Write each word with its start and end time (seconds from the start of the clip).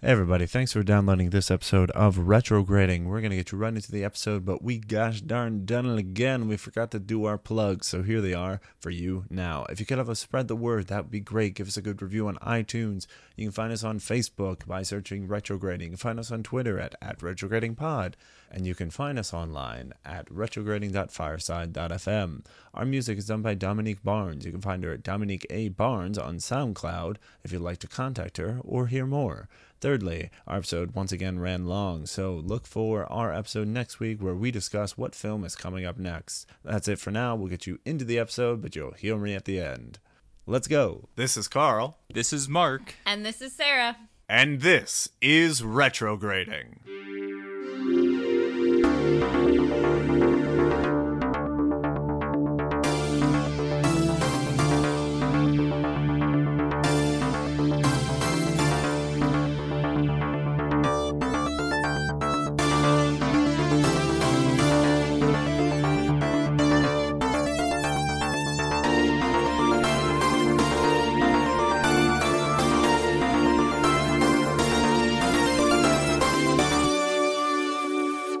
Hey 0.00 0.12
everybody, 0.12 0.46
thanks 0.46 0.74
for 0.74 0.84
downloading 0.84 1.30
this 1.30 1.50
episode 1.50 1.90
of 1.90 2.18
Retrograding. 2.18 3.06
We're 3.06 3.20
going 3.20 3.32
to 3.32 3.36
get 3.36 3.50
you 3.50 3.58
right 3.58 3.74
into 3.74 3.90
the 3.90 4.04
episode, 4.04 4.44
but 4.44 4.62
we 4.62 4.78
gosh 4.78 5.22
darn 5.22 5.64
done 5.64 5.86
it 5.86 5.98
again. 5.98 6.46
We 6.46 6.56
forgot 6.56 6.92
to 6.92 7.00
do 7.00 7.24
our 7.24 7.36
plugs, 7.36 7.88
so 7.88 8.04
here 8.04 8.20
they 8.20 8.32
are 8.32 8.60
for 8.78 8.90
you 8.90 9.24
now. 9.28 9.66
If 9.68 9.80
you 9.80 9.86
could 9.86 9.98
have 9.98 10.08
us 10.08 10.20
spread 10.20 10.46
the 10.46 10.54
word, 10.54 10.86
that 10.86 11.02
would 11.02 11.10
be 11.10 11.18
great. 11.18 11.56
Give 11.56 11.66
us 11.66 11.76
a 11.76 11.82
good 11.82 12.00
review 12.00 12.28
on 12.28 12.36
iTunes. 12.36 13.08
You 13.34 13.46
can 13.46 13.52
find 13.52 13.72
us 13.72 13.82
on 13.82 13.98
Facebook 13.98 14.68
by 14.68 14.84
searching 14.84 15.26
Retrograding. 15.26 15.86
You 15.86 15.90
can 15.90 15.96
find 15.96 16.20
us 16.20 16.30
on 16.30 16.44
Twitter 16.44 16.78
at, 16.78 16.94
at 17.02 17.18
RetrogradingPod. 17.18 18.14
And 18.52 18.66
you 18.66 18.76
can 18.76 18.90
find 18.90 19.18
us 19.18 19.34
online 19.34 19.94
at 20.04 20.26
retrograding.fireside.fm. 20.26 22.44
Our 22.72 22.84
music 22.84 23.18
is 23.18 23.26
done 23.26 23.42
by 23.42 23.54
Dominique 23.54 24.04
Barnes. 24.04 24.46
You 24.46 24.52
can 24.52 24.60
find 24.60 24.84
her 24.84 24.92
at 24.92 25.02
Dominique 25.02 25.48
A. 25.50 25.70
Barnes 25.70 26.18
on 26.18 26.38
SoundCloud 26.38 27.16
if 27.42 27.50
you'd 27.52 27.62
like 27.62 27.78
to 27.78 27.88
contact 27.88 28.36
her 28.36 28.60
or 28.62 28.86
hear 28.86 29.04
more. 29.04 29.48
Thirdly, 29.80 30.30
our 30.46 30.56
episode 30.56 30.96
once 30.96 31.12
again 31.12 31.38
ran 31.38 31.66
long, 31.66 32.04
so 32.06 32.34
look 32.34 32.66
for 32.66 33.04
our 33.12 33.32
episode 33.32 33.68
next 33.68 34.00
week 34.00 34.20
where 34.20 34.34
we 34.34 34.50
discuss 34.50 34.98
what 34.98 35.14
film 35.14 35.44
is 35.44 35.54
coming 35.54 35.84
up 35.84 35.98
next. 35.98 36.46
That's 36.64 36.88
it 36.88 36.98
for 36.98 37.12
now. 37.12 37.36
We'll 37.36 37.48
get 37.48 37.66
you 37.68 37.78
into 37.84 38.04
the 38.04 38.18
episode, 38.18 38.60
but 38.60 38.74
you'll 38.74 38.92
hear 38.92 39.16
me 39.16 39.34
at 39.34 39.44
the 39.44 39.60
end. 39.60 40.00
Let's 40.46 40.66
go. 40.66 41.08
This 41.14 41.36
is 41.36 41.46
Carl, 41.46 41.96
This 42.12 42.32
is 42.32 42.48
Mark. 42.48 42.94
And 43.06 43.24
this 43.24 43.40
is 43.40 43.52
Sarah. 43.52 43.96
and 44.28 44.62
this 44.62 45.10
is 45.22 45.62
Retrograding. 45.62 46.80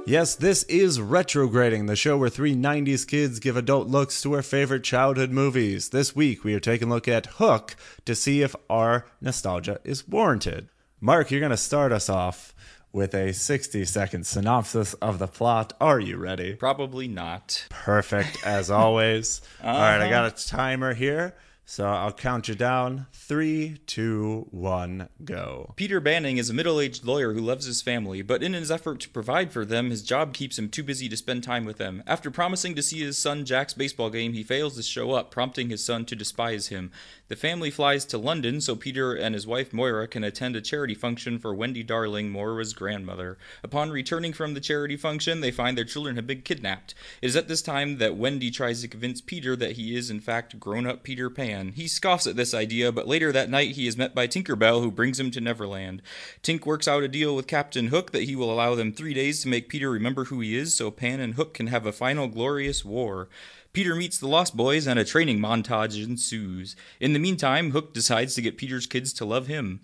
Yes, 0.08 0.34
this 0.36 0.62
is 0.62 1.02
Retrograding, 1.02 1.84
the 1.84 1.94
show 1.94 2.16
where 2.16 2.30
three 2.30 2.56
90s 2.56 3.06
kids 3.06 3.40
give 3.40 3.58
adult 3.58 3.88
looks 3.88 4.22
to 4.22 4.32
our 4.32 4.42
favorite 4.42 4.82
childhood 4.82 5.30
movies. 5.30 5.90
This 5.90 6.16
week, 6.16 6.44
we 6.44 6.54
are 6.54 6.60
taking 6.60 6.88
a 6.88 6.94
look 6.94 7.06
at 7.06 7.26
Hook 7.26 7.76
to 8.06 8.14
see 8.14 8.40
if 8.40 8.56
our 8.70 9.04
nostalgia 9.20 9.80
is 9.84 10.08
warranted. 10.08 10.70
Mark, 10.98 11.30
you're 11.30 11.40
going 11.40 11.50
to 11.50 11.58
start 11.58 11.92
us 11.92 12.08
off 12.08 12.54
with 12.90 13.14
a 13.14 13.34
60 13.34 13.84
second 13.84 14.26
synopsis 14.26 14.94
of 14.94 15.18
the 15.18 15.26
plot. 15.26 15.74
Are 15.78 16.00
you 16.00 16.16
ready? 16.16 16.54
Probably 16.54 17.06
not. 17.06 17.66
Perfect, 17.68 18.46
as 18.46 18.70
always. 18.70 19.42
All 19.62 19.78
right, 19.78 20.00
I 20.00 20.08
got 20.08 20.24
a 20.24 20.28
uh-huh. 20.28 20.56
timer 20.56 20.94
here, 20.94 21.34
so 21.70 21.86
I'll 21.86 22.12
count 22.12 22.48
you 22.48 22.54
down. 22.54 23.08
Three, 23.12 23.76
two, 23.86 24.46
one, 24.50 25.10
go. 25.22 25.74
Peter 25.76 26.00
Banning 26.00 26.38
is 26.38 26.48
a 26.48 26.54
middle 26.54 26.80
aged 26.80 27.04
lawyer 27.04 27.34
who 27.34 27.42
loves 27.42 27.66
his 27.66 27.82
family, 27.82 28.22
but 28.22 28.42
in 28.42 28.54
his 28.54 28.70
effort 28.70 29.00
to 29.00 29.10
provide 29.10 29.52
for 29.52 29.66
them, 29.66 29.90
his 29.90 30.02
job 30.02 30.32
keeps 30.32 30.58
him 30.58 30.70
too 30.70 30.82
busy 30.82 31.10
to 31.10 31.16
spend 31.16 31.44
time 31.44 31.66
with 31.66 31.76
them. 31.76 32.02
After 32.06 32.30
promising 32.30 32.74
to 32.74 32.82
see 32.82 33.00
his 33.00 33.18
son 33.18 33.44
Jack's 33.44 33.74
baseball 33.74 34.08
game, 34.08 34.32
he 34.32 34.42
fails 34.42 34.76
to 34.76 34.82
show 34.82 35.12
up, 35.12 35.30
prompting 35.30 35.68
his 35.68 35.84
son 35.84 36.06
to 36.06 36.16
despise 36.16 36.68
him. 36.68 36.90
The 37.28 37.36
family 37.36 37.70
flies 37.70 38.06
to 38.06 38.16
London 38.16 38.62
so 38.62 38.74
Peter 38.74 39.12
and 39.12 39.34
his 39.34 39.46
wife 39.46 39.74
Moira 39.74 40.08
can 40.08 40.24
attend 40.24 40.56
a 40.56 40.62
charity 40.62 40.94
function 40.94 41.38
for 41.38 41.54
Wendy 41.54 41.82
Darling, 41.82 42.30
Moira's 42.30 42.72
grandmother. 42.72 43.36
Upon 43.62 43.90
returning 43.90 44.32
from 44.32 44.54
the 44.54 44.60
charity 44.60 44.96
function, 44.96 45.42
they 45.42 45.50
find 45.50 45.76
their 45.76 45.84
children 45.84 46.16
have 46.16 46.26
been 46.26 46.40
kidnapped. 46.40 46.94
It 47.20 47.26
is 47.26 47.36
at 47.36 47.46
this 47.46 47.60
time 47.60 47.98
that 47.98 48.16
Wendy 48.16 48.50
tries 48.50 48.80
to 48.80 48.88
convince 48.88 49.20
Peter 49.20 49.54
that 49.56 49.72
he 49.72 49.94
is, 49.94 50.10
in 50.10 50.20
fact, 50.20 50.58
grown 50.58 50.86
up 50.86 51.02
Peter 51.02 51.28
Pan. 51.28 51.57
He 51.74 51.88
scoffs 51.88 52.26
at 52.26 52.36
this 52.36 52.54
idea, 52.54 52.90
but 52.92 53.08
later 53.08 53.32
that 53.32 53.50
night 53.50 53.72
he 53.72 53.86
is 53.86 53.96
met 53.96 54.14
by 54.14 54.26
Tinkerbell, 54.26 54.80
who 54.80 54.90
brings 54.90 55.18
him 55.18 55.30
to 55.32 55.40
Neverland. 55.40 56.02
Tink 56.42 56.64
works 56.64 56.88
out 56.88 57.02
a 57.02 57.08
deal 57.08 57.34
with 57.36 57.46
Captain 57.46 57.88
Hook 57.88 58.12
that 58.12 58.24
he 58.24 58.36
will 58.36 58.52
allow 58.52 58.74
them 58.74 58.92
three 58.92 59.14
days 59.14 59.42
to 59.42 59.48
make 59.48 59.68
Peter 59.68 59.90
remember 59.90 60.24
who 60.24 60.40
he 60.40 60.56
is 60.56 60.74
so 60.74 60.90
Pan 60.90 61.20
and 61.20 61.34
Hook 61.34 61.54
can 61.54 61.66
have 61.66 61.86
a 61.86 61.92
final 61.92 62.28
glorious 62.28 62.84
war. 62.84 63.28
Peter 63.72 63.94
meets 63.94 64.18
the 64.18 64.28
Lost 64.28 64.56
Boys 64.56 64.86
and 64.86 64.98
a 64.98 65.04
training 65.04 65.38
montage 65.38 66.02
ensues. 66.02 66.74
In 67.00 67.12
the 67.12 67.18
meantime, 67.18 67.72
Hook 67.72 67.92
decides 67.92 68.34
to 68.34 68.42
get 68.42 68.56
Peter's 68.56 68.86
kids 68.86 69.12
to 69.14 69.24
love 69.24 69.46
him. 69.46 69.80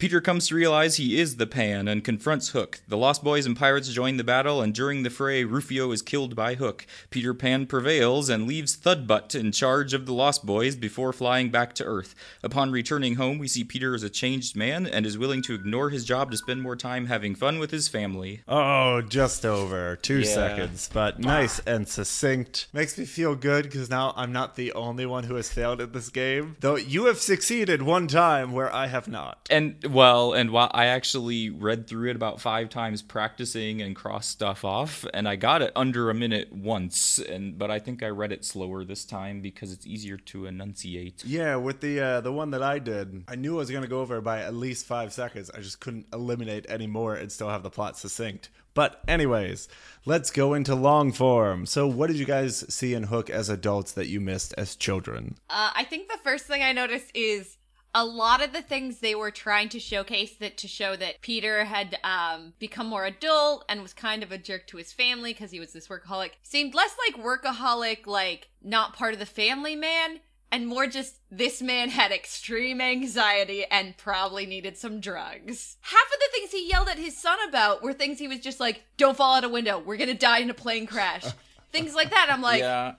Peter 0.00 0.22
comes 0.22 0.48
to 0.48 0.54
realize 0.54 0.96
he 0.96 1.20
is 1.20 1.36
the 1.36 1.46
Pan 1.46 1.86
and 1.86 2.02
confronts 2.02 2.48
Hook. 2.48 2.80
The 2.88 2.96
Lost 2.96 3.22
Boys 3.22 3.44
and 3.44 3.54
pirates 3.54 3.90
join 3.90 4.16
the 4.16 4.24
battle, 4.24 4.62
and 4.62 4.74
during 4.74 5.02
the 5.02 5.10
fray, 5.10 5.44
Rufio 5.44 5.92
is 5.92 6.00
killed 6.00 6.34
by 6.34 6.54
Hook. 6.54 6.86
Peter 7.10 7.34
Pan 7.34 7.66
prevails 7.66 8.30
and 8.30 8.46
leaves 8.46 8.74
Thudbutt 8.74 9.34
in 9.34 9.52
charge 9.52 9.92
of 9.92 10.06
the 10.06 10.14
Lost 10.14 10.46
Boys 10.46 10.74
before 10.74 11.12
flying 11.12 11.50
back 11.50 11.74
to 11.74 11.84
Earth. 11.84 12.14
Upon 12.42 12.72
returning 12.72 13.16
home, 13.16 13.36
we 13.36 13.46
see 13.46 13.62
Peter 13.62 13.94
as 13.94 14.02
a 14.02 14.08
changed 14.08 14.56
man 14.56 14.86
and 14.86 15.04
is 15.04 15.18
willing 15.18 15.42
to 15.42 15.54
ignore 15.54 15.90
his 15.90 16.06
job 16.06 16.30
to 16.30 16.38
spend 16.38 16.62
more 16.62 16.76
time 16.76 17.04
having 17.04 17.34
fun 17.34 17.58
with 17.58 17.70
his 17.70 17.86
family. 17.86 18.40
Oh, 18.48 19.02
just 19.02 19.44
over 19.44 19.96
two 19.96 20.20
Yeah. 20.20 20.34
seconds, 20.34 20.88
but 20.90 21.16
ah. 21.16 21.26
nice 21.26 21.58
and 21.66 21.86
succinct. 21.86 22.68
Makes 22.72 22.96
me 22.96 23.04
feel 23.04 23.34
good 23.34 23.64
because 23.64 23.90
now 23.90 24.14
I'm 24.16 24.32
not 24.32 24.56
the 24.56 24.72
only 24.72 25.04
one 25.04 25.24
who 25.24 25.34
has 25.34 25.52
failed 25.52 25.82
at 25.82 25.92
this 25.92 26.08
game. 26.08 26.56
Though 26.60 26.76
you 26.76 27.04
have 27.04 27.18
succeeded 27.18 27.82
one 27.82 28.06
time 28.06 28.52
where 28.52 28.74
I 28.74 28.86
have 28.86 29.06
not. 29.06 29.46
And 29.50 29.76
well, 29.90 30.32
and 30.32 30.50
while 30.50 30.70
I 30.72 30.86
actually 30.86 31.50
read 31.50 31.86
through 31.86 32.10
it 32.10 32.16
about 32.16 32.40
five 32.40 32.68
times, 32.68 33.02
practicing 33.02 33.82
and 33.82 33.94
cross 33.94 34.26
stuff 34.26 34.64
off, 34.64 35.04
and 35.12 35.28
I 35.28 35.36
got 35.36 35.62
it 35.62 35.72
under 35.74 36.10
a 36.10 36.14
minute 36.14 36.52
once. 36.52 37.18
And 37.18 37.58
but 37.58 37.70
I 37.70 37.78
think 37.78 38.02
I 38.02 38.08
read 38.08 38.32
it 38.32 38.44
slower 38.44 38.84
this 38.84 39.04
time 39.04 39.40
because 39.40 39.72
it's 39.72 39.86
easier 39.86 40.16
to 40.16 40.46
enunciate. 40.46 41.24
Yeah, 41.24 41.56
with 41.56 41.80
the 41.80 42.00
uh, 42.00 42.20
the 42.20 42.32
one 42.32 42.50
that 42.52 42.62
I 42.62 42.78
did, 42.78 43.24
I 43.28 43.34
knew 43.34 43.56
I 43.56 43.58
was 43.58 43.70
gonna 43.70 43.86
go 43.86 44.00
over 44.00 44.20
by 44.20 44.40
at 44.40 44.54
least 44.54 44.86
five 44.86 45.12
seconds. 45.12 45.50
I 45.50 45.60
just 45.60 45.80
couldn't 45.80 46.06
eliminate 46.12 46.66
any 46.68 46.86
more 46.86 47.14
and 47.14 47.30
still 47.30 47.48
have 47.48 47.62
the 47.62 47.70
plot 47.70 47.98
succinct. 47.98 48.50
But 48.72 49.00
anyways, 49.08 49.68
let's 50.06 50.30
go 50.30 50.54
into 50.54 50.74
long 50.74 51.12
form. 51.12 51.66
So, 51.66 51.86
what 51.86 52.06
did 52.06 52.16
you 52.16 52.24
guys 52.24 52.64
see 52.72 52.94
in 52.94 53.04
Hook 53.04 53.28
as 53.28 53.48
adults 53.48 53.92
that 53.92 54.08
you 54.08 54.20
missed 54.20 54.54
as 54.56 54.76
children? 54.76 55.36
Uh, 55.48 55.70
I 55.74 55.84
think 55.84 56.08
the 56.08 56.18
first 56.22 56.46
thing 56.46 56.62
I 56.62 56.72
noticed 56.72 57.10
is 57.14 57.56
a 57.94 58.04
lot 58.04 58.42
of 58.42 58.52
the 58.52 58.62
things 58.62 58.98
they 58.98 59.14
were 59.14 59.30
trying 59.30 59.68
to 59.70 59.80
showcase 59.80 60.34
that 60.36 60.56
to 60.58 60.68
show 60.68 60.96
that 60.96 61.20
Peter 61.20 61.64
had 61.64 61.98
um, 62.04 62.52
become 62.58 62.86
more 62.86 63.04
adult 63.04 63.64
and 63.68 63.82
was 63.82 63.92
kind 63.92 64.22
of 64.22 64.30
a 64.30 64.38
jerk 64.38 64.66
to 64.68 64.76
his 64.76 64.92
family 64.92 65.32
because 65.32 65.50
he 65.50 65.60
was 65.60 65.72
this 65.72 65.88
workaholic 65.88 66.30
seemed 66.42 66.74
less 66.74 66.94
like 67.06 67.24
workaholic, 67.24 68.06
like 68.06 68.48
not 68.62 68.94
part 68.94 69.12
of 69.12 69.18
the 69.18 69.26
family 69.26 69.74
man, 69.74 70.20
and 70.52 70.66
more 70.66 70.86
just 70.86 71.16
this 71.30 71.60
man 71.60 71.88
had 71.90 72.12
extreme 72.12 72.80
anxiety 72.80 73.64
and 73.70 73.96
probably 73.96 74.46
needed 74.46 74.76
some 74.76 75.00
drugs. 75.00 75.76
Half 75.80 76.06
of 76.06 76.18
the 76.20 76.28
things 76.32 76.52
he 76.52 76.68
yelled 76.68 76.88
at 76.88 76.98
his 76.98 77.16
son 77.16 77.38
about 77.48 77.82
were 77.82 77.92
things 77.92 78.18
he 78.18 78.28
was 78.28 78.40
just 78.40 78.60
like, 78.60 78.84
"Don't 78.96 79.16
fall 79.16 79.34
out 79.34 79.44
a 79.44 79.48
window. 79.48 79.78
We're 79.78 79.96
gonna 79.96 80.14
die 80.14 80.38
in 80.38 80.50
a 80.50 80.54
plane 80.54 80.86
crash." 80.86 81.24
things 81.72 81.94
like 81.94 82.10
that. 82.10 82.28
I'm 82.30 82.42
like, 82.42 82.60
yeah, 82.60 82.94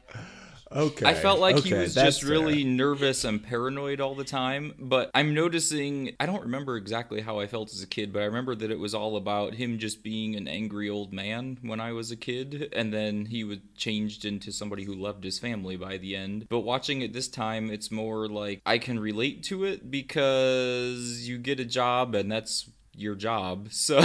Okay, 0.73 1.05
I 1.05 1.13
felt 1.13 1.39
like 1.39 1.57
he 1.57 1.73
was 1.73 1.93
just 1.93 2.23
really 2.23 2.63
fair. 2.63 2.71
nervous 2.71 3.23
and 3.23 3.43
paranoid 3.43 3.99
all 3.99 4.15
the 4.15 4.23
time. 4.23 4.73
But 4.79 5.11
I'm 5.13 5.33
noticing, 5.33 6.15
I 6.19 6.25
don't 6.25 6.41
remember 6.41 6.77
exactly 6.77 7.21
how 7.21 7.39
I 7.39 7.47
felt 7.47 7.73
as 7.73 7.81
a 7.81 7.87
kid, 7.87 8.13
but 8.13 8.21
I 8.21 8.25
remember 8.25 8.55
that 8.55 8.71
it 8.71 8.79
was 8.79 8.93
all 8.93 9.17
about 9.17 9.55
him 9.55 9.79
just 9.79 10.03
being 10.03 10.35
an 10.35 10.47
angry 10.47 10.89
old 10.89 11.11
man 11.13 11.57
when 11.61 11.79
I 11.79 11.91
was 11.91 12.11
a 12.11 12.15
kid. 12.15 12.69
And 12.73 12.93
then 12.93 13.25
he 13.25 13.43
was 13.43 13.59
changed 13.75 14.25
into 14.25 14.51
somebody 14.51 14.85
who 14.85 14.93
loved 14.93 15.23
his 15.23 15.39
family 15.39 15.75
by 15.75 15.97
the 15.97 16.15
end. 16.15 16.47
But 16.49 16.61
watching 16.61 17.01
it 17.01 17.13
this 17.13 17.27
time, 17.27 17.69
it's 17.69 17.91
more 17.91 18.27
like 18.27 18.61
I 18.65 18.77
can 18.77 18.99
relate 18.99 19.43
to 19.43 19.65
it 19.65 19.91
because 19.91 21.27
you 21.27 21.37
get 21.37 21.59
a 21.59 21.65
job 21.65 22.15
and 22.15 22.31
that's 22.31 22.69
your 22.95 23.15
job. 23.15 23.69
So 23.81 24.01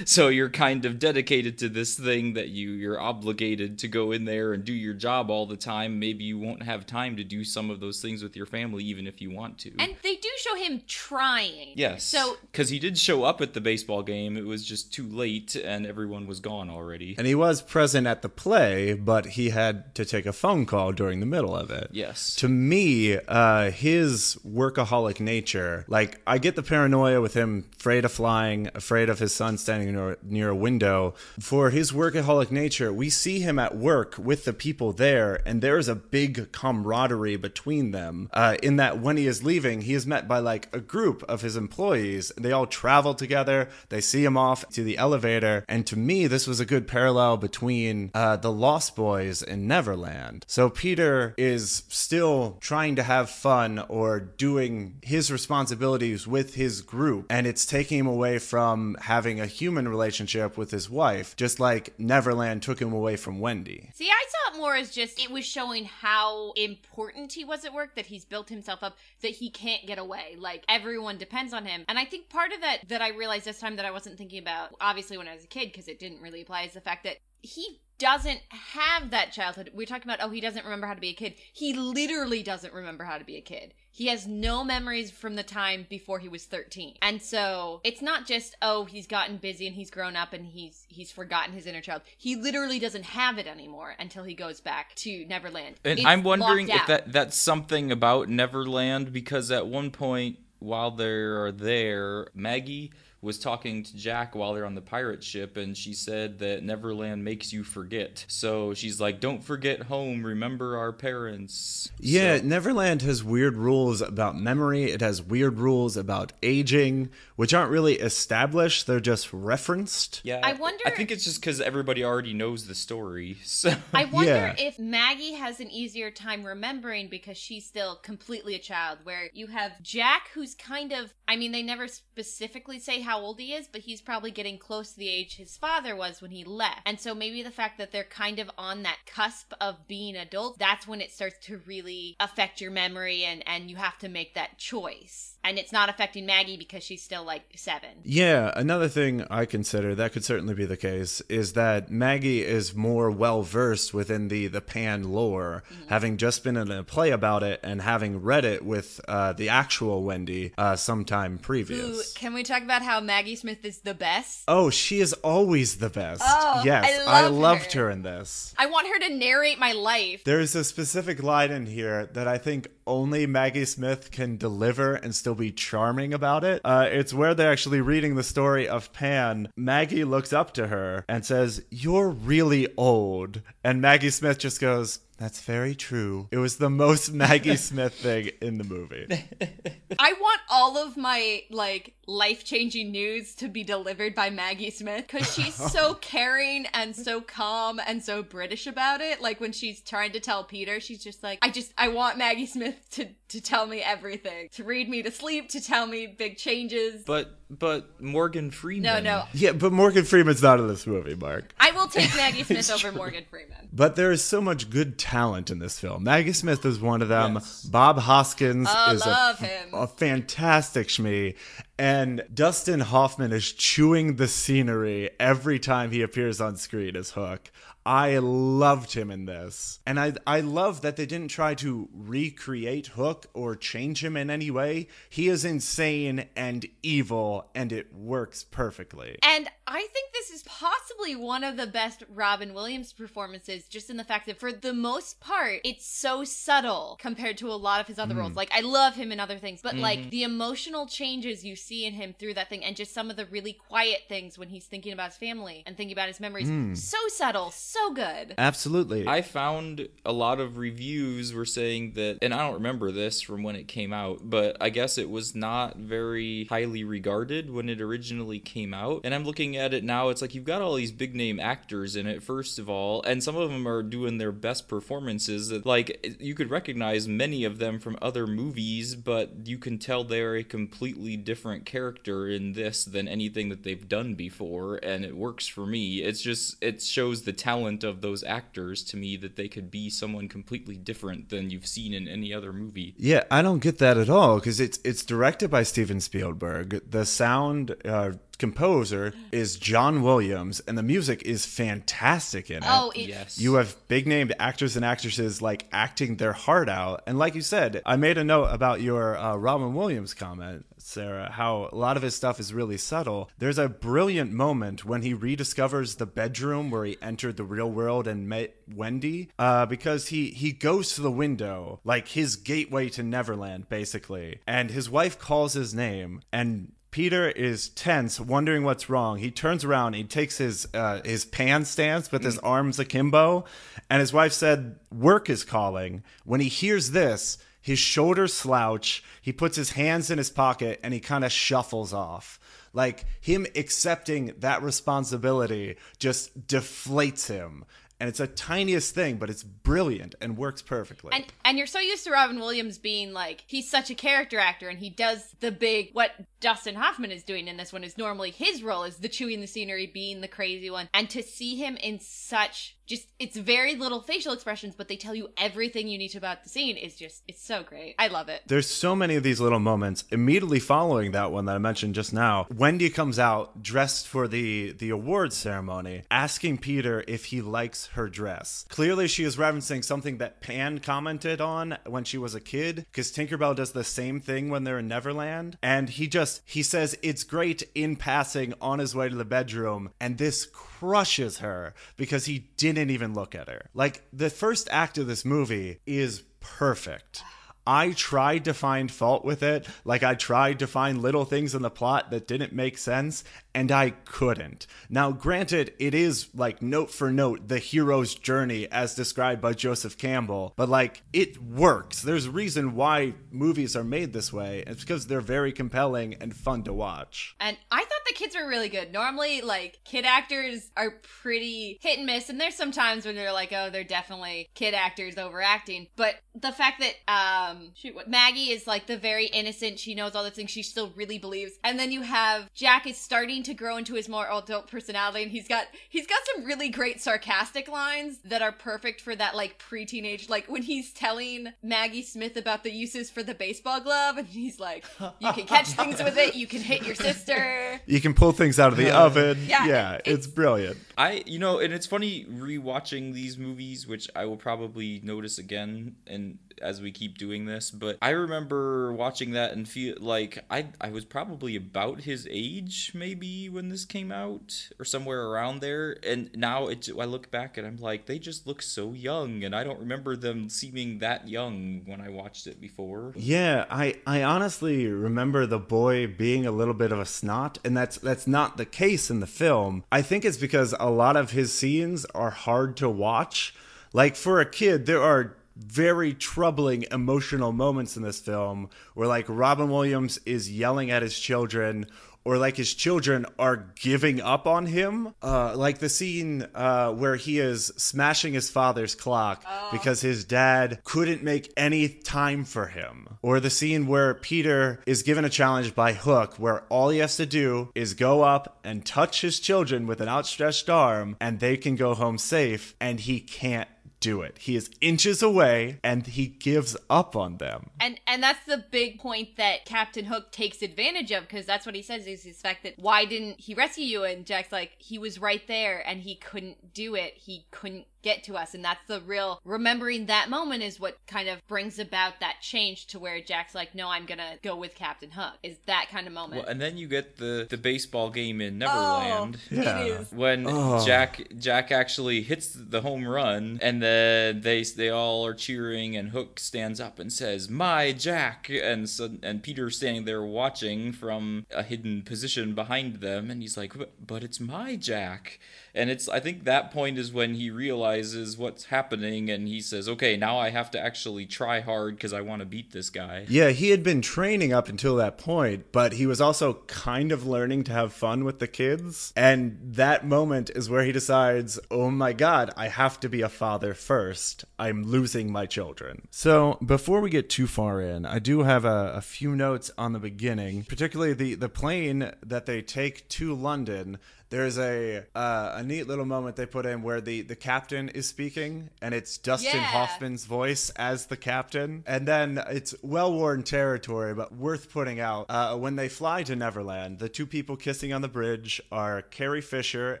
so 0.04 0.28
you're 0.28 0.50
kind 0.50 0.84
of 0.84 0.98
dedicated 0.98 1.58
to 1.58 1.68
this 1.68 1.98
thing 1.98 2.34
that 2.34 2.48
you 2.48 2.70
you're 2.70 3.00
obligated 3.00 3.78
to 3.80 3.88
go 3.88 4.12
in 4.12 4.24
there 4.26 4.52
and 4.52 4.64
do 4.64 4.72
your 4.72 4.94
job 4.94 5.28
all 5.30 5.46
the 5.46 5.56
time. 5.56 5.98
Maybe 5.98 6.24
you 6.24 6.38
won't 6.38 6.62
have 6.62 6.86
time 6.86 7.16
to 7.16 7.24
do 7.24 7.42
some 7.42 7.68
of 7.70 7.80
those 7.80 8.00
things 8.00 8.22
with 8.22 8.36
your 8.36 8.46
family 8.46 8.84
even 8.84 9.06
if 9.06 9.20
you 9.20 9.30
want 9.30 9.58
to. 9.60 9.72
And 9.78 9.96
they 10.02 10.14
do 10.16 10.28
show 10.38 10.54
him 10.56 10.82
trying. 10.86 11.72
yes 11.74 12.04
So 12.04 12.36
because 12.42 12.68
he 12.68 12.78
did 12.78 12.96
show 12.98 13.24
up 13.24 13.40
at 13.40 13.54
the 13.54 13.60
baseball 13.60 14.02
game. 14.02 14.36
It 14.36 14.44
was 14.46 14.64
just 14.64 14.92
too 14.92 15.06
late 15.08 15.56
and 15.56 15.86
everyone 15.86 16.26
was 16.26 16.40
gone 16.40 16.70
already. 16.70 17.14
And 17.18 17.26
he 17.26 17.34
was 17.34 17.60
present 17.62 18.06
at 18.06 18.22
the 18.22 18.28
play, 18.28 18.94
but 18.94 19.26
he 19.26 19.50
had 19.50 19.94
to 19.96 20.04
take 20.04 20.26
a 20.26 20.32
phone 20.32 20.64
call 20.66 20.92
during 20.92 21.20
the 21.20 21.26
middle 21.26 21.56
of 21.56 21.70
it. 21.70 21.88
yes. 21.92 22.34
To 22.36 22.48
me, 22.48 23.18
uh, 23.26 23.70
his 23.70 24.36
workaholic 24.46 25.18
nature, 25.20 25.84
like 25.88 26.20
I 26.26 26.38
get 26.38 26.56
the 26.56 26.62
paranoia 26.62 27.20
with 27.20 27.34
him 27.34 27.68
afraid 27.78 28.02
to 28.02 28.08
fly 28.18 28.38
lying, 28.38 28.68
afraid 28.74 29.08
of 29.08 29.18
his 29.18 29.34
son 29.34 29.56
standing 29.56 29.94
near, 29.94 30.18
near 30.22 30.50
a 30.50 30.54
window. 30.68 31.14
For 31.40 31.70
his 31.70 31.92
workaholic 31.92 32.50
nature, 32.50 32.92
we 32.92 33.10
see 33.10 33.40
him 33.40 33.58
at 33.58 33.76
work 33.76 34.16
with 34.18 34.44
the 34.44 34.52
people 34.52 34.92
there, 34.92 35.40
and 35.46 35.62
there 35.62 35.78
is 35.78 35.88
a 35.88 35.94
big 35.94 36.52
camaraderie 36.52 37.36
between 37.36 37.90
them. 37.92 38.28
Uh, 38.32 38.56
in 38.62 38.76
that 38.76 39.00
when 39.00 39.16
he 39.16 39.26
is 39.26 39.42
leaving, 39.42 39.82
he 39.82 39.94
is 39.94 40.06
met 40.06 40.28
by 40.28 40.38
like 40.38 40.68
a 40.74 40.80
group 40.80 41.22
of 41.22 41.40
his 41.40 41.56
employees. 41.56 42.32
They 42.36 42.52
all 42.52 42.66
travel 42.66 43.14
together. 43.14 43.68
They 43.88 44.02
see 44.02 44.24
him 44.24 44.36
off 44.36 44.68
to 44.70 44.84
the 44.84 44.98
elevator, 44.98 45.64
and 45.68 45.86
to 45.86 45.96
me, 45.96 46.26
this 46.26 46.46
was 46.46 46.60
a 46.60 46.66
good 46.66 46.86
parallel 46.86 47.38
between 47.38 48.10
uh, 48.14 48.36
the 48.36 48.52
Lost 48.52 48.94
Boys 48.94 49.42
and 49.42 49.66
Neverland. 49.66 50.44
So 50.46 50.70
Peter 50.70 51.34
is 51.36 51.82
still 51.88 52.58
trying 52.60 52.96
to 52.96 53.02
have 53.02 53.30
fun 53.30 53.78
or 53.88 54.20
doing 54.20 54.98
his 55.02 55.32
responsibilities 55.32 56.26
with 56.26 56.54
his 56.54 56.82
group, 56.82 57.26
and 57.30 57.46
it's 57.46 57.64
taking 57.64 57.98
him 58.00 58.07
away 58.08 58.38
from 58.38 58.96
having 59.00 59.40
a 59.40 59.46
human 59.46 59.88
relationship 59.88 60.56
with 60.56 60.70
his 60.70 60.90
wife, 60.90 61.36
just 61.36 61.60
like 61.60 61.98
Neverland 61.98 62.62
took 62.62 62.80
him 62.80 62.92
away 62.92 63.16
from 63.16 63.40
Wendy. 63.40 63.90
See, 63.94 64.10
I 64.10 64.24
saw 64.28 64.54
it 64.54 64.58
more 64.58 64.74
as 64.74 64.90
just 64.90 65.22
it 65.22 65.30
was 65.30 65.44
showing 65.44 65.84
how 65.84 66.52
important 66.52 67.32
he 67.32 67.44
was 67.44 67.64
at 67.64 67.72
work, 67.72 67.94
that 67.94 68.06
he's 68.06 68.24
built 68.24 68.48
himself 68.48 68.82
up, 68.82 68.96
that 69.22 69.32
he 69.32 69.50
can't 69.50 69.86
get 69.86 69.98
away. 69.98 70.36
Like 70.38 70.64
everyone 70.68 71.18
depends 71.18 71.52
on 71.52 71.64
him. 71.64 71.84
And 71.88 71.98
I 71.98 72.04
think 72.04 72.28
part 72.28 72.52
of 72.52 72.60
that 72.62 72.88
that 72.88 73.02
I 73.02 73.10
realized 73.10 73.44
this 73.44 73.60
time 73.60 73.76
that 73.76 73.84
I 73.84 73.90
wasn't 73.90 74.18
thinking 74.18 74.40
about, 74.40 74.74
obviously 74.80 75.18
when 75.18 75.28
I 75.28 75.34
was 75.34 75.44
a 75.44 75.48
kid, 75.48 75.70
because 75.70 75.88
it 75.88 75.98
didn't 75.98 76.22
really 76.22 76.42
apply, 76.42 76.62
is 76.62 76.72
the 76.72 76.80
fact 76.80 77.04
that 77.04 77.18
he 77.40 77.80
doesn't 77.98 78.40
have 78.48 79.10
that 79.10 79.32
childhood. 79.32 79.70
We're 79.74 79.86
talking 79.86 80.10
about, 80.10 80.24
oh, 80.24 80.30
he 80.30 80.40
doesn't 80.40 80.64
remember 80.64 80.86
how 80.86 80.94
to 80.94 81.00
be 81.00 81.10
a 81.10 81.14
kid. 81.14 81.34
He 81.52 81.74
literally 81.74 82.42
doesn't 82.42 82.72
remember 82.72 83.04
how 83.04 83.18
to 83.18 83.24
be 83.24 83.36
a 83.36 83.40
kid. 83.40 83.74
He 83.90 84.06
has 84.06 84.28
no 84.28 84.62
memories 84.62 85.10
from 85.10 85.34
the 85.34 85.42
time 85.42 85.86
before 85.88 86.20
he 86.20 86.28
was 86.28 86.44
13. 86.44 86.94
And 87.02 87.20
so 87.20 87.80
it's 87.82 88.00
not 88.00 88.26
just, 88.26 88.56
oh, 88.62 88.84
he's 88.84 89.08
gotten 89.08 89.38
busy 89.38 89.66
and 89.66 89.74
he's 89.74 89.90
grown 89.90 90.14
up 90.14 90.32
and 90.32 90.46
he's 90.46 90.86
he's 90.88 91.10
forgotten 91.10 91.52
his 91.52 91.66
inner 91.66 91.80
child. 91.80 92.02
He 92.16 92.36
literally 92.36 92.78
doesn't 92.78 93.04
have 93.04 93.38
it 93.38 93.48
anymore 93.48 93.96
until 93.98 94.22
he 94.22 94.34
goes 94.34 94.60
back 94.60 94.94
to 94.96 95.24
Neverland. 95.26 95.76
And 95.84 95.98
It's 95.98 96.06
I'm 96.06 96.22
wondering 96.22 96.68
if 96.68 96.86
that 96.86 97.12
that's 97.12 97.36
something 97.36 97.90
about 97.90 98.28
Neverland 98.28 99.12
because 99.12 99.50
at 99.50 99.66
one 99.66 99.90
point 99.90 100.38
while 100.60 100.92
they're 100.92 101.50
there, 101.50 102.28
Maggie 102.34 102.92
was 103.20 103.38
talking 103.38 103.82
to 103.82 103.96
Jack 103.96 104.34
while 104.36 104.54
they're 104.54 104.64
on 104.64 104.76
the 104.76 104.80
pirate 104.80 105.24
ship 105.24 105.56
and 105.56 105.76
she 105.76 105.92
said 105.92 106.38
that 106.38 106.62
Neverland 106.62 107.24
makes 107.24 107.52
you 107.52 107.64
forget. 107.64 108.24
So 108.28 108.74
she's 108.74 109.00
like, 109.00 109.18
"Don't 109.18 109.42
forget 109.42 109.82
home, 109.82 110.24
remember 110.24 110.76
our 110.76 110.92
parents." 110.92 111.90
Yeah, 111.98 112.38
So- 112.38 112.44
Neverland 112.44 113.02
has 113.02 113.24
weird 113.24 113.56
rules 113.56 114.00
about 114.00 114.36
memory. 114.38 114.84
It 114.84 115.00
has 115.00 115.20
weird 115.20 115.58
rules 115.58 115.96
about 115.96 116.32
aging, 116.44 117.10
which 117.36 117.52
aren't 117.52 117.70
really 117.72 117.94
established. 117.98 118.86
They're 118.86 119.00
just 119.00 119.32
referenced. 119.32 120.20
yeah. 120.22 120.40
I 120.44 120.52
wonder- 120.52 120.84
I 120.86 120.90
think 120.90 121.10
it's 121.10 121.24
just 121.24 121.42
cuz 121.42 121.60
everybody 121.60 122.04
already 122.04 122.34
knows 122.34 122.66
the 122.66 122.74
story. 122.74 123.38
So 123.58 123.74
I 123.92 124.04
wonder 124.04 124.30
Yeah. 124.30 124.54
if 124.56 124.78
Maggie 124.78 125.32
has 125.34 125.58
an 125.58 125.70
easier 125.70 126.10
time 126.12 126.44
remembering 126.44 127.08
because 127.08 127.36
she's 127.36 127.66
still 127.66 127.96
completely 127.96 128.54
a 128.54 128.58
child. 128.60 128.98
Where 129.02 129.30
you 129.32 129.48
have 129.48 129.82
Jack, 129.82 130.28
who's 130.34 130.54
kind 130.54 130.92
of, 130.92 131.12
I 131.26 131.34
mean, 131.36 131.50
they 131.50 131.62
never 131.62 131.88
specifically 131.88 132.78
say 132.78 133.00
how 133.08 133.20
old 133.20 133.40
he 133.40 133.54
is, 133.54 133.66
but 133.66 133.80
he's 133.80 134.02
probably 134.02 134.30
getting 134.30 134.58
close 134.58 134.92
to 134.92 134.98
the 134.98 135.08
age 135.08 135.36
his 135.36 135.56
father 135.56 135.96
was 135.96 136.20
when 136.20 136.30
he 136.30 136.44
left. 136.44 136.82
And 136.84 137.00
so 137.00 137.14
maybe 137.14 137.42
the 137.42 137.50
fact 137.50 137.78
that 137.78 137.90
they're 137.90 138.04
kind 138.04 138.38
of 138.38 138.50
on 138.58 138.82
that 138.82 138.98
cusp 139.06 139.54
of 139.62 139.88
being 139.88 140.14
adult, 140.14 140.58
that's 140.58 140.86
when 140.86 141.00
it 141.00 141.10
starts 141.10 141.38
to 141.46 141.62
really 141.66 142.16
affect 142.20 142.60
your 142.60 142.70
memory 142.70 143.24
and, 143.24 143.42
and 143.46 143.70
you 143.70 143.76
have 143.76 143.96
to 144.00 144.10
make 144.10 144.34
that 144.34 144.58
choice. 144.58 145.36
And 145.42 145.58
it's 145.58 145.72
not 145.72 145.88
affecting 145.88 146.26
Maggie 146.26 146.58
because 146.58 146.82
she's 146.82 147.00
still 147.00 147.24
like 147.24 147.44
seven. 147.56 147.88
Yeah, 148.04 148.52
another 148.54 148.88
thing 148.88 149.24
I 149.30 149.46
consider 149.46 149.94
that 149.94 150.12
could 150.12 150.24
certainly 150.24 150.52
be 150.52 150.66
the 150.66 150.76
case 150.76 151.22
is 151.30 151.54
that 151.54 151.90
Maggie 151.90 152.44
is 152.44 152.74
more 152.74 153.10
well 153.10 153.42
versed 153.42 153.94
within 153.94 154.28
the 154.28 154.48
the 154.48 154.60
Pan 154.60 155.04
lore, 155.04 155.62
having 155.86 156.18
just 156.18 156.44
been 156.44 156.58
in 156.58 156.70
a 156.70 156.84
play 156.84 157.10
about 157.10 157.42
it 157.42 157.60
and 157.62 157.80
having 157.80 158.20
read 158.20 158.44
it 158.44 158.62
with 158.62 159.00
uh, 159.08 159.32
the 159.32 159.48
actual 159.48 160.02
Wendy 160.02 160.52
uh, 160.58 160.76
sometime 160.76 161.38
previous. 161.38 162.12
can 162.12 162.34
we 162.34 162.42
talk 162.42 162.62
about 162.62 162.82
how 162.82 162.97
Maggie 163.00 163.36
Smith 163.36 163.64
is 163.64 163.80
the 163.80 163.94
best? 163.94 164.44
Oh, 164.48 164.70
she 164.70 165.00
is 165.00 165.12
always 165.14 165.78
the 165.78 165.90
best. 165.90 166.22
Oh, 166.24 166.62
yes, 166.64 167.06
I 167.06 167.22
love 167.22 167.34
loved 167.34 167.72
her. 167.72 167.84
her 167.84 167.90
in 167.90 168.02
this. 168.02 168.54
I 168.58 168.66
want 168.66 168.88
her 168.88 168.98
to 169.08 169.14
narrate 169.14 169.58
my 169.58 169.72
life. 169.72 170.24
There's 170.24 170.54
a 170.54 170.64
specific 170.64 171.22
line 171.22 171.50
in 171.50 171.66
here 171.66 172.06
that 172.06 172.28
I 172.28 172.38
think 172.38 172.68
only 172.86 173.26
Maggie 173.26 173.64
Smith 173.64 174.10
can 174.10 174.36
deliver 174.36 174.94
and 174.94 175.14
still 175.14 175.34
be 175.34 175.52
charming 175.52 176.14
about 176.14 176.44
it. 176.44 176.60
Uh, 176.64 176.88
it's 176.90 177.12
where 177.14 177.34
they're 177.34 177.52
actually 177.52 177.80
reading 177.80 178.14
the 178.14 178.22
story 178.22 178.66
of 178.66 178.92
Pan. 178.92 179.52
Maggie 179.56 180.04
looks 180.04 180.32
up 180.32 180.52
to 180.54 180.68
her 180.68 181.04
and 181.08 181.24
says, 181.24 181.62
You're 181.70 182.08
really 182.08 182.68
old. 182.76 183.42
And 183.62 183.80
Maggie 183.80 184.10
Smith 184.10 184.38
just 184.38 184.60
goes, 184.60 185.00
That's 185.18 185.40
very 185.40 185.74
true. 185.74 186.28
It 186.30 186.38
was 186.38 186.56
the 186.56 186.70
most 186.70 187.12
Maggie 187.12 187.56
Smith 187.56 187.94
thing 187.94 188.30
in 188.40 188.58
the 188.58 188.64
movie. 188.64 189.06
I 189.98 190.12
want 190.14 190.40
all 190.50 190.78
of 190.78 190.96
my 190.96 191.42
like 191.50 191.94
life-changing 192.08 192.90
news 192.90 193.34
to 193.36 193.48
be 193.48 193.62
delivered 193.62 194.14
by 194.14 194.30
Maggie 194.30 194.70
Smith 194.70 195.06
cuz 195.08 195.32
she's 195.34 195.54
so 195.54 195.94
caring 195.94 196.66
and 196.72 196.96
so 196.96 197.20
calm 197.20 197.78
and 197.86 198.02
so 198.02 198.22
British 198.22 198.66
about 198.66 199.00
it. 199.00 199.20
Like 199.20 199.40
when 199.40 199.52
she's 199.52 199.80
trying 199.80 200.12
to 200.12 200.20
tell 200.20 200.42
Peter, 200.42 200.80
she's 200.80 201.04
just 201.04 201.22
like, 201.22 201.38
"I 201.42 201.50
just 201.50 201.72
I 201.76 201.88
want 201.88 202.16
Maggie 202.18 202.46
Smith 202.46 202.76
to 202.92 203.06
to 203.28 203.40
tell 203.42 203.66
me 203.66 203.82
everything, 203.82 204.48
to 204.54 204.64
read 204.64 204.88
me 204.88 205.02
to 205.02 205.10
sleep, 205.10 205.50
to 205.50 205.60
tell 205.60 205.86
me 205.86 206.06
big 206.06 206.38
changes." 206.38 207.04
but 207.04 207.34
but 207.50 208.00
Morgan 208.00 208.50
Freeman 208.50 208.82
no, 208.82 209.00
no. 209.00 209.24
Yeah, 209.32 209.52
but 209.52 209.72
Morgan 209.72 210.04
Freeman's 210.04 210.42
not 210.42 210.60
in 210.60 210.68
this 210.68 210.86
movie, 210.86 211.14
Mark. 211.14 211.54
I 211.60 211.70
will 211.70 211.88
take 211.88 212.14
Maggie 212.16 212.42
Smith 212.42 212.70
over 212.70 212.92
Morgan 212.92 213.24
Freeman. 213.30 213.68
But 213.72 213.96
there 213.96 214.12
is 214.12 214.22
so 214.24 214.40
much 214.40 214.68
good 214.70 214.98
talent 214.98 215.50
in 215.50 215.58
this 215.58 215.78
film. 215.78 216.04
Maggie 216.04 216.32
Smith 216.34 216.64
is 216.66 216.78
one 216.80 217.00
of 217.00 217.08
them. 217.08 217.34
Yes. 217.34 217.62
Bob 217.64 217.98
Hoskins 218.00 218.68
Oh, 218.70 218.92
is 218.92 219.06
a, 219.06 219.34
him. 219.36 219.68
a 219.72 219.86
fantastic 219.86 220.90
Smee. 220.90 221.34
And 221.78 222.24
Dustin 222.34 222.80
Hoffman 222.80 223.32
is 223.32 223.52
chewing 223.52 224.16
the 224.16 224.26
scenery 224.26 225.10
every 225.20 225.60
time 225.60 225.92
he 225.92 226.02
appears 226.02 226.40
on 226.40 226.56
screen 226.56 226.96
as 226.96 227.10
Hook. 227.10 227.52
I 227.86 228.18
loved 228.18 228.92
him 228.92 229.10
in 229.10 229.24
this. 229.24 229.78
And 229.86 229.98
I 229.98 230.12
I 230.26 230.40
love 230.40 230.82
that 230.82 230.96
they 230.96 231.06
didn't 231.06 231.30
try 231.30 231.54
to 231.54 231.88
recreate 231.94 232.88
Hook 232.88 233.26
or 233.32 233.56
change 233.56 234.04
him 234.04 234.16
in 234.16 234.28
any 234.28 234.50
way. 234.50 234.88
He 235.08 235.28
is 235.28 235.44
insane 235.44 236.26
and 236.36 236.66
evil 236.82 237.48
and 237.54 237.72
it 237.72 237.94
works 237.94 238.44
perfectly. 238.44 239.16
And 239.22 239.48
I 239.70 239.86
think 239.92 240.12
this 240.14 240.30
is 240.30 240.42
possibly 240.44 241.14
one 241.14 241.44
of 241.44 241.58
the 241.58 241.66
best 241.66 242.02
Robin 242.08 242.54
Williams 242.54 242.94
performances, 242.94 243.68
just 243.68 243.90
in 243.90 243.98
the 243.98 244.04
fact 244.04 244.24
that 244.24 244.40
for 244.40 244.50
the 244.50 244.72
most 244.72 245.20
part, 245.20 245.60
it's 245.62 245.86
so 245.86 246.24
subtle 246.24 246.96
compared 246.98 247.36
to 247.38 247.50
a 247.50 247.52
lot 247.52 247.78
of 247.78 247.86
his 247.86 247.98
other 247.98 248.14
hmm. 248.14 248.20
roles. 248.20 248.32
Like, 248.32 248.50
I 248.50 248.62
love 248.62 248.94
him 248.94 249.12
in 249.12 249.20
other 249.20 249.36
things, 249.36 249.60
but 249.62 249.74
mm-hmm. 249.74 249.82
like 249.82 250.10
the 250.10 250.22
emotional 250.22 250.86
changes 250.86 251.44
you 251.44 251.54
see 251.54 251.84
in 251.84 251.92
him 251.92 252.14
through 252.18 252.34
that 252.34 252.48
thing, 252.48 252.64
and 252.64 252.76
just 252.76 252.94
some 252.94 253.10
of 253.10 253.16
the 253.16 253.26
really 253.26 253.52
quiet 253.52 254.04
things 254.08 254.38
when 254.38 254.48
he's 254.48 254.64
thinking 254.64 254.94
about 254.94 255.10
his 255.10 255.18
family 255.18 255.62
and 255.66 255.76
thinking 255.76 255.92
about 255.92 256.08
his 256.08 256.18
memories, 256.18 256.48
hmm. 256.48 256.72
so 256.72 256.98
subtle, 257.08 257.50
so 257.50 257.92
good. 257.92 258.34
Absolutely. 258.38 259.06
I 259.06 259.20
found 259.20 259.86
a 260.06 260.12
lot 260.14 260.40
of 260.40 260.56
reviews 260.56 261.34
were 261.34 261.44
saying 261.44 261.92
that, 261.92 262.18
and 262.22 262.32
I 262.32 262.38
don't 262.38 262.54
remember 262.54 262.90
this 262.90 263.20
from 263.20 263.42
when 263.42 263.54
it 263.54 263.68
came 263.68 263.92
out, 263.92 264.20
but 264.22 264.56
I 264.62 264.70
guess 264.70 264.96
it 264.96 265.10
was 265.10 265.34
not 265.34 265.76
very 265.76 266.46
highly 266.46 266.84
regarded 266.84 267.50
when 267.50 267.68
it 267.68 267.82
originally 267.82 268.38
came 268.38 268.72
out. 268.72 269.02
And 269.04 269.14
I'm 269.14 269.24
looking 269.24 269.56
at 269.56 269.57
it 269.74 269.84
now, 269.84 270.08
it's 270.08 270.22
like 270.22 270.34
you've 270.34 270.44
got 270.44 270.62
all 270.62 270.74
these 270.74 270.92
big 270.92 271.14
name 271.14 271.38
actors 271.40 271.96
in 271.96 272.06
it, 272.06 272.22
first 272.22 272.58
of 272.58 272.68
all, 272.68 273.02
and 273.02 273.22
some 273.22 273.36
of 273.36 273.50
them 273.50 273.66
are 273.66 273.82
doing 273.82 274.18
their 274.18 274.32
best 274.32 274.68
performances. 274.68 275.52
Like, 275.64 276.16
you 276.20 276.34
could 276.34 276.50
recognize 276.50 277.06
many 277.06 277.44
of 277.44 277.58
them 277.58 277.78
from 277.78 277.98
other 278.00 278.26
movies, 278.26 278.94
but 278.94 279.46
you 279.46 279.58
can 279.58 279.78
tell 279.78 280.04
they're 280.04 280.36
a 280.36 280.44
completely 280.44 281.16
different 281.16 281.64
character 281.64 282.28
in 282.28 282.52
this 282.52 282.84
than 282.84 283.08
anything 283.08 283.48
that 283.48 283.62
they've 283.62 283.88
done 283.88 284.14
before, 284.14 284.76
and 284.76 285.04
it 285.04 285.16
works 285.16 285.46
for 285.46 285.66
me. 285.66 285.98
It's 285.98 286.22
just, 286.22 286.62
it 286.62 286.82
shows 286.82 287.22
the 287.22 287.32
talent 287.32 287.84
of 287.84 288.00
those 288.00 288.22
actors 288.24 288.82
to 288.84 288.96
me 288.96 289.16
that 289.16 289.36
they 289.36 289.48
could 289.48 289.70
be 289.70 289.90
someone 289.90 290.28
completely 290.28 290.76
different 290.76 291.28
than 291.28 291.50
you've 291.50 291.66
seen 291.66 291.94
in 291.94 292.08
any 292.08 292.32
other 292.32 292.52
movie. 292.52 292.94
Yeah, 292.96 293.24
I 293.30 293.42
don't 293.42 293.60
get 293.60 293.78
that 293.78 293.96
at 293.96 294.08
all 294.08 294.36
because 294.36 294.60
it's 294.60 294.78
it's 294.84 295.04
directed 295.04 295.50
by 295.50 295.62
Steven 295.62 296.00
Spielberg. 296.00 296.80
The 296.90 297.04
sound 297.04 297.74
uh, 297.84 298.12
composer 298.38 299.12
is 299.32 299.56
John 299.56 300.02
Williams, 300.02 300.60
and 300.60 300.78
the 300.78 300.82
music 300.82 301.22
is 301.22 301.44
fantastic 301.44 302.50
in 302.50 302.58
it. 302.58 302.68
Oh, 302.68 302.90
it, 302.94 303.08
Yes. 303.08 303.40
You 303.40 303.54
have 303.54 303.76
big 303.88 304.06
named 304.06 304.34
actors 304.38 304.76
and 304.76 304.84
actresses 304.84 305.40
like 305.40 305.66
acting 305.72 306.16
their 306.16 306.32
heart 306.32 306.68
out. 306.68 307.02
And 307.06 307.18
like 307.18 307.34
you 307.34 307.40
said, 307.40 307.82
I 307.86 307.96
made 307.96 308.18
a 308.18 308.24
note 308.24 308.46
about 308.46 308.80
your 308.80 309.16
uh, 309.16 309.36
Robin 309.36 309.74
Williams 309.74 310.14
comment, 310.14 310.66
Sarah, 310.76 311.30
how 311.30 311.68
a 311.72 311.74
lot 311.74 311.96
of 311.96 312.02
his 312.02 312.14
stuff 312.14 312.38
is 312.38 312.52
really 312.52 312.76
subtle. 312.76 313.30
There's 313.38 313.58
a 313.58 313.68
brilliant 313.68 314.32
moment 314.32 314.84
when 314.84 315.02
he 315.02 315.14
rediscovers 315.14 315.96
the 315.96 316.06
bedroom 316.06 316.70
where 316.70 316.84
he 316.84 316.96
entered 317.02 317.36
the 317.36 317.44
real 317.44 317.70
world 317.70 318.06
and 318.06 318.28
met 318.28 318.54
Wendy, 318.72 319.30
uh, 319.38 319.66
because 319.66 320.08
he, 320.08 320.30
he 320.30 320.52
goes 320.52 320.94
to 320.94 321.00
the 321.00 321.10
window, 321.10 321.80
like 321.84 322.08
his 322.08 322.36
gateway 322.36 322.88
to 322.90 323.02
Neverland, 323.02 323.68
basically. 323.68 324.40
And 324.46 324.70
his 324.70 324.90
wife 324.90 325.18
calls 325.18 325.54
his 325.54 325.74
name, 325.74 326.20
and 326.32 326.72
Peter 326.90 327.28
is 327.28 327.68
tense, 327.68 328.18
wondering 328.18 328.64
what's 328.64 328.88
wrong. 328.88 329.18
He 329.18 329.30
turns 329.30 329.64
around, 329.64 329.94
he 329.94 330.04
takes 330.04 330.38
his 330.38 330.66
uh, 330.72 331.00
his 331.04 331.24
pan 331.24 331.64
stance 331.64 332.10
with 332.10 332.24
his 332.24 332.38
arms 332.38 332.78
akimbo, 332.78 333.44
and 333.90 334.00
his 334.00 334.12
wife 334.12 334.32
said, 334.32 334.78
"Work 334.92 335.28
is 335.28 335.44
calling." 335.44 336.02
When 336.24 336.40
he 336.40 336.48
hears 336.48 336.92
this, 336.92 337.38
his 337.60 337.78
shoulders 337.78 338.32
slouch. 338.32 339.04
He 339.20 339.32
puts 339.32 339.56
his 339.56 339.72
hands 339.72 340.10
in 340.10 340.16
his 340.16 340.30
pocket 340.30 340.80
and 340.82 340.94
he 340.94 341.00
kind 341.00 341.22
of 341.22 341.30
shuffles 341.30 341.92
off. 341.92 342.40
Like 342.72 343.04
him 343.20 343.46
accepting 343.54 344.32
that 344.38 344.62
responsibility 344.62 345.76
just 345.98 346.46
deflates 346.46 347.28
him. 347.28 347.64
And 348.00 348.08
it's 348.08 348.20
a 348.20 348.28
tiniest 348.28 348.94
thing, 348.94 349.16
but 349.16 349.28
it's 349.28 349.42
brilliant 349.42 350.14
and 350.20 350.36
works 350.36 350.62
perfectly. 350.62 351.12
And 351.12 351.24
and 351.44 351.58
you're 351.58 351.66
so 351.66 351.80
used 351.80 352.04
to 352.04 352.10
Robin 352.10 352.38
Williams 352.38 352.78
being 352.78 353.12
like 353.12 353.44
he's 353.46 353.68
such 353.68 353.90
a 353.90 353.94
character 353.94 354.38
actor 354.38 354.68
and 354.68 354.78
he 354.78 354.88
does 354.88 355.34
the 355.40 355.50
big 355.50 355.90
what 355.94 356.12
Dustin 356.40 356.76
Hoffman 356.76 357.10
is 357.10 357.24
doing 357.24 357.48
in 357.48 357.56
this 357.56 357.72
one 357.72 357.82
is 357.82 357.98
normally 357.98 358.30
his 358.30 358.62
role 358.62 358.84
is 358.84 358.98
the 358.98 359.08
chewing 359.08 359.40
the 359.40 359.46
scenery, 359.46 359.86
being 359.86 360.20
the 360.20 360.28
crazy 360.28 360.70
one. 360.70 360.88
And 360.94 361.10
to 361.10 361.22
see 361.22 361.56
him 361.56 361.76
in 361.76 361.98
such 361.98 362.77
just 362.88 363.06
it's 363.18 363.36
very 363.36 363.76
little 363.76 364.00
facial 364.00 364.32
expressions, 364.32 364.74
but 364.74 364.88
they 364.88 364.96
tell 364.96 365.14
you 365.14 365.28
everything 365.36 365.88
you 365.88 365.98
need 365.98 366.08
about 366.16 366.42
the 366.42 366.48
scene 366.48 366.76
is 366.76 366.96
just 366.96 367.22
it's 367.28 367.44
so 367.44 367.62
great. 367.62 367.94
I 367.98 368.08
love 368.08 368.28
it. 368.28 368.42
There's 368.46 368.66
so 368.66 368.96
many 368.96 369.14
of 369.14 369.22
these 369.22 369.40
little 369.40 369.58
moments 369.58 370.04
immediately 370.10 370.58
following 370.58 371.12
that 371.12 371.30
one 371.30 371.44
that 371.44 371.56
I 371.56 371.58
mentioned 371.58 371.94
just 371.94 372.12
now. 372.12 372.46
Wendy 372.54 372.88
comes 372.88 373.18
out 373.18 373.62
dressed 373.62 374.08
for 374.08 374.26
the 374.26 374.72
the 374.72 374.90
awards 374.90 375.36
ceremony, 375.36 376.04
asking 376.10 376.58
Peter 376.58 377.04
if 377.06 377.26
he 377.26 377.42
likes 377.42 377.88
her 377.88 378.08
dress. 378.08 378.64
Clearly, 378.70 379.06
she 379.06 379.24
is 379.24 379.36
referencing 379.36 379.84
something 379.84 380.18
that 380.18 380.40
Pan 380.40 380.78
commented 380.78 381.40
on 381.40 381.76
when 381.86 382.04
she 382.04 382.16
was 382.16 382.34
a 382.34 382.40
kid, 382.40 382.86
because 382.90 383.12
Tinkerbell 383.12 383.54
does 383.54 383.72
the 383.72 383.84
same 383.84 384.20
thing 384.20 384.48
when 384.48 384.64
they're 384.64 384.78
in 384.78 384.88
Neverland, 384.88 385.58
and 385.62 385.90
he 385.90 386.08
just 386.08 386.40
he 386.46 386.62
says 386.62 386.96
it's 387.02 387.24
great 387.24 387.62
in 387.74 387.96
passing 387.96 388.54
on 388.60 388.78
his 388.78 388.94
way 388.94 389.10
to 389.10 389.14
the 389.14 389.24
bedroom, 389.26 389.90
and 390.00 390.16
this 390.16 390.46
crushes 390.78 391.38
her 391.38 391.74
because 391.96 392.26
he 392.26 392.50
didn't 392.56 392.90
even 392.90 393.14
look 393.14 393.34
at 393.34 393.48
her. 393.48 393.68
Like 393.74 394.02
the 394.12 394.30
first 394.30 394.68
act 394.70 394.98
of 394.98 395.06
this 395.06 395.24
movie 395.24 395.80
is 395.86 396.22
perfect. 396.40 397.22
I 397.66 397.92
tried 397.92 398.44
to 398.46 398.54
find 398.54 398.90
fault 398.90 399.24
with 399.24 399.42
it. 399.42 399.66
Like 399.84 400.02
I 400.02 400.14
tried 400.14 400.60
to 400.60 400.66
find 400.66 401.02
little 401.02 401.24
things 401.24 401.54
in 401.54 401.62
the 401.62 401.68
plot 401.68 402.10
that 402.10 402.26
didn't 402.26 402.52
make 402.52 402.78
sense, 402.78 403.24
and 403.54 403.72
I 403.72 403.90
couldn't. 403.90 404.66
Now, 404.88 405.10
granted, 405.10 405.74
it 405.78 405.94
is 405.94 406.28
like 406.34 406.62
note 406.62 406.90
for 406.90 407.10
note 407.10 407.48
the 407.48 407.58
hero's 407.58 408.14
journey 408.14 408.68
as 408.70 408.94
described 408.94 409.40
by 409.40 409.52
Joseph 409.54 409.98
Campbell, 409.98 410.52
but 410.56 410.68
like 410.68 411.02
it 411.12 411.42
works. 411.42 412.02
There's 412.02 412.26
a 412.26 412.30
reason 412.30 412.74
why 412.74 413.14
movies 413.30 413.74
are 413.76 413.84
made 413.84 414.12
this 414.12 414.32
way. 414.32 414.64
It's 414.66 414.80
because 414.80 415.06
they're 415.06 415.20
very 415.20 415.52
compelling 415.52 416.14
and 416.14 416.34
fun 416.34 416.62
to 416.64 416.72
watch. 416.72 417.34
And 417.40 417.56
I 417.70 417.80
thought 417.80 418.00
the 418.06 418.14
kids 418.14 418.36
were 418.36 418.48
really 418.48 418.68
good. 418.68 418.92
Normally, 418.92 419.40
like 419.40 419.80
kid 419.84 420.04
actors 420.04 420.70
are 420.76 420.90
pretty 421.22 421.78
hit 421.80 421.98
and 421.98 422.06
miss, 422.06 422.28
and 422.28 422.40
there's 422.40 422.54
some 422.54 422.72
times 422.72 423.06
when 423.06 423.16
they're 423.16 423.32
like, 423.32 423.52
oh, 423.52 423.70
they're 423.70 423.84
definitely 423.84 424.48
kid 424.54 424.74
actors 424.74 425.16
overacting. 425.18 425.88
But 425.96 426.16
the 426.34 426.52
fact 426.52 426.80
that 426.80 426.94
um 427.12 427.72
shoot, 427.74 427.94
what 427.94 428.08
Maggie 428.08 428.50
is 428.50 428.66
like 428.66 428.86
the 428.86 428.98
very 428.98 429.26
innocent, 429.26 429.78
she 429.78 429.94
knows 429.94 430.14
all 430.14 430.24
the 430.24 430.30
things 430.30 430.50
she 430.50 430.62
still 430.62 430.92
really 430.94 431.18
believes, 431.18 431.52
and 431.64 431.78
then 431.78 431.90
you 431.90 432.02
have 432.02 432.52
Jack 432.54 432.86
is 432.86 432.96
starting 432.96 433.37
to 433.44 433.54
grow 433.54 433.76
into 433.76 433.94
his 433.94 434.08
more 434.08 434.26
adult 434.30 434.68
personality, 434.70 435.22
and 435.22 435.32
he's 435.32 435.48
got 435.48 435.66
he's 435.88 436.06
got 436.06 436.18
some 436.34 436.44
really 436.44 436.68
great 436.68 437.00
sarcastic 437.00 437.68
lines 437.68 438.18
that 438.24 438.42
are 438.42 438.52
perfect 438.52 439.00
for 439.00 439.14
that 439.16 439.34
like 439.36 439.58
pre-teenage, 439.58 440.28
like 440.28 440.46
when 440.50 440.62
he's 440.62 440.92
telling 440.92 441.48
Maggie 441.62 442.02
Smith 442.02 442.36
about 442.36 442.64
the 442.64 442.70
uses 442.72 443.10
for 443.10 443.22
the 443.22 443.34
baseball 443.34 443.80
glove, 443.80 444.16
and 444.18 444.26
he's 444.28 444.58
like, 444.60 444.84
you 445.20 445.32
can 445.32 445.46
catch 445.46 445.68
things 445.68 446.02
with 446.02 446.16
it, 446.18 446.34
you 446.34 446.46
can 446.46 446.60
hit 446.60 446.84
your 446.86 446.94
sister. 446.94 447.80
You 447.86 448.00
can 448.00 448.12
pull 448.14 448.32
things 448.32 448.58
out 448.58 448.72
of 448.72 448.76
the 448.78 448.90
oven. 448.94 449.38
Yeah, 449.46 449.66
Yeah, 449.66 449.94
it's- 449.96 450.14
it's 450.18 450.26
brilliant. 450.26 450.78
I, 450.96 451.22
you 451.26 451.38
know, 451.38 451.58
and 451.58 451.72
it's 451.72 451.86
funny 451.86 452.24
rewatching 452.26 453.14
these 453.14 453.38
movies, 453.38 453.86
which 453.86 454.08
I 454.16 454.24
will 454.26 454.36
probably 454.36 455.00
notice 455.02 455.38
again, 455.38 455.96
and 456.06 456.38
as 456.58 456.80
we 456.80 456.92
keep 456.92 457.18
doing 457.18 457.46
this. 457.46 457.70
But 457.70 457.98
I 458.02 458.10
remember 458.10 458.92
watching 458.92 459.32
that 459.32 459.52
and 459.52 459.68
feel 459.68 459.96
like 460.00 460.44
I, 460.50 460.68
I 460.80 460.90
was 460.90 461.04
probably 461.04 461.56
about 461.56 462.02
his 462.02 462.26
age, 462.30 462.92
maybe 462.94 463.48
when 463.48 463.68
this 463.68 463.84
came 463.84 464.12
out, 464.12 464.68
or 464.78 464.84
somewhere 464.84 465.28
around 465.28 465.60
there. 465.60 465.96
And 466.04 466.30
now 466.34 466.68
it, 466.68 466.88
I 466.98 467.04
look 467.04 467.30
back 467.30 467.56
and 467.56 467.66
I'm 467.66 467.76
like, 467.76 468.06
they 468.06 468.18
just 468.18 468.46
look 468.46 468.62
so 468.62 468.92
young, 468.92 469.44
and 469.44 469.54
I 469.54 469.64
don't 469.64 469.80
remember 469.80 470.16
them 470.16 470.48
seeming 470.48 470.98
that 470.98 471.28
young 471.28 471.82
when 471.86 472.00
I 472.00 472.08
watched 472.08 472.46
it 472.46 472.60
before. 472.60 473.12
Yeah, 473.16 473.66
I, 473.70 473.96
I 474.06 474.22
honestly 474.22 474.86
remember 474.86 475.46
the 475.46 475.58
boy 475.58 476.06
being 476.06 476.46
a 476.46 476.52
little 476.52 476.74
bit 476.74 476.92
of 476.92 476.98
a 476.98 477.06
snot, 477.06 477.58
and 477.64 477.76
that's 477.76 477.98
that's 477.98 478.26
not 478.26 478.56
the 478.56 478.66
case 478.66 479.10
in 479.10 479.20
the 479.20 479.26
film. 479.26 479.84
I 479.90 480.02
think 480.02 480.24
it's 480.24 480.36
because 480.36 480.74
a 480.78 480.90
lot 480.90 481.16
of 481.16 481.30
his 481.30 481.52
scenes 481.52 482.04
are 482.14 482.30
hard 482.30 482.76
to 482.78 482.88
watch. 482.88 483.54
Like 483.92 484.16
for 484.16 484.40
a 484.40 484.44
kid, 484.44 484.86
there 484.86 485.02
are 485.02 485.37
very 485.58 486.14
troubling 486.14 486.84
emotional 486.90 487.52
moments 487.52 487.96
in 487.96 488.02
this 488.02 488.20
film 488.20 488.70
where 488.94 489.08
like 489.08 489.26
Robin 489.28 489.70
Williams 489.70 490.18
is 490.24 490.50
yelling 490.50 490.90
at 490.90 491.02
his 491.02 491.18
children 491.18 491.86
or 492.28 492.36
like 492.36 492.58
his 492.58 492.74
children 492.74 493.24
are 493.38 493.72
giving 493.80 494.20
up 494.20 494.46
on 494.46 494.66
him. 494.66 495.14
Uh, 495.22 495.56
like 495.56 495.78
the 495.78 495.88
scene 495.88 496.46
uh, 496.54 496.92
where 496.92 497.16
he 497.16 497.38
is 497.38 497.72
smashing 497.78 498.34
his 498.34 498.50
father's 498.50 498.94
clock 498.94 499.42
because 499.72 500.02
his 500.02 500.24
dad 500.26 500.78
couldn't 500.84 501.22
make 501.22 501.50
any 501.56 501.88
time 501.88 502.44
for 502.44 502.66
him. 502.66 503.08
Or 503.22 503.40
the 503.40 503.48
scene 503.48 503.86
where 503.86 504.12
Peter 504.12 504.82
is 504.84 505.02
given 505.02 505.24
a 505.24 505.30
challenge 505.30 505.74
by 505.74 505.94
Hook 505.94 506.34
where 506.34 506.64
all 506.68 506.90
he 506.90 506.98
has 506.98 507.16
to 507.16 507.24
do 507.24 507.70
is 507.74 507.94
go 507.94 508.22
up 508.22 508.58
and 508.62 508.84
touch 508.84 509.22
his 509.22 509.40
children 509.40 509.86
with 509.86 510.02
an 510.02 510.08
outstretched 510.08 510.68
arm 510.68 511.16
and 511.22 511.40
they 511.40 511.56
can 511.56 511.76
go 511.76 511.94
home 511.94 512.18
safe 512.18 512.74
and 512.78 513.00
he 513.00 513.20
can't 513.20 513.68
do 514.00 514.22
it. 514.22 514.38
He 514.38 514.56
is 514.56 514.70
inches 514.80 515.22
away 515.22 515.78
and 515.82 516.06
he 516.06 516.26
gives 516.26 516.76
up 516.88 517.16
on 517.16 517.38
them. 517.38 517.70
And 517.80 518.00
and 518.06 518.22
that's 518.22 518.44
the 518.46 518.64
big 518.70 518.98
point 518.98 519.36
that 519.36 519.64
Captain 519.64 520.04
Hook 520.04 520.30
takes 520.32 520.62
advantage 520.62 521.10
of 521.12 521.28
because 521.28 521.46
that's 521.46 521.66
what 521.66 521.74
he 521.74 521.82
says 521.82 522.06
is 522.06 522.22
his 522.22 522.40
fact 522.40 522.62
that 522.62 522.74
why 522.78 523.04
didn't 523.04 523.40
he 523.40 523.54
rescue 523.54 523.84
you? 523.84 524.04
And 524.04 524.24
Jack's 524.24 524.52
like 524.52 524.72
he 524.78 524.98
was 524.98 525.20
right 525.20 525.46
there 525.46 525.86
and 525.86 526.00
he 526.00 526.14
couldn't 526.14 526.72
do 526.74 526.94
it. 526.94 527.14
He 527.16 527.46
couldn't 527.50 527.86
get 528.08 528.24
to 528.24 528.36
us 528.36 528.54
and 528.54 528.64
that's 528.64 528.80
the 528.86 529.00
real 529.02 529.38
remembering 529.44 530.06
that 530.06 530.30
moment 530.30 530.62
is 530.62 530.80
what 530.80 530.96
kind 531.06 531.28
of 531.28 531.46
brings 531.46 531.78
about 531.78 532.14
that 532.20 532.36
change 532.40 532.86
to 532.86 532.98
where 532.98 533.20
Jack's 533.20 533.54
like 533.54 533.74
no 533.74 533.88
I'm 533.88 534.06
going 534.06 534.18
to 534.18 534.38
go 534.42 534.56
with 534.56 534.74
Captain 534.74 535.10
Hook. 535.10 535.34
Is 535.42 535.56
that 535.66 535.86
kind 535.90 536.06
of 536.06 536.12
moment. 536.14 536.42
Well, 536.42 536.50
and 536.50 536.58
then 536.60 536.76
you 536.78 536.86
get 536.88 537.16
the, 537.18 537.46
the 537.50 537.58
baseball 537.58 538.08
game 538.10 538.40
in 538.40 538.58
Neverland. 538.58 539.36
Oh, 539.52 539.54
Yeah. 539.54 540.04
when 540.10 540.46
Oh. 540.48 540.84
Jack 540.86 541.12
Jack 541.38 541.70
actually 541.70 542.22
hits 542.22 542.48
the 542.54 542.80
home 542.80 543.06
run, 543.06 543.58
and 543.60 543.82
then 543.82 544.40
they 544.40 544.62
they 544.62 544.88
all 544.88 545.26
are 545.26 545.34
cheering, 545.34 545.96
and 545.96 546.10
Hook 546.10 546.38
stands 546.38 546.80
up 546.80 546.98
and 546.98 547.12
says, 547.12 547.48
"My 547.50 547.92
Jack," 547.92 548.48
and 548.50 548.88
so 548.88 549.10
and 549.22 549.42
Peter's 549.42 549.76
standing 549.76 550.04
there 550.04 550.22
watching 550.24 550.92
from 550.92 551.46
a 551.50 551.62
hidden 551.62 552.02
position 552.02 552.54
behind 552.54 552.96
them, 553.06 553.30
and 553.30 553.42
he's 553.42 553.56
like, 553.56 553.76
"But- 553.76 554.06
"But 554.06 554.22
it's 554.24 554.40
my 554.40 554.76
Jack," 554.76 555.38
and 555.78 555.90
it's 555.90 556.08
I 556.08 556.20
think 556.20 556.44
that 556.44 556.70
point 556.70 556.98
is 556.98 557.12
when 557.12 557.34
he 557.34 557.50
realizes 557.50 558.36
what's 558.36 558.66
happening, 558.66 559.30
and 559.30 559.48
he 559.48 559.60
says, 559.60 559.88
"Okay, 559.88 560.16
now 560.16 560.38
I 560.38 560.50
have 560.50 560.70
to 560.72 560.80
actually 560.80 561.26
try 561.26 561.60
hard 561.60 561.96
because 561.96 562.12
I 562.12 562.20
want 562.20 562.40
to 562.40 562.46
beat 562.46 562.72
this 562.72 562.90
guy." 562.90 563.26
Yeah, 563.28 563.50
he 563.50 563.70
had 563.70 563.82
been 563.82 564.02
training 564.02 564.52
up 564.52 564.68
until 564.68 564.96
that 564.96 565.18
point, 565.18 565.72
but 565.72 565.94
he 565.94 566.06
was 566.06 566.20
also 566.20 566.54
kind 566.66 567.12
of 567.12 567.26
learning 567.26 567.64
to 567.64 567.72
have 567.72 567.92
fun 567.92 568.24
with 568.24 568.38
the 568.38 568.48
kids. 568.48 569.12
And 569.16 569.58
that 569.62 570.06
moment 570.06 570.50
is 570.54 570.68
where 570.68 570.84
he 570.84 570.92
decides, 570.92 571.58
oh 571.70 571.90
my 571.90 572.12
god, 572.12 572.50
I 572.56 572.68
have 572.68 572.98
to 573.00 573.08
be 573.08 573.22
a 573.22 573.28
father 573.28 573.74
first. 573.74 574.44
I'm 574.58 574.84
losing 574.84 575.30
my 575.30 575.46
children. 575.46 576.08
So, 576.10 576.58
before 576.64 577.00
we 577.00 577.10
get 577.10 577.30
too 577.30 577.46
far 577.46 577.80
in, 577.80 578.06
I 578.06 578.18
do 578.18 578.42
have 578.42 578.64
a, 578.64 578.92
a 578.94 579.00
few 579.00 579.36
notes 579.36 579.70
on 579.78 579.92
the 579.92 579.98
beginning, 579.98 580.64
particularly 580.64 581.14
the, 581.14 581.34
the 581.34 581.48
plane 581.48 582.12
that 582.24 582.46
they 582.46 582.62
take 582.62 583.08
to 583.10 583.34
London. 583.34 583.98
There's 584.30 584.58
a 584.58 585.04
uh, 585.14 585.52
a 585.54 585.62
neat 585.62 585.88
little 585.88 586.04
moment 586.04 586.36
they 586.36 586.44
put 586.44 586.66
in 586.66 586.82
where 586.82 587.00
the, 587.00 587.22
the 587.22 587.34
captain 587.36 587.88
is 587.88 588.06
speaking, 588.06 588.68
and 588.82 588.92
it's 588.92 589.16
Dustin 589.16 589.52
Yeah. 589.56 589.62
Hoffman's 589.62 590.26
voice 590.26 590.68
as 590.76 591.06
the 591.06 591.16
captain. 591.16 591.82
And 591.86 592.06
then 592.06 592.38
it's 592.50 592.74
well 592.82 593.10
worn 593.12 593.42
territory, 593.42 594.12
but 594.14 594.34
worth 594.34 594.70
putting 594.70 595.00
out. 595.00 595.26
Uh, 595.30 595.56
when 595.56 595.76
they 595.76 595.88
fly 595.88 596.24
to 596.24 596.36
Neverland, 596.36 596.98
the 596.98 597.08
two 597.08 597.26
people 597.26 597.56
kissing 597.56 597.92
on 597.94 598.02
the 598.02 598.08
bridge 598.08 598.60
are 598.70 599.00
Carrie 599.00 599.40
Fisher 599.40 600.00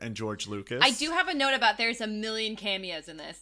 and 0.00 0.14
George 0.14 0.46
Lucas. 0.46 0.80
I 0.82 0.92
do 0.92 1.10
have 1.10 1.28
a 1.28 1.34
note 1.34 1.52
about 1.54 1.76
there's 1.76 2.00
a 2.00 2.06
million 2.06 2.56
cameos 2.56 3.08
in 3.08 3.18
this. 3.18 3.38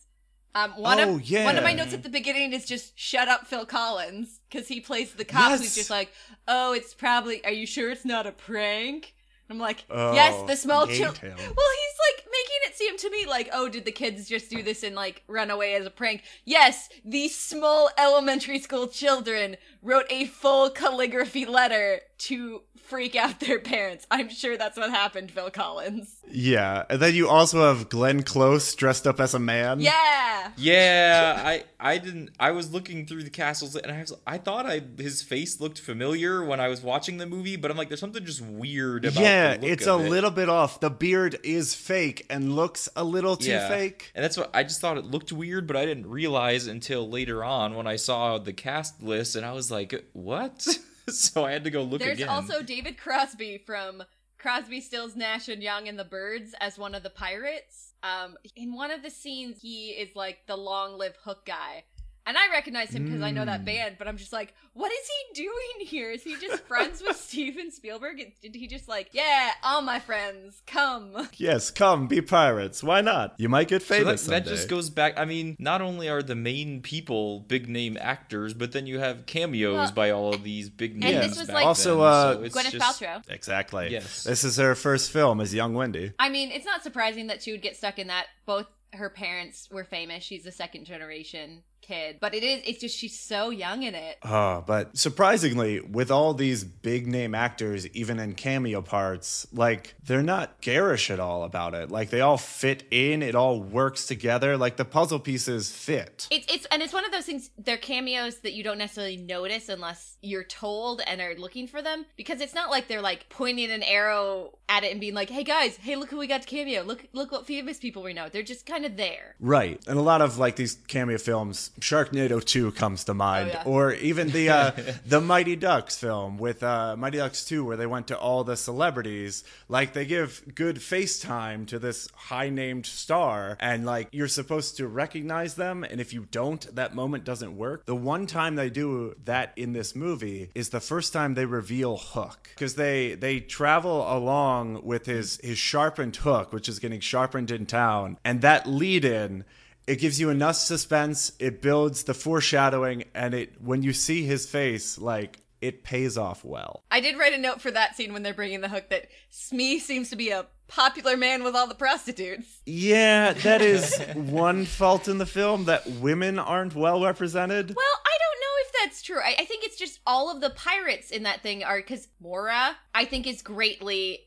Um, 0.54 0.72
one 0.72 0.98
Oh, 1.00 1.14
of 1.14 1.22
yeah. 1.30 1.44
one 1.44 1.56
of 1.56 1.62
my 1.64 1.72
notes 1.72 1.94
at 1.94 2.02
the 2.02 2.08
beginning 2.10 2.52
is 2.52 2.66
just 2.66 2.98
"Shut 2.98 3.28
up, 3.28 3.46
Phil 3.46 3.64
Collins," 3.64 4.40
because 4.50 4.68
he 4.68 4.80
plays 4.80 5.12
the 5.14 5.24
cop 5.24 5.50
Yes. 5.50 5.60
who's 5.60 5.74
just 5.76 5.90
like, 5.90 6.12
"Oh, 6.48 6.72
it's 6.74 6.92
probably. 6.92 7.42
Are 7.44 7.52
you 7.52 7.66
sure 7.66 7.90
it's 7.90 8.04
not 8.04 8.26
a 8.26 8.32
prank?" 8.32 9.14
I'm 9.50 9.58
like, 9.58 9.84
Oh, 9.90 10.14
"Yes, 10.14 10.34
the 10.46 10.52
oh, 10.52 10.54
small 10.54 10.86
hate 10.86 10.98
children." 10.98 11.34
Well, 11.36 11.38
he's 11.46 11.98
like 12.16 12.26
making 12.26 12.60
it 12.68 12.76
seem 12.76 12.92
seem 12.98 13.10
to 13.10 13.16
me 13.16 13.26
like, 13.26 13.48
oh, 13.52 13.68
did 13.68 13.84
the 13.84 13.92
kids 13.92 14.28
just 14.28 14.50
do 14.50 14.62
this 14.62 14.82
and 14.82 14.94
like 14.94 15.22
run 15.28 15.50
away 15.50 15.74
as 15.74 15.86
a 15.86 15.90
prank? 15.90 16.22
Yes, 16.44 16.88
these 17.04 17.36
small 17.36 17.90
elementary 17.98 18.58
school 18.58 18.88
children 18.88 19.56
wrote 19.82 20.06
a 20.10 20.26
full 20.26 20.70
calligraphy 20.70 21.44
letter 21.44 22.00
to 22.18 22.62
freak 22.92 23.16
out 23.16 23.40
their 23.40 23.58
parents. 23.58 24.06
I'm 24.10 24.28
sure 24.28 24.58
that's 24.58 24.76
what 24.76 24.90
happened, 24.90 25.30
Phil 25.30 25.50
Collins. 25.50 26.14
Yeah, 26.30 26.84
and 26.90 27.00
then 27.00 27.14
you 27.14 27.26
also 27.26 27.66
have 27.66 27.88
Glenn 27.88 28.22
Close 28.22 28.74
dressed 28.74 29.06
up 29.06 29.18
as 29.18 29.32
a 29.32 29.38
man. 29.38 29.80
Yeah. 29.80 30.50
Yeah, 30.58 31.40
I 31.42 31.64
I 31.80 31.96
didn't. 31.96 32.30
I 32.38 32.50
was 32.50 32.70
looking 32.72 33.06
through 33.06 33.22
the 33.22 33.30
castles 33.30 33.76
and 33.76 33.90
I 33.90 34.00
was 34.00 34.12
I 34.26 34.36
thought 34.36 34.66
I 34.66 34.82
his 34.98 35.22
face 35.22 35.58
looked 35.60 35.80
familiar 35.80 36.44
when 36.44 36.60
I 36.60 36.68
was 36.68 36.82
watching 36.82 37.16
the 37.16 37.24
movie, 37.26 37.56
but 37.56 37.70
I'm 37.70 37.76
like, 37.78 37.88
there's 37.88 38.00
something 38.00 38.24
just 38.24 38.42
weird 38.42 39.06
about. 39.06 39.22
Yeah, 39.22 39.56
the 39.56 39.62
look 39.62 39.70
it's 39.70 39.86
a 39.86 39.94
it. 39.94 40.10
little 40.10 40.30
bit 40.30 40.48
off. 40.50 40.80
The 40.80 40.90
beard 40.90 41.38
is 41.42 41.74
fake 41.74 42.26
and 42.28 42.54
looks 42.54 42.88
a 42.94 43.04
little 43.04 43.36
too 43.36 43.50
Yeah. 43.50 43.68
fake. 43.68 44.10
And 44.14 44.22
that's 44.22 44.36
what 44.36 44.50
I 44.52 44.64
just 44.64 44.80
thought 44.82 44.98
it 44.98 45.06
looked 45.06 45.32
weird, 45.32 45.66
but 45.66 45.76
I 45.76 45.86
didn't 45.86 46.06
realize 46.08 46.66
until 46.66 47.08
later 47.08 47.42
on 47.42 47.74
when 47.74 47.86
I 47.86 47.96
saw 47.96 48.36
the 48.38 48.52
cast 48.52 49.02
list 49.02 49.34
and 49.36 49.46
I 49.46 49.52
was 49.52 49.70
like, 49.70 50.04
what? 50.12 50.66
so 51.08 51.44
I 51.44 51.52
had 51.52 51.64
to 51.64 51.70
go 51.70 51.82
look 51.82 52.00
There's 52.00 52.18
again. 52.18 52.28
also 52.28 52.62
David 52.62 52.98
Crosby 52.98 53.58
from 53.58 54.02
Crosby, 54.38 54.80
Stills, 54.80 55.14
Nash, 55.14 55.48
and 55.48 55.62
Young 55.62 55.88
and 55.88 55.98
the 55.98 56.04
Byrds 56.04 56.54
as 56.60 56.78
one 56.78 56.94
of 56.94 57.02
the 57.02 57.10
pirates. 57.10 57.94
Um, 58.02 58.36
in 58.56 58.74
one 58.74 58.90
of 58.90 59.02
the 59.02 59.10
scenes, 59.10 59.60
he 59.60 59.90
is 59.90 60.16
like 60.16 60.46
the 60.46 60.56
long 60.56 60.98
live 60.98 61.16
hook 61.24 61.46
guy. 61.46 61.84
And 62.24 62.38
I 62.38 62.50
recognize 62.52 62.90
him 62.94 63.04
because 63.06 63.20
I 63.20 63.32
know 63.32 63.44
that 63.44 63.62
Mm. 63.62 63.64
band, 63.64 63.96
but 63.98 64.06
I'm 64.06 64.16
just 64.16 64.32
like, 64.32 64.54
what 64.74 64.92
is 64.92 65.08
he 65.34 65.42
doing 65.42 65.86
here? 65.88 66.10
Is 66.12 66.22
he 66.22 66.36
just 66.36 66.62
friends 66.64 67.02
with 67.02 67.16
Steven 67.28 67.70
Spielberg? 67.72 68.22
Did 68.40 68.54
he 68.54 68.68
just 68.68 68.86
like, 68.88 69.08
yeah, 69.12 69.50
all 69.64 69.82
my 69.82 69.98
friends, 69.98 70.62
come? 70.66 71.28
Yes, 71.36 71.70
come 71.72 72.06
be 72.06 72.20
pirates. 72.20 72.82
Why 72.84 73.00
not? 73.00 73.34
You 73.38 73.48
might 73.48 73.66
get 73.66 73.82
So 73.82 73.94
that, 73.94 74.00
famous 74.04 74.26
that 74.26 74.46
just 74.46 74.68
goes 74.68 74.88
back. 74.88 75.14
I 75.18 75.24
mean, 75.24 75.56
not 75.58 75.82
only 75.82 76.08
are 76.08 76.22
the 76.22 76.36
main 76.36 76.80
people 76.80 77.40
big 77.40 77.68
name 77.68 77.98
actors, 78.00 78.54
but 78.54 78.70
then 78.70 78.86
you 78.86 79.00
have 79.00 79.26
cameos 79.26 79.74
Well, 79.74 79.92
by 79.92 80.10
all 80.10 80.32
of 80.32 80.44
these 80.44 80.70
big 80.70 80.96
names. 80.96 81.16
and 81.16 81.30
this 81.32 81.38
was 81.40 81.48
like- 81.48 81.66
Also, 81.66 81.96
then, 81.98 82.06
uh, 82.06 82.34
so 82.34 82.60
Gwyneth 82.60 82.70
just- 82.70 83.00
Paltrow. 83.02 83.22
exactly. 83.28 83.88
Yes. 83.90 84.22
This 84.22 84.44
is 84.44 84.56
her 84.58 84.76
first 84.76 85.10
film 85.10 85.40
as 85.40 85.52
young 85.52 85.74
Wendy. 85.74 86.12
I 86.20 86.28
mean, 86.28 86.52
it's 86.52 86.66
not 86.66 86.84
surprising 86.84 87.26
that 87.26 87.42
she 87.42 87.50
would 87.50 87.62
get 87.62 87.76
stuck 87.76 87.98
in 87.98 88.06
that. 88.06 88.26
Both 88.46 88.66
her 88.92 89.10
parents 89.10 89.68
were 89.72 89.84
famous. 89.84 90.22
She's 90.22 90.46
a 90.46 90.52
second 90.52 90.84
generation 90.84 91.62
kid, 91.82 92.18
but 92.20 92.34
it 92.34 92.42
is. 92.42 92.62
It's 92.64 92.80
just 92.80 92.96
she's 92.96 93.18
so 93.18 93.50
young 93.50 93.82
in 93.82 93.94
it. 93.94 94.18
Oh, 94.22 94.62
but 94.66 94.96
surprisingly, 94.96 95.80
with 95.80 96.10
all 96.10 96.32
these 96.34 96.64
big 96.64 97.06
name 97.06 97.34
actors, 97.34 97.86
even 97.88 98.18
in 98.18 98.34
cameo 98.34 98.80
parts, 98.80 99.46
like 99.52 99.94
they're 100.04 100.22
not 100.22 100.60
garish 100.60 101.10
at 101.10 101.20
all 101.20 101.44
about 101.44 101.74
it. 101.74 101.90
Like 101.90 102.10
they 102.10 102.20
all 102.20 102.38
fit 102.38 102.84
in, 102.90 103.22
it 103.22 103.34
all 103.34 103.60
works 103.60 104.06
together. 104.06 104.56
Like 104.56 104.76
the 104.76 104.84
puzzle 104.84 105.18
pieces 105.18 105.70
fit. 105.70 106.28
It's 106.30 106.46
it's 106.52 106.66
and 106.66 106.82
it's 106.82 106.92
one 106.92 107.04
of 107.04 107.12
those 107.12 107.24
things. 107.24 107.50
They're 107.58 107.76
cameos 107.76 108.38
that 108.38 108.52
you 108.52 108.62
don't 108.62 108.78
necessarily 108.78 109.16
notice 109.16 109.68
unless 109.68 110.16
you're 110.22 110.44
told 110.44 111.02
and 111.06 111.20
are 111.20 111.34
looking 111.36 111.66
for 111.66 111.82
them 111.82 112.06
because 112.16 112.40
it's 112.40 112.54
not 112.54 112.70
like 112.70 112.88
they're 112.88 113.02
like 113.02 113.28
pointing 113.28 113.70
an 113.70 113.82
arrow 113.82 114.58
at 114.68 114.84
it 114.84 114.92
and 114.92 115.00
being 115.00 115.14
like, 115.14 115.28
"Hey 115.30 115.44
guys, 115.44 115.76
hey 115.76 115.96
look 115.96 116.10
who 116.10 116.18
we 116.18 116.26
got 116.26 116.42
to 116.42 116.48
cameo. 116.48 116.82
Look 116.82 117.06
look 117.12 117.32
what 117.32 117.46
famous 117.46 117.78
people 117.78 118.02
we 118.02 118.14
know." 118.14 118.28
They're 118.28 118.42
just 118.42 118.66
kind 118.66 118.84
of 118.84 118.96
there. 118.96 119.34
Right. 119.40 119.82
And 119.86 119.98
a 119.98 120.02
lot 120.02 120.22
of 120.22 120.38
like 120.38 120.56
these 120.56 120.76
cameo 120.86 121.18
films, 121.18 121.71
Sharknado 121.80 122.44
2 122.44 122.72
comes 122.72 123.04
to 123.04 123.14
mind, 123.14 123.50
Oh, 123.50 123.52
yeah. 123.54 123.62
or 123.64 123.92
even 123.94 124.28
the 124.30 124.48
uh, 124.50 124.70
the 125.06 125.20
Mighty 125.20 125.56
Ducks 125.56 125.96
film 125.98 126.38
with 126.38 126.62
uh, 126.62 126.96
Mighty 126.96 127.18
Ducks 127.18 127.44
2 127.44 127.64
where 127.64 127.76
they 127.76 127.86
went 127.86 128.08
to 128.08 128.18
all 128.18 128.44
the 128.44 128.56
celebrities. 128.56 129.42
Like 129.68 129.92
they 129.92 130.04
give 130.04 130.42
good 130.54 130.76
FaceTime 130.76 131.66
to 131.68 131.78
this 131.78 132.08
high 132.14 132.50
named 132.50 132.86
star 132.86 133.56
and 133.60 133.84
like 133.84 134.08
you're 134.12 134.28
supposed 134.28 134.76
to 134.76 134.86
recognize 134.86 135.54
them 135.54 135.82
and 135.84 136.00
if 136.00 136.12
you 136.12 136.26
don't 136.30 136.74
that 136.74 136.94
moment 136.94 137.24
doesn't 137.24 137.56
work. 137.56 137.84
The 137.86 137.96
one 137.96 138.26
time 138.26 138.54
they 138.56 138.70
do 138.70 139.16
that 139.24 139.52
in 139.56 139.72
this 139.72 139.96
movie 139.96 140.50
is 140.54 140.68
the 140.70 140.80
first 140.80 141.12
time 141.12 141.34
they 141.34 141.46
reveal 141.46 141.96
Hook 141.96 142.50
because 142.54 142.74
they 142.74 143.14
they 143.14 143.40
travel 143.40 144.02
along 144.12 144.84
with 144.84 145.06
his 145.06 145.40
his 145.42 145.58
sharpened 145.58 146.16
hook 146.16 146.52
which 146.52 146.68
is 146.68 146.78
getting 146.78 147.00
sharpened 147.00 147.50
in 147.50 147.66
town 147.66 148.18
and 148.24 148.40
that 148.42 148.66
lead 148.66 149.04
in 149.04 149.44
it 149.86 149.96
gives 149.98 150.20
you 150.20 150.30
enough 150.30 150.56
suspense 150.56 151.32
it 151.38 151.60
builds 151.62 152.04
the 152.04 152.14
foreshadowing 152.14 153.04
and 153.14 153.34
it 153.34 153.60
when 153.62 153.82
you 153.82 153.92
see 153.92 154.24
his 154.24 154.46
face 154.46 154.98
like 154.98 155.38
it 155.60 155.84
pays 155.84 156.18
off 156.18 156.44
well 156.44 156.82
I 156.90 157.00
did 157.00 157.16
write 157.18 157.32
a 157.32 157.38
note 157.38 157.60
for 157.60 157.70
that 157.70 157.94
scene 157.96 158.12
when 158.12 158.22
they're 158.22 158.34
bringing 158.34 158.60
the 158.62 158.68
hook 158.68 158.88
that 158.90 159.08
Smee 159.30 159.78
seems 159.78 160.10
to 160.10 160.16
be 160.16 160.30
a 160.30 160.46
popular 160.68 161.16
man 161.16 161.44
with 161.44 161.54
all 161.54 161.66
the 161.66 161.74
prostitutes. 161.74 162.62
yeah 162.66 163.32
that 163.32 163.60
is 163.74 163.96
one 164.14 164.64
fault 164.64 165.06
in 165.08 165.18
the 165.18 165.26
film 165.26 165.66
that 165.66 165.86
women 165.86 166.38
aren't 166.38 166.74
well 166.74 167.02
represented 167.04 167.68
Well, 167.68 168.00
I 168.04 168.16
don't 168.18 168.40
know 168.40 168.46
if 168.66 168.72
that's 168.80 169.02
true. 169.02 169.20
I, 169.20 169.36
I 169.38 169.44
think 169.44 169.64
it's 169.64 169.78
just 169.78 170.00
all 170.06 170.30
of 170.34 170.40
the 170.40 170.50
pirates 170.50 171.10
in 171.10 171.24
that 171.24 171.42
thing 171.42 171.62
are 171.62 171.76
because 171.76 172.08
Moira, 172.20 172.76
I 172.94 173.04
think, 173.04 173.26
is 173.26 173.42
greatly. 173.42 174.20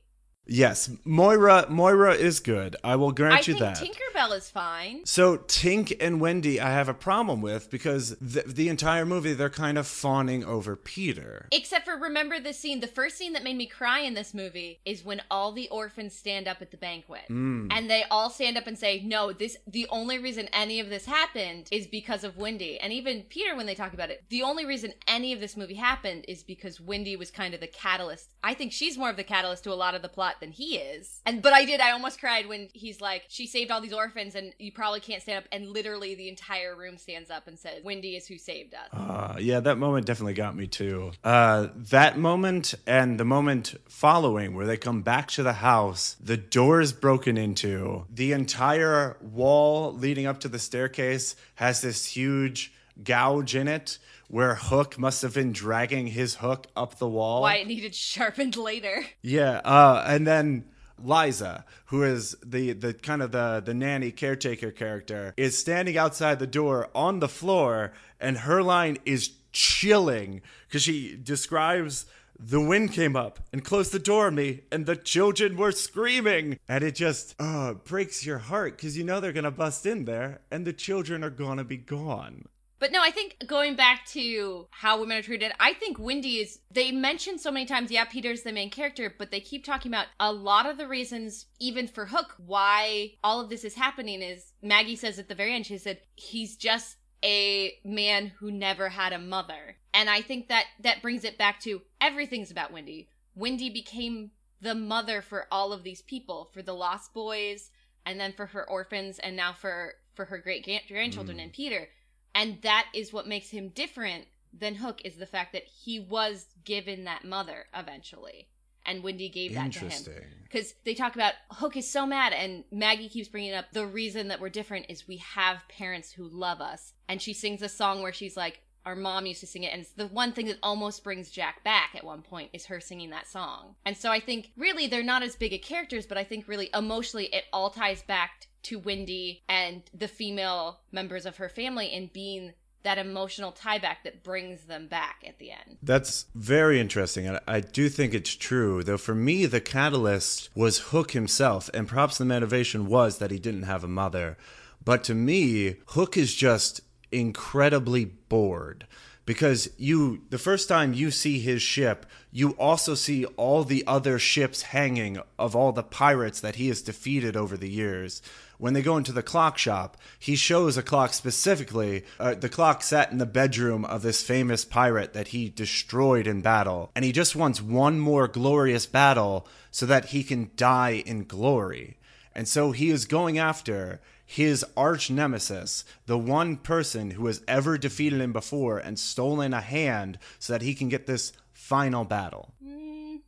Yes 0.47 0.89
moira 1.03 1.65
moira 1.69 2.13
is 2.13 2.39
good 2.39 2.75
i 2.83 2.95
will 2.95 3.11
grant 3.11 3.35
I 3.35 3.37
you 3.39 3.43
think 3.57 3.59
that 3.59 3.77
Tinkerbell 4.15 4.35
is 4.35 4.49
fine. 4.49 5.05
So 5.05 5.37
Tink 5.37 5.95
and 5.99 6.19
Wendy, 6.21 6.59
I 6.59 6.71
have 6.71 6.89
a 6.89 6.93
problem 6.93 7.41
with 7.41 7.69
because 7.69 8.15
the, 8.21 8.43
the 8.45 8.69
entire 8.69 9.05
movie 9.05 9.33
they're 9.33 9.49
kind 9.49 9.77
of 9.77 9.87
fawning 9.87 10.43
over 10.43 10.75
Peter. 10.75 11.47
Except 11.51 11.85
for 11.85 11.97
remember 11.97 12.39
the 12.39 12.53
scene. 12.53 12.79
The 12.79 12.87
first 12.87 13.17
scene 13.17 13.33
that 13.33 13.43
made 13.43 13.57
me 13.57 13.65
cry 13.65 13.99
in 13.99 14.13
this 14.13 14.33
movie 14.33 14.79
is 14.85 15.03
when 15.03 15.21
all 15.29 15.51
the 15.51 15.67
orphans 15.69 16.15
stand 16.15 16.47
up 16.47 16.61
at 16.61 16.71
the 16.71 16.77
banquet. 16.77 17.23
Mm. 17.29 17.67
And 17.71 17.89
they 17.89 18.03
all 18.09 18.29
stand 18.29 18.57
up 18.57 18.67
and 18.67 18.77
say, 18.77 19.01
No, 19.03 19.33
this 19.33 19.57
the 19.67 19.87
only 19.89 20.17
reason 20.17 20.47
any 20.53 20.79
of 20.79 20.89
this 20.89 21.05
happened 21.05 21.67
is 21.71 21.87
because 21.87 22.23
of 22.23 22.37
Wendy. 22.37 22.79
And 22.79 22.93
even 22.93 23.23
Peter 23.23 23.55
when 23.55 23.65
they 23.65 23.75
talk 23.75 23.93
about 23.93 24.09
it, 24.09 24.23
the 24.29 24.43
only 24.43 24.65
reason 24.65 24.93
any 25.07 25.33
of 25.33 25.39
this 25.39 25.57
movie 25.57 25.75
happened 25.75 26.25
is 26.27 26.43
because 26.43 26.79
Wendy 26.79 27.15
was 27.15 27.31
kind 27.31 27.53
of 27.53 27.59
the 27.59 27.67
catalyst. 27.67 28.33
I 28.43 28.53
think 28.53 28.71
she's 28.71 28.97
more 28.97 29.09
of 29.09 29.17
the 29.17 29.23
catalyst 29.23 29.63
to 29.65 29.73
a 29.73 29.75
lot 29.75 29.95
of 29.95 30.01
the 30.01 30.09
plot 30.09 30.34
than 30.39 30.51
he 30.51 30.77
is. 30.77 31.21
And 31.25 31.41
but 31.41 31.53
I 31.53 31.65
did, 31.65 31.79
I 31.79 31.91
almost 31.91 32.19
cried 32.19 32.47
when 32.47 32.69
he's 32.73 33.01
like, 33.01 33.23
She 33.29 33.47
saved 33.47 33.71
all 33.71 33.81
these 33.81 33.93
orphans 33.93 34.35
and 34.35 34.53
you 34.59 34.71
probably 34.71 34.99
can't 34.99 35.21
stand 35.21 35.39
up 35.39 35.49
and 35.51 35.69
literally 35.69 36.15
the 36.15 36.29
entire 36.29 36.75
room 36.75 36.97
stands 36.97 37.29
up 37.29 37.47
and 37.47 37.57
says, 37.57 37.83
Wendy 37.83 38.15
is 38.15 38.27
who 38.27 38.37
saved 38.37 38.73
us. 38.73 38.89
Uh, 38.93 39.35
yeah, 39.39 39.59
that 39.59 39.77
moment 39.77 40.05
definitely 40.05 40.33
got 40.33 40.55
me 40.55 40.67
too. 40.67 41.11
Uh, 41.23 41.67
that 41.75 42.17
moment 42.17 42.73
and 42.85 43.19
the 43.19 43.25
moment 43.25 43.75
following, 43.87 44.55
where 44.55 44.65
they 44.65 44.77
come 44.77 45.01
back 45.01 45.29
to 45.29 45.43
the 45.43 45.53
house, 45.53 46.15
the 46.19 46.37
door 46.37 46.81
is 46.81 46.93
broken 46.93 47.37
into, 47.37 48.05
the 48.13 48.31
entire 48.31 49.17
wall 49.21 49.93
leading 49.93 50.25
up 50.25 50.39
to 50.41 50.47
the 50.47 50.59
staircase 50.59 51.35
has 51.55 51.81
this 51.81 52.05
huge 52.05 52.73
gouge 53.03 53.55
in 53.55 53.67
it. 53.67 53.97
Where 54.27 54.55
Hook 54.55 54.97
must 54.97 55.21
have 55.21 55.35
been 55.35 55.51
dragging 55.51 56.07
his 56.07 56.35
hook 56.35 56.67
up 56.75 56.97
the 56.97 57.07
wall. 57.07 57.41
Why 57.41 57.57
it 57.57 57.67
needed 57.67 57.93
sharpened 57.93 58.57
later. 58.57 59.05
Yeah, 59.21 59.61
uh, 59.63 60.03
and 60.07 60.25
then 60.25 60.65
Liza, 61.03 61.65
who 61.87 62.03
is 62.03 62.35
the 62.45 62.73
the 62.73 62.93
kind 62.93 63.21
of 63.21 63.31
the 63.31 63.61
the 63.63 63.73
nanny 63.73 64.11
caretaker 64.11 64.71
character, 64.71 65.33
is 65.37 65.57
standing 65.57 65.97
outside 65.97 66.39
the 66.39 66.47
door 66.47 66.89
on 66.95 67.19
the 67.19 67.27
floor, 67.27 67.93
and 68.19 68.39
her 68.39 68.63
line 68.63 68.97
is 69.05 69.31
chilling 69.51 70.41
because 70.67 70.83
she 70.83 71.15
describes. 71.15 72.05
The 72.37 72.59
wind 72.59 72.91
came 72.91 73.15
up 73.15 73.39
and 73.53 73.63
closed 73.63 73.93
the 73.93 73.99
door 73.99 74.27
on 74.27 74.35
me, 74.35 74.63
and 74.69 74.85
the 74.85 74.97
children 74.97 75.55
were 75.55 75.71
screaming. 75.71 76.59
And 76.67 76.83
it 76.83 76.93
just 76.93 77.33
uh, 77.39 77.75
breaks 77.75 78.25
your 78.25 78.39
heart 78.39 78.75
because 78.75 78.97
you 78.97 79.05
know 79.05 79.21
they're 79.21 79.31
going 79.31 79.45
to 79.45 79.51
bust 79.51 79.85
in 79.85 80.03
there, 80.03 80.41
and 80.51 80.67
the 80.67 80.73
children 80.73 81.23
are 81.23 81.29
going 81.29 81.59
to 81.59 81.63
be 81.63 81.77
gone. 81.77 82.43
But 82.79 82.91
no, 82.91 83.01
I 83.01 83.09
think 83.09 83.37
going 83.47 83.75
back 83.75 84.05
to 84.07 84.67
how 84.71 84.99
women 84.99 85.17
are 85.17 85.21
treated, 85.21 85.53
I 85.59 85.73
think 85.73 85.97
Wendy 85.97 86.39
is. 86.39 86.59
They 86.69 86.91
mention 86.91 87.39
so 87.39 87.51
many 87.51 87.65
times, 87.65 87.89
yeah, 87.89 88.05
Peter's 88.05 88.43
the 88.43 88.51
main 88.51 88.69
character, 88.69 89.13
but 89.17 89.31
they 89.31 89.39
keep 89.39 89.63
talking 89.63 89.91
about 89.91 90.07
a 90.19 90.31
lot 90.31 90.65
of 90.65 90.77
the 90.77 90.87
reasons, 90.87 91.45
even 91.59 91.87
for 91.87 92.05
Hook, 92.05 92.35
why 92.37 93.13
all 93.23 93.39
of 93.39 93.49
this 93.49 93.63
is 93.63 93.75
happening 93.75 94.21
is 94.21 94.53
Maggie 94.61 94.97
says 94.97 95.19
at 95.19 95.29
the 95.29 95.35
very 95.35 95.53
end, 95.53 95.65
she 95.65 95.77
said, 95.77 96.01
he's 96.15 96.57
just 96.57 96.97
a 97.23 97.73
man 97.83 98.27
who 98.39 98.51
never 98.51 98.89
had 98.89 99.13
a 99.13 99.19
mother. 99.19 99.77
And 99.93 100.09
I 100.09 100.21
think 100.21 100.49
that 100.49 100.65
that 100.81 101.01
brings 101.01 101.23
it 101.23 101.37
back 101.37 101.59
to 101.61 101.81
everything's 102.01 102.51
about 102.51 102.73
Wendy. 102.73 103.09
Wendy 103.35 103.69
became 103.69 104.31
the 104.61 104.75
mother 104.75 105.21
for 105.21 105.47
all 105.51 105.73
of 105.73 105.83
these 105.83 106.01
people, 106.01 106.49
for 106.53 106.61
the 106.61 106.73
Lost 106.73 107.13
Boys, 107.13 107.71
and 108.05 108.19
then 108.19 108.33
for 108.33 108.47
her 108.47 108.69
orphans, 108.69 109.19
and 109.19 109.35
now 109.35 109.53
for 109.53 109.93
for 110.13 110.25
her 110.25 110.37
great 110.37 110.65
grandchildren 110.87 111.37
mm. 111.37 111.43
and 111.43 111.53
Peter. 111.53 111.89
And 112.35 112.61
that 112.61 112.87
is 112.93 113.11
what 113.11 113.27
makes 113.27 113.49
him 113.49 113.69
different 113.69 114.25
than 114.53 114.75
Hook 114.75 115.01
is 115.03 115.15
the 115.15 115.25
fact 115.25 115.53
that 115.53 115.63
he 115.63 115.99
was 115.99 116.45
given 116.63 117.05
that 117.05 117.25
mother 117.25 117.65
eventually. 117.73 118.49
And 118.85 119.01
Wendy 119.01 119.29
gave 119.29 119.55
that 119.55 119.71
to 119.71 119.79
him. 119.79 119.85
Interesting. 119.85 120.23
Because 120.43 120.75
they 120.83 120.93
talk 120.93 121.15
about 121.15 121.33
Hook 121.49 121.75
is 121.75 121.89
so 121.89 122.05
mad, 122.05 122.33
and 122.33 122.63
Maggie 122.71 123.09
keeps 123.09 123.27
bringing 123.27 123.53
up 123.53 123.65
the 123.71 123.87
reason 123.87 124.27
that 124.27 124.39
we're 124.39 124.49
different 124.49 124.85
is 124.89 125.07
we 125.07 125.17
have 125.17 125.67
parents 125.69 126.11
who 126.11 126.27
love 126.27 126.61
us. 126.61 126.93
And 127.09 127.19
she 127.19 127.33
sings 127.33 127.63
a 127.63 127.69
song 127.69 128.03
where 128.03 128.13
she's 128.13 128.37
like, 128.37 128.61
our 128.85 128.95
mom 128.95 129.25
used 129.25 129.39
to 129.39 129.47
sing 129.47 129.63
it, 129.63 129.73
and 129.73 129.81
it's 129.81 129.93
the 129.93 130.05
one 130.05 130.31
thing 130.31 130.45
that 130.45 130.59
almost 130.61 131.03
brings 131.03 131.31
Jack 131.31 131.63
back 131.63 131.95
at 131.95 132.03
one 132.03 132.21
point 132.21 132.51
is 132.53 132.67
her 132.67 132.79
singing 132.79 133.09
that 133.09 133.27
song. 133.27 133.73
And 133.83 133.97
so 133.97 134.11
I 134.11 134.19
think 134.19 134.51
really 134.55 134.85
they're 134.85 135.01
not 135.01 135.23
as 135.23 135.35
big 135.35 135.53
of 135.53 135.61
characters, 135.61 136.05
but 136.05 136.19
I 136.19 136.23
think 136.23 136.47
really 136.47 136.69
emotionally 136.71 137.25
it 137.33 137.45
all 137.51 137.71
ties 137.71 138.03
back 138.03 138.47
to 138.65 138.79
Wendy 138.79 139.43
and 139.47 139.83
the 139.93 140.07
female 140.07 140.79
members 140.91 141.25
of 141.25 141.37
her 141.37 141.49
family 141.49 141.91
and 141.91 142.11
being 142.11 142.53
that 142.85 142.97
emotional 142.99 143.51
tieback 143.51 143.97
that 144.03 144.23
brings 144.23 144.65
them 144.65 144.87
back 144.87 145.23
at 145.27 145.39
the 145.39 145.51
end. 145.51 145.77
That's 145.81 146.27
very 146.35 146.79
interesting. 146.79 147.27
And 147.27 147.39
I 147.47 147.59
do 147.59 147.89
think 147.89 148.13
it's 148.13 148.35
true. 148.35 148.83
Though 148.83 148.99
for 148.99 149.15
me, 149.15 149.47
the 149.47 149.59
catalyst 149.59 150.49
was 150.55 150.77
Hook 150.77 151.11
himself. 151.11 151.69
And 151.73 151.87
perhaps 151.87 152.17
the 152.17 152.25
motivation 152.25 152.87
was 152.87 153.17
that 153.17 153.31
he 153.31 153.39
didn't 153.39 153.63
have 153.63 153.83
a 153.83 153.87
mother. 153.87 154.37
But 154.83 155.03
to 155.05 155.15
me, 155.15 155.77
Hook 155.87 156.15
is 156.15 156.35
just 156.35 156.81
incredibly 157.11 158.05
bored 158.05 158.85
because 159.25 159.69
you 159.77 160.21
the 160.29 160.37
first 160.37 160.69
time 160.69 160.93
you 160.93 161.11
see 161.11 161.39
his 161.39 161.61
ship 161.61 162.05
you 162.31 162.51
also 162.51 162.93
see 162.93 163.25
all 163.37 163.63
the 163.63 163.83
other 163.87 164.19
ships 164.19 164.63
hanging 164.63 165.17
of 165.39 165.55
all 165.55 165.71
the 165.71 165.83
pirates 165.83 166.41
that 166.41 166.55
he 166.55 166.67
has 166.67 166.81
defeated 166.81 167.35
over 167.37 167.55
the 167.55 167.69
years 167.69 168.21
when 168.57 168.73
they 168.73 168.81
go 168.81 168.97
into 168.97 169.11
the 169.11 169.23
clock 169.23 169.57
shop 169.57 169.97
he 170.19 170.35
shows 170.35 170.77
a 170.77 170.83
clock 170.83 171.13
specifically 171.13 172.03
uh, 172.19 172.33
the 172.33 172.49
clock 172.49 172.83
sat 172.83 173.11
in 173.11 173.17
the 173.17 173.25
bedroom 173.25 173.85
of 173.85 174.01
this 174.01 174.23
famous 174.23 174.65
pirate 174.65 175.13
that 175.13 175.29
he 175.29 175.49
destroyed 175.49 176.27
in 176.27 176.41
battle. 176.41 176.91
And 176.95 177.05
he 177.05 177.11
just 177.11 177.35
wants 177.35 177.61
one 177.61 177.99
more 177.99 178.27
glorious 178.27 178.85
battle 178.85 179.47
so 179.71 179.85
that 179.85 180.05
he 180.05 180.23
can 180.23 180.51
die 180.55 181.03
in 181.05 181.25
glory. 181.25 181.97
And 182.33 182.47
so 182.47 182.71
he 182.71 182.89
is 182.89 183.05
going 183.05 183.37
after 183.37 184.01
his 184.25 184.65
arch 184.75 185.09
nemesis, 185.09 185.85
the 186.05 186.17
one 186.17 186.57
person 186.57 187.11
who 187.11 187.27
has 187.27 187.41
ever 187.47 187.77
defeated 187.77 188.19
him 188.19 188.33
before 188.33 188.79
and 188.79 188.97
stolen 188.97 189.53
a 189.53 189.61
hand 189.61 190.17
so 190.39 190.53
that 190.53 190.61
he 190.61 190.73
can 190.73 190.89
get 190.89 191.05
this 191.05 191.31
final 191.53 192.03
battle. 192.03 192.53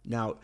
Now, 0.10 0.36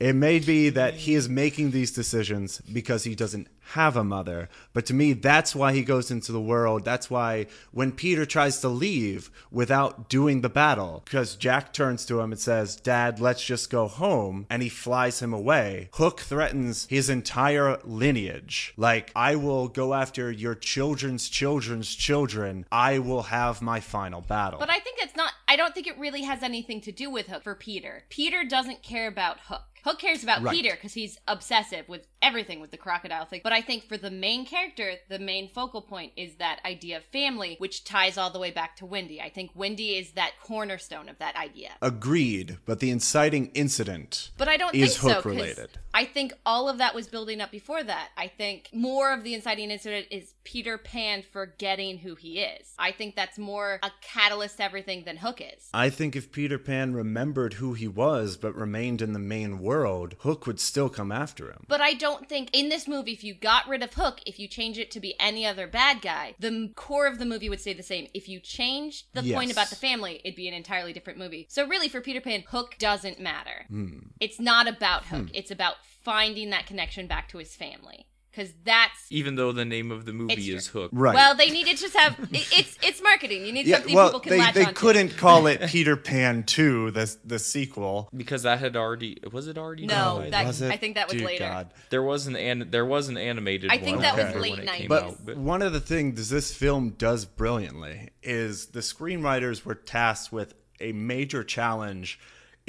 it 0.00 0.14
may 0.14 0.40
be 0.40 0.68
that 0.70 0.94
he 0.94 1.14
is 1.14 1.28
making 1.28 1.70
these 1.70 1.92
decisions 1.92 2.60
because 2.60 3.04
he 3.04 3.14
doesn't 3.14 3.46
have 3.72 3.96
a 3.96 4.04
mother, 4.04 4.48
but 4.72 4.86
to 4.86 4.94
me, 4.94 5.12
that's 5.12 5.54
why 5.54 5.72
he 5.72 5.82
goes 5.82 6.10
into 6.10 6.32
the 6.32 6.40
world. 6.40 6.84
That's 6.84 7.10
why 7.10 7.46
when 7.70 7.92
Peter 7.92 8.26
tries 8.26 8.60
to 8.60 8.68
leave 8.68 9.30
without 9.50 10.08
doing 10.08 10.40
the 10.40 10.48
battle, 10.48 11.02
because 11.04 11.36
Jack 11.36 11.72
turns 11.72 12.04
to 12.06 12.20
him 12.20 12.32
and 12.32 12.40
says, 12.40 12.76
Dad, 12.76 13.20
let's 13.20 13.44
just 13.44 13.70
go 13.70 13.88
home, 13.88 14.46
and 14.50 14.62
he 14.62 14.68
flies 14.68 15.20
him 15.20 15.32
away, 15.32 15.88
Hook 15.94 16.20
threatens 16.20 16.86
his 16.90 17.08
entire 17.08 17.78
lineage. 17.84 18.74
Like, 18.76 19.10
I 19.16 19.36
will 19.36 19.68
go 19.68 19.94
after 19.94 20.30
your 20.30 20.54
children's 20.54 21.28
children's 21.28 21.94
children. 21.94 22.66
I 22.70 22.98
will 22.98 23.22
have 23.24 23.62
my 23.62 23.80
final 23.80 24.20
battle. 24.20 24.58
But 24.58 24.70
I 24.70 24.78
think 24.80 24.98
it's 25.00 25.16
not, 25.16 25.32
I 25.48 25.56
don't 25.56 25.74
think 25.74 25.86
it 25.86 25.98
really 25.98 26.22
has 26.22 26.42
anything 26.42 26.80
to 26.82 26.92
do 26.92 27.10
with 27.10 27.28
Hook 27.28 27.44
for 27.44 27.54
Peter. 27.54 28.04
Peter 28.10 28.44
doesn't 28.44 28.82
care 28.82 29.08
about 29.08 29.38
Hook. 29.40 29.62
Hook 29.84 29.98
cares 29.98 30.22
about 30.22 30.42
Right. 30.42 30.54
Peter 30.54 30.70
because 30.72 30.94
he's 30.94 31.18
obsessive 31.26 31.88
with 31.88 32.06
everything 32.20 32.60
with 32.60 32.70
the 32.70 32.76
crocodile 32.76 33.24
thing. 33.24 33.40
But 33.42 33.52
I 33.52 33.60
think 33.60 33.88
for 33.88 33.96
the 33.96 34.10
main 34.10 34.46
character, 34.46 34.94
the 35.08 35.18
main 35.18 35.48
focal 35.48 35.82
point 35.82 36.12
is 36.16 36.36
that 36.36 36.60
idea 36.64 36.98
of 36.98 37.04
family, 37.04 37.56
which 37.58 37.84
ties 37.84 38.16
all 38.16 38.30
the 38.30 38.38
way 38.38 38.50
back 38.50 38.76
to 38.76 38.86
Wendy. 38.86 39.20
I 39.20 39.28
think 39.28 39.50
Wendy 39.54 39.96
is 39.96 40.12
that 40.12 40.32
cornerstone 40.42 41.08
of 41.08 41.18
that 41.18 41.34
idea. 41.36 41.70
Agreed, 41.82 42.58
but 42.64 42.80
the 42.80 42.90
inciting 42.90 43.50
incident 43.54 44.30
But 44.36 44.48
I 44.48 44.56
don't 44.56 44.74
is 44.74 44.90
think 44.96 45.00
so. 45.00 45.08
Hook 45.08 45.24
'cause 45.24 45.24
related. 45.24 45.70
I 45.92 46.04
think 46.04 46.32
all 46.46 46.68
of 46.68 46.78
that 46.78 46.94
was 46.94 47.08
building 47.08 47.40
up 47.40 47.50
before 47.50 47.82
that. 47.82 48.10
I 48.16 48.28
think 48.28 48.68
more 48.72 49.12
of 49.12 49.24
the 49.24 49.34
inciting 49.34 49.70
incident 49.70 50.06
is 50.10 50.34
Peter 50.44 50.78
Pan 50.78 51.22
forgetting 51.22 51.98
who 51.98 52.14
he 52.14 52.40
is. 52.40 52.74
I 52.78 52.92
think 52.92 53.14
that's 53.14 53.38
more 53.38 53.78
a 53.82 53.90
catalyst 54.00 54.56
to 54.56 54.64
everything 54.64 55.04
than 55.04 55.18
Hook 55.18 55.40
is. 55.40 55.68
I 55.72 55.90
think 55.90 56.16
if 56.16 56.32
Peter 56.32 56.58
Pan 56.58 56.94
remembered 56.94 57.54
who 57.54 57.74
he 57.74 57.88
was 57.88 58.36
but 58.36 58.54
remained 58.54 59.02
in 59.02 59.12
the 59.12 59.18
main 59.18 59.58
world, 59.58 60.16
Hook 60.20 60.46
would 60.46 60.60
still 60.60 60.88
come 60.88 61.12
after 61.12 61.50
him. 61.50 61.64
But 61.68 61.80
I 61.80 61.94
don't 61.94 62.28
think 62.28 62.50
in 62.52 62.68
this 62.68 62.88
movie, 62.88 63.12
if 63.12 63.24
you 63.24 63.34
got 63.34 63.68
rid 63.68 63.82
of 63.82 63.94
Hook, 63.94 64.20
if 64.26 64.38
you 64.38 64.48
change 64.48 64.78
it 64.78 64.90
to 64.92 65.00
be 65.00 65.14
any 65.20 65.46
other 65.46 65.66
bad 65.66 66.02
guy, 66.02 66.34
the 66.38 66.70
core 66.74 67.06
of 67.06 67.18
the 67.18 67.24
movie 67.24 67.48
would 67.48 67.60
stay 67.60 67.72
the 67.72 67.82
same. 67.82 68.08
If 68.14 68.28
you 68.28 68.40
changed 68.40 69.06
the 69.14 69.32
point 69.32 69.52
about 69.52 69.70
the 69.70 69.76
family, 69.76 70.20
it'd 70.24 70.36
be 70.36 70.48
an 70.48 70.54
entirely 70.54 70.92
different 70.92 71.18
movie. 71.18 71.46
So 71.48 71.66
really, 71.66 71.88
for 71.88 72.00
Peter 72.00 72.20
Pan, 72.20 72.44
Hook 72.48 72.76
doesn't 72.78 73.20
matter. 73.20 73.66
Hmm. 73.68 73.98
It's 74.20 74.40
not 74.40 74.68
about 74.68 75.06
Hook. 75.06 75.28
It's 75.34 75.50
about 75.50 75.76
finding 76.02 76.50
that 76.50 76.66
connection 76.66 77.06
back 77.06 77.28
to 77.28 77.38
his 77.38 77.54
family. 77.54 78.06
Because 78.34 78.54
that's 78.64 78.98
Even 79.10 79.34
though 79.34 79.52
the 79.52 79.64
name 79.66 79.90
of 79.90 80.06
the 80.06 80.12
movie 80.14 80.54
is 80.54 80.66
Hook. 80.68 80.90
Right. 80.94 81.14
well, 81.14 81.34
they 81.34 81.50
needed 81.50 81.76
to 81.76 81.82
just 81.82 81.94
have 81.94 82.18
it, 82.32 82.48
it's 82.50 82.78
it's 82.82 83.02
marketing. 83.02 83.44
You 83.44 83.52
need 83.52 83.66
yeah, 83.66 83.76
something 83.76 83.94
well, 83.94 84.08
people 84.08 84.20
can 84.20 84.30
they, 84.30 84.38
latch 84.38 84.54
they 84.54 84.64
onto. 84.64 84.74
couldn't 84.74 85.16
call 85.18 85.46
it 85.46 85.60
Peter 85.68 85.96
Pan 85.96 86.42
2, 86.44 86.92
the, 86.92 87.14
the 87.26 87.38
sequel. 87.38 88.08
Because 88.16 88.44
that 88.44 88.58
had 88.58 88.74
already 88.74 89.18
was 89.30 89.48
it 89.48 89.58
already 89.58 89.84
No, 89.86 90.20
done 90.22 90.30
that- 90.30 90.46
Was 90.46 90.62
it? 90.62 90.72
I 90.72 90.76
think 90.78 90.94
that 90.94 91.08
was 91.08 91.18
Dear 91.18 91.26
later. 91.26 91.44
God. 91.44 91.70
There 91.90 92.02
was 92.02 92.26
an, 92.26 92.36
an 92.36 92.68
there 92.70 92.86
was 92.86 93.08
an 93.10 93.18
animated 93.18 93.70
I 93.70 93.76
think 93.76 93.96
one 93.96 94.02
that 94.02 94.16
was 94.34 94.42
late 94.42 94.58
when 94.58 94.68
it 94.68 94.88
90s. 94.88 94.90
out, 94.90 95.16
But 95.26 95.36
one 95.36 95.60
of 95.60 95.74
the 95.74 95.80
things 95.80 96.30
this 96.30 96.54
film 96.54 96.90
does 96.96 97.26
brilliantly 97.26 98.10
is 98.22 98.66
the 98.68 98.80
screenwriters 98.80 99.64
were 99.66 99.74
tasked 99.74 100.32
with 100.32 100.54
a 100.80 100.92
major 100.92 101.44
challenge 101.44 102.18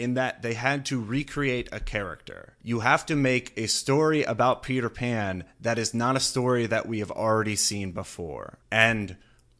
in 0.03 0.13
that 0.15 0.41
they 0.41 0.53
had 0.53 0.85
to 0.87 1.01
recreate 1.01 1.69
a 1.71 1.79
character. 1.79 2.53
You 2.61 2.81
have 2.81 3.05
to 3.07 3.15
make 3.15 3.53
a 3.55 3.67
story 3.67 4.23
about 4.23 4.61
Peter 4.61 4.89
Pan 4.89 5.45
that 5.61 5.79
is 5.79 5.93
not 5.93 6.17
a 6.17 6.19
story 6.19 6.65
that 6.67 6.85
we 6.85 6.99
have 6.99 7.09
already 7.09 7.55
seen 7.55 7.93
before. 7.93 8.59
And 8.69 9.15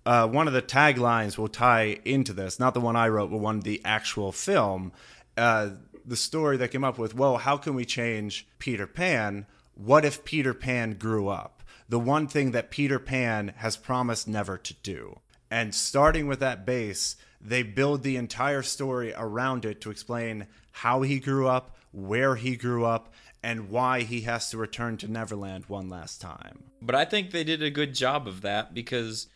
uh, 0.06 0.28
one 0.28 0.48
of 0.48 0.54
the 0.54 0.62
taglines 0.62 1.38
will 1.38 1.48
tie 1.48 1.98
into 2.04 2.34
this, 2.34 2.60
not 2.60 2.74
the 2.74 2.82
one 2.82 2.98
I 2.98 3.08
wrote, 3.08 3.32
but 3.32 3.40
one 3.40 3.58
of 3.58 3.64
the 3.64 3.82
actual 3.86 4.34
film. 4.34 4.92
Uh, 5.38 5.70
the 6.06 6.18
story 6.18 6.58
that 6.58 6.72
came 6.72 6.84
up 6.84 6.98
with, 7.00 7.16
well, 7.16 7.38
how 7.38 7.56
can 7.56 7.74
we 7.74 7.86
change 7.86 8.46
Peter 8.60 8.86
Pan? 8.86 9.46
What 9.76 10.04
if 10.04 10.26
Peter 10.26 10.54
Pan 10.54 10.96
grew 10.96 11.30
up? 11.30 11.64
The 11.88 12.00
one 12.00 12.28
thing 12.28 12.52
that 12.52 12.70
Peter 12.70 13.00
Pan 13.00 13.54
has 13.58 13.78
promised 13.78 14.28
never 14.28 14.58
to 14.58 14.74
do. 14.84 15.20
And 15.50 15.74
starting 15.74 16.28
with 16.28 16.40
that 16.40 16.66
base, 16.66 17.16
they 17.44 17.64
build 17.64 18.04
the 18.04 18.16
entire 18.16 18.62
story 18.62 19.14
around 19.16 19.66
it 19.66 19.82
to 19.82 19.92
explain 19.92 20.48
how 20.72 21.02
he 21.02 21.20
grew 21.20 21.48
up, 21.48 21.76
where 21.92 22.36
he 22.36 22.56
grew 22.56 22.86
up, 22.86 23.14
and 23.44 23.70
why 23.70 24.02
he 24.02 24.22
has 24.22 24.50
to 24.50 24.58
return 24.58 24.98
to 24.98 25.12
Neverland 25.12 25.66
one 25.68 25.90
last 25.90 26.22
time. 26.22 26.64
But 26.82 26.96
I 26.96 27.06
think 27.06 27.32
they 27.32 27.44
did 27.44 27.62
a 27.62 27.70
good 27.70 27.94
job 27.94 28.28
of 28.28 28.42
that 28.42 28.74
because 28.74 29.28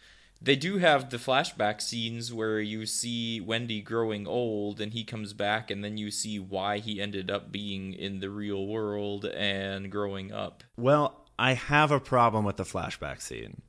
they 0.42 0.56
do 0.56 0.78
have 0.78 1.10
the 1.10 1.18
flashback 1.18 1.82
scenes 1.82 2.32
where 2.32 2.60
you 2.60 2.86
see 2.86 3.42
Wendy 3.42 3.82
growing 3.82 4.26
old 4.26 4.80
and 4.80 4.94
he 4.94 5.04
comes 5.04 5.34
back 5.34 5.70
and 5.70 5.84
then 5.84 5.98
you 5.98 6.12
see 6.12 6.40
why 6.40 6.78
he 6.78 7.02
ended 7.02 7.30
up 7.30 7.52
being 7.52 7.94
in 7.94 8.20
the 8.20 8.30
real 8.30 8.66
world 8.68 9.26
and 9.26 9.92
growing 9.92 10.32
up. 10.32 10.64
Well, 10.78 11.26
I 11.40 11.54
have 11.54 11.92
a 11.92 12.00
problem 12.00 12.46
with 12.46 12.58
the 12.58 12.64
flashback 12.64 13.22
scene. 13.22 13.62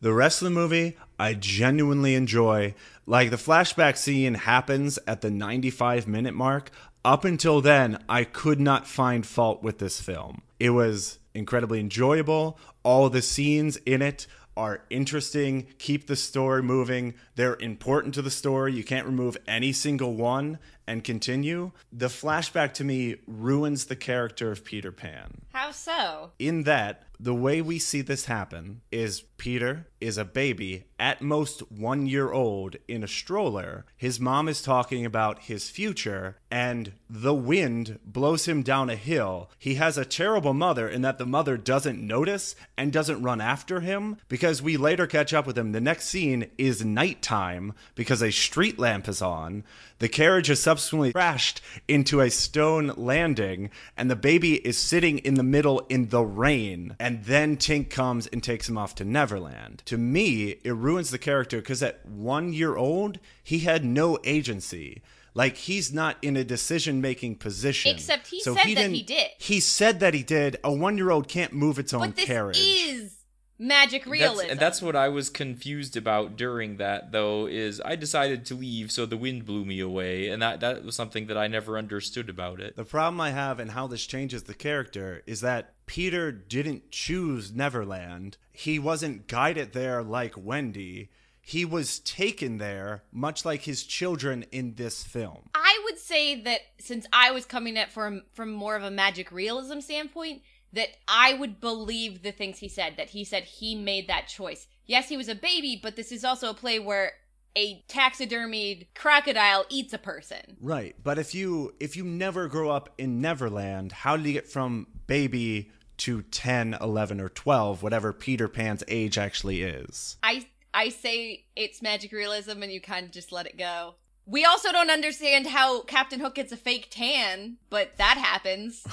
The 0.00 0.12
rest 0.12 0.40
of 0.40 0.46
the 0.46 0.50
movie, 0.50 0.96
I 1.18 1.34
genuinely 1.34 2.14
enjoy. 2.14 2.74
Like, 3.06 3.30
the 3.30 3.36
flashback 3.36 3.96
scene 3.96 4.34
happens 4.34 4.98
at 5.06 5.20
the 5.20 5.30
95 5.30 6.06
minute 6.08 6.34
mark. 6.34 6.70
Up 7.04 7.24
until 7.24 7.60
then, 7.60 8.02
I 8.08 8.24
could 8.24 8.60
not 8.60 8.86
find 8.86 9.26
fault 9.26 9.62
with 9.62 9.78
this 9.78 10.00
film. 10.00 10.42
It 10.58 10.70
was 10.70 11.18
incredibly 11.34 11.80
enjoyable. 11.80 12.58
All 12.82 13.08
the 13.10 13.22
scenes 13.22 13.76
in 13.78 14.02
it 14.02 14.26
are 14.56 14.82
interesting, 14.90 15.66
keep 15.78 16.06
the 16.06 16.16
story 16.16 16.62
moving. 16.62 17.14
They're 17.36 17.56
important 17.56 18.14
to 18.14 18.22
the 18.22 18.30
story. 18.30 18.74
You 18.74 18.84
can't 18.84 19.06
remove 19.06 19.36
any 19.46 19.72
single 19.72 20.14
one 20.14 20.58
and 20.86 21.04
continue. 21.04 21.72
The 21.92 22.08
flashback 22.08 22.74
to 22.74 22.84
me 22.84 23.16
ruins 23.26 23.86
the 23.86 23.96
character 23.96 24.50
of 24.50 24.64
Peter 24.64 24.92
Pan 24.92 25.42
How 25.52 25.70
so? 25.70 26.32
in 26.38 26.64
that 26.64 27.04
the 27.22 27.34
way 27.34 27.60
we 27.60 27.78
see 27.78 28.00
this 28.00 28.24
happen 28.24 28.80
is 28.90 29.24
Peter 29.36 29.86
is 30.00 30.16
a 30.16 30.24
baby, 30.24 30.84
at 30.98 31.22
most 31.22 31.60
one 31.70 32.06
year 32.06 32.30
old, 32.30 32.76
in 32.86 33.02
a 33.02 33.08
stroller. 33.08 33.84
His 33.96 34.20
mom 34.20 34.48
is 34.48 34.62
talking 34.62 35.04
about 35.06 35.40
his 35.40 35.70
future, 35.70 36.36
and 36.50 36.92
the 37.08 37.34
wind 37.34 37.98
blows 38.04 38.46
him 38.46 38.62
down 38.62 38.90
a 38.90 38.96
hill. 38.96 39.50
He 39.58 39.74
has 39.74 39.96
a 39.96 40.04
terrible 40.04 40.54
mother 40.54 40.88
in 40.88 41.02
that 41.02 41.18
the 41.18 41.26
mother 41.26 41.56
doesn't 41.56 42.06
notice 42.06 42.54
and 42.76 42.92
doesn't 42.92 43.22
run 43.22 43.40
after 43.40 43.80
him 43.80 44.18
because 44.28 44.62
we 44.62 44.76
later 44.76 45.06
catch 45.06 45.32
up 45.32 45.46
with 45.46 45.56
him. 45.56 45.72
The 45.72 45.80
next 45.80 46.08
scene 46.08 46.50
is 46.58 46.84
nighttime 46.84 47.72
because 47.94 48.22
a 48.22 48.30
street 48.30 48.78
lamp 48.78 49.08
is 49.08 49.22
on. 49.22 49.64
The 50.00 50.08
carriage 50.08 50.46
has 50.46 50.60
subsequently 50.60 51.12
crashed 51.12 51.60
into 51.88 52.20
a 52.20 52.30
stone 52.30 52.92
landing, 52.96 53.70
and 53.96 54.10
the 54.10 54.16
baby 54.16 54.54
is 54.66 54.78
sitting 54.78 55.18
in 55.18 55.34
the 55.34 55.42
middle 55.42 55.80
in 55.88 56.08
the 56.08 56.22
rain. 56.22 56.96
And 56.98 57.09
then 57.24 57.56
Tink 57.56 57.90
comes 57.90 58.26
and 58.26 58.42
takes 58.42 58.68
him 58.68 58.78
off 58.78 58.94
to 58.96 59.04
Neverland. 59.04 59.82
To 59.86 59.98
me, 59.98 60.56
it 60.64 60.72
ruins 60.74 61.10
the 61.10 61.18
character 61.18 61.58
because 61.58 61.82
at 61.82 62.04
one 62.06 62.52
year 62.52 62.76
old, 62.76 63.18
he 63.42 63.60
had 63.60 63.84
no 63.84 64.18
agency. 64.24 65.02
Like 65.34 65.56
he's 65.56 65.92
not 65.92 66.16
in 66.22 66.36
a 66.36 66.44
decision 66.44 67.00
making 67.00 67.36
position. 67.36 67.94
Except 67.94 68.26
he 68.26 68.40
said 68.40 68.54
that 68.56 68.90
he 68.90 69.02
did. 69.02 69.28
He 69.38 69.60
said 69.60 70.00
that 70.00 70.12
he 70.14 70.22
did. 70.22 70.58
A 70.64 70.72
one 70.72 70.96
year 70.96 71.10
old 71.10 71.28
can't 71.28 71.52
move 71.52 71.78
its 71.78 71.94
own 71.94 72.00
But 72.08 72.16
this 72.16 72.24
carriage. 72.24 72.58
is 72.58 73.16
magic 73.60 74.06
realism. 74.06 74.38
That's, 74.38 74.50
and 74.50 74.60
that's 74.60 74.82
what 74.82 74.96
I 74.96 75.08
was 75.08 75.28
confused 75.28 75.96
about 75.96 76.36
during 76.36 76.78
that, 76.78 77.12
though, 77.12 77.46
is 77.46 77.80
I 77.84 77.94
decided 77.94 78.46
to 78.46 78.54
leave, 78.54 78.90
so 78.90 79.04
the 79.06 79.18
wind 79.18 79.44
blew 79.44 79.64
me 79.64 79.78
away, 79.80 80.28
and 80.28 80.40
that 80.42 80.60
that 80.60 80.82
was 80.82 80.96
something 80.96 81.26
that 81.26 81.36
I 81.36 81.46
never 81.46 81.76
understood 81.76 82.30
about 82.30 82.60
it. 82.60 82.74
The 82.74 82.84
problem 82.84 83.20
I 83.20 83.30
have 83.30 83.60
and 83.60 83.72
how 83.72 83.86
this 83.86 84.06
changes 84.06 84.44
the 84.44 84.54
character 84.54 85.22
is 85.26 85.42
that 85.42 85.74
Peter 85.86 86.32
didn't 86.32 86.90
choose 86.90 87.52
Neverland. 87.52 88.38
He 88.52 88.78
wasn't 88.78 89.26
guided 89.28 89.74
there 89.74 90.02
like 90.02 90.34
Wendy. 90.36 91.10
He 91.42 91.64
was 91.64 91.98
taken 92.00 92.58
there, 92.58 93.02
much 93.12 93.44
like 93.44 93.62
his 93.62 93.84
children 93.84 94.44
in 94.52 94.74
this 94.74 95.02
film. 95.02 95.50
I 95.54 95.80
would 95.84 95.98
say 95.98 96.40
that 96.42 96.60
since 96.78 97.06
I 97.12 97.30
was 97.32 97.44
coming 97.44 97.76
at 97.76 97.90
from 97.90 98.22
from 98.32 98.52
more 98.52 98.76
of 98.76 98.82
a 98.82 98.90
magic 98.90 99.32
realism 99.32 99.80
standpoint, 99.80 100.42
that 100.72 100.88
I 101.08 101.34
would 101.34 101.60
believe 101.60 102.22
the 102.22 102.32
things 102.32 102.58
he 102.58 102.68
said. 102.68 102.96
That 102.96 103.10
he 103.10 103.24
said 103.24 103.44
he 103.44 103.74
made 103.74 104.08
that 104.08 104.28
choice. 104.28 104.66
Yes, 104.86 105.08
he 105.08 105.16
was 105.16 105.28
a 105.28 105.34
baby, 105.34 105.78
but 105.80 105.96
this 105.96 106.12
is 106.12 106.24
also 106.24 106.50
a 106.50 106.54
play 106.54 106.78
where 106.78 107.12
a 107.56 107.82
taxidermied 107.88 108.86
crocodile 108.94 109.64
eats 109.68 109.92
a 109.92 109.98
person. 109.98 110.56
Right. 110.60 110.94
But 111.02 111.18
if 111.18 111.34
you 111.34 111.74
if 111.80 111.96
you 111.96 112.04
never 112.04 112.48
grow 112.48 112.70
up 112.70 112.94
in 112.98 113.20
Neverland, 113.20 113.92
how 113.92 114.16
did 114.16 114.26
you 114.26 114.32
get 114.32 114.48
from 114.48 114.86
baby 115.06 115.70
to 115.98 116.22
10, 116.22 116.78
11 116.80 117.20
or 117.20 117.28
12, 117.28 117.82
whatever 117.82 118.12
Peter 118.12 118.48
Pan's 118.48 118.84
age 118.88 119.18
actually 119.18 119.62
is? 119.62 120.16
I 120.22 120.46
I 120.72 120.90
say 120.90 121.46
it's 121.56 121.82
magic 121.82 122.12
realism 122.12 122.62
and 122.62 122.72
you 122.72 122.80
kind 122.80 123.06
of 123.06 123.12
just 123.12 123.32
let 123.32 123.46
it 123.46 123.58
go. 123.58 123.94
We 124.30 124.44
also 124.44 124.70
don't 124.70 124.90
understand 124.90 125.48
how 125.48 125.82
Captain 125.82 126.20
Hook 126.20 126.36
gets 126.36 126.52
a 126.52 126.56
fake 126.56 126.86
tan, 126.90 127.56
but 127.68 127.96
that 127.96 128.16
happens. 128.16 128.84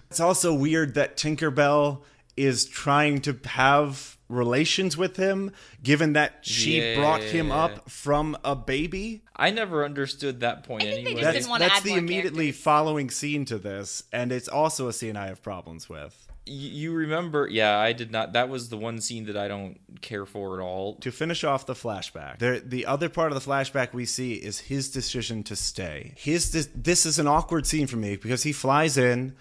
it's 0.10 0.18
also 0.20 0.54
weird 0.54 0.94
that 0.94 1.16
Tinkerbell 1.18 2.00
is 2.38 2.64
trying 2.64 3.20
to 3.22 3.38
have 3.44 4.16
relations 4.30 4.96
with 4.96 5.16
him, 5.16 5.50
given 5.82 6.12
that 6.14 6.38
she 6.42 6.80
Yeah. 6.80 6.96
brought 6.96 7.22
him 7.22 7.50
up 7.50 7.90
from 7.90 8.36
a 8.44 8.54
baby. 8.56 9.22
I 9.36 9.50
never 9.50 9.84
understood 9.84 10.40
that 10.40 10.64
point 10.64 10.84
I 10.84 10.86
think 10.86 10.94
they 10.96 11.00
anyway. 11.12 11.20
just 11.22 11.32
That's, 11.34 11.46
didn't 11.46 11.58
that's 11.60 11.76
add 11.78 11.82
the 11.82 11.90
more 11.90 11.98
immediately 11.98 12.44
characters. 12.46 12.62
following 12.62 13.10
scene 13.10 13.44
to 13.46 13.58
this, 13.58 14.04
and 14.12 14.30
it's 14.32 14.48
also 14.48 14.88
a 14.88 14.92
scene 14.92 15.16
I 15.16 15.26
have 15.26 15.42
problems 15.42 15.88
with. 15.88 16.27
You 16.48 16.92
remember? 16.92 17.48
Yeah, 17.50 17.78
I 17.78 17.92
did 17.92 18.10
not. 18.10 18.32
That 18.32 18.48
was 18.48 18.68
the 18.68 18.76
one 18.76 19.00
scene 19.00 19.26
that 19.26 19.36
I 19.36 19.48
don't 19.48 19.78
care 20.00 20.24
for 20.24 20.58
at 20.58 20.62
all. 20.62 20.94
To 20.96 21.12
finish 21.12 21.44
off 21.44 21.66
the 21.66 21.74
flashback, 21.74 22.38
there, 22.38 22.58
the 22.58 22.86
other 22.86 23.08
part 23.08 23.32
of 23.32 23.42
the 23.42 23.50
flashback 23.50 23.92
we 23.92 24.06
see 24.06 24.34
is 24.34 24.58
his 24.58 24.90
decision 24.90 25.42
to 25.44 25.56
stay. 25.56 26.14
His 26.16 26.68
this 26.74 27.04
is 27.04 27.18
an 27.18 27.26
awkward 27.26 27.66
scene 27.66 27.86
for 27.86 27.96
me 27.96 28.16
because 28.16 28.42
he 28.42 28.52
flies 28.52 28.96
in, 28.96 29.34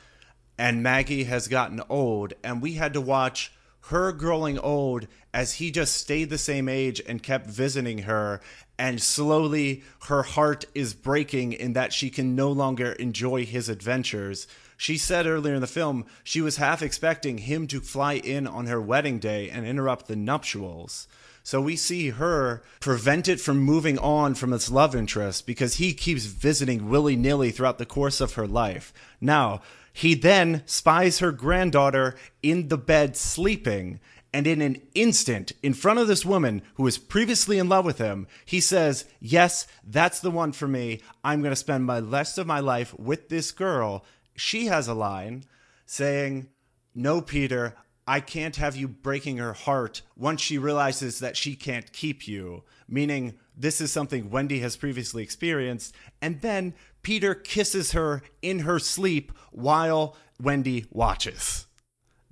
and 0.57 0.83
Maggie 0.83 1.23
has 1.25 1.47
gotten 1.47 1.81
old, 1.89 2.33
and 2.43 2.61
we 2.61 2.73
had 2.73 2.93
to 2.93 3.01
watch 3.01 3.53
her 3.89 4.11
growing 4.11 4.59
old 4.59 5.07
as 5.33 5.53
he 5.53 5.71
just 5.71 5.95
stayed 5.95 6.29
the 6.29 6.37
same 6.37 6.67
age 6.67 7.01
and 7.07 7.23
kept 7.23 7.47
visiting 7.47 7.99
her. 7.99 8.41
And 8.77 9.01
slowly, 9.01 9.83
her 10.07 10.23
heart 10.23 10.65
is 10.75 10.93
breaking 10.93 11.53
in 11.53 11.73
that 11.73 11.93
she 11.93 12.09
can 12.09 12.35
no 12.35 12.51
longer 12.51 12.91
enjoy 12.93 13.45
his 13.45 13.69
adventures. 13.69 14.47
She 14.77 14.97
said 14.97 15.25
earlier 15.25 15.55
in 15.55 15.61
the 15.61 15.67
film 15.67 16.05
she 16.23 16.39
was 16.39 16.57
half 16.57 16.81
expecting 16.81 17.39
him 17.39 17.67
to 17.67 17.81
fly 17.81 18.13
in 18.13 18.47
on 18.47 18.67
her 18.67 18.79
wedding 18.79 19.17
day 19.19 19.49
and 19.49 19.65
interrupt 19.65 20.07
the 20.07 20.15
nuptials. 20.15 21.07
So 21.43 21.61
we 21.61 21.75
see 21.77 22.09
her 22.09 22.61
prevent 22.79 23.27
it 23.27 23.39
from 23.39 23.57
moving 23.57 23.97
on 23.97 24.35
from 24.35 24.53
its 24.53 24.69
love 24.69 24.93
interest 24.93 25.47
because 25.47 25.75
he 25.75 25.93
keeps 25.93 26.25
visiting 26.25 26.89
willy 26.89 27.15
nilly 27.15 27.51
throughout 27.51 27.77
the 27.77 27.85
course 27.85 28.21
of 28.21 28.33
her 28.33 28.45
life. 28.45 28.93
Now, 29.21 29.61
he 29.93 30.13
then 30.13 30.61
spies 30.65 31.19
her 31.19 31.31
granddaughter 31.31 32.15
in 32.43 32.67
the 32.67 32.77
bed 32.77 33.17
sleeping. 33.17 33.99
And 34.33 34.45
in 34.45 34.61
an 34.61 34.81
instant, 34.93 35.53
in 35.63 35.73
front 35.73 35.99
of 35.99 36.07
this 36.07 36.25
woman 36.25 36.61
who 36.75 36.83
was 36.83 36.97
previously 36.97 37.57
in 37.57 37.69
love 37.69 37.85
with 37.85 37.97
him, 37.97 38.27
he 38.45 38.59
says, 38.59 39.05
Yes, 39.19 39.65
that's 39.83 40.19
the 40.19 40.29
one 40.29 40.51
for 40.51 40.67
me. 40.67 41.01
I'm 41.23 41.41
going 41.41 41.53
to 41.53 41.55
spend 41.55 41.85
my 41.85 41.99
rest 41.99 42.37
of 42.37 42.45
my 42.45 42.59
life 42.59 42.93
with 42.99 43.29
this 43.29 43.51
girl. 43.51 44.03
She 44.37 44.67
has 44.67 44.87
a 44.87 44.93
line 44.93 45.43
saying, 45.85 46.47
No, 46.95 47.21
Peter, 47.21 47.75
I 48.07 48.21
can't 48.21 48.55
have 48.55 48.75
you 48.75 48.87
breaking 48.87 49.37
her 49.37 49.53
heart 49.53 50.01
once 50.15 50.41
she 50.41 50.57
realizes 50.57 51.19
that 51.19 51.35
she 51.35 51.55
can't 51.55 51.91
keep 51.91 52.27
you. 52.27 52.63
Meaning, 52.87 53.37
this 53.55 53.81
is 53.81 53.91
something 53.91 54.29
Wendy 54.29 54.59
has 54.59 54.77
previously 54.77 55.23
experienced. 55.23 55.93
And 56.21 56.41
then 56.41 56.73
Peter 57.01 57.35
kisses 57.35 57.91
her 57.91 58.21
in 58.41 58.59
her 58.59 58.79
sleep 58.79 59.33
while 59.51 60.15
Wendy 60.39 60.85
watches. 60.91 61.67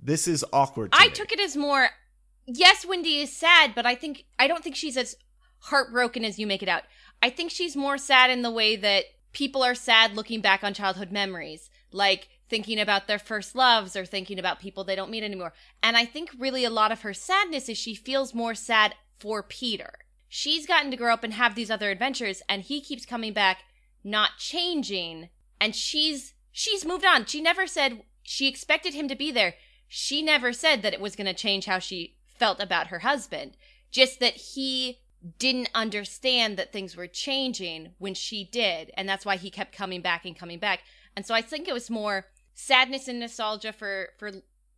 This 0.00 0.26
is 0.26 0.44
awkward. 0.52 0.92
To 0.92 0.98
I 0.98 1.06
me. 1.06 1.10
took 1.10 1.32
it 1.32 1.40
as 1.40 1.56
more 1.56 1.90
yes, 2.46 2.86
Wendy 2.86 3.20
is 3.20 3.32
sad, 3.32 3.74
but 3.74 3.86
I 3.86 3.94
think 3.94 4.24
I 4.38 4.46
don't 4.46 4.62
think 4.62 4.76
she's 4.76 4.96
as 4.96 5.16
heartbroken 5.58 6.24
as 6.24 6.38
you 6.38 6.46
make 6.46 6.62
it 6.62 6.68
out. 6.68 6.82
I 7.22 7.30
think 7.30 7.50
she's 7.50 7.76
more 7.76 7.98
sad 7.98 8.30
in 8.30 8.42
the 8.42 8.50
way 8.50 8.76
that 8.76 9.04
people 9.32 9.62
are 9.62 9.74
sad 9.74 10.14
looking 10.14 10.40
back 10.40 10.62
on 10.62 10.74
childhood 10.74 11.10
memories, 11.12 11.68
like 11.96 12.28
thinking 12.48 12.78
about 12.78 13.08
their 13.08 13.18
first 13.18 13.56
loves 13.56 13.96
or 13.96 14.04
thinking 14.04 14.38
about 14.38 14.60
people 14.60 14.84
they 14.84 14.94
don't 14.94 15.10
meet 15.10 15.24
anymore. 15.24 15.52
And 15.82 15.96
I 15.96 16.04
think 16.04 16.30
really 16.38 16.64
a 16.64 16.70
lot 16.70 16.92
of 16.92 17.00
her 17.00 17.14
sadness 17.14 17.68
is 17.68 17.78
she 17.78 17.94
feels 17.94 18.34
more 18.34 18.54
sad 18.54 18.94
for 19.18 19.42
Peter. 19.42 19.94
She's 20.28 20.66
gotten 20.66 20.90
to 20.90 20.96
grow 20.96 21.14
up 21.14 21.24
and 21.24 21.32
have 21.34 21.54
these 21.54 21.70
other 21.70 21.90
adventures 21.90 22.42
and 22.48 22.62
he 22.62 22.80
keeps 22.80 23.06
coming 23.06 23.32
back 23.32 23.64
not 24.04 24.38
changing 24.38 25.30
and 25.60 25.74
she's 25.74 26.34
she's 26.52 26.84
moved 26.84 27.04
on. 27.04 27.26
She 27.26 27.40
never 27.40 27.66
said 27.66 28.02
she 28.22 28.46
expected 28.46 28.94
him 28.94 29.08
to 29.08 29.16
be 29.16 29.30
there. 29.30 29.54
She 29.88 30.22
never 30.22 30.52
said 30.52 30.82
that 30.82 30.92
it 30.92 31.00
was 31.00 31.16
going 31.16 31.26
to 31.26 31.34
change 31.34 31.66
how 31.66 31.78
she 31.78 32.16
felt 32.38 32.60
about 32.60 32.88
her 32.88 33.00
husband. 33.00 33.56
Just 33.90 34.20
that 34.20 34.34
he 34.34 34.98
didn't 35.38 35.70
understand 35.74 36.56
that 36.56 36.72
things 36.72 36.96
were 36.96 37.06
changing 37.06 37.94
when 37.98 38.14
she 38.14 38.44
did, 38.44 38.90
and 38.96 39.08
that's 39.08 39.24
why 39.24 39.36
he 39.36 39.50
kept 39.50 39.76
coming 39.76 40.00
back 40.00 40.24
and 40.24 40.38
coming 40.38 40.58
back. 40.58 40.80
And 41.16 41.24
so 41.24 41.34
I 41.34 41.42
think 41.42 41.66
it 41.66 41.74
was 41.74 41.90
more 41.90 42.26
sadness 42.54 43.08
and 43.08 43.18
nostalgia 43.18 43.72
for 43.72 44.10
for 44.18 44.30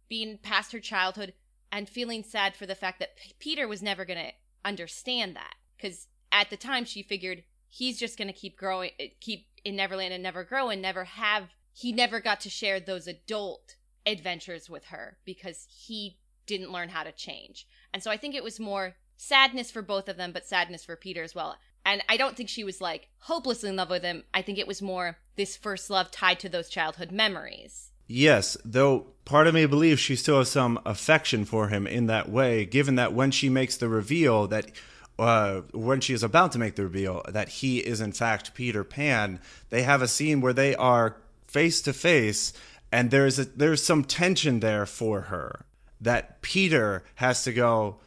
being 0.08 0.38
past 0.38 0.72
her 0.72 0.80
childhood 0.80 1.34
and 1.70 1.88
feeling 1.88 2.22
sad 2.22 2.56
for 2.56 2.64
the 2.64 2.74
fact 2.74 2.98
that 3.00 3.16
P- 3.16 3.34
Peter 3.38 3.68
was 3.68 3.82
never 3.82 4.04
going 4.04 4.18
to 4.18 4.32
understand 4.64 5.36
that 5.36 5.54
cuz 5.80 6.08
at 6.32 6.50
the 6.50 6.56
time 6.56 6.84
she 6.84 7.02
figured 7.02 7.44
he's 7.68 7.98
just 7.98 8.16
going 8.16 8.28
to 8.28 8.34
keep 8.34 8.56
growing 8.56 8.90
eh, 8.98 9.08
keep 9.20 9.46
in 9.64 9.76
Neverland 9.76 10.12
and 10.12 10.22
never 10.22 10.44
grow 10.44 10.70
and 10.70 10.80
never 10.80 11.04
have 11.04 11.50
he 11.72 11.92
never 11.92 12.20
got 12.20 12.40
to 12.40 12.50
share 12.50 12.80
those 12.80 13.06
adult 13.06 13.76
adventures 14.04 14.68
with 14.68 14.86
her 14.86 15.18
because 15.24 15.66
he 15.70 16.18
didn't 16.46 16.72
learn 16.72 16.88
how 16.88 17.04
to 17.04 17.12
change. 17.12 17.68
And 17.92 18.02
so 18.02 18.10
I 18.10 18.16
think 18.16 18.34
it 18.34 18.42
was 18.42 18.58
more 18.58 18.96
sadness 19.16 19.70
for 19.70 19.82
both 19.82 20.08
of 20.08 20.16
them, 20.16 20.32
but 20.32 20.46
sadness 20.46 20.84
for 20.84 20.96
Peter 20.96 21.22
as 21.22 21.34
well. 21.34 21.56
And 21.84 22.02
I 22.08 22.16
don't 22.16 22.36
think 22.36 22.48
she 22.48 22.64
was 22.64 22.80
like 22.80 23.08
hopelessly 23.20 23.70
in 23.70 23.76
love 23.76 23.90
with 23.90 24.02
him. 24.02 24.24
I 24.34 24.42
think 24.42 24.58
it 24.58 24.66
was 24.66 24.82
more 24.82 25.18
this 25.36 25.56
first 25.56 25.88
love 25.90 26.10
tied 26.10 26.40
to 26.40 26.48
those 26.48 26.68
childhood 26.68 27.10
memories. 27.12 27.92
Yes, 28.06 28.56
though 28.64 29.06
part 29.24 29.46
of 29.46 29.54
me 29.54 29.66
believes 29.66 30.00
she 30.00 30.16
still 30.16 30.38
has 30.38 30.50
some 30.50 30.80
affection 30.86 31.44
for 31.44 31.68
him 31.68 31.86
in 31.86 32.06
that 32.06 32.28
way, 32.28 32.64
given 32.64 32.94
that 32.94 33.12
when 33.12 33.30
she 33.30 33.50
makes 33.50 33.76
the 33.76 33.88
reveal 33.88 34.46
that 34.48 34.70
uh, 35.18 35.62
when 35.72 36.00
she 36.00 36.14
is 36.14 36.22
about 36.22 36.52
to 36.52 36.58
make 36.58 36.76
the 36.76 36.84
reveal 36.84 37.22
that 37.28 37.48
he 37.48 37.78
is 37.78 38.00
in 38.00 38.12
fact 38.12 38.54
Peter 38.54 38.84
Pan, 38.84 39.40
they 39.68 39.82
have 39.82 40.00
a 40.00 40.08
scene 40.08 40.40
where 40.40 40.52
they 40.52 40.74
are 40.76 41.16
face 41.46 41.82
to 41.82 41.92
face, 41.92 42.52
and 42.90 43.10
there's 43.10 43.38
a, 43.38 43.44
there's 43.44 43.84
some 43.84 44.04
tension 44.04 44.60
there 44.60 44.86
for 44.86 45.22
her 45.22 45.66
that 46.00 46.40
Peter 46.40 47.04
has 47.16 47.42
to 47.44 47.52
go, 47.52 47.98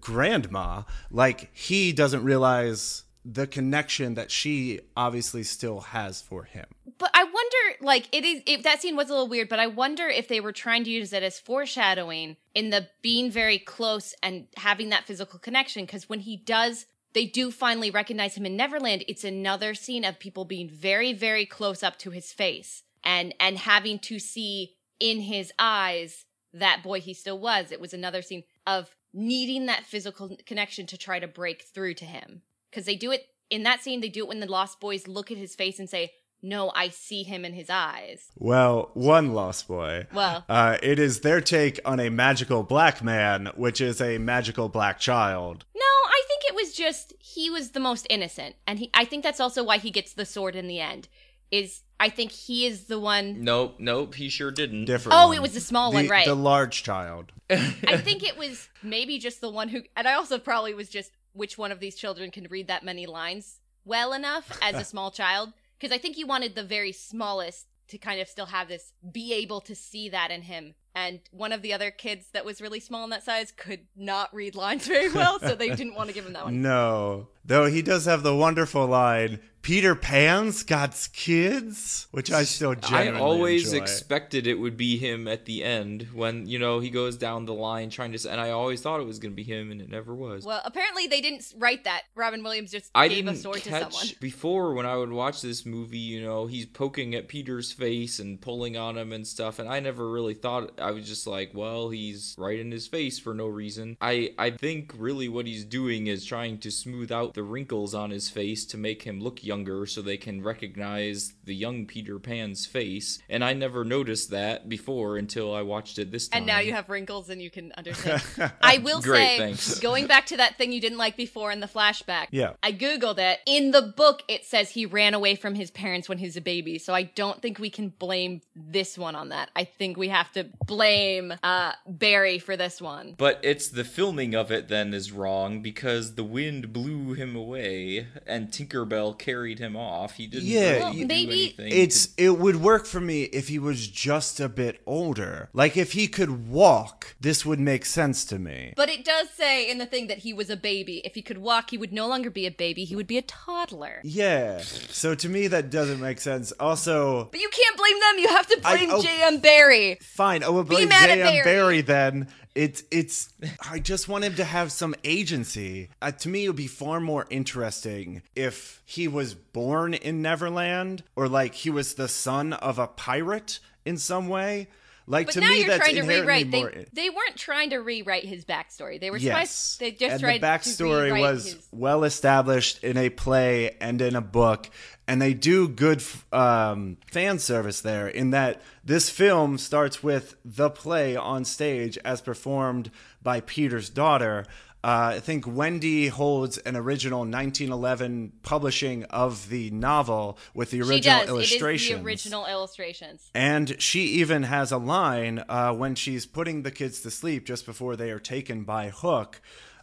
Grandma, 0.00 0.82
like 1.10 1.50
he 1.54 1.92
doesn't 1.92 2.22
realize 2.22 3.04
the 3.24 3.46
connection 3.46 4.14
that 4.14 4.30
she 4.30 4.80
obviously 4.96 5.42
still 5.42 5.80
has 5.80 6.20
for 6.20 6.44
him. 6.44 6.66
But 6.98 7.10
I 7.14 7.24
wonder, 7.24 7.84
like, 7.84 8.08
it 8.12 8.24
is 8.24 8.62
that 8.62 8.80
scene 8.80 8.96
was 8.96 9.08
a 9.08 9.12
little 9.12 9.28
weird, 9.28 9.48
but 9.48 9.58
I 9.58 9.66
wonder 9.66 10.08
if 10.08 10.28
they 10.28 10.40
were 10.40 10.52
trying 10.52 10.84
to 10.84 10.90
use 10.90 11.12
it 11.12 11.22
as 11.22 11.38
foreshadowing 11.38 12.36
in 12.54 12.70
the 12.70 12.88
being 13.02 13.30
very 13.30 13.58
close 13.58 14.14
and 14.22 14.46
having 14.56 14.88
that 14.90 15.04
physical 15.04 15.38
connection. 15.38 15.84
Because 15.84 16.08
when 16.08 16.20
he 16.20 16.36
does, 16.36 16.86
they 17.12 17.26
do 17.26 17.50
finally 17.50 17.90
recognize 17.90 18.36
him 18.36 18.46
in 18.46 18.56
Neverland. 18.56 19.04
It's 19.08 19.24
another 19.24 19.74
scene 19.74 20.04
of 20.04 20.18
people 20.18 20.44
being 20.44 20.68
very, 20.68 21.12
very 21.12 21.46
close 21.46 21.82
up 21.82 21.98
to 21.98 22.10
his 22.10 22.32
face 22.32 22.82
and 23.02 23.34
and 23.40 23.58
having 23.58 23.98
to 23.98 24.18
see 24.18 24.76
in 24.98 25.20
his 25.20 25.52
eyes 25.58 26.26
that 26.52 26.82
boy 26.82 27.00
he 27.00 27.14
still 27.14 27.38
was. 27.38 27.72
It 27.72 27.80
was 27.80 27.94
another 27.94 28.22
scene 28.22 28.44
of 28.66 28.94
needing 29.12 29.66
that 29.66 29.86
physical 29.86 30.36
connection 30.46 30.86
to 30.86 30.98
try 30.98 31.18
to 31.18 31.26
break 31.26 31.62
through 31.62 31.94
to 31.94 32.04
him. 32.04 32.42
Because 32.70 32.86
they 32.86 32.96
do 32.96 33.10
it 33.10 33.26
in 33.50 33.62
that 33.64 33.82
scene, 33.82 34.00
they 34.00 34.08
do 34.08 34.20
it 34.24 34.28
when 34.28 34.40
the 34.40 34.46
Lost 34.46 34.80
Boys 34.80 35.08
look 35.08 35.30
at 35.30 35.36
his 35.36 35.54
face 35.54 35.78
and 35.78 35.88
say, 35.90 36.12
No, 36.42 36.70
I 36.74 36.88
see 36.88 37.22
him 37.24 37.44
in 37.44 37.52
his 37.52 37.68
eyes. 37.68 38.28
Well, 38.36 38.90
one 38.94 39.32
lost 39.34 39.66
boy. 39.68 40.06
Well, 40.14 40.44
Uh, 40.48 40.78
it 40.82 40.98
is 40.98 41.20
their 41.20 41.40
take 41.40 41.80
on 41.84 42.00
a 42.00 42.08
magical 42.10 42.62
black 42.62 43.02
man, 43.02 43.50
which 43.56 43.80
is 43.80 44.00
a 44.00 44.18
magical 44.18 44.68
black 44.68 44.98
child. 45.00 45.64
no, 45.74 45.80
I 45.82 46.22
think 46.28 46.42
it 46.48 46.54
was 46.54 46.74
just 46.74 47.12
he 47.18 47.50
was 47.50 47.70
the 47.70 47.80
most 47.80 48.06
innocent. 48.08 48.54
And 48.66 48.78
he 48.78 48.90
I 48.94 49.04
think 49.04 49.22
that's 49.24 49.40
also 49.40 49.62
why 49.64 49.78
he 49.78 49.90
gets 49.90 50.12
the 50.14 50.24
sword 50.24 50.54
in 50.56 50.66
the 50.68 50.80
end. 50.80 51.08
Is 51.50 51.82
I 51.98 52.08
think 52.08 52.30
he 52.30 52.64
is 52.66 52.84
the 52.84 52.98
one. 53.00 53.42
Nope, 53.44 53.74
nope, 53.80 54.14
he 54.14 54.28
sure 54.28 54.50
didn't. 54.52 54.84
Different. 54.86 55.18
Oh, 55.18 55.28
one. 55.28 55.36
it 55.36 55.42
was 55.42 55.52
the 55.54 55.60
small 55.60 55.90
The- 55.90 55.96
one, 55.96 56.08
right? 56.08 56.24
The 56.26 56.34
large 56.36 56.82
child. 56.84 57.32
I 57.50 57.96
think 57.96 58.22
it 58.22 58.38
was 58.38 58.68
maybe 58.82 59.18
just 59.18 59.40
the 59.40 59.50
one 59.50 59.68
who, 59.68 59.82
and 59.96 60.06
I 60.06 60.14
also 60.14 60.38
probably 60.38 60.72
was 60.72 60.88
just 60.88 61.10
which 61.32 61.58
one 61.58 61.72
of 61.72 61.80
these 61.80 61.96
children 61.96 62.30
can 62.30 62.46
read 62.50 62.68
that 62.68 62.84
many 62.84 63.06
lines 63.06 63.60
well 63.84 64.12
enough 64.12 64.58
as 64.62 64.74
a 64.74 64.84
small 64.92 65.10
child. 65.10 65.52
Because 65.78 65.94
I 65.94 65.98
think 65.98 66.16
he 66.16 66.24
wanted 66.24 66.54
the 66.54 66.62
very 66.62 66.92
smallest 66.92 67.66
to 67.88 67.98
kind 67.98 68.20
of 68.20 68.28
still 68.28 68.46
have 68.46 68.68
this, 68.68 68.92
be 69.10 69.32
able 69.34 69.60
to 69.62 69.74
see 69.74 70.08
that 70.08 70.30
in 70.30 70.42
him. 70.42 70.74
And 70.94 71.20
one 71.30 71.52
of 71.52 71.62
the 71.62 71.72
other 71.72 71.90
kids 71.90 72.26
that 72.32 72.44
was 72.44 72.60
really 72.60 72.80
small 72.80 73.04
in 73.04 73.10
that 73.10 73.22
size 73.24 73.52
could 73.52 73.86
not 73.96 74.34
read 74.34 74.54
lines 74.54 74.86
very 74.86 75.10
well, 75.10 75.38
so 75.38 75.54
they 75.54 75.68
didn't 75.68 75.94
want 75.94 76.08
to 76.08 76.14
give 76.14 76.26
him 76.26 76.32
that 76.32 76.44
one. 76.44 76.62
No. 76.70 77.28
Though 77.44 77.66
he 77.66 77.82
does 77.82 78.04
have 78.06 78.22
the 78.22 78.34
wonderful 78.34 78.86
line, 78.86 79.40
Peter 79.62 79.94
Pan's 79.94 80.62
got 80.62 81.08
kids, 81.12 82.06
which 82.10 82.32
I 82.32 82.44
still 82.44 82.70
I 82.70 82.74
genuinely 82.76 83.20
always 83.20 83.72
enjoy. 83.72 83.82
expected 83.82 84.46
it 84.46 84.54
would 84.54 84.76
be 84.76 84.96
him 84.96 85.28
at 85.28 85.44
the 85.44 85.62
end 85.62 86.08
when 86.14 86.46
you 86.46 86.58
know 86.58 86.80
he 86.80 86.88
goes 86.90 87.16
down 87.16 87.44
the 87.44 87.52
line 87.54 87.90
trying 87.90 88.12
to, 88.12 88.30
and 88.30 88.40
I 88.40 88.50
always 88.50 88.80
thought 88.80 89.00
it 89.00 89.06
was 89.06 89.18
gonna 89.18 89.34
be 89.34 89.42
him, 89.42 89.70
and 89.70 89.80
it 89.82 89.90
never 89.90 90.14
was. 90.14 90.44
Well, 90.44 90.62
apparently 90.64 91.06
they 91.06 91.20
didn't 91.20 91.52
write 91.58 91.84
that. 91.84 92.02
Robin 92.14 92.42
Williams 92.42 92.70
just 92.70 92.90
I 92.94 93.08
gave 93.08 93.26
a 93.26 93.30
didn't 93.32 93.42
sword 93.42 93.62
to 93.62 93.70
someone. 93.70 93.90
catch 93.90 94.18
before 94.20 94.72
when 94.74 94.86
I 94.86 94.96
would 94.96 95.12
watch 95.12 95.42
this 95.42 95.66
movie. 95.66 95.98
You 95.98 96.22
know, 96.22 96.46
he's 96.46 96.64
poking 96.66 97.14
at 97.14 97.28
Peter's 97.28 97.70
face 97.70 98.18
and 98.18 98.40
pulling 98.40 98.76
on 98.78 98.96
him 98.96 99.12
and 99.12 99.26
stuff, 99.26 99.58
and 99.58 99.68
I 99.68 99.80
never 99.80 100.10
really 100.10 100.34
thought. 100.34 100.80
I 100.80 100.90
was 100.92 101.06
just 101.06 101.26
like, 101.26 101.50
well, 101.52 101.90
he's 101.90 102.34
right 102.38 102.58
in 102.58 102.70
his 102.72 102.86
face 102.86 103.18
for 103.18 103.34
no 103.34 103.46
reason. 103.46 103.98
I 104.00 104.32
I 104.38 104.50
think 104.52 104.92
really 104.96 105.28
what 105.28 105.46
he's 105.46 105.64
doing 105.64 106.06
is 106.06 106.24
trying 106.24 106.58
to 106.60 106.70
smooth 106.70 107.12
out 107.12 107.34
the 107.34 107.42
wrinkles 107.42 107.94
on 107.94 108.10
his 108.10 108.30
face 108.30 108.64
to 108.66 108.78
make 108.78 109.02
him 109.02 109.20
look 109.20 109.40
younger, 109.50 109.84
so 109.86 110.00
they 110.00 110.16
can 110.16 110.42
recognize 110.42 111.34
the 111.44 111.54
young 111.54 111.84
Peter 111.86 112.20
Pan's 112.20 112.66
face. 112.66 113.18
And 113.28 113.42
I 113.44 113.52
never 113.52 113.84
noticed 113.84 114.30
that 114.30 114.68
before 114.68 115.16
until 115.16 115.52
I 115.52 115.62
watched 115.62 115.98
it 115.98 116.12
this 116.12 116.28
time. 116.28 116.38
And 116.38 116.46
now 116.46 116.60
you 116.60 116.72
have 116.72 116.88
wrinkles 116.88 117.28
and 117.30 117.42
you 117.42 117.50
can 117.50 117.72
understand. 117.76 118.22
I 118.62 118.78
will 118.78 119.00
Great, 119.00 119.26
say, 119.26 119.38
thanks. 119.38 119.80
going 119.80 120.06
back 120.06 120.26
to 120.26 120.36
that 120.36 120.56
thing 120.56 120.70
you 120.70 120.80
didn't 120.80 120.98
like 120.98 121.16
before 121.16 121.50
in 121.50 121.58
the 121.58 121.66
flashback. 121.66 122.28
Yeah. 122.30 122.52
I 122.62 122.72
googled 122.72 123.18
it. 123.18 123.40
In 123.44 123.72
the 123.72 123.82
book, 123.82 124.22
it 124.28 124.44
says 124.44 124.70
he 124.70 124.86
ran 124.86 125.14
away 125.14 125.34
from 125.34 125.56
his 125.56 125.72
parents 125.72 126.08
when 126.08 126.18
he 126.18 126.26
was 126.26 126.36
a 126.36 126.40
baby. 126.40 126.78
So 126.78 126.94
I 126.94 127.02
don't 127.02 127.42
think 127.42 127.58
we 127.58 127.70
can 127.70 127.88
blame 127.88 128.40
this 128.54 128.96
one 128.96 129.16
on 129.16 129.30
that. 129.30 129.50
I 129.56 129.64
think 129.64 129.96
we 129.96 130.08
have 130.08 130.30
to 130.32 130.46
blame 130.66 131.34
uh, 131.42 131.72
Barrie 131.88 132.38
for 132.38 132.56
this 132.56 132.80
one. 132.80 133.16
But 133.18 133.40
it's 133.42 133.68
the 133.68 133.84
filming 133.84 134.34
of 134.34 134.52
it 134.52 134.68
then 134.68 134.94
is 134.94 135.10
wrong 135.10 135.60
because 135.62 136.14
the 136.14 136.24
wind 136.24 136.72
blew 136.72 137.14
him 137.14 137.34
away 137.34 138.06
and 138.26 138.48
Tinkerbell 138.48 139.18
carried 139.18 139.39
him 139.58 139.76
off. 139.76 140.14
He 140.14 140.26
didn't 140.26 140.46
Yeah, 140.46 140.60
really 140.70 140.80
Well, 140.80 140.92
do 140.92 141.06
maybe- 141.06 141.32
anything 141.58 141.72
It's 141.72 142.06
to- 142.06 142.22
it 142.24 142.38
would 142.38 142.56
work 142.56 142.86
for 142.86 143.00
me 143.00 143.22
if 143.24 143.48
he 143.48 143.58
was 143.58 143.86
just 143.88 144.38
a 144.40 144.48
bit 144.48 144.80
older. 144.86 145.48
Like 145.52 145.76
if 145.76 145.92
he 145.92 146.06
could 146.08 146.48
walk, 146.48 147.14
this 147.20 147.44
would 147.46 147.60
make 147.60 147.84
sense 147.84 148.24
to 148.26 148.38
me. 148.38 148.72
But 148.76 148.88
it 148.88 149.04
does 149.04 149.28
say 149.30 149.70
in 149.70 149.78
the 149.78 149.86
thing 149.86 150.06
that 150.08 150.18
he 150.18 150.32
was 150.32 150.50
a 150.50 150.56
baby. 150.56 150.98
If 151.04 151.14
he 151.14 151.22
could 151.22 151.38
walk, 151.38 151.70
he 151.70 151.78
would 151.78 151.92
no 151.92 152.06
longer 152.06 152.30
be 152.30 152.46
a 152.46 152.50
baby. 152.50 152.84
He 152.84 152.96
would 152.96 153.06
be 153.06 153.18
a 153.18 153.22
toddler. 153.22 154.00
Yeah. 154.04 154.60
So 154.90 155.14
to 155.14 155.28
me 155.28 155.46
that 155.48 155.70
doesn't 155.70 156.00
make 156.00 156.20
sense. 156.20 156.52
Also, 156.52 157.28
But 157.30 157.40
you 157.40 157.48
can't 157.50 157.76
blame 157.76 157.96
them. 158.00 158.18
You 158.18 158.28
have 158.28 158.46
to 158.48 158.60
I- 158.64 158.76
blame 158.76 158.90
oh. 158.92 159.02
J.M. 159.02 159.38
Barrie. 159.38 159.98
fine. 160.02 160.42
Oh, 160.42 160.46
I 160.46 160.50
will 160.50 160.64
blame 160.64 160.88
J.M. 160.90 161.18
Barrie. 161.18 161.44
Barrie 161.44 161.80
then. 161.80 162.28
It's 162.54 162.82
it's. 162.90 163.32
I 163.70 163.78
just 163.78 164.08
want 164.08 164.24
him 164.24 164.34
to 164.34 164.44
have 164.44 164.72
some 164.72 164.94
agency. 165.04 165.88
Uh, 166.02 166.10
to 166.12 166.28
me, 166.28 166.44
it 166.44 166.48
would 166.48 166.56
be 166.56 166.66
far 166.66 167.00
more 167.00 167.26
interesting 167.30 168.22
if 168.34 168.82
he 168.84 169.06
was 169.08 169.34
born 169.34 169.94
in 169.94 170.22
Neverland, 170.22 171.04
or 171.14 171.28
like 171.28 171.54
he 171.54 171.70
was 171.70 171.94
the 171.94 172.08
son 172.08 172.52
of 172.52 172.78
a 172.78 172.88
pirate 172.88 173.60
in 173.84 173.96
some 173.96 174.28
way. 174.28 174.68
Like 175.10 175.26
But 175.26 175.32
to 175.32 175.40
now 175.40 175.48
me, 175.48 175.64
you're 175.64 175.76
trying 175.76 175.96
to 175.96 176.02
rewrite. 176.02 176.52
They, 176.52 176.86
they 176.92 177.10
weren't 177.10 177.34
trying 177.34 177.70
to 177.70 177.78
rewrite 177.78 178.24
his 178.24 178.44
backstory. 178.44 179.00
They 179.00 179.10
were 179.10 179.16
Yes, 179.16 179.76
trying. 179.76 179.90
They 179.90 179.96
just 179.96 180.12
and 180.12 180.20
tried 180.20 180.40
the 180.40 180.46
backstory 180.46 181.12
to 181.12 181.20
was 181.20 181.44
his. 181.46 181.68
well 181.72 182.04
established 182.04 182.84
in 182.84 182.96
a 182.96 183.10
play 183.10 183.76
and 183.80 184.00
in 184.00 184.14
a 184.14 184.20
book, 184.20 184.70
and 185.08 185.20
they 185.20 185.34
do 185.34 185.66
good 185.66 186.00
um, 186.32 186.96
fan 187.10 187.40
service 187.40 187.80
there. 187.80 188.06
In 188.06 188.30
that 188.30 188.62
this 188.84 189.10
film 189.10 189.58
starts 189.58 190.00
with 190.00 190.36
the 190.44 190.70
play 190.70 191.16
on 191.16 191.44
stage 191.44 191.98
as 192.04 192.20
performed 192.20 192.92
by 193.20 193.40
Peter's 193.40 193.90
daughter. 193.90 194.46
Uh, 194.82 195.12
I 195.16 195.20
think 195.20 195.44
Wendy 195.46 196.08
holds 196.08 196.56
an 196.58 196.74
original 196.74 197.20
1911 197.20 198.32
publishing 198.42 199.04
of 199.04 199.48
the 199.50 199.70
novel 199.70 200.38
with 200.54 200.70
the 200.70 200.80
original 200.80 200.96
She 200.96 201.00
does. 201.02 201.22
It 201.24 201.28
illustrations. 201.28 201.98
is 201.98 202.02
the 202.02 202.06
original 202.06 202.46
illustrations. 202.46 203.30
And 203.34 203.80
she 203.80 204.00
even 204.04 204.44
has 204.44 204.72
a 204.72 204.78
line 204.78 205.44
uh, 205.48 205.72
when 205.74 205.94
she's 205.94 206.24
putting 206.26 206.62
the 206.62 206.70
kids 206.70 207.00
to 207.02 207.10
sleep 207.10 207.44
just 207.44 207.66
before 207.66 207.94
they 207.96 208.10
are 208.10 208.18
taken 208.18 208.64
by 208.64 208.88
Hook. 208.88 209.40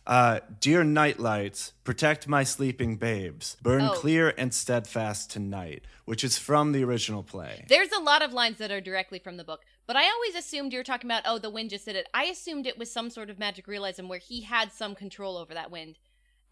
Uh, 0.07 0.39
Dear 0.61 0.83
nightlights, 0.83 1.73
protect 1.83 2.27
my 2.27 2.43
sleeping 2.43 2.95
babes. 2.95 3.57
Burn 3.61 3.81
Oh. 3.83 3.93
clear 3.93 4.33
and 4.37 4.53
steadfast 4.53 5.29
tonight, 5.29 5.83
which 6.07 6.23
is 6.23 6.37
from 6.37 6.71
the 6.71 6.85
original 6.85 7.21
play. 7.21 7.65
There's 7.67 7.91
a 7.91 8.01
lot 8.01 8.21
of 8.21 8.31
lines 8.31 8.59
that 8.59 8.71
are 8.71 8.79
directly 8.79 9.19
from 9.19 9.35
the 9.35 9.43
book, 9.43 9.59
but 9.85 9.97
I 9.97 10.09
always 10.09 10.35
assumed 10.35 10.71
you 10.71 10.79
were 10.79 10.83
talking 10.85 11.09
about, 11.09 11.23
oh, 11.25 11.37
the 11.37 11.49
wind 11.49 11.69
just 11.69 11.83
did 11.83 11.97
it. 11.97 12.07
I 12.13 12.23
assumed 12.23 12.65
it 12.65 12.77
was 12.77 12.89
some 12.89 13.09
sort 13.09 13.29
of 13.29 13.37
magic 13.37 13.67
realism 13.67 14.07
where 14.07 14.17
he 14.17 14.43
had 14.43 14.71
some 14.71 14.95
control 14.95 15.35
over 15.35 15.53
that 15.53 15.69
wind. 15.69 15.97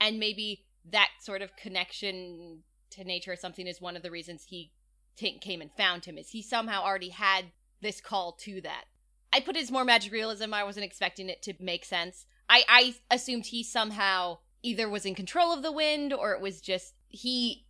And 0.02 0.20
maybe 0.20 0.66
that 0.92 1.08
sort 1.22 1.42
of 1.42 1.56
connection 1.56 2.64
to 2.92 3.06
nature 3.06 3.32
or 3.32 3.38
something 3.38 3.66
is 3.66 3.80
one 3.80 3.96
of 3.96 4.04
the 4.04 4.12
reasons 4.12 4.44
he 4.44 4.74
t- 5.16 5.40
came 5.40 5.62
and 5.62 5.72
found 5.72 6.04
him, 6.04 6.18
is 6.18 6.32
he 6.32 6.42
somehow 6.42 6.84
already 6.84 7.10
had 7.10 7.46
this 7.82 8.02
call 8.02 8.34
to 8.42 8.60
that. 8.60 8.84
I 9.32 9.40
put 9.40 9.56
it 9.56 9.64
as 9.64 9.72
more 9.72 9.86
magic 9.86 10.12
realism. 10.12 10.54
I 10.54 10.66
wasn't 10.66 10.86
expecting 10.86 11.30
it 11.30 11.42
to 11.44 11.54
make 11.62 11.86
sense. 11.86 12.26
I, 12.50 12.64
I 12.68 12.96
assumed 13.10 13.46
he 13.46 13.64
somehow 13.64 14.40
either 14.64 14.90
was 14.90 15.06
in 15.06 15.16
control 15.16 15.54
of 15.54 15.64
the 15.64 15.72
wind 15.72 16.12
or 16.12 16.34
it 16.34 16.42
was 16.42 16.60
just 16.60 16.94
he 17.08 17.65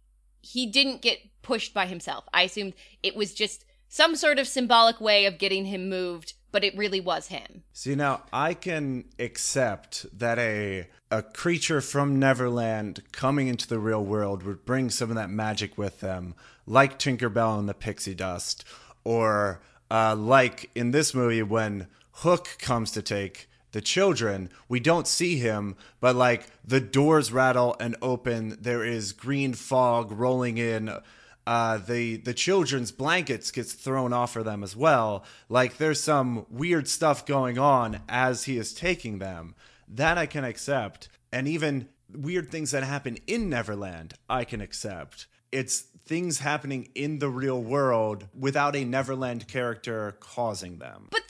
he 0.45 0.65
didn't 0.65 1.01
get 1.01 1.19
pushed 1.41 1.73
by 1.73 1.87
himself. 1.87 2.25
I 2.33 2.43
assumed 2.43 2.73
it 3.01 3.15
was 3.15 3.33
just 3.33 3.65
some 3.87 4.15
sort 4.15 4.39
of 4.39 4.47
symbolic 4.47 5.01
way 5.01 5.25
of 5.25 5.37
getting 5.37 5.65
him 5.65 5.89
moved, 5.89 6.33
but 6.51 6.63
it 6.63 6.77
really 6.77 6.99
was 6.99 7.27
him. 7.27 7.63
See 7.73 7.95
now, 7.95 8.23
I 8.31 8.53
can 8.53 9.05
accept 9.19 10.05
that 10.17 10.37
a 10.37 10.87
a 11.11 11.23
creature 11.23 11.81
from 11.81 12.19
Neverland 12.19 13.03
coming 13.11 13.47
into 13.47 13.67
the 13.67 13.79
real 13.79 14.03
world 14.03 14.43
would 14.43 14.65
bring 14.65 14.89
some 14.89 15.09
of 15.09 15.15
that 15.15 15.29
magic 15.29 15.77
with 15.77 15.99
them, 15.99 16.35
like 16.65 16.99
Tinkerbell 16.99 17.59
and 17.59 17.69
the 17.69 17.73
pixie 17.73 18.15
dust, 18.15 18.65
or 19.03 19.61
uh, 19.89 20.15
like 20.15 20.69
in 20.75 20.91
this 20.91 21.13
movie 21.13 21.43
when 21.43 21.87
Hook 22.11 22.57
comes 22.59 22.91
to 22.91 23.01
take 23.01 23.47
the 23.75 23.81
children. 23.81 24.49
We 24.69 24.79
don't 24.79 25.05
see 25.05 25.35
him, 25.35 25.75
but 25.99 26.15
like 26.15 26.47
the 26.63 26.79
doors 26.79 27.33
rattle 27.33 27.75
and 27.77 27.97
open. 28.01 28.57
There 28.61 28.85
is 28.85 29.11
green 29.11 29.53
fog 29.53 30.13
rolling 30.13 30.57
in 30.57 30.97
uh, 31.45 31.77
the 31.79 32.15
the 32.15 32.33
children's 32.33 32.93
blankets 32.93 33.51
gets 33.51 33.73
thrown 33.73 34.13
off 34.13 34.31
for 34.31 34.43
them 34.43 34.63
as 34.63 34.77
well. 34.77 35.25
Like 35.49 35.75
there's 35.75 35.99
some 35.99 36.45
weird 36.49 36.87
stuff 36.87 37.25
going 37.25 37.59
on 37.59 37.99
as 38.07 38.45
he 38.45 38.57
is 38.57 38.73
taking 38.73 39.19
them. 39.19 39.55
That 39.89 40.17
I 40.17 40.25
can 40.25 40.45
accept, 40.45 41.09
and 41.33 41.45
even 41.45 41.89
weird 42.09 42.49
things 42.49 42.71
that 42.71 42.83
happen 42.83 43.17
in 43.27 43.49
Neverland, 43.49 44.13
I 44.29 44.45
can 44.45 44.61
accept. 44.61 45.27
It's 45.51 45.81
things 46.05 46.39
happening 46.39 46.87
in 46.95 47.19
the 47.19 47.29
real 47.29 47.61
world 47.61 48.27
without 48.37 48.73
a 48.75 48.85
Neverland 48.85 49.49
character 49.49 50.15
causing 50.21 50.77
them. 50.77 51.09
But 51.11 51.23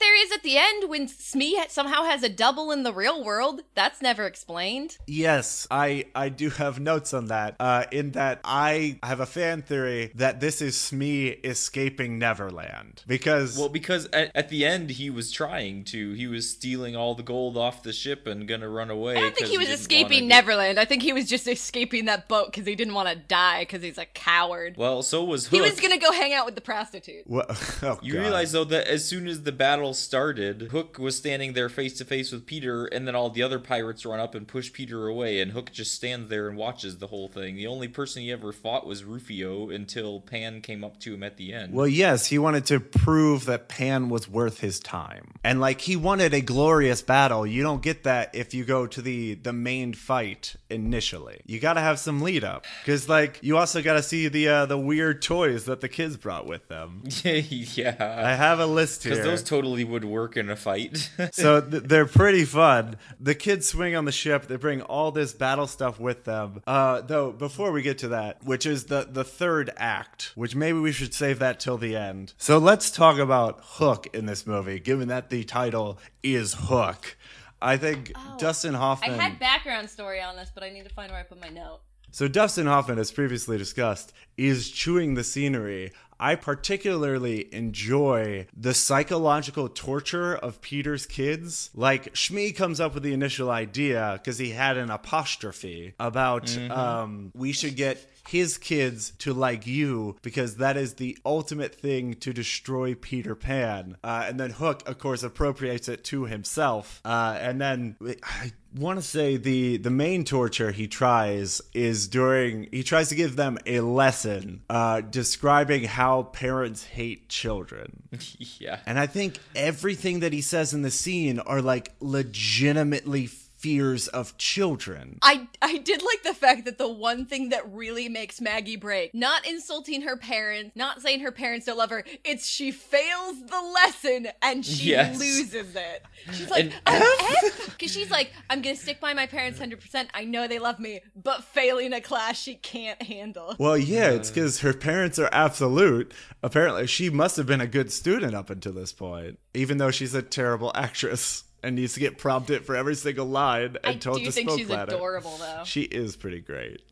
there 0.00 0.24
is 0.24 0.32
at 0.32 0.42
the 0.42 0.56
end 0.56 0.88
when 0.88 1.08
Smee 1.08 1.62
somehow 1.68 2.04
has 2.04 2.22
a 2.22 2.28
double 2.28 2.70
in 2.70 2.82
the 2.82 2.92
real 2.92 3.22
world. 3.24 3.62
That's 3.74 4.00
never 4.02 4.24
explained. 4.26 4.98
Yes, 5.06 5.66
I 5.70 6.06
I 6.14 6.28
do 6.28 6.50
have 6.50 6.80
notes 6.80 7.12
on 7.14 7.26
that. 7.26 7.56
Uh, 7.60 7.84
in 7.90 8.12
that 8.12 8.40
I 8.44 8.98
have 9.02 9.20
a 9.20 9.26
fan 9.26 9.62
theory 9.62 10.12
that 10.14 10.40
this 10.40 10.60
is 10.62 10.78
Smee 10.78 11.28
escaping 11.28 12.18
Neverland 12.18 13.02
because 13.06 13.58
Well, 13.58 13.68
because 13.68 14.06
at, 14.12 14.30
at 14.34 14.48
the 14.48 14.64
end 14.64 14.90
he 14.90 15.10
was 15.10 15.32
trying 15.32 15.84
to. 15.84 16.12
He 16.14 16.26
was 16.26 16.48
stealing 16.48 16.96
all 16.96 17.14
the 17.14 17.22
gold 17.22 17.56
off 17.56 17.82
the 17.82 17.92
ship 17.92 18.26
and 18.26 18.46
gonna 18.48 18.68
run 18.68 18.90
away. 18.90 19.16
I 19.16 19.20
don't 19.20 19.34
think 19.34 19.40
'cause 19.46 19.50
he 19.50 19.58
was 19.58 19.66
didn't 19.68 19.80
escaping 19.80 20.22
wanna- 20.24 20.34
Neverland. 20.34 20.80
I 20.80 20.84
think 20.84 21.02
he 21.02 21.12
was 21.12 21.26
just 21.28 21.46
escaping 21.48 22.04
that 22.06 22.28
boat 22.28 22.46
because 22.52 22.66
he 22.66 22.74
didn't 22.74 22.94
want 22.94 23.08
to 23.08 23.16
die 23.16 23.60
because 23.62 23.82
he's 23.82 23.98
a 23.98 24.06
coward. 24.06 24.74
Well, 24.76 25.02
so 25.02 25.24
was 25.24 25.46
Hook. 25.46 25.52
he 25.54 25.60
was 25.60 25.80
gonna 25.80 25.98
go 25.98 26.12
hang 26.12 26.32
out 26.32 26.46
with 26.46 26.54
the 26.54 26.60
prostitute. 26.60 27.26
Wha- 27.26 27.44
oh, 27.82 27.98
You 28.02 28.14
God. 28.14 28.20
realize 28.20 28.52
though 28.52 28.64
that 28.64 28.86
as 28.88 29.04
soon 29.04 29.26
as 29.28 29.42
the 29.42 29.52
battle 29.52 29.87
started, 29.94 30.62
Hook 30.70 30.98
was 30.98 31.16
standing 31.16 31.52
there 31.52 31.68
face 31.68 31.96
to 31.98 32.04
face 32.04 32.32
with 32.32 32.46
Peter, 32.46 32.86
and 32.86 33.06
then 33.06 33.14
all 33.14 33.30
the 33.30 33.42
other 33.42 33.58
pirates 33.58 34.04
run 34.04 34.20
up 34.20 34.34
and 34.34 34.46
push 34.46 34.72
Peter 34.72 35.06
away, 35.06 35.40
and 35.40 35.52
Hook 35.52 35.72
just 35.72 35.94
stands 35.94 36.28
there 36.28 36.48
and 36.48 36.56
watches 36.56 36.98
the 36.98 37.08
whole 37.08 37.28
thing. 37.28 37.56
The 37.56 37.66
only 37.66 37.88
person 37.88 38.22
he 38.22 38.32
ever 38.32 38.52
fought 38.52 38.86
was 38.86 39.04
Rufio 39.04 39.70
until 39.70 40.20
Pan 40.20 40.60
came 40.60 40.84
up 40.84 40.98
to 41.00 41.14
him 41.14 41.22
at 41.22 41.36
the 41.36 41.52
end. 41.52 41.72
Well, 41.72 41.88
yes, 41.88 42.26
he 42.26 42.38
wanted 42.38 42.66
to 42.66 42.80
prove 42.80 43.44
that 43.46 43.68
Pan 43.68 44.08
was 44.08 44.28
worth 44.28 44.60
his 44.60 44.80
time. 44.80 45.32
And 45.44 45.60
like 45.60 45.80
he 45.80 45.96
wanted 45.96 46.34
a 46.34 46.40
glorious 46.40 47.02
battle. 47.02 47.46
You 47.46 47.62
don't 47.62 47.82
get 47.82 48.04
that 48.04 48.34
if 48.34 48.54
you 48.54 48.64
go 48.64 48.86
to 48.86 49.02
the 49.02 49.34
the 49.34 49.52
main 49.52 49.92
fight 49.94 50.56
initially. 50.70 51.40
You 51.46 51.60
got 51.60 51.74
to 51.74 51.80
have 51.80 51.98
some 51.98 52.20
lead 52.22 52.44
up 52.44 52.64
cuz 52.84 53.08
like 53.08 53.38
you 53.42 53.56
also 53.56 53.82
got 53.82 53.94
to 53.94 54.02
see 54.02 54.28
the 54.28 54.48
uh, 54.48 54.66
the 54.66 54.78
weird 54.78 55.22
toys 55.22 55.64
that 55.66 55.80
the 55.80 55.88
kids 55.88 56.16
brought 56.16 56.46
with 56.46 56.68
them. 56.68 57.02
Yeah. 57.24 57.94
I 57.98 58.34
have 58.34 58.58
a 58.58 58.66
list 58.66 59.02
here. 59.04 59.12
Because 59.12 59.24
those 59.24 59.42
totally 59.42 59.77
would 59.84 60.04
work 60.04 60.36
in 60.36 60.50
a 60.50 60.56
fight. 60.56 61.10
so 61.32 61.60
th- 61.60 61.84
they're 61.84 62.06
pretty 62.06 62.44
fun. 62.44 62.96
The 63.20 63.34
kids 63.34 63.68
swing 63.68 63.94
on 63.94 64.04
the 64.04 64.12
ship. 64.12 64.46
They 64.46 64.56
bring 64.56 64.82
all 64.82 65.10
this 65.10 65.32
battle 65.32 65.66
stuff 65.66 65.98
with 65.98 66.24
them. 66.24 66.62
Uh, 66.66 67.00
though 67.00 67.32
before 67.32 67.72
we 67.72 67.82
get 67.82 67.98
to 67.98 68.08
that, 68.08 68.44
which 68.44 68.66
is 68.66 68.84
the 68.84 69.06
the 69.10 69.24
third 69.24 69.70
act, 69.76 70.32
which 70.34 70.54
maybe 70.54 70.78
we 70.78 70.92
should 70.92 71.14
save 71.14 71.38
that 71.38 71.60
till 71.60 71.78
the 71.78 71.96
end. 71.96 72.34
So 72.38 72.58
let's 72.58 72.90
talk 72.90 73.18
about 73.18 73.60
Hook 73.62 74.08
in 74.14 74.26
this 74.26 74.46
movie, 74.46 74.78
given 74.78 75.08
that 75.08 75.30
the 75.30 75.44
title 75.44 75.98
is 76.22 76.54
Hook. 76.58 77.16
I 77.60 77.76
think 77.76 78.12
Dustin 78.38 78.74
Hoffman. 78.74 79.18
I 79.18 79.22
had 79.22 79.38
background 79.38 79.90
story 79.90 80.20
on 80.20 80.36
this, 80.36 80.50
but 80.54 80.62
I 80.62 80.70
need 80.70 80.84
to 80.84 80.94
find 80.94 81.10
where 81.10 81.20
I 81.20 81.24
put 81.24 81.40
my 81.40 81.48
note. 81.48 81.80
So 82.10 82.26
Dustin 82.26 82.66
Hoffman, 82.66 82.98
as 82.98 83.12
previously 83.12 83.58
discussed, 83.58 84.12
is 84.36 84.70
chewing 84.70 85.14
the 85.14 85.24
scenery. 85.24 85.92
I 86.20 86.34
particularly 86.34 87.52
enjoy 87.52 88.46
the 88.56 88.74
psychological 88.74 89.68
torture 89.68 90.34
of 90.34 90.60
Peter's 90.60 91.06
kids. 91.06 91.70
Like 91.74 92.16
Smee 92.16 92.52
comes 92.52 92.80
up 92.80 92.94
with 92.94 93.02
the 93.02 93.12
initial 93.12 93.50
idea 93.50 94.18
because 94.18 94.38
he 94.38 94.50
had 94.50 94.76
an 94.76 94.90
apostrophe 94.90 95.94
about 95.98 96.56
um, 96.70 97.30
we 97.34 97.52
should 97.52 97.76
get 97.76 98.04
his 98.28 98.58
kids 98.58 99.12
to 99.18 99.32
like 99.32 99.66
you 99.66 100.16
because 100.20 100.56
that 100.56 100.76
is 100.76 100.94
the 100.94 101.16
ultimate 101.24 101.74
thing 101.74 102.12
to 102.12 102.30
destroy 102.32 102.94
Peter 102.94 103.34
Pan. 103.34 103.96
Uh, 104.04 104.26
and 104.28 104.38
then 104.38 104.50
Hook, 104.50 104.86
of 104.86 104.98
course, 104.98 105.22
appropriates 105.22 105.88
it 105.88 106.04
to 106.04 106.26
himself. 106.26 107.00
Uh, 107.06 107.38
and 107.40 107.58
then 107.58 107.96
I 108.22 108.52
want 108.76 108.98
to 108.98 109.04
say 109.04 109.38
the 109.38 109.78
the 109.78 109.90
main 109.90 110.24
torture 110.24 110.72
he 110.72 110.86
tries 110.86 111.62
is 111.72 112.06
during 112.06 112.68
he 112.70 112.82
tries 112.82 113.08
to 113.08 113.14
give 113.14 113.36
them 113.36 113.56
a 113.64 113.80
lesson 113.80 114.62
uh, 114.68 115.00
describing 115.00 115.84
how 115.84 116.24
parents 116.24 116.84
hate 116.84 117.30
children. 117.30 118.02
yeah. 118.38 118.80
And 118.84 118.98
I 118.98 119.06
think 119.06 119.38
everything 119.56 120.20
that 120.20 120.34
he 120.34 120.42
says 120.42 120.74
in 120.74 120.82
the 120.82 120.90
scene 120.90 121.38
are 121.38 121.62
like 121.62 121.94
legitimately 122.00 123.30
fears 123.58 124.08
of 124.08 124.36
children. 124.38 125.18
I 125.22 125.48
I 125.60 125.78
did 125.78 126.02
like 126.02 126.22
the 126.22 126.34
fact 126.34 126.64
that 126.64 126.78
the 126.78 126.88
one 126.88 127.26
thing 127.26 127.48
that 127.50 127.70
really 127.72 128.08
makes 128.08 128.40
Maggie 128.40 128.76
break, 128.76 129.12
not 129.14 129.46
insulting 129.46 130.02
her 130.02 130.16
parents, 130.16 130.76
not 130.76 131.02
saying 131.02 131.20
her 131.20 131.32
parents 131.32 131.66
don't 131.66 131.76
love 131.76 131.90
her, 131.90 132.04
it's 132.24 132.46
she 132.46 132.70
fails 132.70 133.40
the 133.46 133.60
lesson 133.60 134.28
and 134.42 134.64
she 134.64 134.90
Yes. 134.90 135.18
loses 135.18 135.74
it. 135.74 136.02
She's 136.32 136.50
like, 136.50 136.66
because 136.84 137.02
oh, 137.02 137.66
she's 137.86 138.10
like, 138.10 138.32
I'm 138.48 138.62
gonna 138.62 138.76
stick 138.76 139.00
by 139.00 139.12
my 139.14 139.26
parents 139.26 139.58
100%. 139.58 140.08
I 140.14 140.24
know 140.24 140.46
they 140.46 140.58
love 140.58 140.78
me, 140.78 141.00
but 141.16 141.44
failing 141.44 141.92
a 141.92 142.00
class 142.00 142.38
she 142.38 142.54
can't 142.54 143.00
handle. 143.02 143.56
Well, 143.58 143.76
yeah, 143.76 144.10
it's 144.10 144.30
because 144.30 144.60
her 144.60 144.72
parents 144.72 145.18
are 145.18 145.28
absolute. 145.32 146.12
Apparently, 146.42 146.86
she 146.86 147.10
must 147.10 147.36
have 147.36 147.46
been 147.46 147.60
a 147.60 147.66
good 147.66 147.90
student 147.92 148.34
up 148.34 148.50
until 148.50 148.72
this 148.72 148.92
point, 148.92 149.38
even 149.54 149.78
though 149.78 149.90
she's 149.90 150.14
a 150.14 150.22
terrible 150.22 150.70
actress 150.74 151.44
and 151.62 151.76
needs 151.76 151.94
to 151.94 152.00
get 152.00 152.18
prompted 152.18 152.64
for 152.64 152.76
every 152.76 152.94
single 152.94 153.26
line 153.26 153.76
and 153.82 153.86
I 153.86 153.94
told 153.94 154.18
do 154.18 154.26
to 154.26 154.32
think 154.32 154.50
she's 154.50 154.68
ladder. 154.68 154.94
adorable 154.94 155.36
though. 155.38 155.62
She 155.64 155.82
is 155.82 156.16
pretty 156.16 156.40
great. 156.40 156.82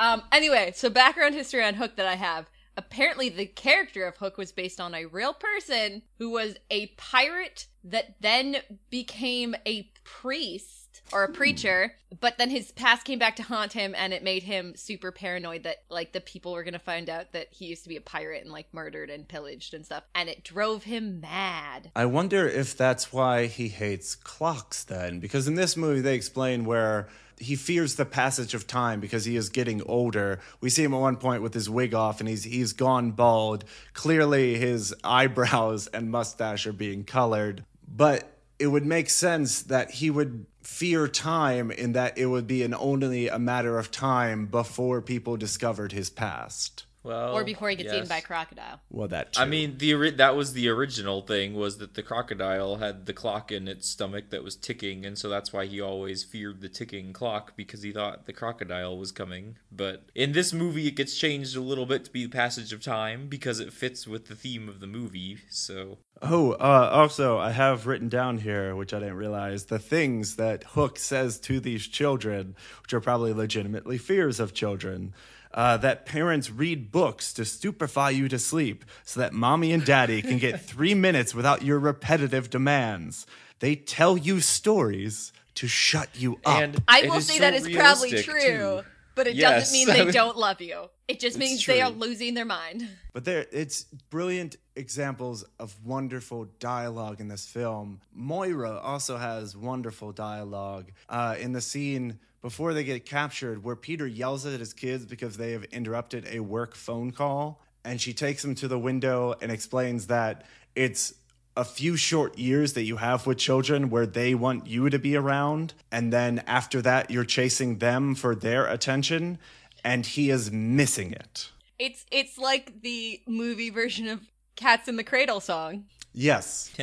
Um, 0.00 0.22
anyway, 0.32 0.72
so 0.74 0.90
background 0.90 1.34
history 1.34 1.64
on 1.64 1.74
Hook 1.74 1.96
that 1.96 2.06
I 2.06 2.16
have. 2.16 2.50
Apparently, 2.76 3.30
the 3.30 3.46
character 3.46 4.06
of 4.06 4.18
Hook 4.18 4.36
was 4.36 4.52
based 4.52 4.80
on 4.80 4.94
a 4.94 5.06
real 5.06 5.32
person 5.32 6.02
who 6.18 6.30
was 6.30 6.56
a 6.70 6.88
pirate 6.98 7.68
that 7.84 8.16
then 8.20 8.58
became 8.90 9.54
a 9.66 9.90
priest 10.04 10.85
or 11.12 11.24
a 11.24 11.28
preacher, 11.28 11.94
but 12.20 12.38
then 12.38 12.50
his 12.50 12.72
past 12.72 13.04
came 13.04 13.18
back 13.18 13.36
to 13.36 13.42
haunt 13.42 13.72
him 13.72 13.94
and 13.96 14.12
it 14.12 14.22
made 14.22 14.42
him 14.42 14.74
super 14.76 15.12
paranoid 15.12 15.62
that 15.64 15.84
like 15.88 16.12
the 16.12 16.20
people 16.20 16.52
were 16.52 16.64
going 16.64 16.72
to 16.72 16.78
find 16.78 17.08
out 17.08 17.32
that 17.32 17.48
he 17.50 17.66
used 17.66 17.82
to 17.84 17.88
be 17.88 17.96
a 17.96 18.00
pirate 18.00 18.42
and 18.42 18.52
like 18.52 18.72
murdered 18.72 19.10
and 19.10 19.28
pillaged 19.28 19.74
and 19.74 19.84
stuff 19.84 20.04
and 20.14 20.28
it 20.28 20.44
drove 20.44 20.84
him 20.84 21.20
mad. 21.20 21.90
I 21.94 22.06
wonder 22.06 22.48
if 22.48 22.76
that's 22.76 23.12
why 23.12 23.46
he 23.46 23.68
hates 23.68 24.14
clocks 24.14 24.84
then, 24.84 25.20
because 25.20 25.46
in 25.46 25.54
this 25.54 25.76
movie 25.76 26.00
they 26.00 26.14
explain 26.14 26.64
where 26.64 27.08
he 27.38 27.54
fears 27.54 27.96
the 27.96 28.06
passage 28.06 28.54
of 28.54 28.66
time 28.66 29.00
because 29.00 29.24
he 29.24 29.36
is 29.36 29.50
getting 29.50 29.82
older. 29.82 30.40
We 30.60 30.70
see 30.70 30.84
him 30.84 30.94
at 30.94 31.00
one 31.00 31.16
point 31.16 31.42
with 31.42 31.54
his 31.54 31.68
wig 31.68 31.94
off 31.94 32.20
and 32.20 32.28
he's 32.28 32.44
he's 32.44 32.72
gone 32.72 33.12
bald. 33.12 33.64
Clearly 33.92 34.56
his 34.56 34.94
eyebrows 35.04 35.86
and 35.88 36.10
mustache 36.10 36.66
are 36.66 36.72
being 36.72 37.04
colored, 37.04 37.64
but 37.86 38.35
it 38.58 38.68
would 38.68 38.86
make 38.86 39.10
sense 39.10 39.62
that 39.62 39.92
he 39.92 40.10
would 40.10 40.46
fear 40.62 41.06
time 41.08 41.70
in 41.70 41.92
that 41.92 42.18
it 42.18 42.26
would 42.26 42.46
be 42.46 42.62
an 42.62 42.74
only 42.74 43.28
a 43.28 43.38
matter 43.38 43.78
of 43.78 43.90
time 43.90 44.46
before 44.46 45.00
people 45.00 45.36
discovered 45.36 45.92
his 45.92 46.10
past. 46.10 46.84
Well, 47.06 47.36
or 47.36 47.44
before 47.44 47.70
he 47.70 47.76
gets 47.76 47.92
eaten 47.92 48.08
by 48.08 48.16
a 48.16 48.22
crocodile. 48.22 48.80
Well, 48.90 49.06
that 49.08 49.34
too. 49.34 49.40
I 49.40 49.44
mean, 49.44 49.78
the 49.78 50.10
that 50.10 50.34
was 50.34 50.54
the 50.54 50.68
original 50.68 51.22
thing 51.22 51.54
was 51.54 51.78
that 51.78 51.94
the 51.94 52.02
crocodile 52.02 52.78
had 52.78 53.06
the 53.06 53.12
clock 53.12 53.52
in 53.52 53.68
its 53.68 53.88
stomach 53.88 54.30
that 54.30 54.42
was 54.42 54.56
ticking, 54.56 55.06
and 55.06 55.16
so 55.16 55.28
that's 55.28 55.52
why 55.52 55.66
he 55.66 55.80
always 55.80 56.24
feared 56.24 56.60
the 56.60 56.68
ticking 56.68 57.12
clock 57.12 57.52
because 57.54 57.82
he 57.82 57.92
thought 57.92 58.26
the 58.26 58.32
crocodile 58.32 58.98
was 58.98 59.12
coming. 59.12 59.56
But 59.70 60.06
in 60.16 60.32
this 60.32 60.52
movie, 60.52 60.88
it 60.88 60.96
gets 60.96 61.16
changed 61.16 61.54
a 61.54 61.60
little 61.60 61.86
bit 61.86 62.06
to 62.06 62.10
be 62.10 62.24
the 62.24 62.30
passage 62.30 62.72
of 62.72 62.82
time 62.82 63.28
because 63.28 63.60
it 63.60 63.72
fits 63.72 64.08
with 64.08 64.26
the 64.26 64.34
theme 64.34 64.68
of 64.68 64.80
the 64.80 64.88
movie. 64.88 65.38
So 65.48 65.98
Oh, 66.22 66.52
uh, 66.52 66.88
also, 66.92 67.36
I 67.38 67.50
have 67.50 67.86
written 67.86 68.08
down 68.08 68.38
here, 68.38 68.74
which 68.74 68.94
I 68.94 69.00
didn't 69.00 69.16
realize, 69.16 69.66
the 69.66 69.78
things 69.78 70.36
that 70.36 70.64
Hook 70.64 70.98
says 70.98 71.38
to 71.40 71.60
these 71.60 71.86
children, 71.86 72.56
which 72.82 72.94
are 72.94 73.00
probably 73.00 73.32
legitimately 73.34 73.98
fears 73.98 74.40
of 74.40 74.54
children. 74.54 75.12
Uh, 75.54 75.76
that 75.78 76.04
parents 76.04 76.50
read 76.50 76.92
books 76.92 77.32
to 77.32 77.42
stupefy 77.44 78.10
you 78.10 78.28
to 78.28 78.38
sleep 78.38 78.84
so 79.04 79.20
that 79.20 79.32
mommy 79.32 79.72
and 79.72 79.86
daddy 79.86 80.20
can 80.20 80.36
get 80.36 80.60
three 80.66 80.92
minutes 80.92 81.34
without 81.34 81.62
your 81.62 81.78
repetitive 81.78 82.50
demands. 82.50 83.26
They 83.60 83.74
tell 83.74 84.18
you 84.18 84.40
stories 84.40 85.32
to 85.54 85.66
shut 85.66 86.10
you 86.14 86.38
up. 86.44 86.60
and 86.60 86.82
I 86.86 87.02
will 87.08 87.22
say 87.22 87.34
so 87.36 87.40
that 87.40 87.54
is 87.54 87.66
probably 87.74 88.22
true, 88.22 88.40
too. 88.40 88.80
but 89.14 89.26
it 89.28 89.36
Yes. 89.36 89.70
doesn't 89.70 89.72
mean 89.72 90.06
they 90.06 90.12
don't 90.12 90.36
love 90.36 90.60
you. 90.60 90.90
It 91.08 91.20
just 91.20 91.36
It's 91.36 91.38
means 91.38 91.64
they 91.64 91.80
are 91.80 91.90
losing 91.90 92.34
their 92.34 92.44
mind. 92.44 92.86
But 93.14 93.24
there, 93.24 93.46
it's 93.50 93.84
brilliant 93.84 94.56
examples 94.76 95.44
of 95.58 95.74
wonderful 95.84 96.46
dialogue 96.58 97.20
in 97.20 97.28
this 97.28 97.46
film. 97.46 98.00
Moira 98.14 98.78
also 98.78 99.16
has 99.16 99.56
wonderful 99.56 100.12
dialogue 100.12 100.92
uh, 101.08 101.34
in 101.38 101.52
the 101.52 101.60
scene 101.60 102.18
before 102.42 102.74
they 102.74 102.84
get 102.84 103.04
captured, 103.04 103.64
where 103.64 103.74
Peter 103.74 104.06
yells 104.06 104.46
at 104.46 104.60
his 104.60 104.72
kids 104.72 105.04
because 105.04 105.36
they 105.36 105.52
have 105.52 105.64
interrupted 105.64 106.26
a 106.30 106.40
work 106.40 106.76
phone 106.76 107.10
call, 107.10 107.60
and 107.84 108.00
she 108.00 108.12
takes 108.12 108.42
them 108.42 108.54
to 108.54 108.68
the 108.68 108.78
window 108.78 109.34
and 109.40 109.50
explains 109.50 110.06
that 110.06 110.44
it's 110.76 111.14
a 111.56 111.64
few 111.64 111.96
short 111.96 112.38
years 112.38 112.74
that 112.74 112.82
you 112.82 112.98
have 112.98 113.26
with 113.26 113.38
children 113.38 113.88
where 113.88 114.06
they 114.06 114.34
want 114.34 114.66
you 114.66 114.90
to 114.90 114.98
be 114.98 115.16
around, 115.16 115.72
and 115.90 116.12
then 116.12 116.42
after 116.46 116.82
that, 116.82 117.10
you're 117.10 117.24
chasing 117.24 117.78
them 117.78 118.14
for 118.14 118.34
their 118.34 118.66
attention, 118.66 119.38
and 119.82 120.04
he 120.04 120.30
is 120.30 120.52
missing 120.52 121.12
it. 121.12 121.50
It's 121.78 122.06
it's 122.10 122.38
like 122.38 122.82
the 122.82 123.20
movie 123.26 123.70
version 123.70 124.08
of 124.08 124.20
Cats 124.56 124.88
in 124.88 124.96
the 124.96 125.04
Cradle 125.04 125.40
song. 125.40 125.84
Yes. 126.12 126.72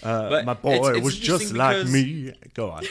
Uh, 0.00 0.28
But 0.28 0.44
my 0.44 0.54
boy 0.54 0.74
it's- 0.74 0.96
it's 0.98 1.04
was 1.04 1.18
just 1.18 1.52
like 1.52 1.84
me. 1.88 2.32
Go 2.54 2.70
on. 2.70 2.84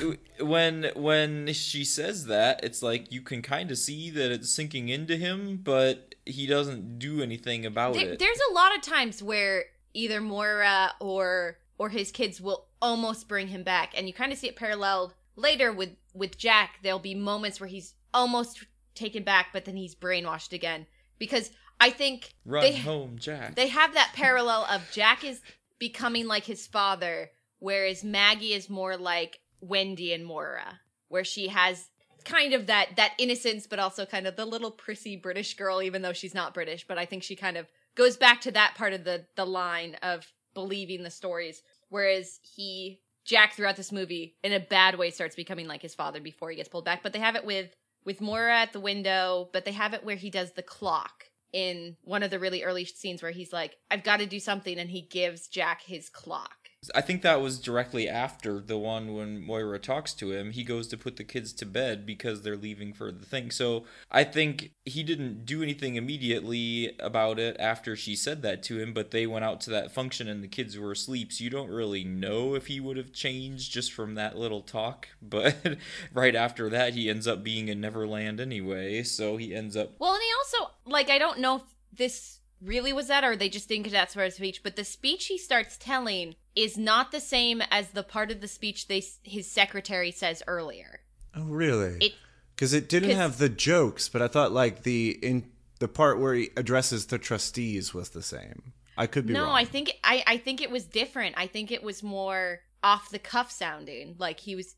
when 0.40 0.90
when 0.94 1.52
she 1.52 1.84
says 1.84 2.26
that 2.26 2.62
it's 2.62 2.80
like 2.80 3.10
you 3.10 3.22
can 3.22 3.42
kind 3.42 3.72
of 3.72 3.78
see 3.78 4.10
that 4.10 4.30
it's 4.30 4.48
sinking 4.48 4.88
into 4.88 5.16
him 5.16 5.56
but 5.56 6.14
he 6.24 6.46
doesn't 6.46 6.98
do 7.00 7.22
anything 7.22 7.66
about 7.66 7.94
There, 7.94 8.12
it 8.12 8.18
there's 8.20 8.38
a 8.50 8.52
lot 8.52 8.76
of 8.76 8.82
times 8.82 9.20
where 9.20 9.64
either 9.94 10.20
Moira 10.20 10.92
or 11.00 11.58
or 11.78 11.88
his 11.88 12.12
kids 12.12 12.40
will 12.40 12.66
almost 12.82 13.28
bring 13.28 13.48
him 13.48 13.62
back, 13.62 13.92
and 13.96 14.06
you 14.06 14.12
kind 14.12 14.32
of 14.32 14.38
see 14.38 14.48
it 14.48 14.56
paralleled 14.56 15.14
later 15.36 15.72
with 15.72 15.90
with 16.14 16.36
Jack. 16.38 16.76
There'll 16.82 16.98
be 16.98 17.14
moments 17.14 17.60
where 17.60 17.68
he's 17.68 17.94
almost 18.12 18.64
taken 18.94 19.22
back, 19.22 19.48
but 19.52 19.64
then 19.64 19.76
he's 19.76 19.94
brainwashed 19.94 20.52
again 20.52 20.86
because 21.18 21.50
I 21.80 21.90
think 21.90 22.34
run 22.44 22.64
they 22.64 22.76
home 22.76 23.16
jack 23.18 23.54
they 23.54 23.68
have 23.68 23.94
that 23.94 24.12
parallel 24.14 24.64
of 24.64 24.90
Jack 24.92 25.24
is 25.24 25.40
becoming 25.78 26.26
like 26.26 26.44
his 26.44 26.66
father, 26.66 27.30
whereas 27.58 28.04
Maggie 28.04 28.52
is 28.52 28.68
more 28.68 28.96
like 28.96 29.40
Wendy 29.60 30.12
and 30.12 30.24
Moira, 30.24 30.80
where 31.08 31.24
she 31.24 31.48
has 31.48 31.88
kind 32.24 32.52
of 32.52 32.66
that 32.66 32.96
that 32.96 33.12
innocence, 33.18 33.66
but 33.66 33.78
also 33.78 34.04
kind 34.04 34.26
of 34.26 34.36
the 34.36 34.44
little 34.44 34.70
prissy 34.70 35.16
British 35.16 35.54
girl, 35.54 35.82
even 35.82 36.02
though 36.02 36.12
she's 36.12 36.34
not 36.34 36.54
British. 36.54 36.86
But 36.86 36.98
I 36.98 37.06
think 37.06 37.22
she 37.22 37.36
kind 37.36 37.56
of 37.56 37.66
goes 37.94 38.16
back 38.16 38.40
to 38.42 38.52
that 38.52 38.74
part 38.76 38.92
of 38.92 39.04
the 39.04 39.26
the 39.36 39.46
line 39.46 39.96
of 40.02 40.26
believing 40.54 41.02
the 41.02 41.10
stories, 41.10 41.62
whereas 41.88 42.40
he 42.42 43.00
Jack 43.24 43.54
throughout 43.54 43.76
this 43.76 43.92
movie 43.92 44.36
in 44.42 44.52
a 44.52 44.60
bad 44.60 44.98
way 44.98 45.10
starts 45.10 45.36
becoming 45.36 45.68
like 45.68 45.82
his 45.82 45.94
father 45.94 46.20
before 46.20 46.50
he 46.50 46.56
gets 46.56 46.68
pulled 46.68 46.84
back. 46.84 47.02
But 47.02 47.12
they 47.12 47.18
have 47.18 47.36
it 47.36 47.44
with 47.44 47.74
with 48.04 48.20
Moira 48.20 48.58
at 48.60 48.72
the 48.72 48.80
window, 48.80 49.50
but 49.52 49.64
they 49.64 49.72
have 49.72 49.92
it 49.94 50.04
where 50.04 50.16
he 50.16 50.30
does 50.30 50.52
the 50.52 50.62
clock 50.62 51.24
in 51.52 51.96
one 52.02 52.22
of 52.22 52.30
the 52.30 52.38
really 52.38 52.62
early 52.62 52.84
scenes 52.84 53.22
where 53.22 53.30
he's 53.30 53.52
like, 53.52 53.76
I've 53.90 54.04
got 54.04 54.18
to 54.18 54.26
do 54.26 54.40
something, 54.40 54.78
and 54.78 54.90
he 54.90 55.02
gives 55.02 55.48
Jack 55.48 55.82
his 55.82 56.08
clock. 56.08 56.57
I 56.94 57.00
think 57.00 57.22
that 57.22 57.40
was 57.40 57.58
directly 57.58 58.08
after 58.08 58.60
the 58.60 58.78
one 58.78 59.14
when 59.14 59.44
Moira 59.44 59.80
talks 59.80 60.14
to 60.14 60.30
him. 60.30 60.52
He 60.52 60.62
goes 60.62 60.86
to 60.88 60.96
put 60.96 61.16
the 61.16 61.24
kids 61.24 61.52
to 61.54 61.66
bed 61.66 62.06
because 62.06 62.42
they're 62.42 62.56
leaving 62.56 62.92
for 62.92 63.10
the 63.10 63.26
thing. 63.26 63.50
So 63.50 63.84
I 64.12 64.22
think 64.22 64.70
he 64.84 65.02
didn't 65.02 65.44
do 65.44 65.60
anything 65.62 65.96
immediately 65.96 66.94
about 67.00 67.40
it 67.40 67.56
after 67.58 67.96
she 67.96 68.14
said 68.14 68.42
that 68.42 68.62
to 68.64 68.78
him, 68.78 68.92
but 68.92 69.10
they 69.10 69.26
went 69.26 69.44
out 69.44 69.60
to 69.62 69.70
that 69.70 69.90
function 69.90 70.28
and 70.28 70.42
the 70.42 70.48
kids 70.48 70.78
were 70.78 70.92
asleep. 70.92 71.32
So 71.32 71.42
you 71.42 71.50
don't 71.50 71.70
really 71.70 72.04
know 72.04 72.54
if 72.54 72.68
he 72.68 72.78
would 72.78 72.96
have 72.96 73.12
changed 73.12 73.72
just 73.72 73.92
from 73.92 74.14
that 74.14 74.38
little 74.38 74.62
talk. 74.62 75.08
But 75.20 75.76
right 76.14 76.34
after 76.34 76.70
that, 76.70 76.94
he 76.94 77.10
ends 77.10 77.26
up 77.26 77.44
being 77.44 77.68
in 77.68 77.82
Neverland 77.82 78.40
anyway. 78.40 79.02
So 79.02 79.36
he 79.36 79.54
ends 79.54 79.76
up. 79.76 79.92
Well, 79.98 80.14
and 80.14 80.22
he 80.22 80.28
also, 80.38 80.72
like, 80.86 81.10
I 81.10 81.18
don't 81.18 81.40
know 81.40 81.56
if 81.56 81.62
this 81.92 82.37
really 82.60 82.92
was 82.92 83.08
that 83.08 83.24
or 83.24 83.36
they 83.36 83.48
just 83.48 83.68
didn't 83.68 83.84
get 83.84 83.92
that 83.92 84.10
sort 84.12 84.26
of 84.26 84.32
speech, 84.32 84.62
but 84.62 84.76
the 84.76 84.84
speech 84.84 85.26
he 85.26 85.38
starts 85.38 85.76
telling 85.76 86.34
is 86.56 86.76
not 86.76 87.12
the 87.12 87.20
same 87.20 87.62
as 87.70 87.88
the 87.90 88.02
part 88.02 88.30
of 88.30 88.40
the 88.40 88.48
speech 88.48 88.88
they 88.88 89.02
his 89.22 89.50
secretary 89.50 90.10
says 90.10 90.42
earlier. 90.46 91.00
Oh, 91.34 91.44
really? 91.44 92.14
Because 92.54 92.72
it 92.72 92.88
didn't 92.88 93.10
'cause- 93.10 93.18
have 93.18 93.38
the 93.38 93.48
jokes, 93.48 94.08
but 94.08 94.20
I 94.22 94.28
thought 94.28 94.52
like 94.52 94.82
the 94.82 95.18
in 95.22 95.50
the 95.78 95.88
part 95.88 96.18
where 96.18 96.34
he 96.34 96.50
addresses 96.56 97.06
the 97.06 97.18
trustees 97.18 97.94
was 97.94 98.08
the 98.10 98.22
same. 98.22 98.72
I 98.96 99.06
could 99.06 99.26
be 99.26 99.32
wrong. 99.34 99.42
no, 99.42 99.48
wrong. 99.50 99.56
I 99.56 99.64
think 99.64 99.92
I 100.02 100.24
I 100.26 100.36
think 100.38 100.60
it 100.60 100.70
was 100.70 100.84
different. 100.84 101.36
I 101.38 101.46
think 101.46 101.70
it 101.70 101.82
was 101.84 102.02
more 102.02 102.60
off 102.82 103.10
the 103.10 103.20
cuff 103.20 103.52
sounding. 103.52 104.16
Like 104.18 104.40
he 104.40 104.56
was 104.56 104.74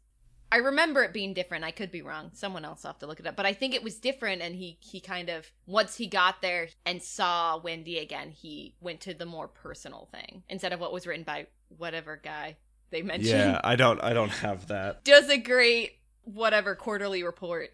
I 0.52 0.56
remember 0.56 1.02
it 1.02 1.12
being 1.12 1.34
different. 1.34 1.64
I 1.64 1.70
could 1.70 1.90
be 1.90 2.02
wrong. 2.02 2.30
Someone 2.32 2.64
else 2.64 2.82
will 2.82 2.90
have 2.90 2.98
to 3.00 3.06
look 3.06 3.20
it 3.20 3.26
up. 3.26 3.36
But 3.36 3.46
I 3.46 3.52
think 3.52 3.74
it 3.74 3.82
was 3.82 3.96
different 3.96 4.42
and 4.42 4.54
he 4.54 4.78
he 4.80 5.00
kind 5.00 5.28
of 5.28 5.50
once 5.66 5.96
he 5.96 6.06
got 6.06 6.42
there 6.42 6.68
and 6.84 7.02
saw 7.02 7.58
Wendy 7.58 7.98
again, 7.98 8.30
he 8.30 8.74
went 8.80 9.00
to 9.02 9.14
the 9.14 9.26
more 9.26 9.48
personal 9.48 10.08
thing 10.12 10.42
instead 10.48 10.72
of 10.72 10.80
what 10.80 10.92
was 10.92 11.06
written 11.06 11.24
by 11.24 11.46
whatever 11.76 12.20
guy 12.22 12.56
they 12.90 13.02
mentioned. 13.02 13.38
Yeah, 13.38 13.60
I 13.62 13.76
don't. 13.76 14.02
I 14.02 14.12
don't 14.12 14.30
have 14.30 14.66
that. 14.68 15.04
Does 15.04 15.28
a 15.28 15.38
great 15.38 16.00
whatever 16.24 16.74
quarterly 16.74 17.22
report. 17.22 17.70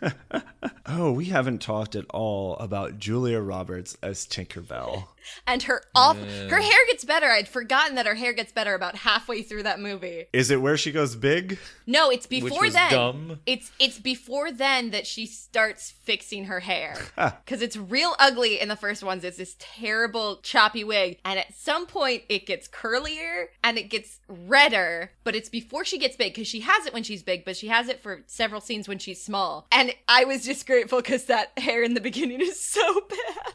oh, 0.86 1.12
we 1.12 1.26
haven't 1.26 1.60
talked 1.60 1.96
at 1.96 2.06
all 2.10 2.56
about 2.56 2.98
Julia 2.98 3.40
Roberts 3.40 3.96
as 4.02 4.26
Tinkerbell. 4.26 5.06
And 5.46 5.62
her 5.64 5.82
off 5.94 6.16
Yeah. 6.18 6.48
her 6.48 6.60
hair 6.60 6.78
gets 6.88 7.04
better. 7.04 7.26
I'd 7.26 7.48
forgotten 7.48 7.94
that 7.96 8.06
her 8.06 8.14
hair 8.14 8.32
gets 8.32 8.52
better 8.52 8.74
about 8.74 8.96
halfway 8.96 9.42
through 9.42 9.64
that 9.64 9.80
movie. 9.80 10.26
Is 10.32 10.50
it 10.50 10.60
where 10.60 10.76
she 10.76 10.92
goes 10.92 11.16
big? 11.16 11.58
No, 11.86 12.10
it's 12.10 12.28
Which 12.28 12.42
before 12.44 12.62
was 12.64 12.72
then. 12.74 12.90
dumb. 12.90 13.40
It's 13.46 13.70
it's 13.78 13.98
before 13.98 14.52
then 14.52 14.90
that 14.90 15.06
she 15.06 15.26
starts 15.26 15.90
fixing 15.90 16.44
her 16.44 16.60
hair 16.60 16.96
because 17.44 17.62
it's 17.62 17.76
real 17.76 18.14
ugly 18.18 18.60
in 18.60 18.68
the 18.68 18.76
first 18.76 19.02
ones. 19.02 19.24
It's 19.24 19.38
this 19.38 19.56
terrible 19.58 20.36
choppy 20.42 20.84
wig, 20.84 21.18
and 21.24 21.38
at 21.38 21.54
some 21.54 21.86
point 21.86 22.22
it 22.28 22.46
gets 22.46 22.68
curlier 22.68 23.46
and 23.64 23.78
it 23.78 23.84
gets 23.90 24.18
redder. 24.28 25.10
But 25.24 25.34
it's 25.34 25.48
before 25.48 25.84
she 25.84 25.98
gets 25.98 26.16
big 26.16 26.34
because 26.34 26.48
she 26.48 26.60
has 26.60 26.86
it 26.86 26.92
when 26.94 27.02
she's 27.02 27.22
big, 27.22 27.44
but 27.44 27.56
she 27.56 27.68
has 27.68 27.88
it 27.88 28.00
for 28.02 28.22
several 28.26 28.60
scenes 28.60 28.88
when 28.88 28.98
she's 28.98 29.22
small. 29.22 29.66
And 29.72 29.92
I 30.08 30.24
was 30.24 30.44
just 30.44 30.66
grateful 30.66 31.00
because 31.00 31.24
that 31.26 31.58
hair 31.58 31.82
in 31.82 31.94
the 31.94 32.00
beginning 32.00 32.40
is 32.40 32.60
so 32.62 33.00
bad. 33.08 33.54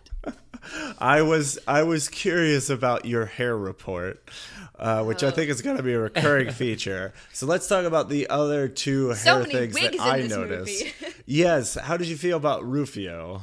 I 1.00 1.22
was 1.22 1.60
I 1.68 1.84
was 1.84 2.08
curious 2.10 2.70
about 2.70 3.06
your 3.06 3.26
hair 3.26 3.58
report, 3.58 4.30
uh, 4.80 5.04
which 5.04 5.24
Oh. 5.24 5.28
I 5.28 5.32
think 5.32 5.50
is 5.50 5.62
going 5.62 5.78
to 5.78 5.84
be 5.84 5.94
a 5.94 6.00
recurring 6.00 6.52
feature. 6.64 7.14
So 7.34 7.46
let's 7.46 7.68
talk 7.68 7.86
about 7.86 8.10
the 8.10 8.28
other 8.30 8.68
two 8.68 9.14
So 9.16 9.34
hair 9.36 9.40
many 9.42 9.54
things 9.54 9.76
that 9.76 9.94
in 9.96 10.02
I 10.02 10.22
noticed. 10.22 10.86
yes, 11.26 11.76
how 11.76 11.98
did 11.98 12.08
you 12.08 12.18
feel 12.18 12.38
about 12.38 12.66
Rufio? 12.66 13.42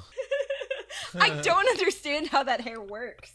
I 1.19 1.31
don't 1.41 1.69
understand 1.69 2.29
how 2.29 2.43
that 2.45 2.63
hair 2.63 2.81
works. 2.81 3.33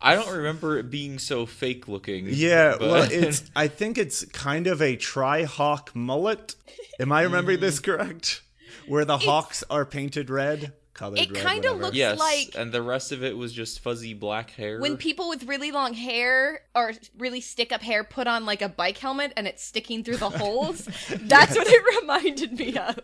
I 0.00 0.14
don't 0.14 0.30
remember 0.34 0.78
it 0.78 0.90
being 0.90 1.18
so 1.18 1.44
fake 1.44 1.88
looking. 1.88 2.26
Yeah, 2.30 2.76
but- 2.78 2.88
well, 2.88 3.08
it's 3.10 3.42
I 3.56 3.68
think 3.68 3.98
it's 3.98 4.24
kind 4.26 4.66
of 4.66 4.80
a 4.80 4.96
tri-hawk 4.96 5.90
mullet. 5.94 6.54
Am 7.00 7.12
I 7.12 7.22
remembering 7.22 7.60
this 7.60 7.80
correct? 7.80 8.42
Where 8.86 9.04
the 9.04 9.18
hawks 9.18 9.62
are 9.68 9.84
painted 9.84 10.30
red, 10.30 10.72
colored 10.98 11.18
It 11.20 11.32
kinda 11.32 11.72
looks- 11.72 11.96
yes, 11.96 12.18
like- 12.18 12.50
and 12.56 12.72
the 12.72 12.82
rest 12.82 13.12
of 13.12 13.22
it 13.22 13.36
was 13.36 13.52
just 13.52 13.78
fuzzy 13.80 14.14
black 14.14 14.50
hair. 14.50 14.80
when 14.80 14.96
people 14.96 15.28
with 15.28 15.44
really 15.44 15.70
long 15.70 15.94
hair 15.94 16.62
or 16.74 16.92
really 17.16 17.40
stick 17.40 17.70
up 17.72 17.82
hair 17.82 18.02
put 18.02 18.26
on 18.26 18.44
like 18.44 18.60
a 18.62 18.68
bike 18.68 18.98
helmet 18.98 19.32
and 19.36 19.46
it's 19.46 19.62
sticking 19.64 20.02
through 20.02 20.16
the 20.16 20.28
holes 20.42 20.88
that's 21.20 21.56
what 21.56 21.66
it 21.68 22.00
reminded 22.00 22.58
me 22.58 22.76
of. 22.76 22.98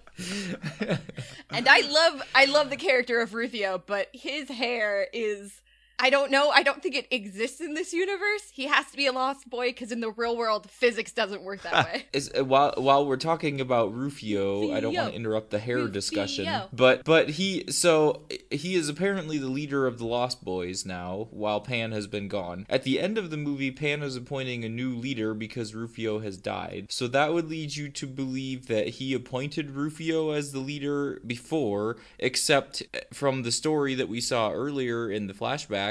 And 1.50 1.68
i 1.68 1.80
love 1.80 2.22
i 2.34 2.44
love 2.46 2.70
the 2.70 2.76
character 2.76 3.20
of 3.20 3.32
rufio 3.32 3.82
but 3.86 4.08
his 4.12 4.48
hair 4.48 5.06
is 5.12 5.60
I 5.98 6.10
don't 6.10 6.30
know. 6.30 6.50
I 6.50 6.62
don't 6.62 6.82
think 6.82 6.94
it 6.94 7.06
exists 7.10 7.60
in 7.60 7.74
this 7.74 7.92
universe. 7.92 8.50
He 8.52 8.66
has 8.66 8.90
to 8.90 8.96
be 8.96 9.06
a 9.06 9.12
lost 9.12 9.48
boy 9.48 9.70
because 9.70 9.92
in 9.92 10.00
the 10.00 10.10
real 10.10 10.36
world, 10.36 10.70
physics 10.70 11.12
doesn't 11.12 11.42
work 11.42 11.62
that 11.62 11.86
way. 11.92 12.06
Is, 12.12 12.30
uh, 12.36 12.44
while 12.44 12.74
while 12.76 13.06
we're 13.06 13.16
talking 13.16 13.60
about 13.60 13.94
Rufio, 13.94 14.72
I 14.72 14.80
don't 14.80 14.94
want 14.94 15.10
to 15.10 15.14
interrupt 15.16 15.50
the 15.50 15.58
hair 15.58 15.76
Rufio. 15.76 15.92
discussion, 15.92 16.62
but 16.72 17.04
but 17.04 17.30
he 17.30 17.64
so 17.70 18.22
he 18.50 18.74
is 18.74 18.88
apparently 18.88 19.38
the 19.38 19.48
leader 19.48 19.86
of 19.86 19.98
the 19.98 20.06
Lost 20.06 20.44
Boys 20.44 20.84
now, 20.84 21.28
while 21.30 21.60
Pan 21.60 21.92
has 21.92 22.06
been 22.06 22.28
gone. 22.28 22.66
At 22.68 22.82
the 22.82 23.00
end 23.00 23.16
of 23.16 23.30
the 23.30 23.36
movie, 23.36 23.70
Pan 23.70 24.02
is 24.02 24.16
appointing 24.16 24.64
a 24.64 24.68
new 24.68 24.94
leader 24.94 25.32
because 25.34 25.74
Rufio 25.74 26.18
has 26.18 26.36
died. 26.36 26.86
So 26.90 27.06
that 27.08 27.32
would 27.32 27.48
lead 27.48 27.76
you 27.76 27.88
to 27.90 28.06
believe 28.06 28.66
that 28.66 28.88
he 28.88 29.14
appointed 29.14 29.70
Rufio 29.70 30.30
as 30.30 30.52
the 30.52 30.58
leader 30.58 31.20
before, 31.26 31.96
except 32.18 32.82
from 33.12 33.42
the 33.42 33.52
story 33.52 33.94
that 33.94 34.08
we 34.08 34.20
saw 34.20 34.50
earlier 34.50 35.10
in 35.10 35.26
the 35.28 35.34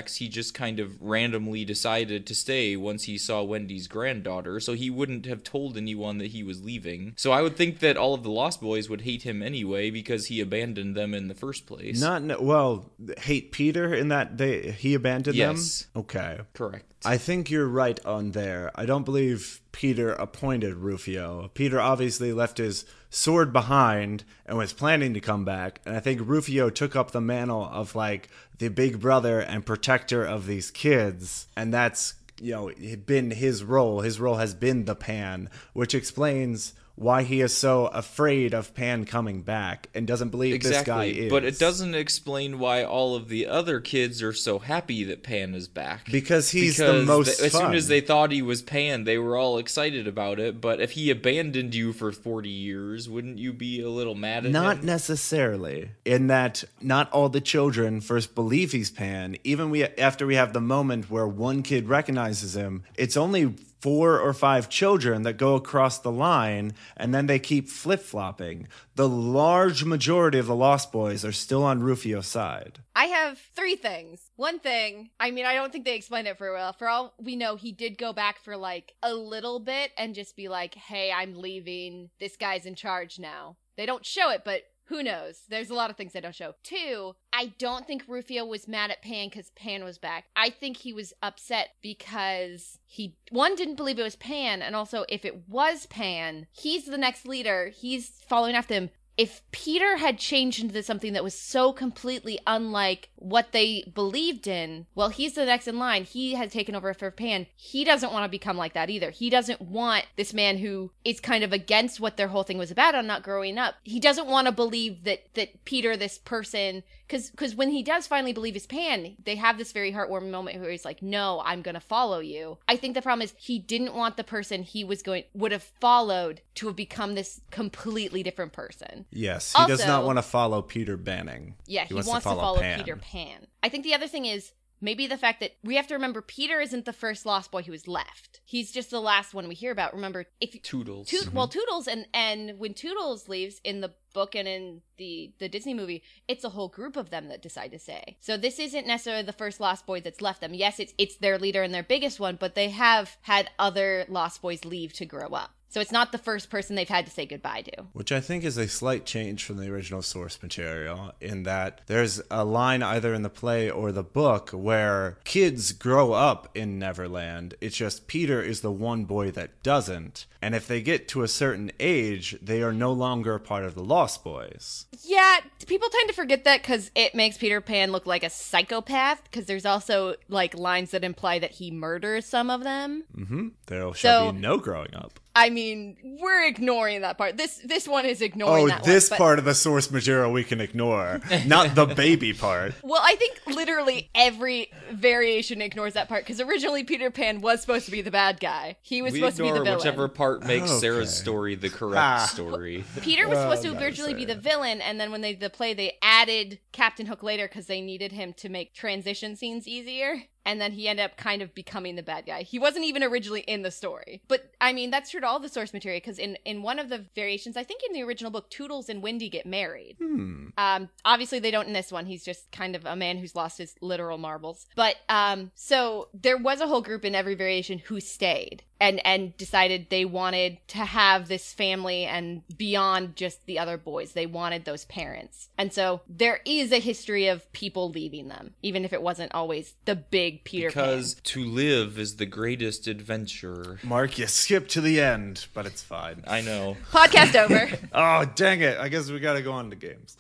he 0.02 0.28
just 0.28 0.54
kind 0.54 0.80
of 0.80 1.02
randomly 1.02 1.64
decided 1.66 2.26
to 2.28 2.36
stay 2.36 2.76
once 2.76 3.04
he 3.04 3.18
saw 3.18 3.44
Wendy's 3.44 3.88
granddaughter, 3.88 4.60
so 4.60 4.74
he 4.74 4.90
wouldn't 4.90 5.26
have 5.26 5.44
told 5.44 5.78
anyone 5.78 6.18
that 6.18 6.28
he 6.32 6.44
was 6.44 6.64
leaving. 6.64 7.14
So 7.18 7.32
I 7.32 7.42
would 7.42 7.56
think 7.56 7.80
that 7.80 7.98
all 7.98 8.14
of 8.14 8.24
the 8.24 8.30
Lost 8.32 8.62
Boys 8.62 8.90
would 8.90 9.02
hate 9.02 9.24
him 9.24 9.42
anyway 9.42 9.90
because 9.90 10.28
he 10.28 10.42
abandoned 10.42 10.96
them 10.96 11.14
in 11.14 11.28
the 11.28 11.34
first 11.36 11.66
place. 11.66 12.00
Not 12.02 12.24
no- 12.24 12.42
well. 12.42 12.92
Hate 13.20 13.52
Peter 13.52 13.94
in 13.94 14.08
that 14.10 14.38
they 14.38 14.72
he 14.72 14.94
abandoned 14.94 15.36
Yes. 15.36 15.88
them. 15.94 16.02
Okay, 16.02 16.40
correct. 16.54 16.86
I 17.06 17.18
think 17.18 17.50
you're 17.52 17.68
right 17.68 18.00
on 18.06 18.32
there. 18.32 18.72
I 18.76 18.86
don't 18.86 19.04
believe 19.04 19.60
Peter 19.74 20.12
appointed 20.14 20.76
Rufio. 20.76 21.50
Peter 21.54 21.80
obviously 21.82 22.32
left 22.32 22.58
his 22.58 22.86
sword 23.14 23.54
behind 23.54 24.24
and 24.46 24.58
was 24.58 24.74
planning 24.74 25.14
to 25.14 25.20
come 25.20 25.46
back. 25.46 25.80
And 25.86 25.96
I 25.96 26.00
think 26.00 26.22
Rufio 26.24 26.72
took 26.72 26.96
up 26.96 27.12
the 27.12 27.22
mantle 27.22 27.70
of 27.72 27.96
like 27.96 28.28
the 28.58 28.70
big 28.70 29.00
brother 29.00 29.40
and 29.40 29.66
protector 29.66 30.26
of 30.26 30.48
these 30.48 30.72
kids. 30.72 31.48
And 31.56 31.72
that's, 31.72 32.16
you 32.42 32.54
know, 32.54 32.72
been 33.06 33.32
his 33.32 33.64
role. 33.64 34.02
His 34.02 34.20
role 34.20 34.38
has 34.38 34.56
been 34.56 34.86
the 34.86 34.96
Pan, 34.96 35.50
which 35.74 35.94
explains 35.94 36.74
why 36.96 37.24
he 37.24 37.42
is 37.42 37.56
so 37.56 37.88
afraid 37.88 38.54
of 38.54 38.74
Pan 38.76 39.06
coming 39.06 39.42
back 39.42 39.90
and 39.96 40.06
doesn't 40.06 40.30
believe 40.30 40.62
this 40.62 40.84
guy 40.84 41.06
is. 41.06 41.30
but 41.30 41.44
it 41.44 41.58
doesn't 41.58 41.96
explain 41.96 42.60
why 42.60 42.84
all 42.84 43.16
of 43.16 43.30
the 43.30 43.48
other 43.48 43.80
kids 43.80 44.22
are 44.22 44.34
so 44.34 44.60
happy 44.60 45.04
that 45.04 45.24
Pan 45.24 45.56
is 45.56 45.68
back. 45.68 46.12
Because 46.12 46.52
he's 46.52 46.78
the 46.78 47.02
most 47.04 47.42
as 47.42 47.52
soon 47.52 47.74
as 47.74 47.88
they 47.88 48.00
thought 48.00 48.32
he 48.32 48.44
was 48.44 48.62
Pan, 48.62 49.06
they 49.06 49.18
were 49.18 49.36
all 49.36 49.58
excited 49.58 50.08
about 50.08 50.40
it. 50.40 50.62
But 50.62 50.80
if 50.80 50.92
he 50.92 51.10
abandoned 51.10 51.74
you 51.74 51.94
for 51.94 52.12
forty 52.12 52.50
years, 52.50 53.10
wouldn't 53.10 53.40
you 53.40 53.54
be 53.54 53.82
a 53.82 53.90
little 53.90 54.16
mad 54.16 54.46
at 54.46 54.52
Not 54.52 54.78
him? 54.78 54.78
Not 54.78 54.84
necessarily. 54.84 55.92
In 56.06 56.28
that 56.28 56.64
not 56.80 57.12
all 57.12 57.30
the 57.30 57.42
children 57.42 58.02
first 58.02 58.36
believe 58.36 58.72
he's 58.72 58.92
Pan. 58.92 59.38
Even 59.44 59.72
we 59.72 59.84
after 59.84 60.28
we 60.28 60.36
have 60.36 60.54
the 60.54 60.62
moment 60.62 61.10
where 61.10 61.28
one 61.28 61.64
kid 61.64 61.88
recognizes 61.88 62.56
him, 62.56 62.84
it's 62.96 63.18
only 63.18 63.56
four 63.84 64.18
or 64.18 64.32
five 64.32 64.70
children 64.70 65.24
that 65.24 65.34
go 65.34 65.56
across 65.56 66.00
the 66.00 66.10
line 66.10 66.72
and 66.96 67.14
then 67.14 67.28
they 67.28 67.38
keep 67.38 67.68
flip-flopping. 67.68 68.66
The 68.96 69.10
large 69.10 69.84
majority 69.84 70.40
of 70.40 70.48
the 70.48 70.56
Lost 70.56 70.90
Boys 70.94 71.26
are 71.26 71.34
still 71.34 71.66
on 71.66 71.84
Rufio's 71.84 72.28
side. 72.28 72.80
I 72.96 73.08
have 73.08 73.38
three 73.38 73.76
things. 73.76 74.32
One 74.38 74.60
thing, 74.60 75.10
I 75.20 75.32
mean, 75.32 75.46
I 75.46 75.54
don't 75.54 75.74
think 75.74 75.84
they 75.84 75.98
explained 75.98 76.30
it 76.30 76.38
very 76.38 76.54
well. 76.54 76.72
For 76.72 76.88
all 76.88 77.14
we 77.20 77.36
know, 77.36 77.58
he 77.58 77.74
did 77.74 77.98
go 77.98 78.14
back 78.14 78.40
for 78.42 78.56
like 78.56 78.94
a 79.04 79.14
little 79.14 79.60
bit 79.60 79.92
and 79.98 80.16
just 80.16 80.38
be 80.38 80.48
like, 80.48 80.76
hey, 80.76 81.12
I'm 81.12 81.36
leaving. 81.36 82.10
This 82.22 82.38
guy's 82.38 82.66
in 82.66 82.76
charge 82.76 83.20
now. 83.20 83.58
They 83.76 83.86
don't 83.86 84.06
show 84.06 84.30
it, 84.30 84.44
but 84.46 84.62
who 84.94 85.02
knows? 85.02 85.42
There's 85.50 85.72
a 85.72 85.74
lot 85.74 85.90
of 85.90 85.98
things 85.98 86.14
they 86.14 86.22
don't 86.22 86.36
show. 86.36 86.54
Two, 86.62 87.16
I 87.34 87.54
don't 87.58 87.88
think 87.88 88.04
Rufio 88.08 88.46
was 88.46 88.68
mad 88.68 88.92
at 88.92 89.02
Pan 89.02 89.28
because 89.28 89.50
Pan 89.56 89.84
was 89.84 89.98
back. 89.98 90.26
I 90.36 90.52
think 90.52 90.78
he 90.78 90.94
was 90.94 91.14
upset 91.24 91.70
because 91.82 92.78
he, 92.86 93.18
one, 93.32 93.56
didn't 93.56 93.74
believe 93.74 93.98
it 93.98 94.04
was 94.04 94.16
Pan, 94.16 94.62
and 94.62 94.76
also 94.76 95.06
if 95.10 95.26
it 95.26 95.50
was 95.50 95.88
Pan, 95.88 96.46
he's 96.52 96.86
the 96.86 97.00
next 97.00 97.26
leader. 97.26 97.72
He's 97.76 98.22
following 98.30 98.54
after 98.54 98.76
him. 98.76 98.92
If 99.18 99.42
Peter 99.52 99.98
had 99.98 100.18
changed 100.18 100.62
into 100.62 100.82
something 100.82 101.14
that 101.14 101.24
was 101.24 101.38
so 101.38 101.72
completely 101.72 102.40
unlike 102.48 103.10
what 103.16 103.52
they 103.52 103.84
believed 103.94 104.48
in, 104.48 104.88
well, 104.96 105.10
he's 105.10 105.34
the 105.34 105.46
next 105.46 105.68
in 105.68 105.78
line. 105.78 106.04
He 106.04 106.34
has 106.34 106.52
taken 106.52 106.76
over 106.76 106.94
for 106.94 107.12
Pan. 107.12 107.46
He 107.56 107.84
doesn't 107.84 108.12
want 108.12 108.26
to 108.26 108.30
become 108.30 108.58
like 108.58 108.74
that 108.74 108.90
either. 108.90 109.12
He 109.12 109.30
doesn't 109.30 109.62
want 109.62 110.06
this 110.16 110.34
man 110.34 110.58
who 110.58 110.92
is 111.06 111.20
kind 111.20 111.44
of 111.44 111.54
against 111.54 112.00
what 112.00 112.18
their 112.18 112.30
whole 112.30 112.44
thing 112.44 112.58
was 112.58 112.72
about 112.72 112.96
on 112.96 113.06
not 113.06 113.24
growing 113.24 113.58
up. 113.58 113.76
He 113.84 114.00
doesn't 114.00 114.28
want 114.28 114.48
to 114.48 114.52
believe 114.52 115.04
that 115.04 115.34
that 115.36 115.64
Peter, 115.64 115.96
this 115.96 116.18
person, 116.18 116.84
because 117.08 117.30
because 117.30 117.56
when 117.56 117.70
he 117.70 117.84
does 117.84 118.08
finally 118.08 118.34
believe 118.34 118.54
his 118.54 118.68
Pan, 118.68 119.16
they 119.24 119.36
have 119.36 119.58
this 119.58 119.72
very 119.72 119.92
heartwarming 119.92 120.32
moment 120.32 120.60
where 120.60 120.72
he's 120.72 120.86
like, 120.86 121.02
"No, 121.02 121.42
I'm 121.46 121.62
gonna 121.62 121.80
follow 121.80 122.20
you." 122.20 122.58
I 122.68 122.76
think 122.76 122.96
the 122.96 123.02
problem 123.02 123.24
is 123.24 123.34
he 123.38 123.60
didn't 123.60 123.94
want 123.94 124.18
the 124.18 124.24
person 124.24 124.64
he 124.64 124.84
was 124.84 125.02
going 125.02 125.26
would 125.34 125.52
have 125.52 125.64
followed 125.64 126.42
to 126.56 126.68
have 126.68 126.76
become 126.76 127.16
this 127.16 127.42
completely 127.52 128.24
different 128.24 128.54
person. 128.54 129.06
Yes, 129.12 129.54
he 129.56 129.66
does 129.68 129.86
not 129.86 130.06
want 130.06 130.18
to 130.18 130.24
follow 130.24 130.62
Peter 130.62 130.98
Banning. 130.98 131.56
Yeah, 131.66 131.86
he, 131.86 131.94
wants, 131.94 132.12
to 132.12 132.22
follow, 132.22 132.60
Pan. 132.60 132.80
Peter 132.80 132.96
Pan. 132.96 133.48
I 133.62 133.70
think 133.70 133.84
the 133.84 133.94
other 133.94 134.08
thing 134.08 134.26
is 134.26 134.54
maybe 134.84 135.08
the 135.08 135.18
fact 135.18 135.40
that 135.40 135.56
we 135.64 135.78
have 135.78 135.88
to 135.88 135.94
remember 135.96 136.22
Peter 136.22 136.60
isn't 136.60 136.86
the 136.86 136.94
first 136.94 137.26
lost 137.26 137.50
boy 137.50 137.64
who 137.64 137.72
was 137.72 137.88
left. 137.88 138.42
He's 138.46 138.72
just 138.72 138.92
the 138.92 139.00
last 139.00 139.34
one 139.34 139.48
we 139.48 139.56
hear 139.56 139.72
about. 139.72 139.94
Remember, 139.94 140.26
if 140.42 140.62
Toodles. 140.62 141.08
Toot, 141.08 141.28
mm-hmm. 141.28 141.38
well, 141.38 141.48
Toodles 141.48 141.88
and 141.88 142.06
and 142.14 142.60
when 142.60 142.74
Toodles 142.74 143.30
leaves 143.30 143.62
in 143.64 143.82
the 143.82 143.94
book 144.14 144.36
and 144.36 144.48
in 144.48 144.82
the 144.98 145.32
the 145.40 145.50
Disney 145.50 145.74
movie, 145.74 146.04
it's 146.28 146.44
a 146.44 146.50
whole 146.50 146.68
group 146.68 146.98
of 146.98 147.10
them 147.10 147.30
that 147.30 147.42
decide 147.42 147.72
to 147.72 147.80
stay. 147.80 148.18
So 148.20 148.38
this 148.38 148.60
isn't 148.60 148.86
necessarily 148.86 149.24
the 149.24 149.34
first 149.34 149.60
Lost 149.60 149.86
Boy 149.88 150.02
that's 150.02 150.22
left 150.22 150.42
them. 150.42 150.54
Yes, 150.54 150.80
it's 150.80 150.94
it's 150.98 151.16
their 151.16 151.40
leader 151.40 151.64
and 151.64 151.74
their 151.74 151.84
biggest 151.84 152.20
one, 152.20 152.36
but 152.36 152.54
they 152.54 152.70
have 152.70 153.18
had 153.22 153.50
other 153.58 154.06
Lost 154.10 154.42
Boys 154.42 154.66
leave 154.66 154.94
to 154.94 155.06
grow 155.06 155.30
up. 155.30 155.52
So 155.74 155.80
it's 155.82 155.92
not 155.92 156.12
the 156.12 156.20
first 156.20 156.52
person 156.52 156.76
they've 156.76 156.88
had 156.88 157.08
to 157.08 157.12
say 157.12 157.26
goodbye 157.26 157.64
to. 157.64 157.86
Which 157.94 158.12
I 158.12 158.20
think 158.20 158.44
is 158.44 158.58
a 158.58 158.68
slight 158.68 159.08
change 159.08 159.44
from 159.44 159.58
the 159.58 159.72
original 159.72 160.04
source 160.04 160.38
material, 160.44 161.14
in 161.20 161.42
that 161.44 161.82
there's 161.88 162.22
a 162.30 162.46
line 162.46 162.84
either 162.84 163.12
in 163.12 163.24
the 163.24 163.30
play 163.30 163.72
or 163.72 163.92
the 163.92 164.04
book 164.04 164.52
where 164.52 165.18
kids 165.24 165.72
grow 165.72 166.14
up 166.14 166.48
in 166.54 166.78
Neverland. 166.78 167.56
It's 167.60 167.76
just 167.76 168.06
Peter 168.06 168.40
is 168.40 168.62
the 168.62 168.72
one 168.72 169.06
boy 169.06 169.32
that 169.32 169.64
doesn't. 169.64 170.28
And 170.44 170.54
if 170.56 170.68
they 170.68 170.82
get 170.82 171.08
to 171.10 171.24
a 171.24 171.28
certain 171.30 171.72
age, 171.80 172.38
they 172.42 172.62
are 172.62 172.74
no 172.74 172.92
longer 172.92 173.36
a 173.36 173.40
part 173.40 173.64
of 173.64 173.76
the 173.76 173.84
Lost 173.84 174.26
Boys. 174.26 174.88
Yeah, 175.06 175.38
people 175.68 175.88
tend 175.90 176.10
to 176.10 176.14
forget 176.14 176.44
that 176.44 176.62
because 176.62 176.92
it 176.96 177.16
makes 177.16 177.38
Peter 177.38 177.62
Pan 177.62 177.94
look 177.94 178.06
like 178.06 178.24
a 178.24 178.30
psychopath. 178.30 179.24
Because 179.24 179.46
there's 179.46 179.66
also 179.66 180.16
like 180.28 180.54
lines 180.58 180.92
that 180.92 181.06
imply 181.06 181.40
that 181.40 181.52
he 181.52 181.72
murders 181.72 182.26
some 182.26 182.50
of 182.50 182.64
them. 182.66 183.06
Mm-hmm. 183.18 183.48
There 183.68 183.94
shall 183.94 184.28
So- 184.28 184.32
be 184.34 184.40
no 184.40 184.58
growing 184.58 184.94
up. 184.94 185.20
I 185.36 185.50
mean, 185.50 185.98
we're 186.22 186.46
ignoring 186.46 187.02
that 187.02 187.18
part. 187.18 187.38
This 187.38 187.58
this 187.66 187.88
one 187.88 188.06
is 188.06 188.22
ignoring 188.22 188.66
Oh, 188.66 188.68
that 188.68 188.84
this 188.84 189.10
one. 189.10 189.18
but- 189.18 189.24
part 189.24 189.40
of 189.40 189.46
the 189.46 189.56
source 189.56 189.90
material 189.90 190.32
we 190.32 190.44
can 190.44 190.62
ignore, 190.62 191.22
not 191.48 191.74
the 191.74 191.88
baby 191.88 192.34
part. 192.34 192.76
Well, 192.84 193.02
I 193.04 193.16
think 193.16 193.40
literally 193.48 194.12
every 194.14 194.72
variation 194.92 195.60
ignores 195.60 195.94
that 195.94 196.08
part 196.08 196.24
because 196.24 196.40
originally 196.40 196.84
Peter 196.84 197.10
Pan 197.10 197.42
was 197.42 197.62
supposed 197.62 197.86
to 197.86 197.92
be 197.92 198.02
the 198.04 198.12
bad 198.12 198.40
guy. 198.40 198.76
He 198.84 199.02
was 199.02 199.14
we 199.14 199.20
supposed 199.22 199.38
to 199.38 199.44
be 199.44 199.50
the 199.52 199.64
villain. 199.64 199.78
whichever 199.78 200.08
part 200.08 200.33
makes 200.42 200.70
Okay. 200.70 200.80
Sarah's 200.80 201.16
story 201.16 201.56
the 201.56 201.70
correct 201.80 201.98
Ah. 202.02 202.26
story. 202.32 202.84
Peter 203.02 203.28
was 203.28 203.38
supposed 203.40 203.62
to 203.64 203.70
Oh, 203.70 203.80
originally 203.84 204.14
be 204.14 204.26
the 204.26 204.36
villain, 204.36 204.82
and 204.82 205.00
then 205.00 205.12
when 205.12 205.22
they 205.22 205.32
did 205.34 205.42
the 205.42 205.50
play, 205.50 205.74
they 205.74 205.98
added 206.02 206.60
Captain 206.72 207.06
Hook 207.06 207.24
later 207.24 207.48
because 207.48 207.68
they 207.68 207.82
needed 207.82 208.12
him 208.12 208.34
to 208.34 208.50
make 208.50 208.74
transition 208.74 209.36
scenes 209.36 209.68
easier. 209.68 210.24
And 210.46 210.60
then 210.60 210.74
he 210.74 210.90
ended 210.90 211.06
up 211.06 211.16
kind 211.16 211.42
of 211.42 211.56
becoming 211.56 211.96
the 211.96 212.04
bad 212.04 212.26
guy. 212.26 212.42
He 212.44 212.60
wasn't 212.60 212.84
even 212.84 213.02
originally 213.02 213.42
in 213.48 213.62
the 213.62 213.72
story. 213.72 214.22
But 214.28 214.52
I 214.60 214.74
mean, 214.74 214.92
that's 214.92 215.10
true 215.10 215.22
to 215.22 215.26
all 215.28 215.40
the 215.40 215.48
source 215.48 215.72
material 215.72 216.02
because 216.02 216.20
in, 216.20 216.38
in 216.44 216.62
one 216.64 216.80
of 216.80 216.90
the 216.90 217.06
variations, 217.16 217.56
I 217.56 217.64
think 217.64 217.80
in 217.88 217.94
the 217.94 218.04
original 218.04 218.30
book, 218.30 218.50
Toodles 218.50 218.90
and 218.90 219.02
Wendy 219.02 219.30
get 219.30 219.46
married. 219.46 219.96
Hmm. 220.00 220.48
Um, 220.58 220.90
obviously 221.06 221.40
they 221.40 221.50
don't 221.50 221.68
in 221.68 221.72
this 221.74 221.94
one. 221.94 222.08
He's 222.08 222.26
just 222.26 222.52
kind 222.52 222.76
of 222.76 222.84
a 222.86 222.94
man 222.94 223.20
who's 223.20 223.38
lost 223.38 223.58
his 223.58 223.74
literal 223.80 224.18
marbles. 224.18 224.66
But 224.76 224.98
um, 225.08 225.52
so 225.56 226.10
there 226.14 226.38
was 226.38 226.60
a 226.60 226.68
whole 226.68 226.82
group 226.82 227.06
in 227.06 227.16
every 227.16 227.36
variation 227.36 227.80
who 227.80 228.02
stayed 228.02 228.64
and 228.84 229.06
and 229.06 229.36
decided 229.38 229.88
they 229.90 230.04
wanted 230.04 230.58
to 230.68 230.80
have 230.80 231.30
this 231.30 231.54
family 231.54 232.04
and 232.04 232.42
beyond 232.58 233.16
just 233.16 233.46
the 233.46 233.58
other 233.58 233.78
boys. 233.78 234.12
They 234.12 234.26
wanted 234.26 234.66
those 234.66 234.84
parents. 234.86 235.48
And 235.58 235.72
so 235.72 236.02
there 236.08 236.42
is 236.46 236.72
a 236.74 236.80
history 236.80 237.28
of 237.28 237.50
people 237.54 237.90
leaving 237.90 238.28
them, 238.28 238.54
even 238.62 238.84
if 238.84 238.92
it 238.92 239.02
wasn't 239.02 239.34
always 239.34 239.74
the 239.86 239.96
big 239.96 240.44
Peter 240.44 240.68
Because 240.68 241.16
Pan. 241.16 241.22
to 241.24 241.46
live 241.46 241.98
is 241.98 242.18
the 242.18 242.26
greatest 242.26 242.88
adventure. 242.88 243.80
Mark, 243.84 244.18
you 244.20 244.28
skipped 244.28 244.72
to 244.72 244.82
the 244.82 245.00
end, 245.00 245.48
but 245.54 245.66
it's 245.66 245.82
fine. 245.82 246.24
I 246.28 246.42
know. 246.42 246.76
Podcast 246.92 247.36
over. 247.36 247.70
Oh, 247.96 248.26
dang 248.36 248.62
it. 248.62 248.78
I 248.80 248.90
guess 248.90 249.10
we 249.10 249.20
got 249.20 249.34
to 249.34 249.42
go 249.42 249.52
on 249.54 249.70
to 249.70 249.76
games. 249.76 250.18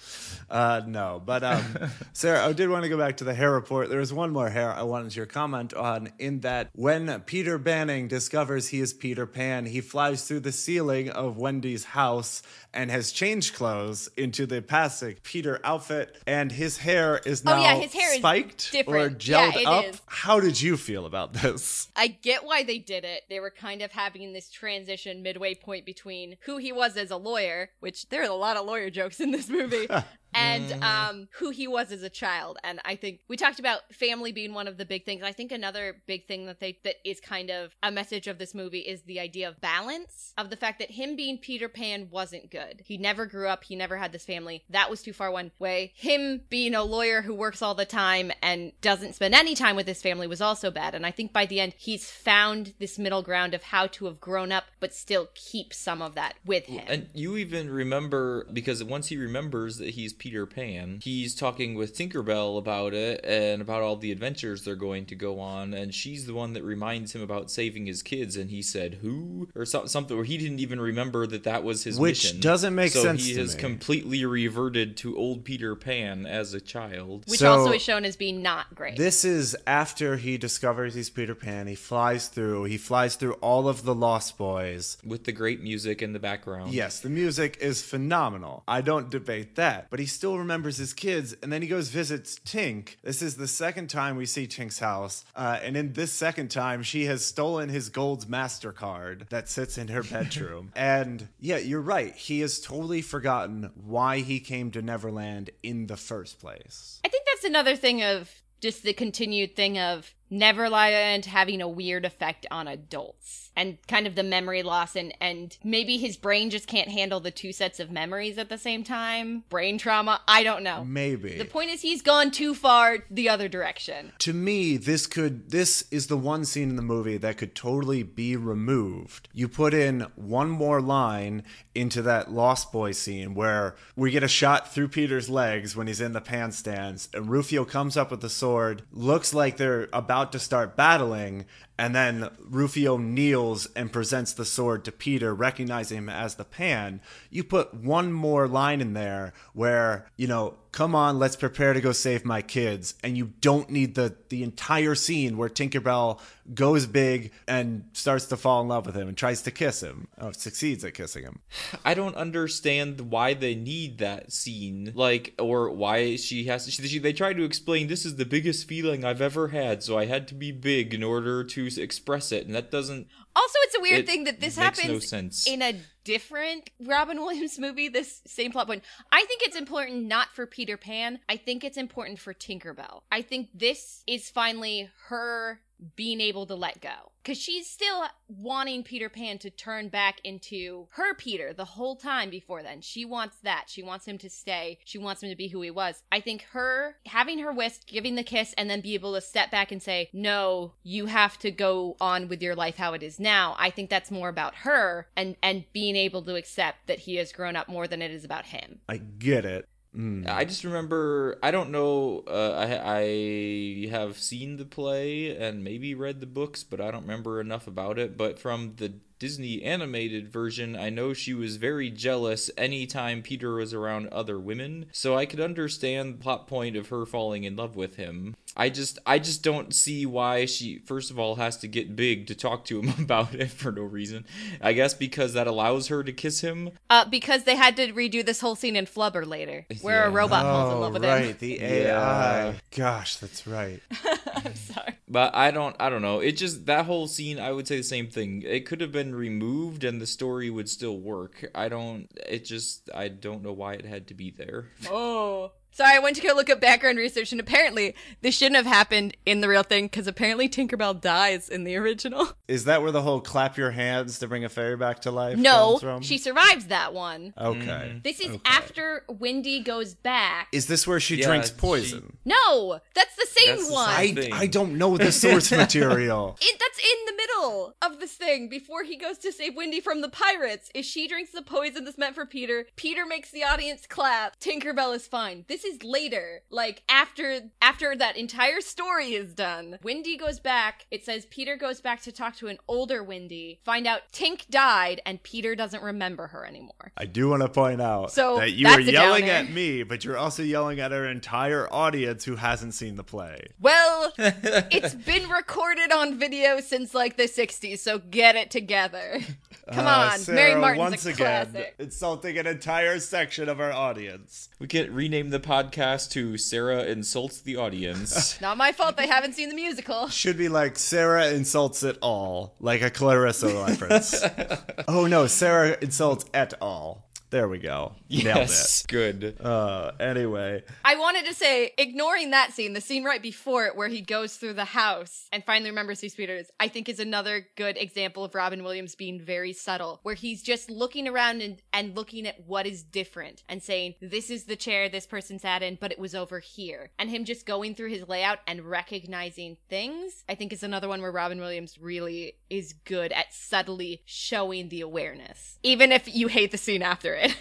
Uh, 0.49 0.81
no, 0.85 1.21
but 1.25 1.43
um, 1.43 1.63
Sarah, 2.13 2.45
I 2.45 2.53
did 2.53 2.69
want 2.69 2.83
to 2.83 2.89
go 2.89 2.97
back 2.97 3.17
to 3.17 3.23
the 3.23 3.33
hair 3.33 3.51
report. 3.51 3.89
There 3.89 3.99
was 3.99 4.13
one 4.13 4.31
more 4.31 4.49
hair 4.49 4.71
I 4.71 4.83
wanted 4.83 5.15
your 5.15 5.25
comment 5.25 5.73
on 5.73 6.11
in 6.19 6.41
that 6.41 6.69
when 6.73 7.21
Peter 7.21 7.57
Banning 7.57 8.07
discovers 8.53 8.69
he 8.69 8.79
is 8.81 8.93
Peter 8.93 9.25
Pan, 9.25 9.65
he 9.65 9.81
flies 9.81 10.27
through 10.27 10.41
the 10.41 10.51
ceiling 10.51 11.09
of 11.09 11.37
Wendy's 11.37 11.85
house 11.85 12.41
and 12.73 12.91
has 12.91 13.11
changed 13.11 13.55
clothes 13.55 14.09
into 14.17 14.45
the 14.45 14.61
classic 14.61 15.23
Peter 15.23 15.59
outfit, 15.63 16.17
and 16.27 16.51
his 16.51 16.77
hair 16.77 17.19
is 17.25 17.43
now 17.45 17.53
Oh, 17.57 17.61
yeah, 17.61 17.75
his 17.75 17.93
hair 17.93 18.13
is 18.13 18.19
spiked 18.19 18.69
or 18.69 18.71
different. 18.71 19.27
Yeah, 19.27 19.51
gelled 19.51 19.61
it 19.61 19.67
up. 19.67 19.85
is. 19.85 20.01
How 20.07 20.39
did 20.39 20.59
you 20.61 20.77
feel 20.77 21.05
about 21.05 21.33
this? 21.33 21.87
I 21.95 22.07
get 22.07 22.43
why 22.45 22.63
they 22.63 22.79
did 22.79 23.03
it. 23.03 23.23
They 23.29 23.39
were 23.39 23.51
kind 23.51 23.81
of 23.81 23.91
having 23.91 24.33
this 24.33 24.49
transition 24.49 25.21
midway 25.21 25.55
point 25.55 25.85
between 25.85 26.37
who 26.45 26.57
he 26.57 26.71
was 26.71 26.97
as 26.97 27.11
a 27.11 27.17
lawyer, 27.17 27.69
which 27.79 28.09
there 28.09 28.21
are 28.21 28.29
a 28.29 28.33
lot 28.33 28.57
of 28.57 28.65
lawyer 28.65 28.89
jokes 28.89 29.19
in 29.19 29.31
this 29.31 29.49
movie, 29.49 29.87
and 30.33 30.83
um, 30.83 31.27
who 31.39 31.49
he 31.49 31.67
was 31.67 31.91
as 31.91 32.03
a 32.03 32.09
child. 32.09 32.57
And 32.63 32.79
I 32.85 32.95
think 32.95 33.19
we 33.27 33.37
talked 33.37 33.59
about 33.59 33.81
family 33.93 34.31
being 34.31 34.53
one 34.53 34.67
of 34.67 34.77
the 34.77 34.85
big 34.85 35.05
things. 35.05 35.23
I 35.23 35.31
think 35.31 35.51
another 35.51 36.01
big 36.07 36.27
thing 36.27 36.45
that 36.45 36.59
they 36.59 36.79
that 36.83 36.95
is 37.05 37.19
kind 37.19 37.49
of 37.49 37.75
a 37.81 37.91
message 37.91 38.27
of 38.27 38.37
this 38.37 38.53
movie 38.53 38.79
is 38.79 39.03
the 39.03 39.19
idea 39.19 39.47
of 39.47 39.61
balance 39.61 40.33
of 40.37 40.49
the 40.49 40.57
fact 40.57 40.79
that 40.79 40.91
him 40.91 41.15
being 41.15 41.37
Peter 41.37 41.69
Pan 41.69 42.07
wasn't 42.09 42.49
good. 42.49 42.81
He 42.85 42.97
never 42.97 43.25
grew 43.25 43.47
up. 43.47 43.63
He 43.63 43.75
never 43.75 43.97
had 43.97 44.11
this 44.11 44.25
family. 44.25 44.63
That 44.69 44.89
was 44.89 45.01
too 45.01 45.13
far 45.13 45.31
one 45.31 45.51
way. 45.59 45.93
Him 45.95 46.41
being 46.49 46.75
a 46.75 46.83
lawyer 46.83 47.21
who 47.21 47.33
works 47.33 47.61
all 47.61 47.75
the 47.75 47.85
time 47.85 48.31
and 48.41 48.71
doesn't 48.81 49.15
spend 49.15 49.33
any 49.33 49.55
time 49.55 49.75
with 49.75 49.87
his 49.87 50.01
family 50.01 50.27
was 50.27 50.41
also 50.41 50.71
bad. 50.71 50.95
And 50.95 51.05
I 51.05 51.11
think 51.11 51.33
by 51.33 51.45
the 51.45 51.59
end, 51.59 51.73
he's 51.77 52.09
found 52.09 52.73
this 52.79 52.97
middle 52.97 53.21
ground 53.21 53.53
of 53.53 53.63
how 53.63 53.87
to 53.87 54.05
have 54.05 54.19
grown 54.19 54.51
up, 54.51 54.65
but 54.79 54.93
still 54.93 55.29
keep 55.35 55.73
some 55.73 56.01
of 56.01 56.15
that 56.15 56.35
with 56.45 56.65
him. 56.65 56.85
And 56.87 57.09
you 57.13 57.37
even 57.37 57.69
remember 57.69 58.47
because 58.51 58.83
once 58.83 59.07
he 59.07 59.17
remembers 59.17 59.77
that 59.77 59.91
he's 59.91 60.13
Peter 60.23 60.45
Pan, 60.45 60.99
he's 61.03 61.35
talking 61.35 61.75
with 61.75 61.93
Tinkerbell 61.97 62.57
about 62.57 62.93
it 62.93 63.19
and 63.25 63.61
about 63.61 63.81
all 63.81 63.97
the 63.97 64.09
adventures 64.09 64.63
they're 64.63 64.73
going 64.77 65.05
to 65.07 65.15
go 65.15 65.37
on, 65.41 65.73
and 65.73 65.93
she's 65.93 66.25
the 66.25 66.33
one 66.33 66.53
that 66.53 66.63
reminds 66.63 67.13
him 67.13 67.21
about 67.21 67.51
saving 67.51 67.87
his 67.87 68.01
kids. 68.01 68.37
And 68.37 68.49
he 68.49 68.61
said, 68.61 68.99
"Who?" 69.01 69.49
or 69.53 69.65
so- 69.65 69.85
something 69.85 70.15
where 70.15 70.25
he 70.25 70.37
didn't 70.37 70.61
even 70.61 70.79
remember 70.79 71.27
that 71.27 71.43
that 71.43 71.65
was 71.65 71.83
his 71.83 71.99
Which 71.99 72.23
mission. 72.23 72.39
doesn't 72.39 72.73
make 72.73 72.93
so 72.93 73.03
sense 73.03 73.25
he 73.25 73.33
to 73.33 73.41
has 73.41 73.55
me. 73.55 73.59
completely 73.59 74.23
reverted 74.25 74.95
to 74.97 75.17
old 75.17 75.43
Peter 75.43 75.75
Pan 75.75 76.25
as 76.25 76.53
a 76.53 76.61
child. 76.61 77.25
which 77.27 77.41
So- 77.41 77.51
also 77.59 77.73
is 77.73 77.81
shown 77.81 78.05
as 78.05 78.15
being 78.15 78.41
not 78.41 78.73
great. 78.73 78.95
This 78.95 79.25
is 79.25 79.57
after 79.67 80.15
he 80.15 80.37
discovers 80.37 80.93
he's 80.95 81.09
Peter 81.09 81.35
Pan. 81.35 81.67
He 81.67 81.75
flies 81.75 82.29
through. 82.29 82.63
He 82.63 82.77
flies 82.77 83.17
through 83.17 83.33
all 83.41 83.67
of 83.67 83.83
the 83.83 83.93
Lost 83.93 84.37
Boys. 84.37 84.95
with 85.03 85.25
the 85.25 85.33
great 85.33 85.61
music 85.61 86.01
in 86.01 86.13
the 86.13 86.19
background. 86.19 86.71
Yes, 86.73 87.01
the 87.01 87.09
music 87.09 87.57
is 87.59 87.81
phenomenal. 87.81 88.63
I 88.69 88.79
don't 88.79 89.09
debate 89.09 89.55
that. 89.55 89.89
But 89.89 89.99
he 89.99 90.05
still 90.13 90.37
remembers 90.37 90.77
his 90.77 90.93
kids, 90.93 91.35
and 91.41 91.51
then 91.51 91.61
he 91.61 91.67
goes 91.67 91.89
visits 91.89 92.39
Tink. 92.39 92.95
This 93.03 93.21
is 93.21 93.35
the 93.35 93.47
second 93.47 93.89
time 93.89 94.15
we 94.15 94.25
see 94.25 94.47
Tink's 94.47 94.79
house, 94.79 95.25
uh, 95.35 95.59
and 95.61 95.75
in 95.75 95.93
this 95.93 96.11
second 96.11 96.49
time, 96.49 96.83
she 96.83 97.05
has 97.05 97.25
stolen 97.25 97.69
his 97.69 97.89
gold's 97.89 98.25
Mastercard 98.25 99.29
that 99.29 99.49
sits 99.49 99.77
in 99.77 99.89
her 99.89 100.03
bedroom. 100.11 100.71
and 100.75 101.27
yeah, 101.39 101.57
you're 101.57 101.81
right. 101.81 102.15
He 102.15 102.39
has 102.41 102.61
totally 102.61 103.01
forgotten 103.01 103.71
why 103.75 104.19
he 104.19 104.39
came 104.39 104.71
to 104.71 104.81
Neverland 104.81 105.49
in 105.61 105.87
the 105.87 105.97
first 105.97 106.39
place. 106.39 106.99
I 107.03 107.09
think 107.09 107.25
that's 107.25 107.43
another 107.43 107.75
thing 107.75 108.01
of 108.03 108.29
just 108.61 108.83
the 108.83 108.93
continued 108.93 109.55
thing 109.55 109.77
of 109.77 110.13
Neverland 110.29 111.25
having 111.25 111.61
a 111.61 111.67
weird 111.67 112.05
effect 112.05 112.45
on 112.49 112.67
adults 112.67 113.42
and 113.55 113.77
kind 113.87 114.07
of 114.07 114.15
the 114.15 114.23
memory 114.23 114.63
loss 114.63 114.95
and 114.95 115.13
and 115.21 115.57
maybe 115.63 115.97
his 115.97 116.17
brain 116.17 116.49
just 116.49 116.67
can't 116.67 116.89
handle 116.89 117.19
the 117.19 117.31
two 117.31 117.51
sets 117.53 117.79
of 117.79 117.91
memories 117.91 118.37
at 118.37 118.49
the 118.49 118.57
same 118.57 118.83
time. 118.83 119.43
Brain 119.49 119.77
trauma, 119.77 120.21
I 120.27 120.43
don't 120.43 120.63
know. 120.63 120.83
Maybe. 120.83 121.37
The 121.37 121.45
point 121.45 121.69
is 121.69 121.81
he's 121.81 122.01
gone 122.01 122.31
too 122.31 122.53
far 122.53 122.99
the 123.09 123.29
other 123.29 123.47
direction. 123.47 124.11
to 124.19 124.33
me 124.33 124.77
this 124.77 125.07
could 125.07 125.51
this 125.51 125.85
is 125.91 126.07
the 126.07 126.17
one 126.17 126.45
scene 126.45 126.69
in 126.69 126.75
the 126.75 126.81
movie 126.81 127.17
that 127.17 127.37
could 127.37 127.55
totally 127.55 128.03
be 128.03 128.35
removed 128.35 129.29
you 129.33 129.47
put 129.47 129.73
in 129.73 130.01
one 130.15 130.49
more 130.49 130.81
line 130.81 131.43
into 131.75 132.01
that 132.01 132.31
lost 132.31 132.71
boy 132.71 132.91
scene 132.91 133.33
where 133.33 133.75
we 133.95 134.11
get 134.11 134.23
a 134.23 134.27
shot 134.27 134.73
through 134.73 134.87
peter's 134.87 135.29
legs 135.29 135.75
when 135.75 135.87
he's 135.87 136.01
in 136.01 136.13
the 136.13 136.21
pan 136.21 136.51
stands 136.51 137.09
and 137.13 137.29
rufio 137.29 137.65
comes 137.65 137.95
up 137.97 138.11
with 138.11 138.21
the 138.21 138.29
sword 138.29 138.83
looks 138.91 139.33
like 139.33 139.57
they're 139.57 139.87
about 139.93 140.31
to 140.31 140.39
start 140.39 140.75
battling 140.75 141.45
And 141.77 141.95
then 141.95 142.29
Rufio 142.39 142.97
kneels 142.97 143.67
and 143.75 143.91
presents 143.91 144.33
the 144.33 144.45
sword 144.45 144.85
to 144.85 144.91
Peter, 144.91 145.33
recognizing 145.33 145.97
him 145.97 146.09
as 146.09 146.35
the 146.35 146.45
pan. 146.45 147.01
You 147.29 147.43
put 147.43 147.73
one 147.73 148.13
more 148.13 148.47
line 148.47 148.79
in 148.79 148.93
there 148.93 149.33
where, 149.53 150.05
you 150.15 150.27
know, 150.27 150.55
come 150.73 150.95
on, 150.95 151.19
let's 151.19 151.37
prepare 151.37 151.71
to 151.71 151.79
go 151.79 151.93
save 151.93 152.25
my 152.25 152.41
kids. 152.41 152.95
And 153.01 153.15
you 153.17 153.31
don't 153.39 153.69
need 153.69 153.95
the 153.95 154.17
the 154.27 154.43
entire 154.43 154.95
scene 154.95 155.37
where 155.37 155.47
Tinkerbell 155.47 156.19
goes 156.53 156.85
big 156.87 157.31
and 157.47 157.85
starts 157.93 158.25
to 158.25 158.37
fall 158.37 158.61
in 158.61 158.67
love 158.67 158.85
with 158.85 158.95
him 158.95 159.07
and 159.07 159.15
tries 159.15 159.43
to 159.43 159.51
kiss 159.51 159.81
him. 159.81 160.09
Oh, 160.17 160.31
succeeds 160.31 160.83
at 160.83 160.95
kissing 160.95 161.23
him. 161.23 161.39
I 161.85 161.93
don't 161.93 162.15
understand 162.15 162.99
why 163.11 163.33
they 163.35 163.55
need 163.55 163.99
that 163.99 164.33
scene, 164.33 164.91
like, 164.95 165.35
or 165.39 165.69
why 165.69 166.17
she 166.17 166.45
has 166.45 166.65
to. 166.65 166.71
She, 166.71 166.99
they 166.99 167.13
try 167.13 167.31
to 167.31 167.43
explain 167.43 167.87
this 167.87 168.05
is 168.05 168.17
the 168.17 168.25
biggest 168.25 168.67
feeling 168.67 169.05
I've 169.05 169.21
ever 169.21 169.49
had, 169.49 169.83
so 169.83 169.97
I 169.97 170.05
had 170.05 170.27
to 170.29 170.33
be 170.33 170.51
big 170.51 170.93
in 170.93 171.03
order 171.03 171.43
to 171.43 171.69
express 171.77 172.31
it, 172.31 172.45
and 172.45 172.55
that 172.55 172.71
doesn't. 172.71 173.07
Also, 173.35 173.57
it's 173.63 173.75
a 173.75 173.81
weird 173.81 173.99
It 174.01 174.05
thing 174.05 174.23
that 174.25 174.39
this 174.39 174.57
happens 174.57 175.11
no 175.11 175.51
in 175.51 175.61
a 175.61 175.79
different 176.03 176.69
Robin 176.79 177.19
Williams 177.21 177.57
movie, 177.57 177.89
this 177.89 178.21
same 178.27 178.51
plot 178.51 178.67
point. 178.67 178.83
I 179.11 179.25
think 179.25 179.41
it's 179.43 179.55
important 179.55 180.05
not 180.05 180.29
for 180.33 180.45
Peter 180.45 180.77
Pan. 180.77 181.19
I 181.27 181.37
think 181.37 181.63
it's 181.63 181.77
important 181.77 182.19
for 182.19 182.33
Tinkerbell. 182.33 183.01
I 183.11 183.21
think 183.21 183.49
this 183.53 184.03
is 184.07 184.29
finally 184.29 184.89
her 185.07 185.61
being 185.95 186.21
able 186.21 186.45
to 186.47 186.55
let 186.55 186.81
go. 186.81 187.11
Because 187.21 187.37
she's 187.37 187.69
still 187.69 188.03
wanting 188.27 188.83
Peter 188.83 189.07
Pan 189.07 189.37
to 189.39 189.49
turn 189.49 189.87
back 189.87 190.19
into 190.25 190.87
her 190.91 191.13
Peter 191.13 191.53
the 191.53 191.63
whole 191.63 191.95
time 191.95 192.29
before 192.29 192.61
then. 192.61 192.81
She 192.81 193.05
wants 193.05 193.37
that. 193.43 193.65
She 193.67 193.81
wants 193.81 194.05
him 194.05 194.17
to 194.17 194.29
stay. 194.29 194.79
She 194.83 194.97
wants 194.97 195.23
him 195.23 195.29
to 195.29 195.35
be 195.35 195.47
who 195.47 195.61
he 195.61 195.71
was. 195.71 196.03
I 196.11 196.19
think 196.19 196.43
her 196.51 196.97
having 197.05 197.39
her 197.39 197.53
whisk, 197.53 197.87
giving 197.87 198.15
the 198.15 198.23
kiss, 198.23 198.53
and 198.57 198.69
then 198.69 198.81
be 198.81 198.93
able 198.93 199.13
to 199.13 199.21
step 199.21 199.51
back 199.51 199.71
and 199.71 199.81
say, 199.81 200.09
No, 200.11 200.73
you 200.83 201.05
have 201.05 201.37
to 201.39 201.51
go 201.51 201.95
on 202.01 202.27
with 202.27 202.41
your 202.41 202.55
life 202.55 202.75
how 202.75 202.93
it 202.93 203.03
is 203.03 203.19
now. 203.19 203.55
I 203.57 203.69
think 203.69 203.89
that's 203.89 204.11
more 204.11 204.27
about 204.27 204.55
her 204.55 205.07
and, 205.15 205.37
and 205.41 205.63
being 205.71 205.95
able 205.95 206.23
to 206.23 206.35
accept 206.35 206.87
that 206.87 206.99
he 206.99 207.15
has 207.15 207.31
grown 207.31 207.55
up 207.55 207.69
more 207.69 207.87
than 207.87 208.01
it 208.01 208.11
is 208.11 208.25
about 208.25 208.47
him. 208.47 208.79
I 208.89 208.97
get 208.97 209.45
it. 209.45 209.69
Mm. 209.95 210.27
I 210.27 210.43
just 210.45 210.63
remember. 210.63 211.37
I 211.43 211.51
don't 211.51 211.69
know. 211.69 212.23
Uh, 212.27 212.51
I 212.51 212.97
I 212.97 213.87
have 213.91 214.17
seen 214.17 214.57
the 214.57 214.65
play 214.65 215.35
and 215.35 215.63
maybe 215.63 215.93
read 215.93 216.19
the 216.19 216.25
books, 216.25 216.63
but 216.63 216.81
I 216.81 216.89
don't 216.89 217.03
remember 217.03 217.39
enough 217.39 217.67
about 217.67 217.99
it. 217.99 218.17
But 218.17 218.39
from 218.39 218.73
the 218.77 218.93
Disney 219.19 219.63
animated 219.63 220.27
version, 220.27 220.75
I 220.75 220.89
know 220.89 221.13
she 221.13 221.33
was 221.33 221.57
very 221.57 221.89
jealous 221.89 222.51
anytime 222.57 223.21
Peter 223.21 223.53
was 223.53 223.73
around 223.73 224.07
other 224.07 224.39
women. 224.39 224.87
So 224.91 225.15
I 225.15 225.25
could 225.25 225.39
understand 225.39 226.15
the 226.15 226.17
plot 226.17 226.47
point 226.47 226.75
of 226.75 226.89
her 226.89 227.05
falling 227.05 227.43
in 227.43 227.55
love 227.55 227.75
with 227.75 227.95
him. 227.95 228.35
I 228.55 228.69
just 228.69 228.99
I 229.05 229.19
just 229.19 229.41
don't 229.43 229.73
see 229.73 230.05
why 230.05 230.45
she 230.45 230.79
first 230.79 231.09
of 231.11 231.17
all 231.17 231.35
has 231.35 231.57
to 231.57 231.67
get 231.67 231.95
big 231.95 232.27
to 232.27 232.35
talk 232.35 232.65
to 232.65 232.79
him 232.81 232.93
about 233.03 233.33
it 233.33 233.49
for 233.49 233.71
no 233.71 233.81
reason. 233.81 234.25
I 234.61 234.73
guess 234.73 234.93
because 234.93 235.33
that 235.33 235.47
allows 235.47 235.87
her 235.87 236.03
to 236.03 236.11
kiss 236.13 236.41
him. 236.41 236.71
Uh, 236.89 237.05
because 237.05 237.45
they 237.45 237.55
had 237.55 237.75
to 237.77 237.91
redo 237.93 238.25
this 238.25 238.41
whole 238.41 238.55
scene 238.55 238.75
in 238.75 238.85
Flubber 238.85 239.25
later, 239.27 239.65
where 239.81 240.05
a 240.05 240.11
Yeah. 240.11 240.17
robot 240.17 240.41
falls 240.43 240.71
in 240.71 240.77
Oh, 240.77 240.81
love 240.81 240.93
with 240.93 241.03
right, 241.03 241.25
him. 241.25 241.37
the 241.39 241.57
Yeah. 241.61 242.47
AI. 242.49 242.55
Gosh, 242.75 243.17
that's 243.17 243.47
right. 243.47 243.81
I'm 244.35 244.55
sorry. 244.55 244.95
But 245.07 245.35
I 245.35 245.51
don't 245.51 245.75
I 245.79 245.89
don't 245.89 246.01
know. 246.01 246.19
It 246.19 246.33
just 246.33 246.65
that 246.67 246.85
whole 246.85 247.07
scene 247.07 247.39
I 247.39 247.51
would 247.51 247.67
say 247.67 247.77
the 247.77 247.83
same 247.83 248.07
thing. 248.07 248.43
It 248.45 248.65
could 248.65 248.81
have 248.81 248.91
been 248.91 249.13
removed 249.15 249.83
and 249.83 249.99
the 250.01 250.07
story 250.07 250.49
would 250.49 250.69
still 250.69 250.99
work. 250.99 251.43
I 251.55 251.69
don't 251.69 252.07
it 252.27 252.45
just 252.45 252.89
I 252.93 253.07
don't 253.07 253.43
know 253.43 253.53
why 253.53 253.73
it 253.73 253.85
had 253.85 254.07
to 254.07 254.13
be 254.13 254.31
there. 254.31 254.67
Oh. 254.89 255.51
Sorry, 255.73 255.95
I 255.95 255.99
went 255.99 256.15
to 256.17 256.21
go 256.21 256.33
look 256.35 256.49
up 256.49 256.61
background 256.61 256.97
research, 256.99 257.31
and 257.31 257.41
apparently 257.41 257.95
this 258.21 258.35
shouldn't 258.37 258.55
have 258.57 258.65
happened 258.65 259.17
in 259.25 259.41
the 259.41 259.47
real 259.49 259.63
thing 259.63 259.85
because 259.85 260.05
apparently 260.07 260.47
Tinkerbell 260.47 261.01
dies 261.01 261.49
in 261.49 261.63
the 261.63 261.75
original. 261.83 262.29
Is 262.47 262.65
that 262.65 262.81
where 262.83 262.91
the 262.91 263.01
whole 263.01 263.19
clap 263.21 263.57
your 263.57 263.71
hands 263.71 264.19
to 264.19 264.27
bring 264.27 264.45
a 264.45 264.49
fairy 264.49 264.77
back 264.77 264.99
to 265.01 265.11
life 265.11 265.37
No, 265.37 265.71
comes 265.71 265.81
from? 265.81 266.01
she 266.03 266.17
survives 266.19 266.67
that 266.67 266.93
one. 266.93 267.33
Okay. 267.37 267.93
Mm. 267.95 268.03
This 268.03 268.19
is 268.19 268.27
Okay. 268.27 268.41
after 268.45 269.03
Wendy 269.09 269.61
goes 269.61 269.93
back. 269.95 270.47
Is 270.51 270.67
this 270.67 270.85
where 270.85 270.99
she 270.99 271.15
Yeah, 271.15 271.25
drinks 271.27 271.49
she- 271.49 271.55
poison? 271.55 272.17
no, 272.23 272.79
that's 272.93 273.15
the 273.15 273.25
same 273.29 273.55
That's 273.55 273.67
the 273.67 273.73
one. 273.73 273.89
I, 273.89 274.05
same 274.07 274.15
thing. 274.15 274.33
I 274.33 274.45
don't 274.47 274.77
know 274.77 274.95
the 274.97 275.11
source 275.11 275.51
material. 275.77 276.37
It, 276.39 276.59
that's 276.59 276.79
in 276.79 277.05
the 277.07 277.13
middle 277.17 277.75
of 277.81 277.99
this 277.99 278.13
thing 278.13 278.47
before 278.47 278.83
he 278.83 278.95
goes 278.95 279.17
to 279.19 279.31
save 279.31 279.55
Wendy 279.55 279.79
from 279.79 280.01
the 280.01 280.09
pirates. 280.09 280.69
Is 280.75 280.85
she 280.85 281.07
drinks 281.07 281.31
the 281.31 281.41
poison 281.41 281.83
that's 281.85 281.97
meant 281.97 282.13
for 282.15 282.25
Peter? 282.25 282.67
Peter 282.75 283.05
makes 283.05 283.31
the 283.31 283.43
audience 283.43 283.85
clap. 283.87 284.39
Tinkerbell 284.39 284.95
is 284.95 285.07
fine. 285.07 285.45
This 285.47 285.62
is 285.65 285.83
later, 285.83 286.41
like 286.49 286.83
after 286.89 287.41
after 287.61 287.95
that 287.95 288.17
entire 288.17 288.61
story 288.61 289.13
is 289.13 289.33
done. 289.33 289.77
Wendy 289.83 290.17
goes 290.17 290.39
back. 290.39 290.85
It 290.91 291.03
says 291.05 291.25
Peter 291.27 291.55
goes 291.55 291.81
back 291.81 292.01
to 292.03 292.11
talk 292.11 292.35
to 292.37 292.47
an 292.47 292.57
older 292.67 293.03
Wendy. 293.03 293.59
Find 293.63 293.87
out 293.87 294.01
Tink 294.11 294.47
died 294.49 295.01
and 295.05 295.21
Peter 295.23 295.55
doesn't 295.55 295.83
remember 295.83 296.27
her 296.27 296.45
anymore. 296.45 296.91
I 296.97 297.05
do 297.05 297.29
want 297.29 297.41
to 297.41 297.49
point 297.49 297.81
out 297.81 298.11
So, 298.11 298.37
that 298.37 298.51
you 298.51 298.67
are 298.67 298.79
yelling 298.79 299.25
downer. 299.25 299.33
at 299.47 299.51
me, 299.51 299.83
but 299.83 300.03
you're 300.03 300.17
also 300.17 300.43
yelling 300.43 300.79
at 300.79 300.91
our 300.93 301.05
entire 301.05 301.71
audience 301.73 302.23
who 302.25 302.35
hasn't 302.35 302.73
seen 302.73 302.95
the 302.95 303.03
play. 303.03 303.47
Well, 303.59 304.13
it's 304.17 304.93
been 304.95 305.29
recorded 305.29 305.91
on 305.91 306.19
video 306.19 306.59
since 306.59 306.93
like 306.93 307.17
the 307.17 307.23
60s, 307.23 307.79
so 307.79 307.99
get 307.99 308.35
it 308.35 308.51
together. 308.51 309.19
Come 309.71 309.87
Uh, 309.87 310.09
on, 310.11 310.19
Sarah, 310.19 310.35
Mary 310.35 310.59
Martin's 310.61 310.79
once 310.79 311.05
a 311.05 311.09
again, 311.09 311.51
classic. 311.51 311.75
insulting 311.79 312.37
an 312.37 312.47
entire 312.47 312.99
section 312.99 313.47
of 313.47 313.61
our 313.61 313.71
audience. 313.71 314.49
We 314.59 314.67
can't 314.67 314.91
rename 314.91 315.29
the 315.29 315.39
podcast 315.39 315.52
to 315.61 316.37
Sarah 316.37 316.83
insults 316.83 317.41
the 317.41 317.57
audience. 317.57 318.39
Not 318.41 318.57
my 318.57 318.71
fault 318.71 318.97
they 318.97 319.07
haven't 319.07 319.33
seen 319.33 319.49
the 319.49 319.55
musical. 319.55 320.07
Should 320.07 320.37
be 320.37 320.49
like 320.49 320.77
Sarah 320.77 321.27
insults 321.27 321.83
it 321.83 321.97
all, 322.01 322.55
like 322.59 322.81
a 322.81 322.89
Clarissa 322.89 323.47
reference. 323.47 324.23
oh 324.87 325.05
no, 325.05 325.27
Sarah 325.27 325.77
insults 325.81 326.25
et 326.33 326.53
al. 326.61 327.05
There 327.33 327.47
we 327.47 327.57
go. 327.57 327.93
yes. 328.09 328.85
Good. 328.85 329.21
Nailed 329.21 329.23
it. 329.23 329.45
Uh, 329.45 329.91
anyway, 329.99 330.63
I 330.85 330.95
wanted 330.95 331.25
to 331.25 331.33
say, 331.33 331.71
ignoring 331.79 332.29
that 332.29 332.53
scene, 332.53 332.73
the 332.73 332.81
scene 332.81 333.03
right 333.03 333.21
before 333.21 333.65
it 333.65 333.75
where 333.75 333.87
he 333.87 334.01
goes 334.01 334.37
through 334.37 334.53
the 334.53 334.65
house 334.65 335.29
and 335.31 335.43
finally 335.43 335.71
remembers 335.71 336.01
who 336.01 336.09
Peter 336.11 336.35
is, 336.35 336.51
I 336.59 336.67
think 336.67 336.89
is 336.89 336.99
another 336.99 337.47
good 337.55 337.77
example 337.77 338.23
of 338.23 338.35
Robin 338.35 338.63
Williams 338.63 338.93
being 338.93 339.19
very 339.19 339.51
subtle, 339.51 339.99
where 340.03 340.15
he's 340.15 340.43
just 340.43 340.69
looking 340.69 341.07
around 341.07 341.41
and, 341.41 341.61
and 341.71 341.95
looking 341.95 342.27
at 342.27 342.45
what 342.45 342.67
is 342.67 342.83
different 342.83 343.43
and 343.49 343.63
saying, 343.63 343.95
this 343.99 344.29
is 344.29 344.43
the 344.43 344.55
chair 344.55 344.87
this 344.87 345.07
person 345.07 345.39
sat 345.39 345.63
in, 345.63 345.79
but 345.81 345.91
it 345.91 345.99
was 345.99 346.13
over 346.13 346.39
here. 346.39 346.91
And 346.99 347.09
him 347.09 347.25
just 347.25 347.45
going 347.47 347.73
through 347.73 347.89
his 347.89 348.07
layout 348.07 348.39
and 348.45 348.61
recognizing 348.61 349.57
things, 349.69 350.23
I 350.29 350.35
think 350.35 350.53
is 350.53 350.61
another 350.61 350.87
one 350.87 351.01
where 351.01 351.11
Robin 351.11 351.39
Williams 351.39 351.79
really 351.79 352.35
is 352.49 352.73
good 352.85 353.11
at 353.11 353.33
subtly 353.33 354.03
showing 354.05 354.69
the 354.69 354.81
awareness, 354.81 355.57
even 355.63 355.91
if 355.91 356.13
you 356.13 356.27
hate 356.27 356.51
the 356.51 356.57
scene 356.57 356.83
after 356.83 357.13
it 357.15 357.22
it. 357.23 357.35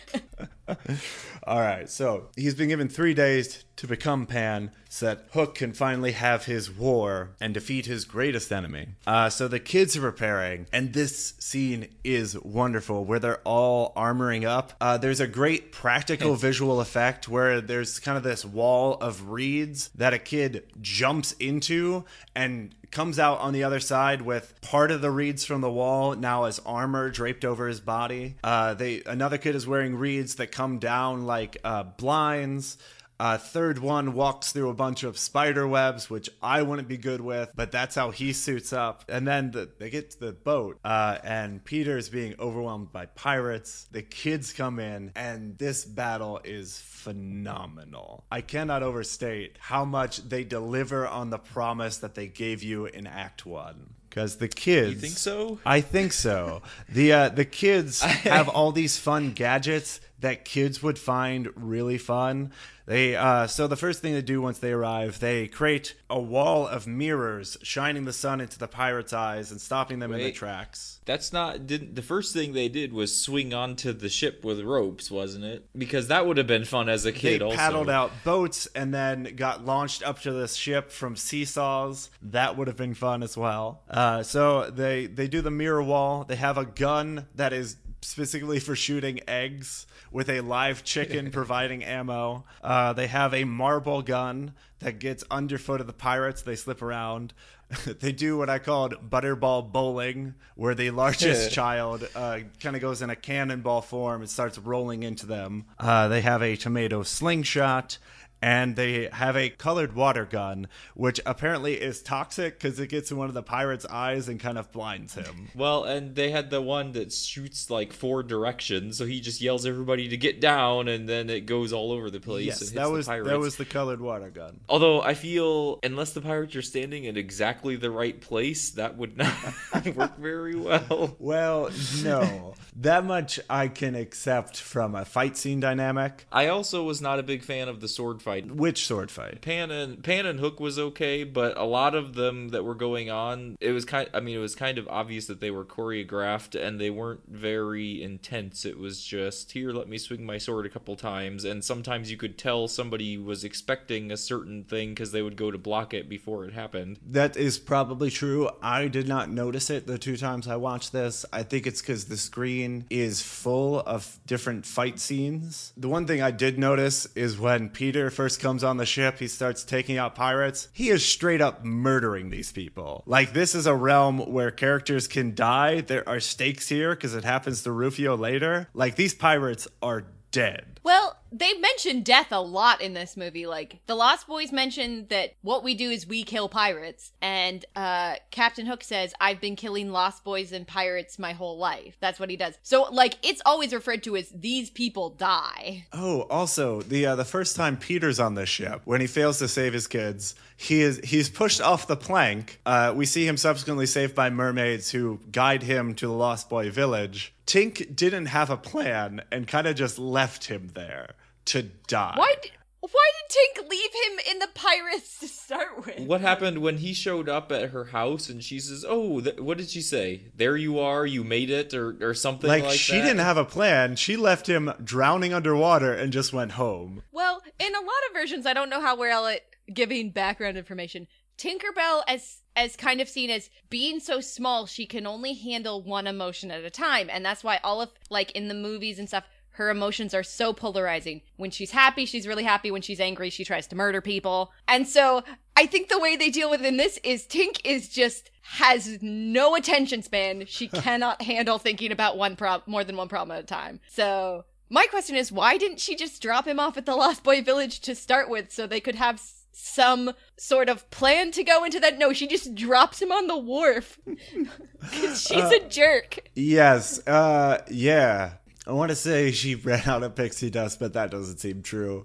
All 1.47 1.61
right, 1.61 1.89
so 1.89 2.29
he's 2.37 2.55
been 2.55 2.69
given 2.69 2.89
three 2.89 3.15
days 3.15 3.65
to 3.77 3.87
become 3.87 4.27
Pan 4.27 4.71
so 4.89 5.07
that 5.07 5.25
Hook 5.33 5.57
can 5.57 5.73
finally 5.73 6.13
have 6.13 6.45
his 6.45 6.71
war 6.71 7.31
and 7.41 7.53
defeat 7.53 7.87
his 7.87 8.05
greatest 8.05 8.53
enemy. 8.53 8.89
Uh, 9.07 9.29
so 9.29 9.49
the 9.49 9.59
kids 9.59 9.97
are 9.97 10.03
preparing, 10.03 10.67
and 10.73 10.93
this 10.93 11.35
scene 11.41 11.89
is 12.05 12.39
wonderful 12.39 13.05
where 13.05 13.19
they're 13.19 13.41
all 13.45 13.93
armoring 13.97 14.45
up. 14.45 14.75
Uh, 14.81 14.99
there's 14.99 15.21
a 15.21 15.27
great 15.27 15.73
practical 15.73 16.35
visual 16.35 16.81
effect 16.81 17.29
where 17.29 17.61
there's 17.61 17.99
kind 17.99 18.17
of 18.17 18.23
this 18.23 18.45
wall 18.45 18.95
of 18.95 19.31
reeds 19.31 19.89
that 19.95 20.15
a 20.15 20.19
kid 20.19 20.65
jumps 20.81 21.33
into 21.33 22.05
and 22.37 22.75
comes 22.93 23.19
out 23.19 23.41
on 23.41 23.55
the 23.55 23.65
other 23.65 23.81
side 23.81 24.23
with 24.23 24.55
part 24.61 24.91
of 24.91 25.01
the 25.01 25.11
reeds 25.11 25.45
from 25.45 25.63
the 25.63 25.71
wall 25.71 26.15
now 26.15 26.45
as 26.45 26.61
armor 26.61 27.11
draped 27.11 27.45
over 27.45 27.67
his 27.67 27.81
body. 27.81 28.37
Uh, 28.45 28.75
they 28.75 29.03
another 29.07 29.39
kid 29.39 29.57
is 29.57 29.67
wearing 29.67 29.97
reeds 29.97 30.35
that 30.37 30.52
come 30.53 30.79
down 30.79 31.27
like 31.27 31.57
uh, 31.65 31.83
blinds. 31.83 32.79
Uh, 33.21 33.39
third 33.39 33.79
one 33.79 34.15
walks 34.15 34.51
through 34.51 34.69
a 34.69 34.75
bunch 34.75 35.05
of 35.05 35.17
spider 35.17 35.69
webs, 35.69 36.11
which 36.11 36.29
I 36.43 36.63
wouldn't 36.63 36.89
be 36.89 36.97
good 36.97 37.21
with, 37.21 37.53
but 37.55 37.71
that's 37.71 37.95
how 37.95 38.11
he 38.11 38.33
suits 38.33 38.73
up. 38.73 39.05
And 39.09 39.29
then 39.29 39.53
the, 39.53 39.71
they 39.79 39.91
get 39.91 40.11
to 40.13 40.19
the 40.19 40.33
boat, 40.33 40.81
uh, 40.85 41.19
and 41.23 41.65
Peter 41.65 41.97
is 41.97 42.09
being 42.09 42.35
overwhelmed 42.41 42.91
by 42.91 43.07
pirates. 43.07 43.87
The 43.93 44.03
kids 44.03 44.53
come 44.53 44.81
in, 44.81 45.13
and 45.15 45.57
this 45.57 45.85
battle 45.85 46.41
is 46.43 46.81
phenomenal. 46.81 48.25
I 48.31 48.41
cannot 48.41 48.83
overstate 48.83 49.57
how 49.61 49.85
much 49.85 50.29
they 50.29 50.43
deliver 50.43 51.07
on 51.07 51.31
the 51.31 51.39
promise 51.39 51.99
that 51.99 52.17
they 52.17 52.27
gave 52.27 52.65
you 52.65 52.87
in 52.87 53.07
Act 53.07 53.47
One. 53.47 53.95
Because 54.09 54.37
the 54.37 54.49
kids, 54.49 54.95
You 54.95 55.01
think 55.01 55.17
so? 55.17 55.59
I 55.65 55.81
think 55.81 56.13
so. 56.13 56.61
The 56.91 57.13
uh, 57.15 57.29
the 57.31 57.47
kids 57.47 58.03
have 58.03 58.49
all 58.49 58.71
these 58.71 58.99
fun 58.99 59.33
gadgets 59.33 60.01
that 60.23 60.45
kids 60.45 60.83
would 60.83 60.99
find 60.99 61.51
really 61.55 61.99
fun. 61.99 62.53
They 62.85 63.15
uh, 63.15 63.47
so 63.47 63.69
the 63.69 63.77
first 63.77 64.03
thing 64.03 64.13
they 64.13 64.23
do 64.23 64.43
once 64.43 64.59
they 64.59 64.73
arrive, 64.73 65.21
they 65.21 65.47
create 65.47 65.95
a 66.11 66.21
wall 66.21 66.67
of 66.67 66.85
mirrors 66.89 67.57
shining 67.63 68.07
the 68.07 68.13
sun 68.13 68.41
into 68.41 68.59
the 68.59 68.67
pirates' 68.67 69.13
eyes 69.13 69.53
and 69.53 69.61
stopping 69.61 70.01
them 70.01 70.13
in 70.13 70.19
their 70.19 70.33
tracks. 70.33 70.99
That's 71.05 71.33
not 71.33 71.69
didn't 71.69 71.95
the 71.95 72.03
first 72.03 72.33
thing 72.33 72.55
they 72.55 72.69
did 72.69 72.93
was 72.93 73.17
swing 73.17 73.55
onto 73.55 73.93
the 73.93 74.09
ship 74.09 74.45
with 74.45 74.61
ropes, 74.63 75.13
wasn't 75.13 75.45
it? 75.45 75.69
Because 75.79 76.09
that 76.09 76.27
would 76.27 76.39
have 76.39 76.49
been 76.49 76.65
fun 76.65 76.89
as 76.89 77.07
a 77.07 77.13
They 77.13 77.19
kid. 77.19 77.43
also. 77.43 77.57
paddled 77.57 77.89
out 77.89 78.11
boats 78.25 78.67
and 78.75 78.93
then 78.93 79.35
got 79.37 79.65
launched 79.65 80.03
up 80.03 80.21
to 80.23 80.33
this 80.33 80.55
ship 80.57 80.91
from 80.91 81.15
seesaws. 81.15 82.11
That 82.21 82.57
would 82.57 82.67
have 82.67 82.77
been 82.77 82.95
fun 82.95 83.23
as 83.23 83.37
well. 83.37 83.83
Uh, 83.89 84.25
so 84.25 84.71
they 84.71 85.07
they 85.07 85.29
do 85.29 85.41
the 85.41 85.53
mirror 85.53 85.83
wall. 85.85 86.25
They 86.25 86.37
have 86.37 86.59
a 86.59 86.65
gun 86.67 87.27
that 87.37 87.53
is 87.53 87.77
specifically 88.03 88.61
for 88.61 88.77
shooting 88.77 89.21
eggs 89.27 89.87
with 90.11 90.29
a 90.29 90.41
live 90.41 90.85
chicken 90.85 91.31
providing 91.33 91.83
ammo. 91.85 92.45
Uh, 92.63 92.93
they 92.93 93.07
have 93.07 93.33
a 93.33 93.45
marble 93.45 94.03
gun 94.03 94.53
that 94.81 94.99
gets 94.99 95.25
underfoot 95.31 95.81
of 95.81 95.87
the 95.87 95.93
pirates. 95.93 96.43
They 96.43 96.57
slip 96.57 96.83
around. 96.83 97.33
they 98.01 98.13
do 98.13 98.37
what 98.37 98.51
I 98.51 98.59
called 98.59 99.11
butterball 99.11 99.73
bowling, 99.73 100.35
where 100.57 100.75
the 100.75 100.91
largest 100.91 101.51
child 101.53 102.07
uh, 102.15 102.41
kind 102.61 102.77
of 102.77 102.83
goes 102.83 103.03
in 103.03 103.11
a 103.11 103.17
cannonball 103.17 103.81
form 103.81 104.21
and 104.21 104.31
starts 104.31 104.59
rolling 104.59 105.03
into 105.03 105.27
them. 105.27 105.65
Uh, 105.79 106.09
they 106.09 106.21
have 106.21 106.43
a 106.43 106.57
tomato 106.57 107.03
slingshot. 107.03 107.99
And 108.43 108.75
they 108.75 109.09
have 109.13 109.37
a 109.37 109.51
colored 109.51 109.95
water 109.95 110.25
gun, 110.27 110.67
which 110.95 111.21
apparently 111.25 111.75
is 111.75 112.03
toxic 112.03 112.59
because 112.59 112.81
it 112.81 112.89
gets 112.89 113.11
in 113.13 113.17
one 113.17 113.29
of 113.29 113.35
the 113.35 113.43
pirate's 113.43 113.87
eyes 113.87 114.29
and 114.29 114.41
kind 114.41 114.59
of 114.59 114.73
blinds 114.73 115.15
him. 115.15 115.49
Well, 115.55 115.85
and 115.85 116.15
they 116.17 116.31
had 116.31 116.51
the 116.51 116.61
one 116.61 116.93
that 116.93 117.13
shoots 117.13 117.71
like 117.71 117.93
four 117.93 118.23
directions, 118.25 118.97
so 118.99 119.07
he 119.07 119.21
just 119.21 119.41
yells 119.41 119.65
everybody 119.65 120.09
to 120.09 120.17
get 120.17 120.41
down, 120.41 120.89
and 120.89 121.09
then 121.09 121.31
it 121.31 121.47
goes 121.47 121.73
all 121.73 121.93
over 121.93 122.11
the 122.11 122.19
place. 122.21 122.47
yes, 122.47 122.61
and 122.61 122.71
hits 122.71 122.81
that 122.81 122.91
was 122.91 123.07
that 123.07 123.39
was 123.39 123.57
the 123.57 123.65
colored 123.65 124.01
water 124.01 124.29
gun. 124.31 124.59
Although 124.69 125.03
I 125.03 125.15
feel, 125.15 125.79
unless 125.85 126.13
the 126.15 126.21
pirates 126.21 126.57
are 126.57 126.63
standing 126.63 127.05
in 127.05 127.17
exactly 127.17 127.77
the 127.77 127.91
right 127.91 128.21
place, 128.21 128.71
that 128.71 128.97
would 128.97 129.17
not 129.17 129.33
work 129.95 130.17
very 130.19 130.57
well. 130.57 131.17
Well, 131.21 131.71
no, 132.03 132.55
that 132.77 133.05
much 133.05 133.39
I 133.49 133.69
can 133.69 133.95
accept 133.95 134.57
from 134.57 134.95
a 134.95 135.05
fight 135.05 135.37
scene 135.37 135.61
dynamic. 135.61 136.27
I 136.33 136.49
also 136.49 136.83
was 136.83 137.01
not 137.01 137.19
a 137.21 137.23
big 137.23 137.45
fan 137.45 137.69
of 137.69 137.81
the 137.81 137.89
sword 137.89 138.21
fight. 138.23 138.32
Which 138.41 138.87
sword 138.87 139.11
fight? 139.11 139.41
Pan 139.43 139.71
and 139.71 140.03
Pan 140.03 140.27
and 140.27 140.41
Hook 140.41 140.61
was 140.61 140.79
okay, 140.79 141.25
but 141.25 141.57
a 141.57 141.65
lot 141.65 141.95
of 141.95 142.15
them 142.15 142.49
that 142.51 142.65
were 142.65 142.75
going 142.75 143.11
on, 143.11 143.57
it 143.61 143.73
was 143.73 143.85
kind. 143.85 144.09
I 144.15 144.21
mean, 144.21 144.37
it 144.37 144.41
was 144.41 144.55
kind 144.55 144.79
of 144.79 144.89
obvious 144.89 145.27
that 145.27 145.41
they 145.41 145.51
were 145.51 145.65
choreographed 145.65 146.61
and 146.61 146.81
they 146.81 146.91
weren't 146.91 147.23
very 147.29 148.03
intense. 148.03 148.65
It 148.65 148.79
was 148.79 149.05
just 149.05 149.53
here, 149.53 149.73
let 149.73 149.89
me 149.89 149.99
swing 149.99 150.25
my 150.25 150.39
sword 150.39 150.67
a 150.67 150.71
couple 150.71 150.97
times, 150.97 151.45
and 151.45 151.65
sometimes 151.65 152.11
you 152.11 152.17
could 152.17 152.39
tell 152.39 152.69
somebody 152.69 153.19
was 153.19 153.45
expecting 153.45 154.11
a 154.11 154.17
certain 154.17 154.65
thing 154.65 154.91
because 154.91 155.13
they 155.13 155.23
would 155.23 155.37
go 155.37 155.51
to 155.51 155.59
block 155.59 155.93
it 155.93 156.09
before 156.09 156.45
it 156.45 156.55
happened. 156.55 156.99
That 157.07 157.37
is 157.37 157.59
probably 157.59 158.11
true. 158.11 158.51
I 158.63 158.89
did 158.89 159.09
not 159.09 159.31
notice 159.31 159.71
it 159.71 159.87
the 159.87 159.99
two 159.99 160.17
times 160.17 160.49
I 160.49 160.57
watched 160.57 160.93
this. 160.93 161.25
I 161.33 161.43
think 161.43 161.67
it's 161.67 161.81
because 161.81 162.07
the 162.07 162.17
screen 162.17 162.87
is 162.91 163.21
full 163.23 163.81
of 163.81 164.19
different 164.27 164.65
fight 164.67 164.99
scenes. 164.99 165.73
The 165.77 165.89
one 165.89 166.07
thing 166.07 166.23
I 166.23 166.31
did 166.31 166.59
notice 166.59 167.07
is 167.15 167.39
when 167.39 167.69
Peter 167.69 168.11
first 168.11 168.22
comes 168.29 168.65
on 168.65 168.77
the 168.77 168.87
ship, 168.87 169.19
he 169.19 169.29
starts 169.29 169.65
taking 169.65 169.99
out 169.99 170.15
pirates. 170.15 170.69
He 170.73 170.89
is 170.89 171.05
straight 171.05 171.41
up 171.41 171.65
murdering 171.65 172.31
these 172.31 172.53
people. 172.53 173.03
Like, 173.07 173.33
this 173.33 173.55
is 173.55 173.67
a 173.67 173.75
realm 173.75 174.19
where 174.33 174.51
characters 174.51 175.09
can 175.09 175.35
die. 175.35 175.81
There 175.81 176.09
are 176.09 176.21
stakes 176.21 176.69
here 176.69 176.95
because 176.95 177.15
it 177.15 177.25
happens 177.25 177.63
to 177.63 177.73
Rufio 177.73 178.17
later. 178.17 178.69
Like, 178.75 178.97
these 178.97 179.15
pirates 179.15 179.69
are 179.83 180.05
dead. 180.31 180.81
Well, 180.83 181.17
they 181.33 181.55
mention 181.55 182.03
death 182.03 182.31
a 182.31 182.41
lot 182.41 182.81
in 182.81 182.93
this 182.93 183.17
movie. 183.17 183.47
Like 183.47 183.81
the 183.87 183.95
Lost 183.95 184.27
Boys 184.27 184.53
mention 184.53 185.07
that 185.09 185.35
what 185.43 185.65
we 185.65 185.75
do 185.75 185.91
is 185.91 186.07
we 186.07 186.23
kill 186.23 186.49
pirates, 186.49 187.13
and 187.23 187.65
uh, 187.75 188.17
Captain 188.31 188.67
Hook 188.67 188.85
says, 188.85 189.15
"I've 189.21 189.41
been 189.41 189.57
killing 189.57 189.91
Lost 189.91 190.25
Boys 190.25 190.53
and 190.53 190.67
pirates 190.67 191.19
my 191.19 191.33
whole 191.33 191.57
life." 191.57 191.97
That's 192.01 192.21
what 192.21 192.31
he 192.31 192.37
does. 192.37 192.59
So, 192.63 192.83
like, 192.93 193.19
it's 193.23 193.43
always 193.47 193.73
referred 193.73 194.03
to 194.05 194.17
as 194.17 194.29
these 194.31 194.71
people 194.71 195.11
die. 195.11 195.87
Oh, 195.93 196.23
also 196.23 196.83
the 196.83 197.07
uh, 197.07 197.17
the 197.17 197.25
first 197.25 197.57
time 197.57 197.77
Peter's 197.77 198.21
on 198.21 198.35
this 198.35 198.49
ship, 198.49 198.83
when 198.85 199.01
he 199.01 199.07
fails 199.07 199.39
to 199.39 199.49
save 199.49 199.73
his 199.73 199.87
kids, 199.87 200.35
he 200.57 200.83
is 200.83 201.01
he's 201.03 201.31
pushed 201.31 201.61
off 201.61 201.87
the 201.87 201.97
plank. 201.97 202.61
Uh, 202.67 202.93
we 202.95 203.07
see 203.07 203.27
him 203.27 203.37
subsequently 203.37 203.87
saved 203.87 204.15
by 204.15 204.29
mermaids 204.29 204.91
who 204.91 205.21
guide 205.31 205.63
him 205.63 205.95
to 205.95 206.07
the 206.07 206.13
Lost 206.13 206.51
Boy 206.51 206.71
village. 206.71 207.35
Tink 207.47 207.97
didn't 207.97 208.27
have 208.27 208.51
a 208.51 208.57
plan 208.57 209.23
and 209.33 209.49
kind 209.49 209.67
of 209.67 209.75
just 209.75 209.99
left 209.99 210.45
him 210.45 210.71
there 210.75 211.15
to 211.47 211.63
die. 211.63 212.15
Why? 212.17 212.35
d 212.43 212.51
why 212.81 213.11
did 213.29 213.63
Tink 213.65 213.71
leave 213.71 213.91
him 213.93 214.19
in 214.33 214.39
the 214.41 214.49
pirates 214.55 215.21
to 215.21 215.29
start 215.29 215.87
with? 215.87 216.01
What 216.01 216.21
happened 216.21 216.59
when 216.59 216.79
he 216.79 216.93
showed 216.93 217.29
up 217.29 217.53
at 217.53 217.71
her 217.71 217.85
house 217.87 218.29
and 218.29 218.43
she 218.43 218.59
says, 218.59 218.85
"Oh, 218.87 219.21
th- 219.21 219.39
what 219.39 219.59
did 219.59 219.71
she 219.71 219.81
say? 219.81 220.33
There 220.35 220.57
you 220.57 220.81
are, 220.81 221.07
you 221.07 221.23
made 221.23 221.49
it," 221.49 221.73
or 221.75 221.97
or 222.01 222.13
something 222.13 222.49
Like, 222.49 222.65
like, 222.65 222.79
she 222.79 222.99
that? 222.99 223.03
didn't 223.03 223.21
have 223.21 223.37
a 223.37 223.45
plan. 223.45 223.95
She 223.95 224.17
left 224.17 224.49
him 224.49 224.73
drowning 224.83 225.33
underwater 225.33 225.95
and 225.95 226.13
just 226.13 226.33
went 226.33 226.53
home. 226.53 227.03
Well, 227.13 227.41
in 227.61 227.73
a 227.75 227.79
lot 227.81 228.03
of 228.09 228.15
versions, 228.15 228.47
I 228.47 228.53
don't 228.53 228.69
know 228.69 228.81
how 228.81 228.97
well 228.97 229.27
at 229.29 229.43
giving 229.73 230.11
background 230.11 230.57
information. 230.59 231.07
Tinkerbell 231.39 232.03
as 232.09 232.43
as 232.57 232.77
kind 232.77 233.01
of 233.01 233.09
seen 233.09 233.31
as 233.31 233.49
being 233.71 234.01
so 234.01 234.21
small, 234.21 234.67
she 234.67 234.87
can 234.87 235.07
only 235.07 235.35
handle 235.35 235.83
one 235.83 236.07
emotion 236.07 236.51
at 236.51 236.65
a 236.65 236.71
time, 236.71 237.09
and 237.11 237.25
that's 237.25 237.45
why 237.45 237.61
all 237.63 237.81
of 237.81 237.91
like 238.11 238.33
in 238.33 238.49
the 238.49 238.55
movies 238.55 238.99
and 238.99 239.09
stuff, 239.09 239.25
her 239.53 239.71
emotions 239.71 240.15
are 240.15 240.23
so 240.23 240.53
polarizing. 240.53 241.23
When 241.37 241.51
she's 241.51 241.71
happy, 241.73 242.07
she's 242.07 242.27
really 242.27 242.45
happy. 242.45 242.71
When 242.71 242.83
she's 242.83 243.01
angry, 243.01 243.31
she 243.31 243.45
tries 243.45 243.67
to 243.69 243.77
murder 243.77 244.01
people. 244.01 244.53
And 244.67 244.89
so 244.89 245.23
I 245.57 245.67
think 245.67 245.89
the 245.89 245.99
way 245.99 246.17
they 246.17 246.31
deal 246.31 246.51
with 246.51 246.61
it 246.61 246.67
in 246.67 246.77
this 246.77 246.99
is 247.05 247.25
Tink 247.25 247.61
is 247.65 247.89
just 247.89 248.31
has 248.43 248.99
no 249.03 249.55
attention 249.55 250.03
span. 250.03 250.47
She 250.47 250.69
cannot 250.69 251.23
handle 251.23 251.59
thinking 251.59 251.93
about 251.93 252.17
one 252.17 252.37
prob 252.37 252.63
more 252.67 252.85
than 252.85 252.97
one 252.97 253.09
problem 253.09 253.37
at 253.37 253.45
a 253.45 253.47
time. 253.47 253.81
So 253.89 254.45
my 254.73 254.87
question 254.87 255.17
is, 255.17 255.31
why 255.31 255.59
didn't 255.59 255.81
she 255.81 255.95
just 255.95 256.23
drop 256.23 256.47
him 256.47 256.59
off 256.59 256.79
at 256.79 256.87
the 256.87 256.97
Lost 256.97 257.23
Boy 257.23 257.43
Village 257.43 257.81
to 257.81 257.95
start 257.95 258.31
with, 258.31 258.51
so 258.51 258.67
they 258.67 258.81
could 258.81 258.95
have 258.95 259.23
some 259.55 260.13
sort 260.39 260.71
of 260.71 260.91
plan 260.91 261.31
to 261.33 261.45
go 261.45 261.63
into 261.63 261.79
that? 261.81 261.99
No, 261.99 262.15
she 262.15 262.27
just 262.27 262.55
drops 262.55 263.03
him 263.03 263.13
on 263.13 263.27
the 263.27 263.37
wharf. 263.37 264.01
she's 264.93 265.31
a 265.31 265.69
jerk. 265.69 266.31
Yes, 266.35 267.07
uh, 267.07 267.63
yeah. 267.71 268.33
I 268.67 268.73
want 268.73 268.91
to 268.91 268.97
say 268.97 269.33
she 269.33 269.55
ran 269.57 269.89
out 269.89 270.03
of 270.03 270.15
pixie 270.15 270.51
dust, 270.51 270.79
but 270.79 270.93
that 270.95 271.11
doesn't 271.11 271.39
seem 271.39 271.63
true. 271.63 272.05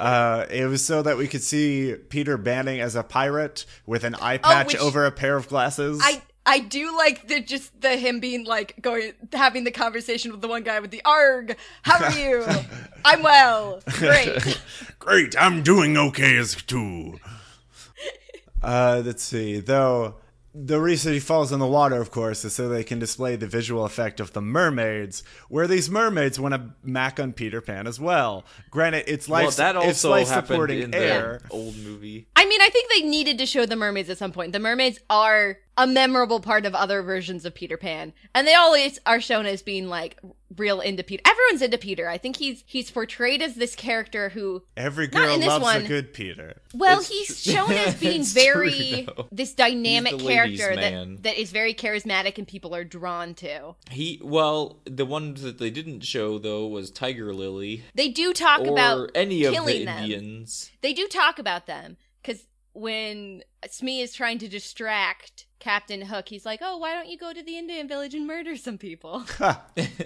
Uh, 0.00 0.44
it 0.50 0.66
was 0.66 0.84
so 0.84 1.02
that 1.02 1.16
we 1.16 1.28
could 1.28 1.42
see 1.42 1.94
Peter 2.08 2.36
Banning 2.36 2.80
as 2.80 2.96
a 2.96 3.02
pirate 3.02 3.64
with 3.86 4.02
an 4.04 4.16
eye 4.16 4.38
patch 4.38 4.68
which- 4.68 4.76
over 4.76 5.06
a 5.06 5.12
pair 5.12 5.36
of 5.36 5.48
glasses. 5.48 6.00
I 6.02 6.22
I 6.46 6.58
do 6.58 6.94
like 6.96 7.28
the 7.28 7.40
just 7.40 7.80
the 7.80 7.96
him 7.96 8.20
being 8.20 8.44
like 8.44 8.74
going 8.82 9.12
having 9.32 9.64
the 9.64 9.70
conversation 9.70 10.30
with 10.30 10.42
the 10.42 10.48
one 10.48 10.62
guy 10.62 10.80
with 10.80 10.90
the 10.90 11.00
arg. 11.04 11.56
How 11.82 12.04
are 12.04 12.12
you? 12.12 12.44
I'm 13.04 13.22
well. 13.22 13.80
Great. 13.92 14.60
Great, 14.98 15.40
I'm 15.40 15.62
doing 15.62 15.96
okay 15.96 16.36
as 16.36 16.54
too. 16.54 17.18
Uh, 18.62 19.02
let's 19.04 19.22
see. 19.22 19.60
Though 19.60 20.16
the 20.54 20.80
reason 20.80 21.12
he 21.12 21.18
falls 21.18 21.50
in 21.50 21.58
the 21.58 21.66
water, 21.66 22.00
of 22.00 22.12
course, 22.12 22.44
is 22.44 22.54
so 22.54 22.68
they 22.68 22.84
can 22.84 23.00
display 23.00 23.34
the 23.34 23.46
visual 23.48 23.84
effect 23.84 24.20
of 24.20 24.32
the 24.34 24.40
mermaids, 24.40 25.24
where 25.48 25.66
these 25.66 25.90
mermaids 25.90 26.38
want 26.38 26.54
to 26.54 26.70
mac 26.84 27.18
on 27.18 27.32
Peter 27.32 27.60
Pan 27.60 27.88
as 27.88 27.98
well. 27.98 28.44
Granted, 28.70 29.04
it's 29.08 29.28
well, 29.28 29.46
life. 29.46 29.56
that 29.56 29.74
it's 29.74 29.84
also 30.04 30.10
life 30.10 30.28
happened 30.28 30.46
supporting 30.46 30.82
in 30.82 30.94
air. 30.94 31.40
the 31.42 31.52
old 31.52 31.76
movie. 31.78 32.28
I 32.36 32.44
mean, 32.44 32.60
I 32.60 32.68
think 32.68 32.88
they 32.90 33.02
needed 33.02 33.36
to 33.38 33.46
show 33.46 33.66
the 33.66 33.74
mermaids 33.74 34.08
at 34.10 34.18
some 34.18 34.30
point. 34.30 34.52
The 34.52 34.60
mermaids 34.60 35.00
are 35.10 35.58
a 35.76 35.88
memorable 35.88 36.38
part 36.38 36.66
of 36.66 36.74
other 36.74 37.02
versions 37.02 37.44
of 37.44 37.52
Peter 37.52 37.76
Pan, 37.76 38.12
and 38.32 38.46
they 38.46 38.54
always 38.54 39.00
are 39.06 39.20
shown 39.20 39.46
as 39.46 39.60
being 39.60 39.88
like 39.88 40.20
real 40.56 40.80
into 40.80 41.02
Peter. 41.02 41.22
Everyone's 41.26 41.62
into 41.62 41.78
Peter. 41.78 42.08
I 42.08 42.18
think 42.18 42.36
he's 42.36 42.62
he's 42.66 42.90
portrayed 42.90 43.42
as 43.42 43.54
this 43.54 43.74
character 43.74 44.30
who 44.30 44.62
Every 44.76 45.06
Not 45.06 45.12
girl 45.12 45.34
in 45.34 45.40
this 45.40 45.48
loves 45.48 45.62
one. 45.62 45.82
a 45.84 45.88
good 45.88 46.12
Peter. 46.12 46.56
Well, 46.74 47.00
It's 47.00 47.08
he's 47.08 47.42
tr- 47.44 47.50
shown 47.50 47.72
as 47.72 47.94
being 48.00 48.24
very 48.24 49.04
true, 49.06 49.24
this 49.30 49.54
dynamic 49.54 50.12
He's 50.12 50.20
the 50.22 50.26
ladies' 50.26 50.60
character 50.60 50.80
that 50.80 51.22
that 51.22 51.38
is 51.40 51.52
very 51.52 51.74
charismatic 51.74 52.38
and 52.38 52.46
people 52.46 52.74
are 52.74 52.84
drawn 52.84 53.34
to. 53.34 53.74
He 53.90 54.20
well, 54.22 54.80
the 54.84 55.06
one 55.06 55.34
that 55.34 55.58
they 55.58 55.70
didn't 55.70 56.00
show 56.00 56.38
though 56.38 56.66
was 56.66 56.90
Tiger 56.90 57.32
Lily 57.34 57.84
They 57.94 58.08
do 58.08 58.32
talk 58.32 58.60
or 58.60 58.68
about 58.72 59.10
any 59.14 59.44
of 59.44 59.52
the 59.52 59.56
killing 59.58 59.84
them. 59.84 59.98
Indians. 60.04 60.70
They 60.80 60.92
do 60.92 61.06
talk 61.08 61.38
about 61.38 61.66
them 61.66 61.96
because 62.22 62.44
when 62.72 63.42
Smee 63.70 64.00
is 64.00 64.12
trying 64.12 64.38
to 64.38 64.48
distract 64.48 65.43
Captain 65.64 66.02
Hook, 66.02 66.28
he's 66.28 66.44
like, 66.44 66.60
"Oh, 66.62 66.76
why 66.76 66.92
don't 66.92 67.08
you 67.08 67.16
go 67.16 67.32
to 67.32 67.42
the 67.42 67.56
Indian 67.56 67.88
village 67.88 68.14
and 68.14 68.26
murder 68.26 68.54
some 68.56 68.76
people?" 68.78 69.24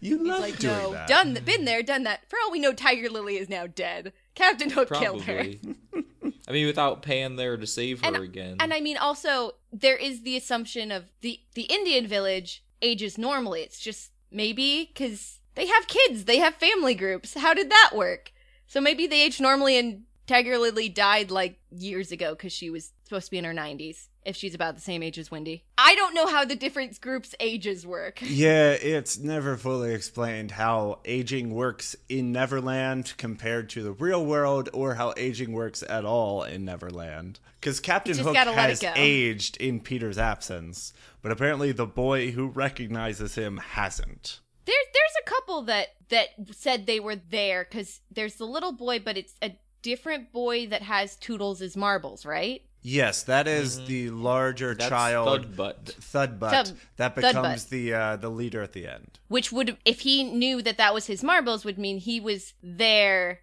You 0.00 0.18
He's 0.18 0.26
love 0.26 0.40
like, 0.40 0.58
doing 0.58 0.74
"No, 0.76 0.92
that. 0.92 1.06
done, 1.06 1.38
been 1.44 1.64
there, 1.64 1.84
done 1.84 2.02
that." 2.02 2.28
For 2.28 2.36
all 2.42 2.50
we 2.50 2.58
know, 2.58 2.72
Tiger 2.72 3.08
Lily 3.08 3.36
is 3.36 3.48
now 3.48 3.68
dead. 3.68 4.12
Captain 4.34 4.70
Hook 4.70 4.92
killed 4.92 5.22
her. 5.22 5.38
I 6.48 6.52
mean, 6.52 6.66
without 6.66 7.02
paying 7.02 7.36
there 7.36 7.56
to 7.56 7.66
save 7.66 8.00
her 8.00 8.08
And- 8.08 8.16
again. 8.16 8.56
And 8.58 8.74
I 8.74 8.80
mean, 8.80 8.96
also 8.96 9.52
there 9.72 9.96
is 9.96 10.22
the 10.22 10.36
assumption 10.36 10.90
of 10.90 11.04
the 11.20 11.38
the 11.54 11.62
Indian 11.62 12.08
village 12.08 12.64
ages 12.82 13.16
normally. 13.18 13.60
It's 13.60 13.78
just 13.78 14.10
maybe 14.32 14.90
because 14.92 15.38
they 15.54 15.66
have 15.68 15.86
kids, 15.86 16.24
they 16.24 16.38
have 16.38 16.54
family 16.54 16.94
groups. 16.96 17.34
How 17.34 17.54
did 17.54 17.70
that 17.70 17.90
work? 17.94 18.32
So 18.66 18.80
maybe 18.80 19.06
they 19.06 19.22
age 19.22 19.40
normally 19.40 19.78
and 19.78 20.02
Tiger 20.26 20.58
Lily 20.58 20.88
died 20.88 21.30
like 21.30 21.60
years 21.70 22.10
ago 22.10 22.34
because 22.34 22.52
she 22.52 22.68
was 22.68 22.92
supposed 23.04 23.26
to 23.26 23.30
be 23.30 23.38
in 23.38 23.44
her 23.44 23.54
90s 23.54 24.08
if 24.28 24.36
she's 24.36 24.54
about 24.54 24.74
the 24.74 24.80
same 24.80 25.02
age 25.02 25.18
as 25.18 25.30
Wendy. 25.30 25.64
I 25.78 25.94
don't 25.94 26.14
know 26.14 26.26
how 26.26 26.44
the 26.44 26.54
different 26.54 27.00
groups' 27.00 27.34
ages 27.40 27.86
work. 27.86 28.20
Yeah, 28.38 28.72
it's 28.72 29.18
never 29.18 29.56
fully 29.56 29.94
explained 29.94 30.52
how 30.52 31.00
aging 31.04 31.54
works 31.54 31.96
in 32.08 32.30
Neverland 32.30 33.14
compared 33.16 33.68
to 33.70 33.82
the 33.82 33.90
real 33.90 34.24
world 34.24 34.68
or 34.72 34.94
how 34.94 35.12
aging 35.16 35.52
works 35.52 35.82
at 35.82 36.04
all 36.04 36.44
in 36.44 36.64
Neverland. 36.64 37.40
Because 37.58 37.80
Captain 37.80 38.16
Hook 38.16 38.34
gotta 38.34 38.52
let 38.52 38.70
it 38.70 38.82
has 38.82 38.92
aged 38.96 39.56
in 39.56 39.80
Peter's 39.80 40.18
absence, 40.18 40.92
but 41.22 41.32
apparently 41.32 41.72
the 41.72 41.86
boy 41.86 42.30
who 42.30 42.48
recognizes 42.48 43.34
him 43.34 43.56
hasn't. 43.56 44.40
There, 44.66 44.76
there's 44.94 45.26
a 45.26 45.28
couple 45.28 45.62
that 45.62 45.88
that 46.10 46.28
said 46.52 46.86
they 46.86 47.00
were 47.00 47.16
there 47.16 47.66
because 47.68 48.00
there's 48.10 48.36
the 48.36 48.44
little 48.44 48.72
boy, 48.72 49.00
but 49.00 49.16
it's 49.16 49.34
a 49.42 49.56
different 49.82 50.32
boy 50.32 50.66
that 50.68 50.82
has 50.82 51.16
Toodles 51.16 51.62
as 51.62 51.76
marbles, 51.76 52.24
right? 52.24 52.62
Yes, 52.80 53.24
that 53.24 53.48
is 53.48 53.84
the 53.86 54.10
larger 54.10 54.74
That's 54.74 54.88
child 54.88 55.56
Thudbutt. 55.56 55.94
Thud- 55.94 56.40
that 56.40 56.72
Thudbutt. 56.96 57.14
becomes 57.16 57.64
the 57.66 57.92
uh, 57.94 58.16
the 58.16 58.30
leader 58.30 58.62
at 58.62 58.72
the 58.72 58.86
end. 58.86 59.18
Which 59.28 59.50
would, 59.52 59.76
if 59.84 60.00
he 60.00 60.24
knew 60.24 60.62
that 60.62 60.78
that 60.78 60.94
was 60.94 61.06
his 61.06 61.22
marbles, 61.24 61.64
would 61.64 61.78
mean 61.78 61.98
he 61.98 62.20
was 62.20 62.54
there 62.62 63.40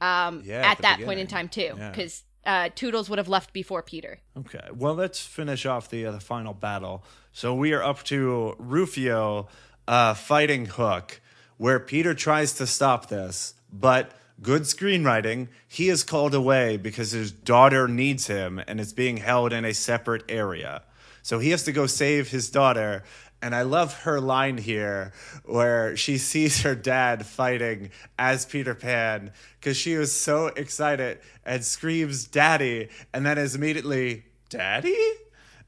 um, 0.00 0.42
Yeah, 0.44 0.60
at, 0.60 0.64
at 0.64 0.76
the 0.78 0.82
that 0.82 1.00
point 1.04 1.20
in 1.20 1.26
time 1.26 1.48
too, 1.48 1.74
Yeah. 1.76 1.90
because 1.90 2.22
uh, 2.46 2.68
Toodles 2.74 3.08
would 3.08 3.18
have 3.18 3.28
left 3.28 3.52
before 3.52 3.82
Peter. 3.82 4.20
Okay, 4.36 4.66
well, 4.74 4.94
let's 4.94 5.20
finish 5.20 5.66
off 5.66 5.88
the 5.90 6.06
uh, 6.06 6.12
the 6.12 6.20
final 6.20 6.54
battle. 6.54 7.04
So 7.32 7.54
we 7.54 7.72
are 7.74 7.82
up 7.82 8.02
to 8.04 8.54
Rufio 8.58 9.48
uh, 9.86 10.14
fighting 10.14 10.66
Hook, 10.66 11.20
where 11.58 11.78
Peter 11.80 12.14
tries 12.14 12.54
to 12.54 12.66
stop 12.66 13.08
this, 13.08 13.54
but 13.72 14.10
good 14.42 14.62
screenwriting, 14.62 15.48
he 15.66 15.88
is 15.88 16.02
called 16.02 16.34
away 16.34 16.76
because 16.76 17.12
his 17.12 17.32
daughter 17.32 17.88
needs 17.88 18.26
him 18.26 18.60
and 18.66 18.80
is 18.80 18.92
being 18.92 19.18
held 19.18 19.52
in 19.52 19.64
a 19.64 19.74
separate 19.74 20.24
area. 20.28 20.82
So 21.22 21.38
he 21.38 21.50
has 21.50 21.62
to 21.64 21.72
go 21.72 21.86
save 21.86 22.30
his 22.30 22.50
daughter. 22.50 23.04
And 23.40 23.54
I 23.54 23.62
love 23.62 24.02
her 24.02 24.20
line 24.20 24.58
here 24.58 25.12
where 25.44 25.96
she 25.96 26.18
sees 26.18 26.62
her 26.62 26.74
dad 26.74 27.26
fighting 27.26 27.90
as 28.18 28.46
Peter 28.46 28.74
Pan 28.74 29.32
because 29.60 29.76
she 29.76 29.96
was 29.96 30.12
so 30.12 30.46
excited 30.48 31.18
and 31.44 31.64
screams, 31.64 32.24
Daddy, 32.24 32.88
and 33.12 33.24
then 33.24 33.38
is 33.38 33.54
immediately, 33.54 34.24
Daddy? 34.48 34.96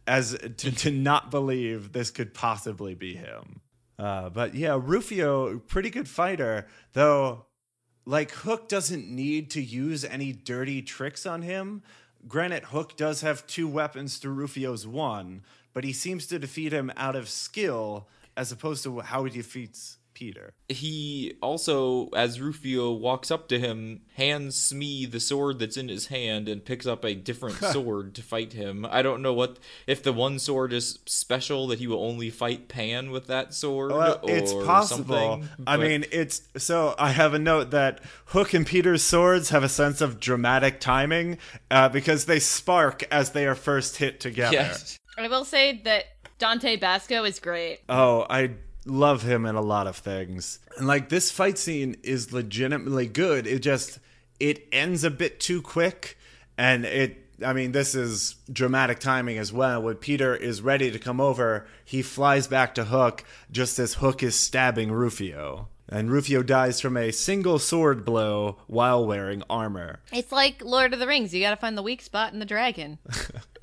As 0.07 0.39
to, 0.39 0.71
to 0.71 0.91
not 0.91 1.31
believe 1.31 1.93
this 1.93 2.11
could 2.11 2.33
possibly 2.33 2.95
be 2.95 3.15
him. 3.17 3.61
Uh, 3.99 4.31
but 4.31 4.55
yeah, 4.55 4.79
Rufio, 4.81 5.59
pretty 5.59 5.91
good 5.91 6.09
fighter, 6.09 6.67
though 6.93 7.47
like 8.07 8.31
Hook 8.31 8.69
doesn't 8.69 9.09
need 9.09 9.51
to 9.51 9.61
use 9.61 10.05
any 10.05 10.33
dirty 10.33 10.81
tricks 10.81 11.27
on 11.27 11.43
him. 11.43 11.83
Granted, 12.29 12.65
Hook 12.65 12.97
does 12.97 13.21
have 13.21 13.47
two 13.47 13.69
weapons 13.69 14.21
to 14.21 14.31
Rufio's 14.31 14.87
one, 14.87 15.43
but 15.75 15.85
he 15.85 15.93
seems 15.93 16.27
to 16.29 16.39
defeat 16.39 16.73
him 16.73 16.93
out 16.97 17.17
of 17.17 17.29
skill 17.29 18.07
as 18.37 18.53
opposed 18.53 18.85
to 18.85 19.01
how 19.01 19.25
he 19.25 19.31
defeats 19.31 19.99
Peter. 20.17 20.55
He 20.71 21.35
also, 21.43 22.09
as 22.09 22.41
Rufio 22.41 22.91
walks 22.91 23.31
up 23.31 23.49
to 23.49 23.61
him, 23.61 24.01
hands 24.15 24.57
Smee 24.57 25.05
the 25.05 25.21
sword 25.21 25.59
that's 25.59 25.77
in 25.77 25.89
his 25.91 26.07
hand 26.07 26.49
and 26.49 26.65
picks 26.65 26.87
up 26.87 27.05
a 27.05 27.15
different 27.15 27.57
sword 27.73 28.15
to 28.15 28.23
fight 28.23 28.55
him. 28.55 28.87
I 28.91 29.03
don't 29.03 29.21
know 29.21 29.35
what 29.35 29.59
if 29.87 30.03
the 30.03 30.15
one 30.15 30.39
sword 30.39 30.73
is 30.73 31.01
special 31.05 31.67
that 31.67 31.81
he 31.81 31.87
will 31.87 32.03
only 32.03 32.31
fight 32.31 32.67
Pan 32.67 33.11
with 33.11 33.27
that 33.27 33.53
sword. 33.53 33.93
Well, 33.93 34.19
it's 34.23 34.55
possible. 34.55 35.43
something, 35.43 35.49
I 35.67 35.77
mean, 35.77 36.07
it's 36.11 36.49
so. 36.57 36.95
I 36.99 37.11
have 37.11 37.35
a 37.35 37.39
note 37.39 37.71
that 37.73 38.01
Hook 38.27 38.55
and 38.55 38.67
Peter's 38.67 39.03
swords 39.03 39.51
have 39.51 39.63
a 39.63 39.69
sense 39.69 40.01
of 40.01 40.19
dramatic 40.19 40.81
timing 40.81 41.37
uh, 41.71 41.91
because 41.91 42.25
they 42.25 42.41
spark 42.41 43.05
as 43.11 43.33
they 43.33 43.47
are 43.47 43.55
first 43.55 43.99
hit 43.99 44.19
together. 44.19 44.55
yes. 44.55 44.97
I 45.19 45.29
will 45.29 45.45
say 45.45 45.81
that 45.85 46.05
Dante 46.39 46.77
Basco 46.77 47.25
is 47.25 47.39
great. 47.41 47.81
Oh, 47.89 48.27
I 48.29 48.51
love 48.87 49.23
him 49.23 49.47
in 49.47 49.55
a 49.55 49.61
lot 49.61 49.87
of 49.87 49.97
things. 49.97 50.59
And 50.77 50.87
like 50.87 51.09
this 51.09 51.31
fight 51.31 51.59
scene 51.59 51.97
is 52.03 52.33
legitimately 52.33 53.07
good. 53.07 53.47
It 53.47 53.61
just 53.61 53.99
it 54.39 54.67
ends 54.73 55.05
a 55.05 55.11
bit 55.11 55.41
too 55.41 55.63
quick 55.63 56.19
and 56.57 56.85
it 56.85 57.27
I 57.45 57.53
mean, 57.53 57.73
this 57.73 57.95
is 57.95 58.37
dramatic 58.51 58.99
timing 58.99 59.37
as 59.37 59.53
well. 59.53 59.83
When 59.83 59.97
Peter 59.97 60.35
is 60.35 60.63
ready 60.63 60.91
to 60.91 60.99
come 60.99 61.21
over, 61.21 61.67
he 61.85 62.01
flies 62.01 62.47
back 62.47 62.75
to 62.77 62.85
Hook 62.85 63.25
just 63.51 63.79
as 63.79 63.95
Hook 63.95 64.23
is 64.23 64.35
stabbing 64.35 64.91
Rufio. 64.91 65.69
And 65.89 66.11
Rufio 66.11 66.43
dies 66.43 66.81
from 66.81 66.97
a 66.97 67.13
single 67.13 67.59
sword 67.59 68.05
blow 68.05 68.57
while 68.67 69.07
wearing 69.07 69.43
armor. 69.49 70.01
It's 70.13 70.33
like 70.33 70.65
Lord 70.65 70.93
of 70.93 70.99
the 70.99 71.07
Rings. 71.07 71.33
You 71.33 71.41
got 71.41 71.51
to 71.51 71.57
find 71.57 71.79
the 71.79 71.83
weak 71.83 72.03
spot 72.03 72.33
in 72.33 72.41
the 72.41 72.45
dragon. 72.45 72.99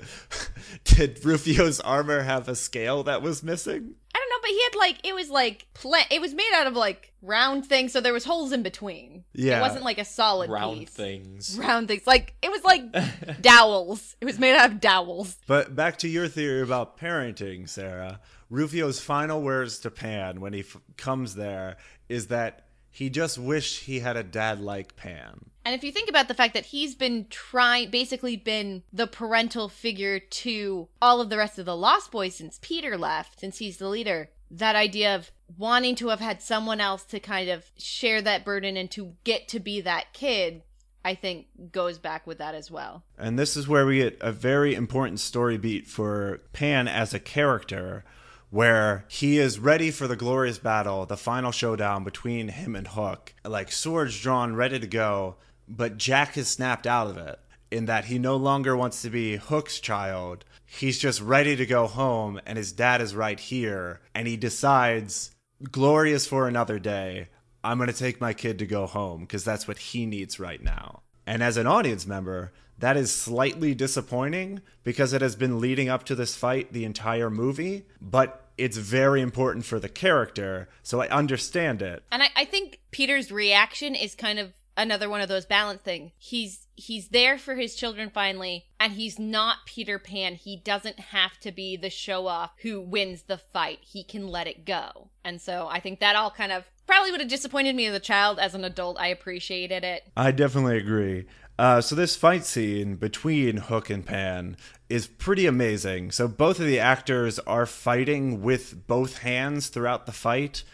Did 0.84 1.22
Rufio's 1.24 1.80
armor 1.80 2.22
have 2.22 2.48
a 2.48 2.56
scale 2.56 3.02
that 3.02 3.20
was 3.20 3.42
missing? 3.42 3.96
I 4.14 4.23
but 4.44 4.50
he 4.50 4.62
had 4.62 4.74
like 4.78 4.98
it 5.06 5.14
was 5.14 5.30
like 5.30 5.66
pla- 5.74 6.04
it 6.10 6.20
was 6.20 6.34
made 6.34 6.52
out 6.54 6.66
of 6.66 6.74
like 6.74 7.12
round 7.22 7.64
things, 7.66 7.92
so 7.92 8.00
there 8.00 8.12
was 8.12 8.24
holes 8.24 8.52
in 8.52 8.62
between. 8.62 9.24
Yeah. 9.32 9.58
it 9.58 9.60
wasn't 9.62 9.84
like 9.84 9.98
a 9.98 10.04
solid 10.04 10.50
Round 10.50 10.80
piece. 10.80 10.90
things. 10.90 11.58
Round 11.58 11.88
things, 11.88 12.06
like 12.06 12.34
it 12.42 12.50
was 12.50 12.62
like 12.64 12.82
dowels. 13.40 14.16
It 14.20 14.24
was 14.24 14.38
made 14.38 14.54
out 14.56 14.70
of 14.70 14.80
dowels. 14.80 15.36
But 15.46 15.74
back 15.74 15.98
to 15.98 16.08
your 16.08 16.28
theory 16.28 16.60
about 16.62 16.98
parenting, 16.98 17.68
Sarah. 17.68 18.20
Rufio's 18.50 19.00
final 19.00 19.42
words 19.42 19.78
to 19.80 19.90
Pan 19.90 20.40
when 20.40 20.52
he 20.52 20.60
f- 20.60 20.76
comes 20.96 21.34
there 21.34 21.76
is 22.08 22.28
that 22.28 22.66
he 22.90 23.10
just 23.10 23.38
wished 23.38 23.84
he 23.84 24.00
had 24.00 24.16
a 24.16 24.22
dad 24.22 24.60
like 24.60 24.94
Pan. 24.94 25.46
And 25.64 25.74
if 25.74 25.82
you 25.82 25.90
think 25.90 26.10
about 26.10 26.28
the 26.28 26.34
fact 26.34 26.52
that 26.54 26.66
he's 26.66 26.94
been 26.94 27.26
trying, 27.30 27.90
basically 27.90 28.36
been 28.36 28.82
the 28.92 29.06
parental 29.06 29.68
figure 29.70 30.18
to 30.20 30.88
all 31.00 31.20
of 31.22 31.30
the 31.30 31.38
rest 31.38 31.58
of 31.58 31.64
the 31.64 31.74
Lost 31.76 32.12
Boys 32.12 32.36
since 32.36 32.58
Peter 32.60 32.98
left, 32.98 33.40
since 33.40 33.58
he's 33.58 33.78
the 33.78 33.88
leader, 33.88 34.28
that 34.50 34.76
idea 34.76 35.14
of 35.14 35.30
wanting 35.56 35.94
to 35.96 36.08
have 36.08 36.20
had 36.20 36.42
someone 36.42 36.80
else 36.80 37.04
to 37.04 37.20
kind 37.20 37.48
of 37.48 37.64
share 37.76 38.22
that 38.22 38.44
burden 38.44 38.76
and 38.76 38.90
to 38.92 39.14
get 39.24 39.48
to 39.48 39.60
be 39.60 39.80
that 39.80 40.12
kid, 40.12 40.62
I 41.04 41.14
think 41.14 41.46
goes 41.70 41.98
back 41.98 42.26
with 42.26 42.38
that 42.38 42.54
as 42.54 42.70
well. 42.70 43.04
And 43.18 43.38
this 43.38 43.56
is 43.56 43.68
where 43.68 43.84
we 43.84 43.98
get 43.98 44.18
a 44.20 44.32
very 44.32 44.74
important 44.74 45.20
story 45.20 45.58
beat 45.58 45.86
for 45.86 46.40
Pan 46.52 46.88
as 46.88 47.12
a 47.12 47.18
character, 47.20 48.04
where 48.50 49.04
he 49.08 49.38
is 49.38 49.58
ready 49.58 49.90
for 49.90 50.06
the 50.06 50.16
glorious 50.16 50.58
battle, 50.58 51.04
the 51.04 51.16
final 51.16 51.52
showdown 51.52 52.04
between 52.04 52.48
him 52.48 52.74
and 52.74 52.88
Hook. 52.88 53.34
Like 53.44 53.70
swords 53.70 54.18
drawn, 54.18 54.54
ready 54.54 54.78
to 54.78 54.86
go, 54.86 55.36
but 55.68 55.98
Jack 55.98 56.34
has 56.34 56.48
snapped 56.48 56.86
out 56.86 57.08
of 57.08 57.18
it 57.18 57.38
in 57.70 57.86
that 57.86 58.06
he 58.06 58.18
no 58.18 58.36
longer 58.36 58.76
wants 58.76 59.02
to 59.02 59.10
be 59.10 59.36
Hook's 59.36 59.80
child. 59.80 60.44
He's 60.78 60.98
just 60.98 61.20
ready 61.20 61.54
to 61.54 61.66
go 61.66 61.86
home, 61.86 62.40
and 62.46 62.58
his 62.58 62.72
dad 62.72 63.00
is 63.00 63.14
right 63.14 63.38
here, 63.38 64.00
and 64.14 64.26
he 64.26 64.36
decides, 64.36 65.30
glorious 65.70 66.26
for 66.26 66.48
another 66.48 66.78
day. 66.80 67.28
I'm 67.62 67.78
going 67.78 67.90
to 67.90 67.96
take 67.96 68.20
my 68.20 68.32
kid 68.32 68.58
to 68.58 68.66
go 68.66 68.86
home 68.86 69.20
because 69.20 69.44
that's 69.44 69.68
what 69.68 69.78
he 69.78 70.04
needs 70.04 70.40
right 70.40 70.62
now. 70.62 71.02
And 71.26 71.42
as 71.42 71.56
an 71.56 71.66
audience 71.66 72.06
member, 72.06 72.52
that 72.78 72.96
is 72.96 73.14
slightly 73.14 73.74
disappointing 73.74 74.62
because 74.82 75.12
it 75.12 75.22
has 75.22 75.36
been 75.36 75.60
leading 75.60 75.88
up 75.88 76.04
to 76.04 76.14
this 76.14 76.34
fight 76.34 76.72
the 76.72 76.84
entire 76.84 77.30
movie, 77.30 77.86
but 78.00 78.48
it's 78.58 78.76
very 78.76 79.20
important 79.20 79.64
for 79.64 79.78
the 79.78 79.88
character, 79.88 80.68
so 80.82 81.00
I 81.00 81.08
understand 81.08 81.82
it. 81.82 82.02
And 82.10 82.22
I, 82.22 82.30
I 82.36 82.44
think 82.44 82.80
Peter's 82.90 83.30
reaction 83.30 83.94
is 83.94 84.14
kind 84.14 84.38
of 84.38 84.52
another 84.76 85.08
one 85.08 85.20
of 85.20 85.28
those 85.28 85.46
balance 85.46 85.82
thing. 85.82 86.12
He's 86.18 86.66
he's 86.76 87.08
there 87.08 87.38
for 87.38 87.54
his 87.54 87.74
children 87.74 88.10
finally, 88.10 88.66
and 88.80 88.92
he's 88.92 89.18
not 89.18 89.66
Peter 89.66 89.98
Pan. 89.98 90.34
He 90.34 90.56
doesn't 90.56 90.98
have 90.98 91.38
to 91.40 91.52
be 91.52 91.76
the 91.76 91.90
show 91.90 92.26
off 92.26 92.52
who 92.62 92.80
wins 92.80 93.22
the 93.22 93.38
fight. 93.38 93.78
He 93.82 94.04
can 94.04 94.28
let 94.28 94.46
it 94.46 94.64
go. 94.64 95.10
And 95.24 95.40
so 95.40 95.68
I 95.70 95.80
think 95.80 96.00
that 96.00 96.16
all 96.16 96.30
kind 96.30 96.52
of 96.52 96.64
probably 96.86 97.10
would 97.10 97.20
have 97.20 97.30
disappointed 97.30 97.74
me 97.76 97.86
as 97.86 97.94
a 97.94 98.00
child. 98.00 98.38
As 98.38 98.54
an 98.54 98.64
adult, 98.64 98.98
I 98.98 99.08
appreciated 99.08 99.84
it. 99.84 100.10
I 100.16 100.32
definitely 100.32 100.78
agree. 100.78 101.26
Uh, 101.56 101.80
so 101.80 101.94
this 101.94 102.16
fight 102.16 102.44
scene 102.44 102.96
between 102.96 103.58
Hook 103.58 103.88
and 103.88 104.04
Pan 104.04 104.56
is 104.88 105.06
pretty 105.06 105.46
amazing. 105.46 106.10
So 106.10 106.26
both 106.26 106.58
of 106.58 106.66
the 106.66 106.80
actors 106.80 107.38
are 107.40 107.64
fighting 107.64 108.42
with 108.42 108.86
both 108.88 109.18
hands 109.18 109.68
throughout 109.68 110.06
the 110.06 110.12
fight. 110.12 110.64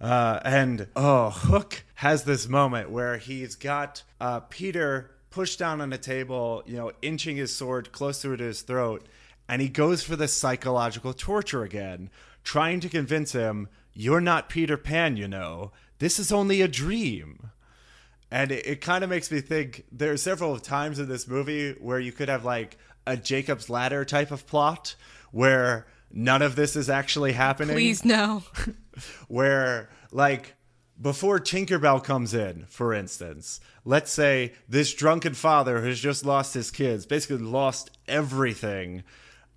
Uh, 0.00 0.38
and 0.44 0.86
oh, 0.94 1.30
Hook 1.30 1.82
has 2.00 2.24
this 2.24 2.48
moment 2.48 2.88
where 2.88 3.18
he's 3.18 3.54
got 3.56 4.02
uh, 4.22 4.40
Peter 4.40 5.10
pushed 5.28 5.58
down 5.58 5.82
on 5.82 5.92
a 5.92 5.98
table, 5.98 6.62
you 6.64 6.74
know, 6.74 6.90
inching 7.02 7.36
his 7.36 7.54
sword 7.54 7.92
closer 7.92 8.38
to 8.38 8.42
his 8.42 8.62
throat, 8.62 9.06
and 9.46 9.60
he 9.60 9.68
goes 9.68 10.02
for 10.02 10.16
the 10.16 10.26
psychological 10.26 11.12
torture 11.12 11.62
again, 11.62 12.08
trying 12.42 12.80
to 12.80 12.88
convince 12.88 13.32
him, 13.32 13.68
"You're 13.92 14.22
not 14.22 14.48
Peter 14.48 14.78
Pan, 14.78 15.18
you 15.18 15.28
know. 15.28 15.72
This 15.98 16.18
is 16.18 16.32
only 16.32 16.62
a 16.62 16.68
dream." 16.68 17.50
And 18.30 18.50
it, 18.50 18.66
it 18.66 18.80
kind 18.80 19.04
of 19.04 19.10
makes 19.10 19.30
me 19.30 19.42
think 19.42 19.84
there 19.92 20.10
are 20.10 20.16
several 20.16 20.58
times 20.58 20.98
in 20.98 21.06
this 21.06 21.28
movie 21.28 21.72
where 21.72 22.00
you 22.00 22.12
could 22.12 22.30
have 22.30 22.46
like 22.46 22.78
a 23.06 23.18
Jacob's 23.18 23.68
Ladder 23.68 24.06
type 24.06 24.30
of 24.30 24.46
plot 24.46 24.94
where 25.32 25.86
none 26.10 26.40
of 26.40 26.56
this 26.56 26.76
is 26.76 26.88
actually 26.88 27.32
happening 27.32 27.74
Please 27.76 28.06
no. 28.06 28.42
where 29.28 29.90
like 30.12 30.54
before 31.00 31.40
Tinkerbell 31.40 32.02
comes 32.04 32.34
in, 32.34 32.66
for 32.68 32.92
instance, 32.92 33.60
let's 33.84 34.10
say 34.10 34.52
this 34.68 34.92
drunken 34.92 35.34
father 35.34 35.82
has 35.82 35.98
just 35.98 36.24
lost 36.24 36.54
his 36.54 36.70
kids, 36.70 37.06
basically 37.06 37.38
lost 37.38 37.90
everything, 38.06 39.02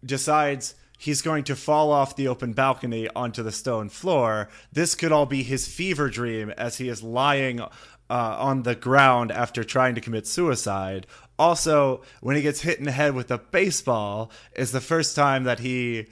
decides 0.06 0.76
he's 0.98 1.22
going 1.22 1.44
to 1.44 1.56
fall 1.56 1.91
off 1.91 2.16
the 2.16 2.28
open 2.28 2.54
balcony 2.54 3.10
onto 3.16 3.44
the 3.44 3.52
stone 3.52 3.89
floor. 3.89 4.48
This 4.72 4.96
could 4.96 5.12
all 5.12 5.26
be 5.26 5.44
his 5.44 5.68
fever 5.68 6.10
dream 6.10 6.50
as 6.52 6.78
he 6.78 6.88
is 6.88 7.04
lying 7.04 7.60
uh, 7.60 7.68
on 8.10 8.64
the 8.64 8.76
ground 8.76 9.32
after 9.32 9.64
trying 9.64 9.96
to 9.96 10.02
commit 10.02 10.26
suicide. 10.26 11.06
Also, 11.38 12.02
when 12.22 12.36
he 12.38 12.41
gets 12.41 12.62
hit 12.62 12.80
in 12.80 12.86
the 12.86 12.91
head 12.91 13.16
with 13.16 13.32
a 13.32 13.38
baseball, 13.38 14.32
is 14.56 14.72
the 14.72 14.80
first 14.80 15.16
time 15.16 15.44
that 15.44 15.60
he 15.60 16.06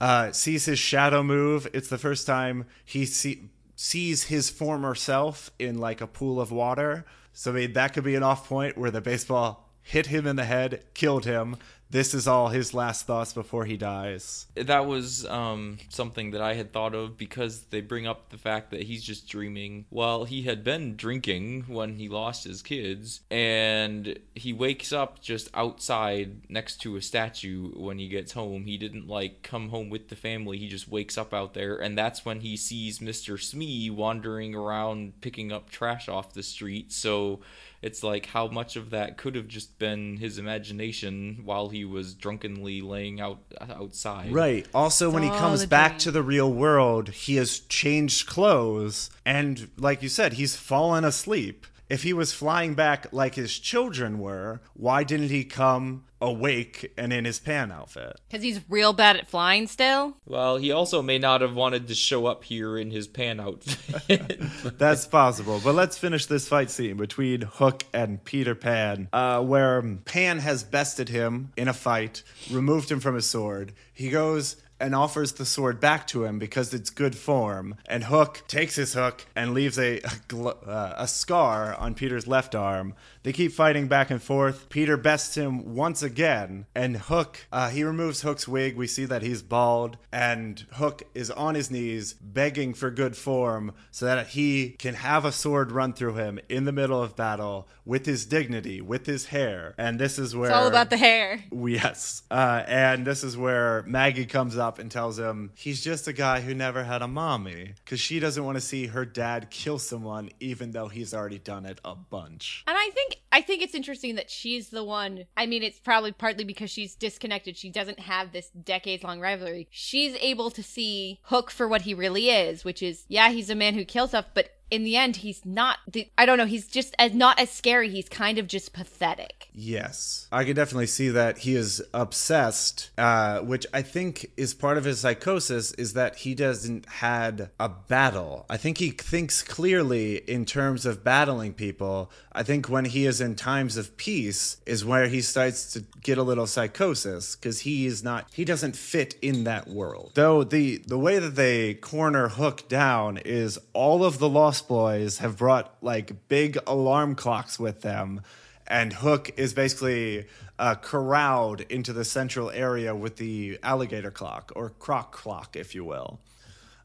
uh, 0.00 0.32
sees 0.32 0.64
his 0.64 0.78
shadow 0.78 1.22
move. 1.22 1.68
It's 1.74 1.88
the 1.88 1.98
first 1.98 2.26
time 2.26 2.64
he 2.84 3.04
see- 3.04 3.50
sees 3.82 4.24
his 4.24 4.50
former 4.50 4.94
self 4.94 5.50
in 5.58 5.78
like 5.78 6.02
a 6.02 6.06
pool 6.06 6.38
of 6.38 6.52
water. 6.52 7.02
So 7.32 7.50
I 7.50 7.54
mean, 7.54 7.72
that 7.72 7.94
could 7.94 8.04
be 8.04 8.14
an 8.14 8.22
off 8.22 8.46
point 8.46 8.76
where 8.76 8.90
the 8.90 9.00
baseball 9.00 9.70
hit 9.80 10.08
him 10.08 10.26
in 10.26 10.36
the 10.36 10.44
head, 10.44 10.84
killed 10.92 11.24
him. 11.24 11.56
This 11.90 12.14
is 12.14 12.28
all 12.28 12.48
his 12.48 12.72
last 12.72 13.06
thoughts 13.06 13.32
before 13.32 13.64
he 13.64 13.76
dies. 13.76 14.46
That 14.54 14.86
was 14.86 15.26
um, 15.26 15.78
something 15.88 16.30
that 16.30 16.40
I 16.40 16.54
had 16.54 16.72
thought 16.72 16.94
of 16.94 17.18
because 17.18 17.62
they 17.64 17.80
bring 17.80 18.06
up 18.06 18.30
the 18.30 18.38
fact 18.38 18.70
that 18.70 18.84
he's 18.84 19.02
just 19.02 19.28
dreaming. 19.28 19.86
Well, 19.90 20.24
he 20.24 20.42
had 20.42 20.62
been 20.62 20.94
drinking 20.94 21.64
when 21.66 21.96
he 21.96 22.08
lost 22.08 22.44
his 22.44 22.62
kids, 22.62 23.22
and 23.28 24.20
he 24.36 24.52
wakes 24.52 24.92
up 24.92 25.20
just 25.20 25.50
outside 25.52 26.48
next 26.48 26.76
to 26.82 26.94
a 26.94 27.02
statue 27.02 27.72
when 27.76 27.98
he 27.98 28.06
gets 28.06 28.32
home. 28.32 28.66
He 28.66 28.78
didn't 28.78 29.08
like 29.08 29.42
come 29.42 29.70
home 29.70 29.90
with 29.90 30.08
the 30.08 30.16
family, 30.16 30.58
he 30.58 30.68
just 30.68 30.88
wakes 30.88 31.18
up 31.18 31.34
out 31.34 31.54
there, 31.54 31.76
and 31.76 31.98
that's 31.98 32.24
when 32.24 32.40
he 32.40 32.56
sees 32.56 33.00
Mr. 33.00 33.40
Smee 33.40 33.90
wandering 33.90 34.54
around 34.54 35.20
picking 35.20 35.50
up 35.50 35.70
trash 35.70 36.08
off 36.08 36.34
the 36.34 36.44
street. 36.44 36.92
So 36.92 37.40
it's 37.82 38.02
like 38.02 38.26
how 38.26 38.46
much 38.48 38.76
of 38.76 38.90
that 38.90 39.16
could 39.16 39.34
have 39.34 39.48
just 39.48 39.78
been 39.78 40.18
his 40.18 40.38
imagination 40.38 41.40
while 41.44 41.70
he 41.70 41.84
was 41.84 42.14
drunkenly 42.14 42.82
laying 42.82 43.20
out 43.20 43.40
outside. 43.60 44.32
Right. 44.32 44.66
Also, 44.74 45.08
when 45.08 45.22
he 45.22 45.30
comes 45.30 45.64
back 45.66 45.98
to 46.00 46.10
the 46.10 46.22
real 46.22 46.52
world, 46.52 47.08
he 47.08 47.36
has 47.36 47.60
changed 47.60 48.26
clothes. 48.26 49.10
And 49.24 49.70
like 49.78 50.02
you 50.02 50.08
said, 50.10 50.34
he's 50.34 50.56
fallen 50.56 51.04
asleep. 51.04 51.66
If 51.90 52.04
he 52.04 52.12
was 52.12 52.32
flying 52.32 52.74
back 52.74 53.08
like 53.10 53.34
his 53.34 53.58
children 53.58 54.20
were, 54.20 54.60
why 54.74 55.02
didn't 55.02 55.30
he 55.30 55.42
come 55.42 56.04
awake 56.20 56.92
and 56.96 57.12
in 57.12 57.24
his 57.24 57.40
pan 57.40 57.72
outfit? 57.72 58.20
Because 58.28 58.44
he's 58.44 58.60
real 58.68 58.92
bad 58.92 59.16
at 59.16 59.28
flying 59.28 59.66
still. 59.66 60.16
Well, 60.24 60.56
he 60.56 60.70
also 60.70 61.02
may 61.02 61.18
not 61.18 61.40
have 61.40 61.54
wanted 61.54 61.88
to 61.88 61.94
show 61.96 62.26
up 62.26 62.44
here 62.44 62.78
in 62.78 62.92
his 62.92 63.08
pan 63.08 63.40
outfit. 63.40 64.40
That's 64.78 65.06
possible. 65.06 65.60
But 65.64 65.74
let's 65.74 65.98
finish 65.98 66.26
this 66.26 66.46
fight 66.46 66.70
scene 66.70 66.96
between 66.96 67.42
Hook 67.42 67.82
and 67.92 68.22
Peter 68.24 68.54
Pan, 68.54 69.08
uh, 69.12 69.42
where 69.42 69.82
Pan 70.04 70.38
has 70.38 70.62
bested 70.62 71.08
him 71.08 71.52
in 71.56 71.66
a 71.66 71.72
fight, 71.72 72.22
removed 72.52 72.88
him 72.88 73.00
from 73.00 73.16
his 73.16 73.26
sword. 73.26 73.72
He 73.92 74.10
goes 74.10 74.56
and 74.80 74.94
offers 74.94 75.32
the 75.32 75.44
sword 75.44 75.80
back 75.80 76.06
to 76.08 76.24
him 76.24 76.38
because 76.38 76.74
it's 76.74 76.90
good 76.90 77.14
form. 77.14 77.76
And 77.86 78.04
Hook 78.04 78.42
takes 78.48 78.76
his 78.76 78.94
hook 78.94 79.26
and 79.36 79.54
leaves 79.54 79.78
a 79.78 79.98
a, 79.98 80.08
gl- 80.28 80.66
uh, 80.66 80.94
a 80.96 81.06
scar 81.06 81.74
on 81.74 81.94
Peter's 81.94 82.26
left 82.26 82.54
arm. 82.54 82.94
They 83.22 83.32
keep 83.32 83.52
fighting 83.52 83.86
back 83.86 84.10
and 84.10 84.22
forth. 84.22 84.68
Peter 84.70 84.96
bests 84.96 85.36
him 85.36 85.74
once 85.74 86.02
again, 86.02 86.66
and 86.74 86.96
Hook 86.96 87.46
uh, 87.52 87.68
he 87.68 87.84
removes 87.84 88.22
Hook's 88.22 88.48
wig. 88.48 88.76
We 88.76 88.86
see 88.86 89.04
that 89.04 89.22
he's 89.22 89.42
bald, 89.42 89.98
and 90.10 90.64
Hook 90.72 91.02
is 91.14 91.30
on 91.30 91.54
his 91.54 91.70
knees 91.70 92.14
begging 92.14 92.72
for 92.74 92.90
good 92.90 93.16
form 93.16 93.74
so 93.90 94.06
that 94.06 94.28
he 94.28 94.70
can 94.78 94.94
have 94.94 95.24
a 95.24 95.32
sword 95.32 95.70
run 95.72 95.92
through 95.92 96.14
him 96.14 96.40
in 96.48 96.64
the 96.64 96.72
middle 96.72 97.02
of 97.02 97.14
battle 97.16 97.68
with 97.84 98.06
his 98.06 98.24
dignity, 98.24 98.80
with 98.80 99.04
his 99.06 99.26
hair. 99.26 99.74
And 99.76 99.98
this 99.98 100.18
is 100.18 100.34
where 100.34 100.48
It's 100.50 100.56
all 100.56 100.66
about 100.68 100.90
the 100.90 100.96
hair. 100.96 101.40
Yes. 101.80 102.22
Uh, 102.30 102.62
and 102.66 103.06
this 103.06 103.22
is 103.22 103.36
where 103.36 103.84
Maggie 103.86 104.26
comes 104.26 104.58
up 104.58 104.78
and 104.78 104.90
tells 104.90 105.18
him 105.18 105.52
he's 105.54 105.82
just 105.82 106.08
a 106.08 106.12
guy 106.12 106.40
who 106.40 106.52
never 106.52 106.82
had 106.82 107.00
a 107.00 107.06
mommy 107.08 107.74
because 107.84 108.00
she 108.00 108.18
doesn't 108.18 108.44
want 108.44 108.56
to 108.56 108.60
see 108.60 108.86
her 108.88 109.04
dad 109.04 109.50
kill 109.50 109.78
someone, 109.78 110.30
even 110.40 110.72
though 110.72 110.88
he's 110.88 111.14
already 111.14 111.38
done 111.38 111.64
it 111.64 111.80
a 111.84 111.94
bunch. 111.94 112.64
And 112.66 112.76
I 112.76 112.90
think 112.90 113.09
I 113.32 113.40
think 113.40 113.62
it's 113.62 113.74
interesting 113.74 114.14
that 114.16 114.30
she's 114.30 114.70
the 114.70 114.84
one. 114.84 115.24
I 115.36 115.46
mean, 115.46 115.62
it's 115.62 115.78
probably 115.78 116.12
partly 116.12 116.44
because 116.44 116.70
she's 116.70 116.94
disconnected. 116.94 117.56
She 117.56 117.70
doesn't 117.70 118.00
have 118.00 118.32
this 118.32 118.50
decades 118.50 119.04
long 119.04 119.20
rivalry. 119.20 119.68
She's 119.70 120.16
able 120.20 120.50
to 120.50 120.62
see 120.62 121.20
Hook 121.24 121.50
for 121.50 121.68
what 121.68 121.82
he 121.82 121.94
really 121.94 122.30
is, 122.30 122.64
which 122.64 122.82
is 122.82 123.04
yeah, 123.08 123.30
he's 123.30 123.50
a 123.50 123.54
man 123.54 123.74
who 123.74 123.84
kills 123.84 124.10
stuff, 124.10 124.26
but 124.34 124.50
in 124.70 124.84
the 124.84 124.96
end, 124.96 125.16
he's 125.16 125.44
not. 125.44 125.78
The, 125.90 126.08
I 126.16 126.26
don't 126.26 126.38
know. 126.38 126.46
He's 126.46 126.68
just 126.68 126.94
as 126.98 127.12
not 127.12 127.38
as 127.38 127.50
scary. 127.50 127.88
He's 127.88 128.08
kind 128.08 128.38
of 128.38 128.46
just 128.46 128.72
pathetic. 128.72 129.48
Yes. 129.52 130.28
I 130.30 130.44
can 130.44 130.54
definitely 130.54 130.86
see 130.86 131.08
that 131.10 131.38
he 131.38 131.56
is 131.56 131.82
obsessed, 131.92 132.90
uh, 132.96 133.40
which 133.40 133.66
I 133.74 133.82
think 133.82 134.30
is 134.36 134.54
part 134.54 134.78
of 134.78 134.84
his 134.84 135.00
psychosis, 135.00 135.72
is 135.72 135.94
that 135.94 136.16
he 136.16 136.34
doesn't 136.34 136.86
had 136.86 137.50
a 137.58 137.68
battle. 137.68 138.46
I 138.48 138.56
think 138.56 138.78
he 138.78 138.90
thinks 138.90 139.42
clearly 139.42 140.16
in 140.16 140.44
terms 140.44 140.86
of 140.86 141.02
battling 141.02 141.52
people. 141.54 142.10
I 142.32 142.42
think 142.42 142.68
when 142.68 142.84
he 142.84 143.06
is 143.06 143.20
in 143.20 143.34
times 143.34 143.76
of 143.76 143.96
peace 143.96 144.58
is 144.66 144.84
where 144.84 145.08
he 145.08 145.20
starts 145.20 145.72
to 145.72 145.84
get 146.02 146.18
a 146.18 146.22
little 146.22 146.46
psychosis 146.46 147.34
because 147.34 147.60
he 147.60 147.86
is 147.86 148.04
not 148.04 148.26
he 148.32 148.44
doesn't 148.44 148.76
fit 148.76 149.14
in 149.20 149.44
that 149.44 149.68
world. 149.68 150.12
Though 150.14 150.44
the 150.44 150.78
the 150.78 150.98
way 150.98 151.18
that 151.18 151.34
they 151.34 151.74
corner 151.74 152.28
Hook 152.28 152.68
down 152.68 153.16
is 153.18 153.58
all 153.72 154.04
of 154.04 154.18
the 154.18 154.28
Lost 154.28 154.59
Boys 154.68 155.18
have 155.18 155.38
brought 155.38 155.74
like 155.82 156.28
big 156.28 156.58
alarm 156.66 157.14
clocks 157.14 157.58
with 157.58 157.82
them 157.82 158.22
and 158.70 158.92
Hook 158.92 159.32
is 159.36 159.52
basically 159.52 160.26
uh, 160.58 160.76
corralled 160.76 161.62
into 161.62 161.92
the 161.92 162.04
central 162.04 162.50
area 162.50 162.94
with 162.94 163.16
the 163.16 163.58
alligator 163.64 164.12
clock 164.12 164.52
or 164.54 164.70
croc 164.70 165.10
clock, 165.10 165.56
if 165.56 165.74
you 165.74 165.84
will. 165.84 166.20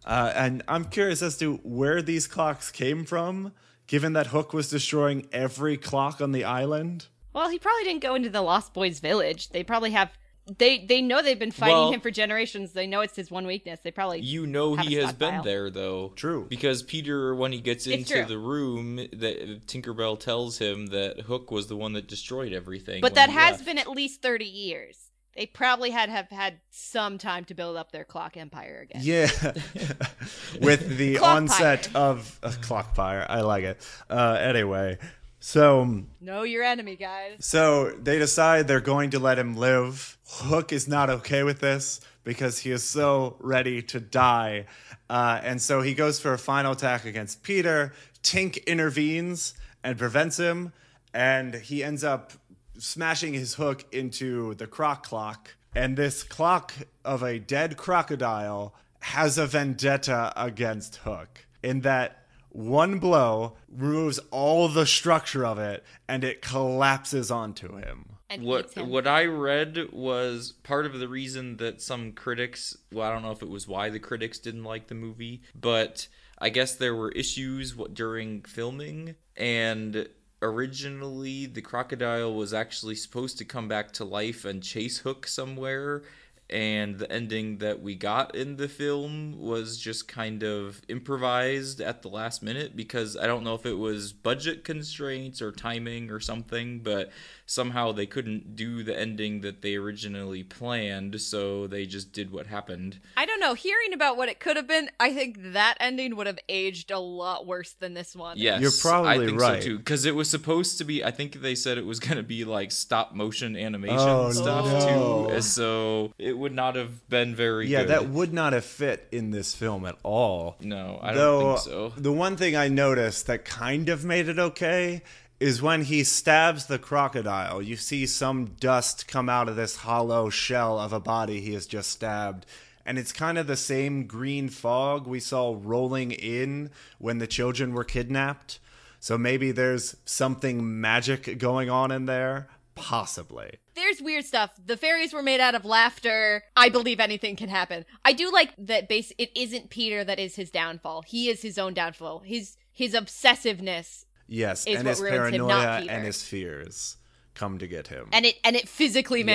Uh, 0.04 0.34
and 0.36 0.64
I'm 0.68 0.86
curious 0.86 1.22
as 1.22 1.38
to 1.38 1.58
where 1.58 2.02
these 2.02 2.26
clocks 2.26 2.72
came 2.72 3.06
from, 3.06 3.54
given 3.86 4.14
that 4.14 4.28
Hook 4.28 4.52
was 4.52 4.68
destroying 4.68 5.28
every 5.32 5.78
clock 5.78 6.22
on 6.22 6.32
the 6.32 6.44
island. 6.44 7.06
Well, 7.34 7.50
he 7.50 7.60
probably 7.60 7.84
didn't 7.84 8.02
go 8.02 8.16
into 8.16 8.30
the 8.30 8.42
Lost 8.42 8.74
Boys 8.74 9.00
village. 9.00 9.50
They 9.50 9.64
probably 9.64 9.92
have. 9.92 10.12
They 10.58 10.86
they 10.86 11.02
know 11.02 11.24
they've 11.24 11.40
been 11.40 11.50
fighting 11.52 11.76
Well- 11.76 11.92
him 11.94 12.02
for 12.02 12.12
generations. 12.12 12.74
They 12.74 12.86
know 12.86 13.02
it's 13.02 13.16
his 13.16 13.32
one 13.32 13.48
weakness. 13.48 13.80
They 13.84 13.90
probably 13.92 14.20
You 14.22 14.46
know 14.46 14.76
have 14.76 14.86
he 14.86 14.98
a 15.00 15.06
has 15.08 15.14
been 15.16 15.42
there 15.44 15.70
though. 15.72 16.14
True. 16.16 16.46
Because 16.48 16.84
Peter 16.84 17.34
when 17.34 17.52
he 17.52 17.60
gets 17.62 17.88
It's 17.88 17.98
into 18.12 18.14
true. 18.14 18.26
the 18.26 18.38
room 18.38 18.98
that 18.98 19.66
Tinkerbell 19.66 20.20
tells 20.20 20.60
him 20.60 20.88
that 20.88 21.22
Hook 21.22 21.50
was 21.50 21.66
the 21.68 21.76
one 21.76 21.94
that 21.94 22.08
destroyed 22.08 22.54
everything. 22.54 23.02
But 23.02 23.16
that 23.16 23.30
has 23.32 23.54
left. 23.54 23.66
been 23.66 23.78
at 23.80 23.90
least 23.90 24.22
30 24.22 24.46
years. 24.46 25.00
They 25.36 25.48
probably 25.48 25.90
had 25.90 26.10
have 26.10 26.30
had 26.30 26.60
some 26.70 27.18
time 27.18 27.44
to 27.46 27.54
build 27.56 27.76
up 27.76 27.92
their 27.92 28.06
clock 28.06 28.38
empire 28.38 28.80
again. 28.90 29.02
Yeah, 29.04 29.28
with 30.62 30.98
the 30.98 31.16
Clockpire. 31.18 31.36
onset 31.38 31.90
of 31.96 32.40
uh, 32.42 32.54
Clockpire, 32.62 33.26
I 33.28 33.42
like 33.42 33.64
it. 33.66 33.86
Uh, 34.10 34.38
anyway, 34.40 34.98
so 35.46 36.04
Know 36.20 36.42
your 36.42 36.64
enemy, 36.64 36.96
guys. 36.96 37.36
So 37.40 37.92
they 37.92 38.18
decide 38.18 38.68
they're 38.68 38.82
going 38.82 39.12
to 39.12 39.20
let 39.20 39.38
him 39.38 39.56
live. 39.56 40.18
Hook 40.28 40.74
is 40.74 40.88
not 40.88 41.12
okay 41.12 41.44
with 41.44 41.60
this 41.60 42.02
because 42.24 42.58
he 42.58 42.72
is 42.72 42.84
so 42.84 43.36
ready 43.40 43.84
to 43.84 44.00
die. 44.00 44.66
Uh, 45.08 45.40
and 45.44 45.62
so 45.62 45.84
he 45.84 45.94
goes 45.94 46.20
for 46.20 46.34
a 46.34 46.40
final 46.40 46.72
attack 46.72 47.06
against 47.06 47.44
Peter. 47.44 47.94
Tink 48.24 48.66
intervenes 48.66 49.54
and 49.84 50.00
prevents 50.00 50.38
him. 50.38 50.74
And 51.14 51.54
he 51.54 51.84
ends 51.84 52.04
up 52.04 52.34
smashing 52.80 53.36
his 53.36 53.54
hook 53.54 53.86
into 53.92 54.56
the 54.56 54.66
croc 54.66 55.06
clock. 55.06 55.54
And 55.76 55.96
this 55.96 56.24
clock 56.24 56.74
of 57.06 57.22
a 57.22 57.38
dead 57.38 57.78
crocodile 57.78 58.74
has 59.00 59.38
a 59.38 59.46
vendetta 59.46 60.34
against 60.36 60.96
Hook 60.96 61.46
in 61.62 61.82
that 61.82 62.25
one 62.56 63.00
blow 63.00 63.58
removes 63.70 64.18
all 64.32 64.70
the 64.70 64.86
structure 64.86 65.46
of 65.46 65.60
it 65.60 65.84
and 66.08 66.24
it 66.24 66.42
collapses 66.42 67.30
onto 67.30 67.76
him. 67.76 68.06
And 68.30 68.44
What 68.44 68.74
him. 68.74 68.90
what 68.90 69.06
I 69.08 69.26
read 69.26 69.92
was 69.92 70.54
part 70.64 70.86
of 70.86 70.98
the 71.00 71.08
reason 71.08 71.58
that 71.58 71.82
some 71.82 72.14
critics, 72.14 72.76
well, 72.92 73.08
I 73.08 73.14
don't 73.14 73.22
know 73.24 73.32
if 73.32 73.44
it 73.44 73.50
was 73.50 73.68
why 73.68 73.90
the 73.90 74.00
critics 74.00 74.40
didn't 74.40 74.64
like 74.64 74.88
the 74.88 74.96
movie, 74.96 75.42
but 75.54 76.08
I 76.40 76.50
guess 76.50 76.76
there 76.76 76.96
were 76.96 77.12
issues 77.12 77.76
what- 77.76 77.94
during 77.94 78.42
filming, 78.44 79.16
and 79.38 80.08
originally 80.42 81.46
the 81.46 81.62
crocodile 81.62 82.34
was 82.34 82.54
actually 82.54 82.96
supposed 82.96 83.38
to 83.38 83.46
come 83.46 83.68
back 83.68 83.92
to 83.94 84.06
life 84.06 84.46
and 84.46 84.64
chase 84.64 85.00
Hook 85.00 85.28
somewhere, 85.28 86.04
and 86.50 87.00
the 87.00 87.12
ending 87.12 87.58
that 87.58 87.82
we 87.82 87.96
got 87.96 88.36
in 88.36 88.58
the 88.58 88.68
film 88.68 89.40
was 89.40 89.78
just 89.78 90.08
kind 90.08 90.44
of 90.44 90.82
improvised 90.88 91.82
at 91.82 92.02
the 92.02 92.08
last 92.08 92.44
minute 92.44 92.76
because 92.76 93.16
I 93.18 93.26
don't 93.28 93.44
know 93.44 93.56
if 93.56 93.66
it 93.66 93.78
was 93.78 94.14
budget 94.14 94.64
constraints 94.64 95.42
or 95.42 95.52
timing 95.52 96.12
or 96.12 96.20
something, 96.20 96.80
but 96.80 97.12
somehow 97.48 97.92
they 97.92 98.06
couldn't 98.06 98.56
do 98.56 98.84
the 98.84 98.98
ending 99.00 99.42
that 99.42 99.62
they 99.62 99.76
originally 99.76 100.44
planned, 100.44 101.20
so 101.22 101.68
they 101.68 101.86
just 101.86 102.12
did 102.12 102.32
what 102.32 102.48
happened. 102.48 103.00
I 103.18 103.26
don't 103.26 103.40
know. 103.40 103.54
Hearing 103.54 103.94
about 103.94 104.18
what 104.18 104.30
it 104.30 104.40
could 104.40 104.56
have 104.58 104.68
been, 104.68 104.90
I 105.00 105.14
think 105.14 105.38
that 105.54 105.78
ending 105.80 106.16
would 106.16 106.28
have 106.28 106.40
aged 106.50 106.92
a 106.92 107.00
lot 107.00 107.46
worse 107.46 107.74
than 107.74 107.94
this 107.94 108.16
one. 108.16 108.38
Yes, 108.38 108.62
You're 108.62 108.72
probably 108.82 109.10
I 109.12 109.18
think 109.28 109.40
right. 109.40 109.62
so 109.64 109.70
too. 109.70 109.78
Because 109.78 110.06
it 110.06 110.16
was 110.16 110.30
supposed 110.30 110.78
to 110.80 110.84
be. 110.84 111.04
I 111.04 111.12
think 111.12 111.42
they 111.42 111.56
said 111.56 111.78
it 111.78 111.86
was 111.86 112.00
going 112.00 112.18
to 112.18 112.24
be 112.24 112.46
like 112.46 112.72
stop 112.72 113.14
motion 113.14 113.56
animation 113.56 113.98
Oh, 114.00 114.32
stuff 114.32 114.66
no. 114.66 115.28
too. 115.30 115.42
So 115.42 116.14
it 116.18 116.35
would 116.38 116.54
not 116.54 116.76
have 116.76 117.08
been 117.10 117.36
very. 117.36 117.68
Yeah, 117.68 117.82
good. 117.82 117.90
that 117.90 118.10
would 118.10 118.34
not 118.34 118.54
have 118.54 118.66
fit 118.66 119.08
in 119.12 119.32
this 119.32 119.56
film 119.56 119.86
at 119.86 119.96
all. 120.04 120.56
No, 120.60 121.00
I 121.02 121.14
don't 121.14 121.56
think 121.56 121.60
so. 121.60 121.94
the 121.98 122.12
one 122.12 122.38
thing 122.38 122.56
I 122.56 122.68
noticed 122.68 123.28
that 123.28 123.46
kind 123.46 123.90
of 123.90 124.04
made 124.06 124.28
it 124.28 124.40
okay 124.40 125.02
is 125.40 125.62
when 125.62 125.84
he 125.84 126.04
stabs 126.04 126.66
the 126.66 126.80
crocodile. 126.80 127.62
You 127.62 127.76
see 127.76 128.06
some 128.06 128.56
dust 128.60 129.08
come 129.08 129.30
out 129.30 129.50
of 129.50 129.56
this 129.56 129.78
hollow 129.78 130.30
shell 130.30 130.80
of 130.80 130.94
a 130.94 131.00
body 131.00 131.42
he 131.42 131.54
has 131.54 131.66
just 131.66 131.92
stabbed. 131.92 132.46
And 132.86 133.00
it's 133.00 133.12
kind 133.12 133.38
of 133.38 133.48
the 133.48 133.58
same 133.58 134.06
green 134.06 134.48
fog 134.48 135.08
we 135.08 135.20
saw 135.20 135.58
rolling 135.60 136.12
in 136.12 136.70
when 137.00 137.18
the 137.18 137.28
children 137.28 137.74
were 137.74 137.84
kidnapped. 137.84 138.60
So 139.00 139.18
maybe 139.18 139.52
there's 139.52 139.96
something 140.06 140.82
magic 140.82 141.38
going 141.38 141.70
on 141.70 141.92
in 141.92 142.06
there. 142.06 142.48
Possibly. 142.76 143.60
There's 143.74 144.02
weird 144.02 144.26
stuff. 144.26 144.52
The 144.64 144.78
fairies 144.78 145.14
were 145.14 145.24
made 145.24 145.40
out 145.40 145.56
of 145.56 145.66
laughter. 145.66 146.44
I 146.56 146.70
believe 146.70 147.00
anything 147.00 147.36
can 147.36 147.50
happen. 147.50 147.86
I 148.04 148.14
do 148.14 148.32
like 148.32 148.54
that 148.58 148.88
base 148.88 149.12
it 149.18 149.32
isn't 149.36 149.70
Peter 149.70 150.04
that 150.04 150.20
is 150.20 150.36
his 150.36 150.52
downfall. 150.52 151.02
He 151.04 151.30
is 151.30 151.42
his 151.42 151.58
own 151.58 151.74
downfall. 151.74 152.20
His 152.20 152.58
his 152.72 152.94
obsessiveness 152.94 154.06
Yes, 154.28 154.66
and 154.66 154.88
his 154.88 155.00
him, 155.00 155.10
paranoia 155.10 155.80
Peter. 155.82 155.92
and 155.94 156.06
his 156.06 156.24
fears 156.24 156.98
come 157.34 157.58
to 157.60 157.68
get 157.68 157.88
him. 157.88 158.10
and 158.12 158.26
it 158.26 158.36
and 158.44 158.56
it 158.56 158.68
physically 158.68 159.24
Yes. 159.24 159.28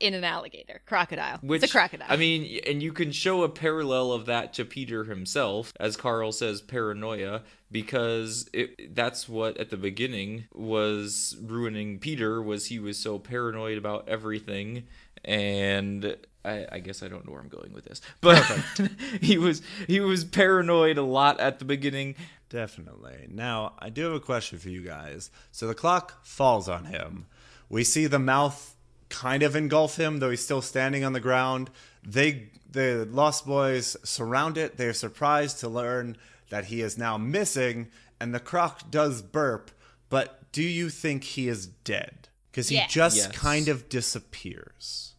Manifests 0.00 0.02
in 0.02 0.14
an 0.14 0.24
alligator. 0.24 0.80
Crocodile. 0.86 1.38
Which, 1.42 1.62
it's 1.62 1.72
a 1.72 1.74
crocodile. 1.74 2.06
I 2.08 2.16
mean, 2.16 2.60
and 2.66 2.82
you 2.82 2.92
can 2.92 3.12
show 3.12 3.42
a 3.42 3.48
parallel 3.48 4.12
of 4.12 4.26
that 4.26 4.52
to 4.54 4.64
Peter 4.64 5.04
himself, 5.04 5.72
as 5.78 5.96
Carl 5.96 6.32
says, 6.32 6.60
paranoia, 6.60 7.42
because 7.70 8.48
it, 8.52 8.94
that's 8.94 9.28
what 9.28 9.56
at 9.58 9.70
the 9.70 9.76
beginning 9.76 10.44
was 10.52 11.36
ruining 11.40 11.98
Peter. 11.98 12.42
Was 12.42 12.66
he 12.66 12.78
was 12.78 12.98
so 12.98 13.18
paranoid 13.18 13.78
about 13.78 14.08
everything, 14.08 14.84
and 15.24 16.16
I, 16.44 16.66
I 16.72 16.78
guess 16.80 17.02
I 17.02 17.08
don't 17.08 17.26
know 17.26 17.32
where 17.32 17.40
I'm 17.40 17.48
going 17.48 17.72
with 17.72 17.84
this, 17.84 18.00
but 18.20 18.42
he 19.20 19.38
was 19.38 19.62
he 19.86 20.00
was 20.00 20.24
paranoid 20.24 20.98
a 20.98 21.02
lot 21.02 21.40
at 21.40 21.58
the 21.58 21.64
beginning. 21.64 22.16
Definitely. 22.48 23.28
Now, 23.30 23.72
I 23.78 23.88
do 23.88 24.04
have 24.04 24.12
a 24.12 24.20
question 24.20 24.58
for 24.58 24.68
you 24.68 24.82
guys. 24.82 25.30
So 25.52 25.66
the 25.66 25.74
clock 25.74 26.22
falls 26.22 26.68
on 26.68 26.84
him. 26.84 27.24
We 27.70 27.82
see 27.82 28.06
the 28.06 28.18
mouth 28.18 28.71
kind 29.12 29.44
of 29.44 29.54
engulf 29.54 29.96
him, 29.96 30.18
though 30.18 30.30
he's 30.30 30.42
still 30.42 30.62
standing 30.62 31.04
on 31.04 31.12
the 31.12 31.20
ground. 31.20 31.70
They, 32.02 32.48
the 32.68 33.06
Lost 33.10 33.46
Boys, 33.46 33.96
surround 34.02 34.58
it. 34.58 34.76
They're 34.76 34.92
surprised 34.92 35.60
to 35.60 35.68
learn 35.68 36.16
that 36.50 36.64
he 36.64 36.80
is 36.80 36.98
now 36.98 37.16
missing, 37.18 37.88
and 38.20 38.34
the 38.34 38.40
croc 38.40 38.90
does 38.90 39.22
burp. 39.22 39.70
But 40.08 40.50
do 40.52 40.62
you 40.62 40.90
think 40.90 41.22
he 41.24 41.46
is 41.48 41.66
dead? 41.66 42.28
Because 42.50 42.68
he 42.68 42.74
Yes. 42.76 42.92
just 42.92 43.16
Yes. 43.16 43.32
kind 43.32 43.68
of 43.68 43.88
disappears. 43.88 45.14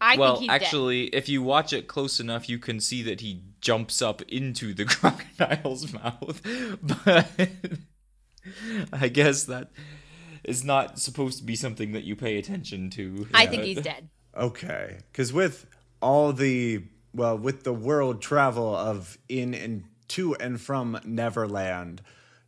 I 0.00 0.16
well, 0.16 0.34
think 0.36 0.50
he's 0.50 0.58
dead. 0.58 0.62
actually, 0.66 1.04
if 1.14 1.28
you 1.30 1.42
watch 1.42 1.72
it 1.72 1.88
close 1.88 2.20
enough, 2.20 2.48
you 2.48 2.58
can 2.58 2.80
see 2.80 3.02
that 3.04 3.20
he 3.20 3.42
jumps 3.62 4.02
up 4.02 4.20
into 4.22 4.74
the 4.74 4.84
crocodile's 4.94 5.92
mouth. 5.92 6.42
But 6.82 7.30
I 8.92 9.08
guess 9.08 9.44
that 9.44 9.70
is 10.44 10.64
not 10.64 10.98
supposed 10.98 11.38
to 11.38 11.44
be 11.44 11.56
something 11.56 11.92
that 11.92 12.04
you 12.04 12.16
pay 12.16 12.38
attention 12.38 12.90
to. 12.90 13.26
I 13.34 13.46
think 13.46 13.62
he's 13.62 13.80
dead. 13.80 14.08
Okay, 14.36 14.98
because 15.10 15.32
with 15.32 15.66
all 16.00 16.32
the 16.32 16.84
well, 17.14 17.38
with 17.38 17.64
the 17.64 17.72
world 17.72 18.20
travel 18.20 18.74
of 18.74 19.18
in 19.28 19.54
and 19.54 19.84
to 20.08 20.34
and 20.36 20.60
from 20.60 20.98
Neverland, 21.04 22.02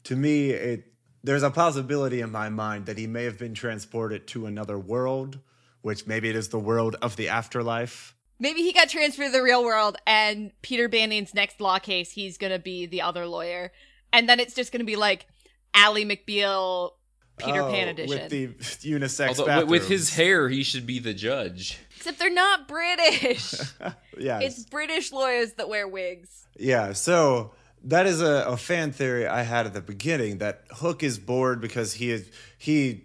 to 0.05 0.17
me, 0.17 0.51
it 0.51 0.93
there's 1.23 1.43
a 1.43 1.51
possibility 1.51 2.21
in 2.21 2.31
my 2.31 2.49
mind 2.49 2.87
that 2.87 2.99
he 2.99 3.07
may 3.07 3.25
have 3.25 3.39
been 3.39 3.55
transported 3.55 4.27
to 4.29 4.47
another 4.47 4.79
world, 4.79 5.41
which 5.83 6.07
maybe 6.07 6.29
it 6.29 6.37
is 6.37 6.49
the 6.49 6.59
world 6.59 6.97
of 7.03 7.17
the 7.17 7.29
afterlife. 7.29 8.15
Maybe 8.39 8.63
he 8.63 8.73
got 8.73 8.89
transferred 8.89 9.27
to 9.27 9.33
the 9.33 9.43
real 9.43 9.65
world, 9.65 9.97
and 10.07 10.53
Peter 10.63 10.89
Banning's 10.89 11.35
next 11.35 11.61
law 11.61 11.79
case, 11.79 12.13
he's 12.13 12.37
gonna 12.37 12.59
be 12.59 12.87
the 12.87 13.03
other 13.03 13.27
lawyer, 13.27 13.73
and 14.13 14.29
then 14.29 14.39
it's 14.41 14.55
just 14.55 14.73
gonna 14.73 14.85
be 14.85 14.97
like 14.97 15.27
Ally 15.75 16.05
McBeal, 16.05 16.93
Peter 17.39 17.63
Oh, 17.63 17.71
Pan 17.71 17.89
edition. 17.89 18.09
with 18.19 18.31
the 18.31 18.47
unisex 18.89 19.29
Although 19.29 19.45
wi- 19.47 19.65
with 19.65 19.89
his 19.89 20.15
hair, 20.15 20.49
he 20.49 20.63
should 20.63 20.87
be 20.87 20.99
the 20.99 21.13
judge. 21.15 21.79
Except 21.97 22.19
they're 22.19 22.33
not 22.33 22.67
British. 22.69 23.55
yeah, 24.19 24.41
it's 24.41 24.65
British 24.65 25.13
lawyers 25.13 25.53
that 25.55 25.69
wear 25.69 25.87
wigs. 25.89 26.47
Yeah, 26.59 26.93
so 26.95 27.53
that 27.85 28.07
is 28.07 28.21
a, 28.23 28.45
a 28.49 28.57
fan 28.57 28.93
theory 28.93 29.27
I 29.27 29.43
had 29.43 29.67
at 29.67 29.75
the 29.75 29.81
beginning 29.83 30.39
that 30.39 30.63
Hook 30.71 31.03
is 31.03 31.19
bored 31.19 31.61
because 31.61 31.95
he 31.95 32.11
is 32.11 32.31
he 32.59 33.05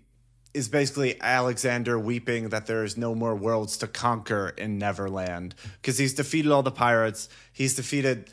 is 0.54 0.68
basically 0.70 1.20
Alexander 1.22 1.98
weeping 1.98 2.50
that 2.50 2.66
there 2.68 2.84
is 2.84 2.98
no 2.98 3.16
more 3.16 3.34
worlds 3.36 3.78
to 3.78 3.88
conquer 3.88 4.50
in 4.58 4.78
Neverland 4.78 5.56
because 5.82 5.98
he's 5.98 6.14
defeated 6.14 6.52
all 6.52 6.62
the 6.64 6.72
pirates. 6.72 7.30
He's 7.54 7.76
defeated 7.76 8.30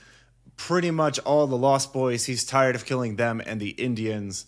pretty 0.56 0.90
much 0.90 1.18
all 1.20 1.46
the 1.46 1.56
Lost 1.56 1.92
Boys. 1.92 2.24
He's 2.26 2.44
tired 2.44 2.74
of 2.74 2.84
killing 2.84 3.16
them 3.16 3.40
and 3.46 3.60
the 3.60 3.70
Indians. 3.70 4.46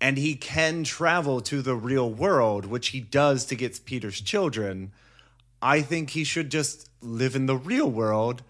And 0.00 0.16
he 0.16 0.34
can 0.34 0.84
travel 0.84 1.40
to 1.42 1.60
the 1.60 1.74
real 1.74 2.10
world, 2.10 2.66
which 2.66 2.88
he 2.88 3.00
does 3.00 3.44
to 3.46 3.54
get 3.54 3.84
Peter's 3.84 4.20
children. 4.20 4.92
I 5.60 5.82
think 5.82 6.10
he 6.10 6.24
should 6.24 6.50
just 6.50 6.88
live 7.02 7.36
in 7.36 7.46
the 7.46 7.56
real 7.56 7.90
world 7.90 8.42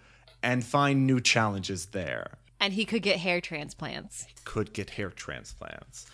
and 0.43 0.65
find 0.65 1.07
new 1.07 1.21
challenges 1.21 1.87
there. 1.87 2.39
And 2.61 2.75
he 2.75 2.85
could 2.85 3.03
get 3.03 3.19
hair 3.19 3.41
transplants. 3.41 4.27
Could 4.45 4.73
get 4.73 4.91
hair 4.91 5.11
transplants. 5.11 6.07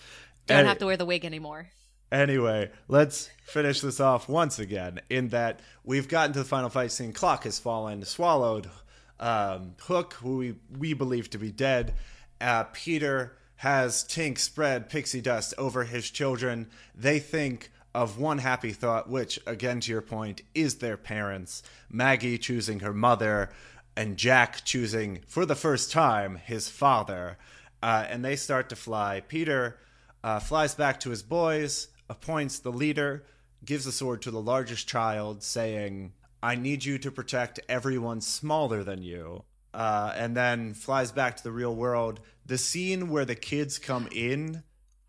Don't 0.47 0.61
Any- 0.61 0.69
have 0.69 0.79
to 0.79 0.87
wear 0.87 0.97
the 0.97 1.05
wig 1.07 1.25
anymore. 1.25 1.69
Anyway, 2.13 2.71
let's 2.87 3.29
finish 3.45 3.81
this 3.81 3.99
off 3.99 4.29
once 4.29 4.61
again. 4.61 5.01
In 5.11 5.29
that 5.31 5.59
we've 5.85 6.09
gotten 6.09 6.33
to 6.35 6.39
the 6.39 6.45
final 6.45 6.71
fight 6.71 6.93
scene. 6.93 7.13
Clock 7.13 7.45
has 7.45 7.59
fallen, 7.59 8.05
swallowed. 8.05 8.71
Um, 9.19 9.75
Hook, 9.81 10.15
who 10.15 10.37
we, 10.37 10.55
we 10.79 10.93
believe 10.95 11.31
to 11.31 11.39
be 11.39 11.51
dead. 11.51 11.95
Uh, 12.41 12.65
Peter 12.73 13.37
has 13.57 14.05
Tink 14.05 14.39
spread 14.39 14.89
pixie 14.89 15.20
dust 15.20 15.55
over 15.57 15.85
his 15.85 16.11
children. 16.11 16.69
They 16.95 17.19
think 17.19 17.70
of 17.95 18.19
one 18.19 18.39
happy 18.39 18.73
thought, 18.73 19.09
which, 19.09 19.41
again, 19.47 19.81
to 19.81 19.91
your 19.91 20.03
point, 20.03 20.43
is 20.55 20.77
their 20.77 20.99
parents. 20.99 21.62
Maggie 21.91 22.37
choosing 22.37 22.81
her 22.81 22.93
mother, 22.93 23.51
and 23.97 24.19
Jack 24.19 24.62
choosing, 24.65 25.20
for 25.27 25.47
the 25.47 25.55
first 25.55 25.91
time, 25.91 26.37
his 26.37 26.69
father. 26.69 27.39
Uh, 27.83 28.05
and 28.09 28.23
they 28.23 28.37
start 28.37 28.69
to 28.69 28.77
fly. 28.77 29.23
Peter 29.27 29.78
uh, 30.23 30.41
flies 30.41 30.74
back 30.74 31.01
to 31.01 31.11
his 31.11 31.23
boys, 31.23 31.89
appoints 32.11 32.59
the 32.59 32.73
leader, 32.73 33.24
gives 33.65 33.87
the 33.87 33.93
sword 33.93 34.20
to 34.23 34.31
the 34.31 34.41
largest 34.41 34.87
child, 34.87 35.43
saying, 35.43 36.12
I 36.43 36.55
need 36.55 36.85
you 36.85 36.99
to 36.99 37.11
protect 37.11 37.61
everyone 37.69 38.20
smaller 38.20 38.85
than 38.85 39.03
you. 39.03 39.45
Uh, 39.77 40.11
and 40.16 40.35
then 40.35 40.73
flies 40.73 41.12
back 41.12 41.36
to 41.36 41.43
the 41.43 41.53
real 41.53 41.74
world. 41.74 42.20
The 42.47 42.57
scene 42.57 43.11
where 43.11 43.27
the 43.27 43.35
kids 43.35 43.78
come 43.78 44.09
in 44.11 44.62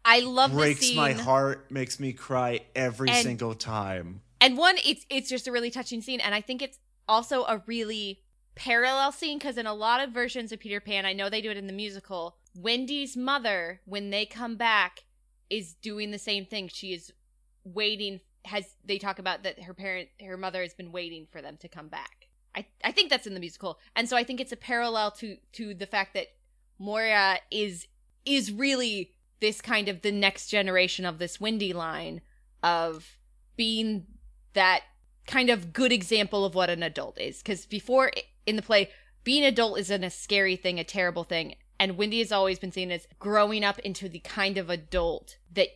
I 0.04 0.20
love 0.20 0.52
the 0.52 0.58
breaks 0.58 0.94
my 0.94 1.14
heart, 1.14 1.72
makes 1.72 2.02
me 2.02 2.12
cry 2.12 2.62
every 2.76 3.10
And- 3.10 3.24
single 3.24 3.56
time. 3.56 4.22
And 4.42 4.58
one, 4.58 4.78
it's 4.86 5.06
it's 5.10 5.30
just 5.30 5.48
a 5.48 5.52
really 5.52 5.72
touching 5.72 6.02
scene, 6.02 6.20
and 6.20 6.36
I 6.36 6.42
think 6.42 6.62
it's 6.62 6.80
also 7.08 7.44
a 7.46 7.64
really 7.66 8.22
parallel 8.56 9.12
scene 9.12 9.38
because 9.38 9.58
in 9.58 9.66
a 9.66 9.74
lot 9.74 10.02
of 10.02 10.12
versions 10.12 10.52
of 10.52 10.60
Peter 10.60 10.80
Pan, 10.80 11.06
I 11.06 11.14
know 11.14 11.30
they 11.30 11.42
do 11.42 11.50
it 11.50 11.58
in 11.58 11.68
the 11.68 11.74
musical. 11.74 12.38
Wendy's 12.56 13.16
mother, 13.16 13.82
when 13.86 14.10
they 14.10 14.26
come 14.26 14.56
back, 14.58 15.06
is 15.50 15.74
doing 15.76 16.12
the 16.12 16.20
same 16.20 16.46
thing. 16.46 16.68
She 16.68 16.94
is 16.94 17.14
waiting. 17.64 18.20
Has 18.46 18.76
they 18.84 18.98
talk 18.98 19.18
about 19.20 19.44
that 19.44 19.64
her 19.64 19.74
parent, 19.74 20.10
her 20.22 20.38
mother, 20.38 20.62
has 20.62 20.74
been 20.74 20.92
waiting 20.92 21.28
for 21.32 21.42
them 21.42 21.58
to 21.58 21.68
come 21.68 21.88
back. 21.88 22.27
I 22.58 22.66
I 22.84 22.92
think 22.92 23.10
that's 23.10 23.28
in 23.28 23.34
the 23.34 23.40
musical, 23.40 23.80
and 23.96 24.10
so 24.10 24.18
I 24.18 24.24
think 24.24 24.42
it's 24.42 24.52
a 24.52 24.58
parallel 24.58 25.12
to 25.12 25.38
to 25.54 25.74
the 25.74 25.86
fact 25.86 26.14
that 26.16 26.28
Moira 26.80 27.40
is 27.52 27.88
is 28.26 28.52
really 28.52 29.12
this 29.40 29.62
kind 29.62 29.88
of 29.88 30.02
the 30.02 30.12
next 30.12 30.48
generation 30.48 31.06
of 31.06 31.20
this 31.20 31.40
Wendy 31.40 31.72
line 31.72 32.22
of 32.64 33.18
being 33.56 34.06
that 34.54 34.82
kind 35.28 35.50
of 35.50 35.74
good 35.74 35.92
example 35.92 36.46
of 36.46 36.56
what 36.56 36.70
an 36.70 36.82
adult 36.82 37.20
is. 37.20 37.38
Because 37.38 37.66
before 37.66 38.12
in 38.46 38.56
the 38.56 38.62
play, 38.62 38.90
being 39.24 39.44
adult 39.44 39.78
isn't 39.80 40.04
a 40.04 40.10
scary 40.10 40.56
thing, 40.56 40.80
a 40.80 40.84
terrible 40.84 41.24
thing. 41.24 41.56
And 41.80 41.98
Wendy 41.98 42.20
has 42.20 42.32
always 42.32 42.58
been 42.58 42.72
seen 42.72 42.92
as 42.92 43.08
growing 43.20 43.64
up 43.64 43.78
into 43.80 44.10
the 44.10 44.20
kind 44.20 44.58
of 44.58 44.70
adult 44.70 45.38
that 45.54 45.68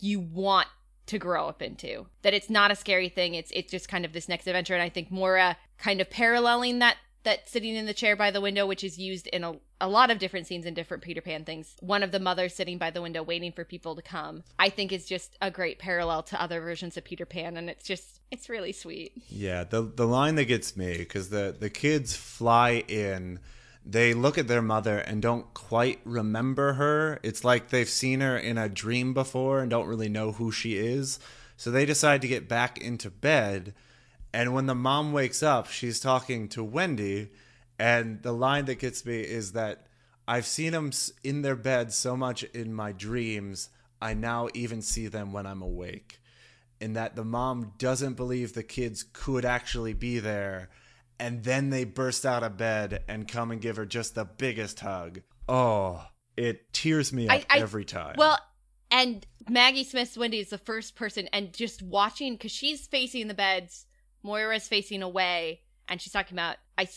you 0.00 0.18
want 0.18 0.66
to 1.06 1.18
grow 1.18 1.48
up 1.48 1.62
into. 1.62 2.06
That 2.22 2.34
it's 2.34 2.50
not 2.50 2.70
a 2.70 2.76
scary 2.76 3.08
thing. 3.08 3.34
It's 3.34 3.52
it's 3.54 3.70
just 3.70 3.88
kind 3.88 4.04
of 4.04 4.12
this 4.12 4.28
next 4.28 4.46
adventure. 4.46 4.74
And 4.74 4.82
I 4.82 4.88
think 4.88 5.10
Moira 5.10 5.56
kind 5.78 6.00
of 6.00 6.10
paralleling 6.10 6.78
that 6.80 6.96
that 7.24 7.48
sitting 7.48 7.74
in 7.74 7.86
the 7.86 7.94
chair 7.94 8.16
by 8.16 8.30
the 8.30 8.40
window, 8.40 8.66
which 8.66 8.84
is 8.84 8.98
used 8.98 9.26
in 9.28 9.42
a, 9.42 9.54
a 9.80 9.88
lot 9.88 10.10
of 10.10 10.18
different 10.18 10.46
scenes 10.46 10.66
in 10.66 10.74
different 10.74 11.02
Peter 11.02 11.20
Pan 11.20 11.44
things. 11.44 11.74
One 11.80 12.02
of 12.02 12.12
the 12.12 12.20
mothers 12.20 12.54
sitting 12.54 12.78
by 12.78 12.90
the 12.90 13.02
window 13.02 13.22
waiting 13.22 13.50
for 13.50 13.64
people 13.64 13.96
to 13.96 14.02
come, 14.02 14.44
I 14.58 14.68
think 14.68 14.92
is 14.92 15.06
just 15.06 15.36
a 15.40 15.50
great 15.50 15.78
parallel 15.78 16.22
to 16.24 16.40
other 16.40 16.60
versions 16.60 16.96
of 16.96 17.04
Peter 17.04 17.26
Pan, 17.26 17.56
and 17.56 17.68
it's 17.68 17.84
just 17.84 18.20
it's 18.30 18.48
really 18.48 18.72
sweet. 18.72 19.12
Yeah, 19.28 19.64
the 19.64 19.82
the 19.82 20.06
line 20.06 20.36
that 20.36 20.44
gets 20.44 20.76
me 20.76 20.98
because 20.98 21.30
the 21.30 21.56
the 21.58 21.70
kids 21.70 22.14
fly 22.14 22.84
in, 22.88 23.40
they 23.84 24.14
look 24.14 24.38
at 24.38 24.48
their 24.48 24.62
mother 24.62 24.98
and 24.98 25.22
don't 25.22 25.52
quite 25.54 26.00
remember 26.04 26.74
her. 26.74 27.20
It's 27.22 27.44
like 27.44 27.70
they've 27.70 27.88
seen 27.88 28.20
her 28.20 28.36
in 28.36 28.58
a 28.58 28.68
dream 28.68 29.14
before 29.14 29.60
and 29.60 29.70
don't 29.70 29.88
really 29.88 30.08
know 30.10 30.32
who 30.32 30.52
she 30.52 30.76
is. 30.76 31.18
So 31.56 31.70
they 31.70 31.86
decide 31.86 32.20
to 32.22 32.28
get 32.28 32.48
back 32.48 32.78
into 32.78 33.10
bed. 33.10 33.74
And 34.34 34.52
when 34.52 34.66
the 34.66 34.74
mom 34.74 35.12
wakes 35.12 35.44
up, 35.44 35.68
she's 35.68 36.00
talking 36.00 36.48
to 36.48 36.64
Wendy. 36.64 37.30
And 37.78 38.20
the 38.22 38.32
line 38.32 38.64
that 38.64 38.80
gets 38.80 39.06
me 39.06 39.20
is 39.20 39.52
that 39.52 39.86
I've 40.26 40.44
seen 40.44 40.72
them 40.72 40.90
in 41.22 41.42
their 41.42 41.54
bed 41.54 41.92
so 41.92 42.16
much 42.16 42.42
in 42.42 42.74
my 42.74 42.90
dreams, 42.90 43.70
I 44.02 44.14
now 44.14 44.48
even 44.52 44.82
see 44.82 45.06
them 45.06 45.32
when 45.32 45.46
I'm 45.46 45.62
awake. 45.62 46.20
And 46.80 46.96
that 46.96 47.14
the 47.14 47.24
mom 47.24 47.74
doesn't 47.78 48.14
believe 48.14 48.52
the 48.54 48.64
kids 48.64 49.04
could 49.12 49.44
actually 49.44 49.92
be 49.92 50.18
there. 50.18 50.68
And 51.20 51.44
then 51.44 51.70
they 51.70 51.84
burst 51.84 52.26
out 52.26 52.42
of 52.42 52.56
bed 52.56 53.04
and 53.06 53.28
come 53.28 53.52
and 53.52 53.60
give 53.60 53.76
her 53.76 53.86
just 53.86 54.16
the 54.16 54.24
biggest 54.24 54.80
hug. 54.80 55.20
Oh, 55.48 56.04
it 56.36 56.72
tears 56.72 57.12
me 57.12 57.28
up 57.28 57.34
I- 57.34 57.46
I- 57.48 57.60
every 57.60 57.84
time. 57.84 58.16
Well, 58.18 58.40
and 58.90 59.24
Maggie 59.48 59.84
Smith's 59.84 60.16
Wendy 60.16 60.40
is 60.40 60.50
the 60.50 60.58
first 60.58 60.96
person, 60.96 61.28
and 61.32 61.52
just 61.52 61.82
watching 61.82 62.32
because 62.32 62.50
she's 62.50 62.88
facing 62.88 63.28
the 63.28 63.34
beds, 63.34 63.86
Moira's 64.24 64.66
facing 64.66 65.02
away, 65.02 65.60
and 65.88 66.00
she's 66.00 66.12
talking 66.12 66.34
about 66.34 66.56
I, 66.76 66.88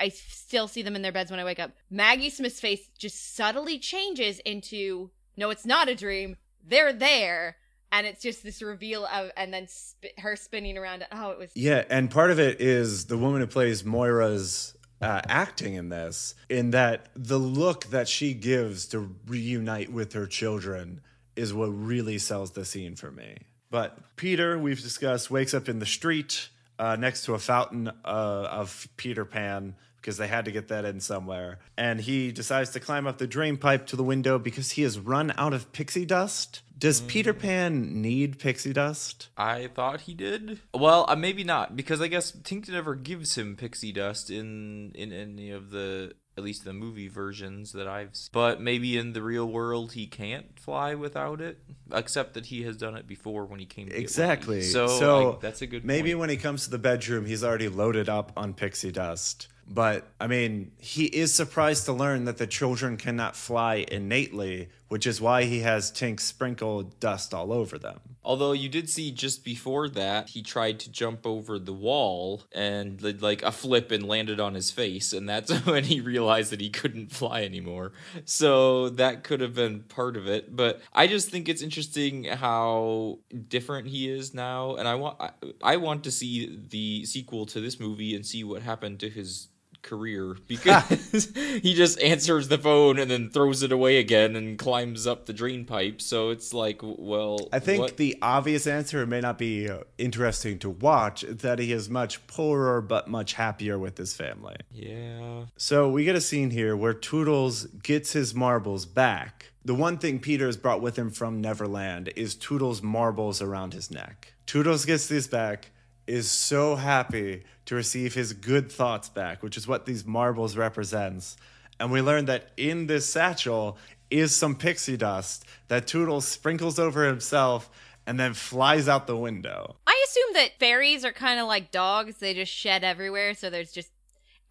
I 0.00 0.08
still 0.08 0.66
see 0.66 0.82
them 0.82 0.96
in 0.96 1.02
their 1.02 1.12
beds 1.12 1.30
when 1.30 1.38
I 1.38 1.44
wake 1.44 1.60
up. 1.60 1.72
Maggie 1.90 2.30
Smith's 2.30 2.60
face 2.60 2.88
just 2.98 3.36
subtly 3.36 3.78
changes 3.78 4.40
into 4.40 5.10
no, 5.36 5.50
it's 5.50 5.66
not 5.66 5.88
a 5.88 5.94
dream. 5.94 6.36
They're 6.66 6.92
there, 6.92 7.56
and 7.92 8.06
it's 8.06 8.22
just 8.22 8.42
this 8.42 8.60
reveal 8.62 9.06
of, 9.06 9.30
and 9.36 9.52
then 9.54 9.68
sp- 9.68 10.16
her 10.18 10.36
spinning 10.36 10.76
around. 10.76 11.06
Oh, 11.12 11.30
it 11.30 11.38
was 11.38 11.50
Yeah, 11.54 11.84
and 11.88 12.10
part 12.10 12.30
of 12.30 12.38
it 12.38 12.60
is 12.60 13.06
the 13.06 13.16
woman 13.16 13.40
who 13.40 13.46
plays 13.46 13.84
Moira's 13.84 14.74
uh, 15.00 15.22
acting 15.28 15.74
in 15.74 15.88
this, 15.88 16.34
in 16.48 16.70
that 16.72 17.08
the 17.14 17.38
look 17.38 17.86
that 17.86 18.08
she 18.08 18.34
gives 18.34 18.86
to 18.88 19.14
reunite 19.26 19.92
with 19.92 20.12
her 20.12 20.26
children 20.26 21.00
is 21.36 21.54
what 21.54 21.68
really 21.68 22.18
sells 22.18 22.50
the 22.50 22.64
scene 22.64 22.96
for 22.96 23.10
me. 23.10 23.36
But 23.70 24.16
Peter, 24.16 24.58
we've 24.58 24.82
discussed, 24.82 25.30
wakes 25.30 25.54
up 25.54 25.68
in 25.68 25.78
the 25.78 25.86
street 25.86 26.48
uh, 26.80 26.96
next 26.96 27.26
to 27.26 27.34
a 27.34 27.38
fountain 27.38 27.88
uh, 27.88 27.92
of 28.04 28.88
Peter 28.96 29.26
Pan 29.26 29.74
because 30.00 30.16
they 30.16 30.26
had 30.26 30.46
to 30.46 30.50
get 30.50 30.68
that 30.68 30.86
in 30.86 30.98
somewhere. 30.98 31.58
And 31.76 32.00
he 32.00 32.32
decides 32.32 32.70
to 32.70 32.80
climb 32.80 33.06
up 33.06 33.18
the 33.18 33.26
drain 33.26 33.58
pipe 33.58 33.86
to 33.88 33.96
the 33.96 34.02
window 34.02 34.38
because 34.38 34.70
he 34.70 34.82
has 34.82 34.98
run 34.98 35.30
out 35.36 35.52
of 35.52 35.72
pixie 35.72 36.06
dust. 36.06 36.62
Does 36.80 37.00
Peter 37.02 37.32
Pan 37.34 38.00
need 38.02 38.38
pixie 38.38 38.72
dust? 38.72 39.28
I 39.36 39.68
thought 39.68 40.02
he 40.02 40.14
did. 40.14 40.58
Well, 40.74 41.04
uh, 41.08 41.14
maybe 41.14 41.44
not 41.44 41.76
because 41.76 42.00
I 42.00 42.08
guess 42.08 42.32
Tink 42.32 42.68
never 42.68 42.94
gives 42.94 43.36
him 43.38 43.54
pixie 43.54 43.92
dust 43.92 44.30
in 44.30 44.90
in 44.94 45.12
any 45.12 45.50
of 45.50 45.70
the 45.70 46.14
at 46.38 46.44
least 46.44 46.64
the 46.64 46.72
movie 46.72 47.08
versions 47.08 47.72
that 47.72 47.86
I've. 47.86 48.10
s- 48.10 48.30
But 48.32 48.62
maybe 48.62 48.96
in 48.96 49.12
the 49.12 49.20
real 49.22 49.46
world 49.46 49.92
he 49.92 50.06
can't 50.06 50.58
fly 50.58 50.94
without 50.94 51.40
it, 51.42 51.58
except 51.92 52.32
that 52.34 52.46
he 52.46 52.62
has 52.62 52.76
done 52.78 52.96
it 52.96 53.06
before 53.06 53.44
when 53.44 53.60
he 53.60 53.66
came. 53.66 53.88
To 53.88 53.96
Exactly. 53.96 54.62
So, 54.62 54.86
so 54.86 55.32
I- 55.34 55.38
that's 55.40 55.60
a 55.60 55.66
good. 55.66 55.84
Maybe 55.84 56.10
point. 56.10 56.20
when 56.20 56.30
he 56.30 56.36
comes 56.38 56.64
to 56.64 56.70
the 56.70 56.78
bedroom, 56.78 57.26
he's 57.26 57.44
already 57.44 57.68
loaded 57.68 58.08
up 58.08 58.32
on 58.36 58.54
pixie 58.54 58.90
dust. 58.92 59.48
But 59.68 60.08
I 60.18 60.26
mean, 60.28 60.72
he 60.78 61.04
is 61.04 61.34
surprised 61.34 61.84
to 61.86 61.92
learn 61.92 62.24
that 62.24 62.38
the 62.38 62.46
children 62.46 62.96
cannot 62.96 63.36
fly 63.36 63.84
innately, 63.90 64.68
which 64.90 65.06
is 65.06 65.20
why 65.20 65.44
he 65.44 65.60
has 65.60 65.92
Tink 65.92 66.18
sprinkle 66.18 66.82
dust 66.82 67.32
all 67.32 67.52
over 67.52 67.78
them. 67.78 68.00
Although 68.24 68.50
you 68.50 68.68
did 68.68 68.90
see 68.90 69.12
just 69.12 69.44
before 69.44 69.88
that, 69.88 70.30
he 70.30 70.42
tried 70.42 70.80
to 70.80 70.90
jump 70.90 71.24
over 71.24 71.60
the 71.60 71.72
wall 71.72 72.42
and 72.52 72.98
did 72.98 73.22
like 73.22 73.44
a 73.44 73.52
flip 73.52 73.92
and 73.92 74.02
landed 74.02 74.40
on 74.40 74.54
his 74.54 74.72
face, 74.72 75.12
and 75.12 75.28
that's 75.28 75.52
when 75.64 75.84
he 75.84 76.00
realized 76.00 76.50
that 76.50 76.60
he 76.60 76.70
couldn't 76.70 77.12
fly 77.12 77.44
anymore. 77.44 77.92
So 78.24 78.88
that 78.90 79.22
could 79.22 79.40
have 79.40 79.54
been 79.54 79.84
part 79.84 80.16
of 80.16 80.26
it. 80.26 80.56
But 80.56 80.80
I 80.92 81.06
just 81.06 81.30
think 81.30 81.48
it's 81.48 81.62
interesting 81.62 82.24
how 82.24 83.20
different 83.48 83.86
he 83.86 84.10
is 84.10 84.34
now, 84.34 84.74
and 84.74 84.88
I 84.88 84.96
want 84.96 85.20
I, 85.20 85.30
I 85.62 85.76
want 85.76 86.02
to 86.04 86.10
see 86.10 86.58
the 86.68 87.04
sequel 87.04 87.46
to 87.46 87.60
this 87.60 87.78
movie 87.78 88.16
and 88.16 88.26
see 88.26 88.42
what 88.42 88.62
happened 88.62 88.98
to 89.00 89.08
his 89.08 89.46
career 89.82 90.36
because 90.46 91.32
he 91.34 91.74
just 91.74 92.00
answers 92.00 92.48
the 92.48 92.58
phone 92.58 92.98
and 92.98 93.10
then 93.10 93.30
throws 93.30 93.62
it 93.62 93.72
away 93.72 93.98
again 93.98 94.36
and 94.36 94.58
climbs 94.58 95.06
up 95.06 95.26
the 95.26 95.32
drain 95.32 95.64
pipe. 95.64 96.00
So 96.00 96.30
it's 96.30 96.52
like, 96.52 96.80
well, 96.82 97.48
I 97.52 97.58
think 97.58 97.82
what- 97.82 97.96
the 97.96 98.16
obvious 98.22 98.66
answer 98.66 99.04
may 99.06 99.20
not 99.20 99.38
be 99.38 99.68
uh, 99.68 99.80
interesting 99.98 100.58
to 100.60 100.70
watch, 100.70 101.22
that 101.22 101.58
he 101.58 101.72
is 101.72 101.88
much 101.88 102.26
poorer 102.26 102.80
but 102.80 103.08
much 103.08 103.34
happier 103.34 103.78
with 103.78 103.96
his 103.98 104.14
family. 104.14 104.56
Yeah. 104.72 105.44
So 105.56 105.88
we 105.90 106.04
get 106.04 106.16
a 106.16 106.20
scene 106.20 106.50
here 106.50 106.76
where 106.76 106.94
Toodles 106.94 107.64
gets 107.66 108.12
his 108.12 108.34
marbles 108.34 108.86
back. 108.86 109.46
The 109.64 109.74
one 109.74 109.98
thing 109.98 110.20
Peter 110.20 110.46
has 110.46 110.56
brought 110.56 110.80
with 110.80 110.96
him 110.96 111.10
from 111.10 111.40
Neverland 111.40 112.10
is 112.16 112.34
Toodles' 112.34 112.82
marbles 112.82 113.42
around 113.42 113.74
his 113.74 113.90
neck. 113.90 114.32
Toodles 114.46 114.84
gets 114.86 115.06
these 115.06 115.28
back, 115.28 115.70
is 116.10 116.28
so 116.28 116.74
happy 116.74 117.44
to 117.66 117.76
receive 117.76 118.14
his 118.14 118.32
good 118.32 118.70
thoughts 118.70 119.08
back, 119.08 119.44
which 119.44 119.56
is 119.56 119.68
what 119.68 119.86
these 119.86 120.04
marbles 120.04 120.56
represents. 120.56 121.36
And 121.78 121.92
we 121.92 122.02
learn 122.02 122.24
that 122.24 122.50
in 122.56 122.88
this 122.88 123.10
satchel 123.10 123.78
is 124.10 124.34
some 124.34 124.56
pixie 124.56 124.96
dust 124.96 125.44
that 125.68 125.86
Toodles 125.86 126.26
sprinkles 126.26 126.80
over 126.80 127.06
himself 127.06 127.70
and 128.08 128.18
then 128.18 128.34
flies 128.34 128.88
out 128.88 129.06
the 129.06 129.16
window. 129.16 129.76
I 129.86 130.04
assume 130.08 130.34
that 130.34 130.58
fairies 130.58 131.04
are 131.04 131.12
kind 131.12 131.38
of 131.38 131.46
like 131.46 131.70
dogs. 131.70 132.16
They 132.16 132.34
just 132.34 132.52
shed 132.52 132.82
everywhere. 132.82 133.34
So 133.34 133.48
there's 133.48 133.70
just 133.70 133.92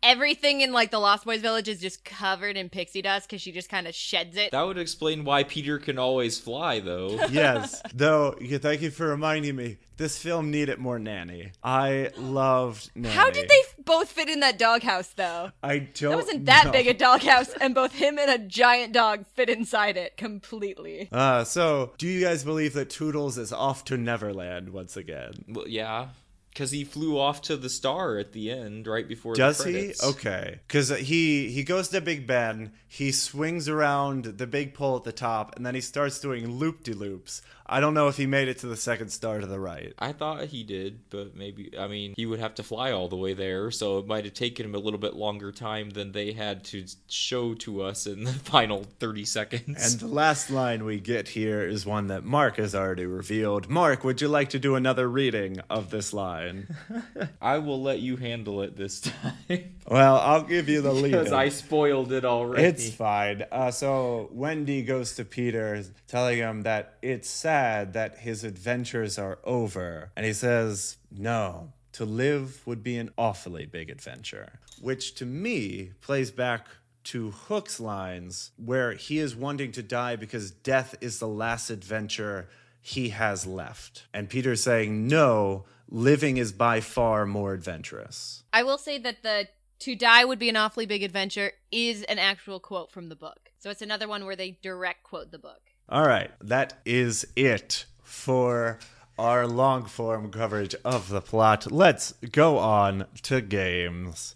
everything 0.04 0.62
in 0.62 0.72
like 0.72 0.92
the 0.92 1.00
Lost 1.00 1.26
Boys 1.26 1.42
village 1.42 1.68
is 1.68 1.80
just 1.80 2.06
covered 2.06 2.58
in 2.58 2.70
pixie 2.70 3.02
dust 3.02 3.30
because 3.30 3.42
she 3.42 3.52
just 3.52 3.70
kind 3.70 3.88
of 3.88 3.96
sheds 3.96 4.38
it. 4.38 4.52
That 4.52 4.64
would 4.64 4.78
explain 4.78 5.24
why 5.24 5.44
Peter 5.44 5.78
can 5.80 5.98
always 5.98 6.40
fly, 6.40 6.80
though. 6.80 7.10
yes. 7.32 7.82
Though, 7.94 8.36
thank 8.42 8.82
you 8.82 8.92
for 8.92 9.08
reminding 9.08 9.56
me. 9.56 9.78
This 9.98 10.18
film 10.18 10.50
needed 10.50 10.80
more 10.80 10.98
nanny. 10.98 11.52
I 11.62 12.12
loved 12.16 12.90
nanny. 12.96 13.14
How 13.14 13.30
did 13.30 13.50
they 13.50 13.62
both 13.84 14.10
fit 14.10 14.30
in 14.30 14.40
that 14.40 14.58
doghouse 14.58 15.10
though? 15.10 15.52
I 15.62 15.80
don't. 15.80 16.12
That 16.12 16.18
wasn't 16.18 16.46
that 16.46 16.68
know. 16.68 16.72
big 16.72 16.88
a 16.88 16.94
doghouse, 16.94 17.50
and 17.60 17.76
both 17.76 17.94
him 17.96 18.18
and 18.18 18.32
a 18.32 18.38
giant 18.38 18.94
dog 18.94 19.26
fit 19.36 19.50
inside 19.50 19.98
it 19.98 20.16
completely. 20.16 21.10
Uh, 21.12 21.44
so, 21.44 21.92
do 21.98 22.08
you 22.08 22.24
guys 22.24 22.46
believe 22.46 22.72
that 22.76 22.90
Toodles 22.90 23.38
is 23.38 23.52
off 23.52 23.84
to 23.86 23.98
Neverland 23.98 24.70
once 24.70 24.96
again? 24.96 25.34
well, 25.50 25.68
yeah. 25.68 26.10
Because 26.50 26.72
he 26.72 26.84
flew 26.84 27.18
off 27.18 27.42
to 27.44 27.56
the 27.56 27.70
star 27.70 28.18
at 28.18 28.34
the 28.34 28.52
end, 28.52 28.88
right 28.88 29.08
before 29.08 29.36
Does 29.36 29.60
the 29.60 29.72
he? 29.72 29.94
Okay. 30.04 30.60
Because 30.68 30.90
he 30.90 31.50
he 31.50 31.64
goes 31.64 31.90
to 31.90 32.02
Big 32.02 32.26
Ben, 32.28 32.74
he 32.88 33.12
swings 33.12 33.70
around 33.70 34.26
the 34.26 34.48
big 34.48 34.74
pole 34.74 34.98
at 34.98 35.04
the 35.04 35.12
top, 35.12 35.56
and 35.56 35.66
then 35.66 35.76
he 35.76 35.82
starts 35.82 36.20
doing 36.20 36.50
loop 36.50 36.84
de 36.84 36.94
loops. 36.94 37.42
I 37.70 37.80
don't 37.80 37.94
know 37.94 38.08
if 38.08 38.18
he 38.18 38.26
made 38.26 38.48
it 38.48 38.60
to 38.60 38.68
the 38.68 38.76
second 38.76 39.10
star 39.10 39.40
to 39.40 39.46
the 39.46 39.60
right. 39.60 39.94
I 40.00 40.12
thought 40.12 40.46
he 40.46 40.64
did, 40.64 41.02
but 41.10 41.36
maybe, 41.36 41.78
I 41.78 41.88
mean, 41.88 42.14
he 42.18 42.26
would 42.26 42.40
have 42.40 42.56
to 42.56 42.64
fly 42.64 42.92
all 42.92 43.08
the 43.08 43.16
way 43.16 43.34
there, 43.34 43.70
so 43.70 44.00
it 44.00 44.08
might 44.08 44.26
have 44.26 44.34
taken 44.34 44.66
him 44.66 44.74
a 44.74 44.80
little 44.80 45.00
bit 45.00 45.14
longer 45.14 45.52
time 45.52 45.92
than 45.92 46.12
they 46.12 46.32
had 46.32 46.64
to 46.66 46.86
show 47.08 47.54
to 47.56 47.84
us 47.84 48.08
in 48.08 48.24
the 48.24 48.34
final 48.44 48.86
30 49.00 49.26
seconds. 49.26 49.94
And 49.94 50.00
the 50.02 50.08
last 50.08 50.50
line 50.50 50.84
we 50.84 51.00
get 51.00 51.30
here 51.30 51.62
is 51.62 51.86
one 51.86 52.08
that 52.08 52.24
Mark 52.24 52.58
has 52.58 52.74
already 52.74 53.06
revealed. 53.06 53.70
Mark, 53.70 54.04
would 54.04 54.20
you 54.22 54.28
like 54.28 54.50
to 54.50 54.60
do 54.60 54.76
another 54.76 55.08
reading 55.08 55.60
of 55.70 55.92
this 55.92 56.12
line? 56.12 56.76
I 57.42 57.60
will 57.60 57.82
let 57.82 58.00
you 58.00 58.18
handle 58.18 58.62
it 58.64 58.76
this 58.76 59.02
time. 59.02 59.34
Well, 59.90 60.18
I'll 60.18 60.44
give 60.44 60.70
you 60.70 60.82
the 60.82 60.94
lead. 60.94 61.14
Because 61.14 61.32
I 61.32 61.50
spoiled 61.50 62.12
it 62.12 62.24
already. 62.24 62.64
It's 62.66 62.94
fine. 62.94 63.44
Uh, 63.52 63.72
so 63.72 64.30
Wendy 64.32 64.84
goes 64.84 65.16
to 65.16 65.26
Peter, 65.26 65.84
telling 66.10 66.40
him 66.40 66.64
that 66.64 66.98
it's 67.02 67.30
sad 67.30 67.94
that 67.94 68.18
his 68.18 68.44
adventures 68.44 69.18
are 69.18 69.40
over. 69.44 70.12
And 70.18 70.26
he 70.26 70.34
says, 70.34 70.98
No, 71.12 71.72
to 71.94 72.04
live 72.04 72.66
would 72.66 72.84
be 72.84 72.98
an 72.98 73.12
awfully 73.18 73.66
big 73.66 73.90
adventure. 73.90 74.60
Which 74.82 75.16
to 75.16 75.26
me 75.26 75.92
plays 76.02 76.32
back 76.32 76.68
to 77.06 77.32
Hook's 77.32 77.80
lines, 77.80 78.52
where 78.58 78.94
he 78.94 79.20
is 79.20 79.36
wanting 79.36 79.72
to 79.74 79.84
die 79.84 80.16
because 80.16 80.52
death 80.52 80.96
is 81.00 81.20
the 81.20 81.28
last 81.28 81.70
adventure 81.70 82.50
he 82.82 83.10
has 83.10 83.46
left. 83.46 84.08
And 84.14 84.30
Peter's 84.30 84.64
saying, 84.64 85.08
No, 85.08 85.66
living 85.88 86.38
is 86.38 86.52
by 86.52 86.82
far 86.82 87.26
more 87.26 87.54
adventurous. 87.54 88.44
I 88.52 88.64
will 88.64 88.78
say 88.78 88.98
that 88.98 89.22
the 89.22 89.48
"to 89.80 89.96
die 89.96 90.26
would 90.26 90.40
be 90.40 90.50
an 90.50 90.56
awfully 90.56 90.86
big 90.86 91.04
adventure" 91.04 91.52
is 91.72 92.04
an 92.04 92.20
actual 92.20 92.60
quote 92.60 92.92
from 92.92 93.10
the 93.10 93.16
book. 93.16 93.52
So 93.60 93.70
it's 93.70 93.82
another 93.82 94.08
one 94.08 94.26
where 94.26 94.36
they 94.36 94.58
direct 94.62 95.04
quote 95.04 95.32
the 95.32 95.40
book. 95.40 95.69
All 95.92 96.06
right, 96.06 96.30
that 96.40 96.80
is 96.86 97.26
it 97.36 97.86
for 98.04 98.78
our 99.18 99.48
long 99.48 99.86
form 99.86 100.30
coverage 100.30 100.76
of 100.86 101.10
the 101.10 101.20
plot, 101.20 101.72
let's 101.72 102.14
go 102.32 102.60
on 102.60 103.08
to 103.24 103.42
games. 103.42 104.36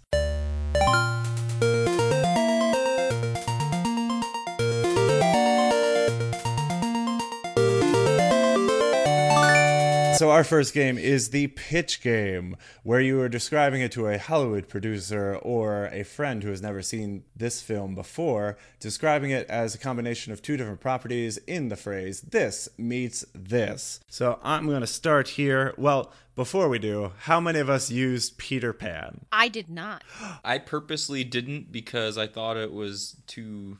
So 10.23 10.29
our 10.29 10.45
first 10.45 10.73
game 10.73 10.97
is 10.97 11.31
the 11.31 11.47
pitch 11.47 12.01
game, 12.01 12.55
where 12.83 13.01
you 13.01 13.19
are 13.19 13.27
describing 13.27 13.81
it 13.81 13.91
to 13.91 14.07
a 14.07 14.17
Hollywood 14.17 14.69
producer 14.69 15.35
or 15.35 15.87
a 15.87 16.03
friend 16.03 16.41
who 16.41 16.49
has 16.49 16.61
never 16.61 16.81
seen 16.81 17.25
this 17.35 17.61
film 17.61 17.93
before, 17.93 18.57
describing 18.79 19.31
it 19.31 19.45
as 19.49 19.75
a 19.75 19.77
combination 19.77 20.31
of 20.31 20.41
two 20.41 20.55
different 20.55 20.79
properties 20.79 21.39
in 21.39 21.67
the 21.67 21.75
phrase 21.75 22.21
"this 22.21 22.69
meets 22.77 23.25
this." 23.35 23.99
So 24.07 24.39
I'm 24.41 24.65
going 24.65 24.79
to 24.79 24.87
start 24.87 25.27
here. 25.27 25.73
Well, 25.77 26.13
before 26.35 26.69
we 26.69 26.79
do, 26.79 27.11
how 27.23 27.41
many 27.41 27.59
of 27.59 27.69
us 27.69 27.91
used 27.91 28.37
Peter 28.37 28.71
Pan? 28.71 29.25
I 29.29 29.49
did 29.49 29.69
not. 29.69 30.05
I 30.41 30.57
purposely 30.57 31.25
didn't 31.25 31.69
because 31.69 32.17
I 32.17 32.27
thought 32.27 32.55
it 32.55 32.71
was 32.71 33.17
too 33.27 33.77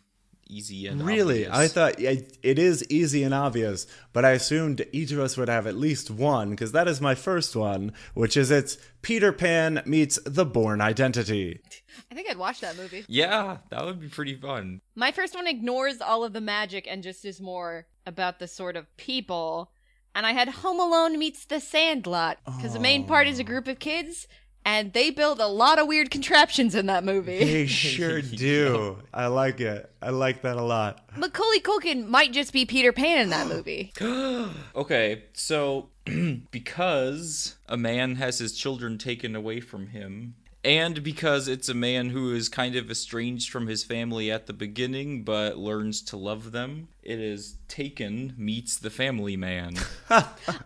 easy 0.53 0.87
and 0.87 1.01
Really? 1.01 1.47
obvious. 1.47 1.57
I 1.57 1.67
thought 1.67 1.99
it 1.99 2.37
it 2.43 2.59
is 2.59 2.85
easy 2.89 3.23
and 3.23 3.33
obvious, 3.33 3.87
but 4.13 4.23
I 4.25 4.31
assumed 4.31 4.85
each 4.91 5.11
of 5.11 5.19
us 5.19 5.37
would 5.37 5.49
have 5.49 5.65
at 5.67 5.75
least 5.75 6.11
one 6.11 6.51
because 6.51 6.71
that 6.73 6.87
is 6.87 7.01
my 7.01 7.15
first 7.15 7.55
one, 7.55 7.91
which 8.13 8.37
is 8.37 8.51
it's 8.51 8.77
Peter 9.01 9.31
Pan 9.31 9.81
meets 9.85 10.19
the 10.25 10.45
Bourne 10.45 10.81
Identity. 10.81 11.59
I 12.11 12.15
think 12.15 12.29
I'd 12.29 12.37
watch 12.37 12.61
that 12.61 12.77
movie. 12.77 13.05
Yeah, 13.07 13.57
that 13.69 13.83
would 13.85 13.99
be 13.99 14.07
pretty 14.09 14.35
fun. 14.35 14.81
My 14.95 15.11
first 15.11 15.35
one 15.35 15.47
ignores 15.47 16.01
all 16.01 16.23
of 16.23 16.33
the 16.33 16.41
magic 16.41 16.87
and 16.89 17.03
just 17.03 17.25
is 17.25 17.39
more 17.41 17.87
about 18.05 18.39
the 18.39 18.47
sort 18.47 18.75
of 18.75 18.85
people. 18.97 19.71
And 20.15 20.27
I 20.27 20.33
had 20.33 20.47
Home 20.49 20.79
Alone 20.79 21.17
meets 21.17 21.45
The 21.45 21.59
Sandlot 21.59 22.37
because 22.45 22.73
the 22.73 22.79
main 22.79 23.05
part 23.05 23.27
is 23.27 23.39
a 23.39 23.43
group 23.43 23.67
of 23.67 23.79
kids 23.79 24.27
and 24.65 24.93
they 24.93 25.09
build 25.09 25.39
a 25.39 25.47
lot 25.47 25.79
of 25.79 25.87
weird 25.87 26.09
contraptions 26.11 26.75
in 26.75 26.85
that 26.87 27.03
movie. 27.03 27.39
They 27.39 27.65
sure 27.67 28.21
do. 28.21 28.99
I 29.13 29.27
like 29.27 29.59
it. 29.59 29.91
I 30.01 30.09
like 30.09 30.41
that 30.43 30.57
a 30.57 30.61
lot. 30.61 31.03
Macaulay 31.17 31.59
Culkin 31.59 32.07
might 32.07 32.31
just 32.31 32.53
be 32.53 32.65
Peter 32.65 32.91
Pan 32.91 33.21
in 33.21 33.29
that 33.29 33.47
movie. 33.47 33.91
Okay, 34.75 35.25
so 35.33 35.89
because 36.51 37.55
a 37.67 37.77
man 37.77 38.15
has 38.15 38.39
his 38.39 38.53
children 38.53 38.97
taken 38.97 39.35
away 39.35 39.59
from 39.59 39.87
him, 39.87 40.35
and 40.63 41.03
because 41.03 41.47
it's 41.47 41.67
a 41.69 41.73
man 41.73 42.09
who 42.09 42.33
is 42.33 42.47
kind 42.49 42.75
of 42.75 42.89
estranged 42.89 43.49
from 43.49 43.67
his 43.67 43.83
family 43.83 44.31
at 44.31 44.47
the 44.47 44.53
beginning 44.53 45.23
but 45.23 45.57
learns 45.57 46.01
to 46.03 46.17
love 46.17 46.51
them, 46.51 46.87
it 47.01 47.19
is 47.19 47.57
Taken 47.67 48.33
meets 48.37 48.77
the 48.77 48.89
family 48.91 49.35
man. 49.35 49.75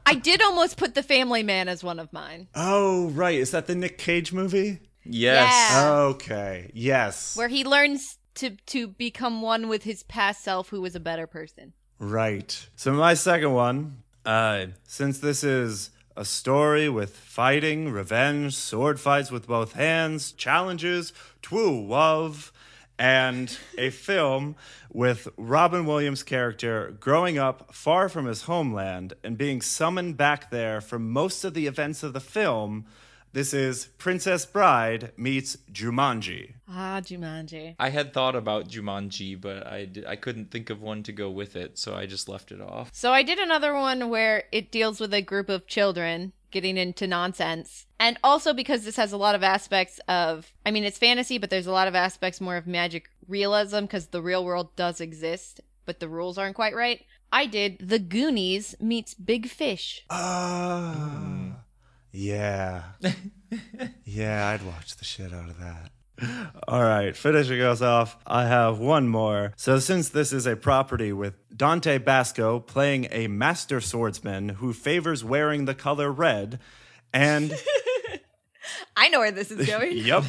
I 0.05 0.15
did 0.15 0.41
almost 0.41 0.75
put 0.77 0.93
The 0.93 1.03
Family 1.03 1.41
Man 1.41 1.69
as 1.69 1.83
one 1.83 1.99
of 1.99 2.11
mine, 2.11 2.47
Oh, 2.53 3.07
right. 3.11 3.35
Is 3.39 3.51
that 3.51 3.65
the 3.67 3.75
Nick 3.75 3.97
Cage 3.97 4.33
movie? 4.33 4.79
Yes. 5.05 5.71
Yeah. 5.71 5.91
Okay. 6.09 6.69
Yes. 6.73 7.37
where 7.37 7.47
he 7.47 7.63
learns 7.63 8.17
to 8.35 8.51
to 8.67 8.87
become 8.89 9.41
one 9.41 9.67
with 9.69 9.83
his 9.83 10.03
past 10.03 10.43
self 10.43 10.69
who 10.69 10.81
was 10.81 10.95
a 10.95 10.99
better 10.99 11.25
person. 11.27 11.73
Right. 11.97 12.67
So 12.75 12.91
my 12.91 13.13
second 13.13 13.53
one, 13.53 14.03
uh, 14.25 14.67
since 14.83 15.19
this 15.19 15.43
is 15.43 15.89
a 16.17 16.25
story 16.25 16.89
with 16.89 17.15
fighting, 17.15 17.91
revenge, 17.91 18.55
sword 18.55 18.99
fights 18.99 19.29
with 19.29 19.45
both 19.45 19.73
hands, 19.73 20.31
challenges, 20.31 21.13
true 21.43 21.85
love, 21.87 22.51
and 22.97 23.59
a 23.77 23.91
film 23.91 24.55
with 24.91 25.27
Robin 25.37 25.85
Williams' 25.85 26.23
character 26.23 26.97
growing 26.99 27.37
up 27.37 27.71
far 27.71 28.09
from 28.09 28.25
his 28.25 28.43
homeland 28.43 29.13
and 29.23 29.37
being 29.37 29.61
summoned 29.61 30.17
back 30.17 30.49
there 30.49 30.81
for 30.81 30.97
most 30.97 31.43
of 31.43 31.53
the 31.53 31.67
events 31.67 32.01
of 32.01 32.13
the 32.13 32.19
film. 32.19 32.87
This 33.33 33.53
is 33.53 33.87
Princess 33.97 34.45
Bride 34.45 35.11
meets 35.17 35.57
Jumanji. 35.71 36.53
Ah, 36.69 37.01
Jumanji. 37.01 37.75
I 37.77 37.89
had 37.89 38.13
thought 38.13 38.35
about 38.35 38.67
Jumanji, 38.67 39.39
but 39.39 39.67
I, 39.67 39.89
I 40.07 40.15
couldn't 40.15 40.49
think 40.49 40.69
of 40.69 40.81
one 40.81 41.03
to 41.03 41.11
go 41.11 41.29
with 41.29 41.55
it, 41.55 41.77
so 41.77 41.93
I 41.95 42.05
just 42.05 42.27
left 42.27 42.51
it 42.51 42.61
off. 42.61 42.89
So 42.93 43.11
I 43.11 43.23
did 43.23 43.37
another 43.37 43.73
one 43.73 44.09
where 44.09 44.45
it 44.51 44.71
deals 44.71 44.99
with 44.99 45.13
a 45.13 45.21
group 45.21 45.49
of 45.49 45.67
children 45.67 46.33
getting 46.51 46.77
into 46.77 47.07
nonsense. 47.07 47.85
And 47.99 48.17
also 48.23 48.53
because 48.53 48.85
this 48.85 48.95
has 48.95 49.11
a 49.11 49.17
lot 49.17 49.35
of 49.35 49.43
aspects 49.43 49.99
of 50.07 50.51
I 50.65 50.71
mean 50.71 50.83
it's 50.83 50.97
fantasy, 50.97 51.37
but 51.37 51.49
there's 51.49 51.67
a 51.67 51.71
lot 51.71 51.87
of 51.87 51.95
aspects 51.95 52.41
more 52.41 52.57
of 52.57 52.67
magic 52.67 53.09
realism 53.27 53.81
because 53.81 54.07
the 54.07 54.21
real 54.21 54.45
world 54.45 54.75
does 54.75 55.01
exist, 55.01 55.61
but 55.85 55.99
the 55.99 56.09
rules 56.09 56.37
aren't 56.37 56.55
quite 56.55 56.75
right. 56.75 57.05
I 57.31 57.45
did 57.45 57.89
The 57.89 57.99
Goonies 57.99 58.75
meets 58.79 59.13
Big 59.13 59.49
Fish. 59.49 60.05
Ah, 60.09 61.57
yeah. 62.11 62.83
yeah, 64.05 64.49
I'd 64.49 64.65
watch 64.65 64.95
the 64.97 65.05
shit 65.05 65.33
out 65.33 65.49
of 65.49 65.59
that. 65.59 65.91
All 66.67 66.81
right, 66.81 67.15
finishing 67.15 67.61
us 67.61 67.81
off, 67.81 68.17
I 68.25 68.45
have 68.45 68.79
one 68.79 69.07
more. 69.07 69.53
So, 69.55 69.77
since 69.77 70.09
this 70.09 70.33
is 70.33 70.47
a 70.47 70.55
property 70.55 71.13
with 71.13 71.35
Dante 71.55 71.99
Basco 71.99 72.59
playing 72.59 73.07
a 73.11 73.27
master 73.27 73.79
swordsman 73.79 74.49
who 74.49 74.73
favors 74.73 75.23
wearing 75.23 75.65
the 75.65 75.75
color 75.75 76.11
red, 76.11 76.59
and 77.13 77.53
I 78.97 79.09
know 79.09 79.19
where 79.19 79.31
this 79.31 79.51
is 79.51 79.67
going. 79.67 79.97
yep, 79.97 80.23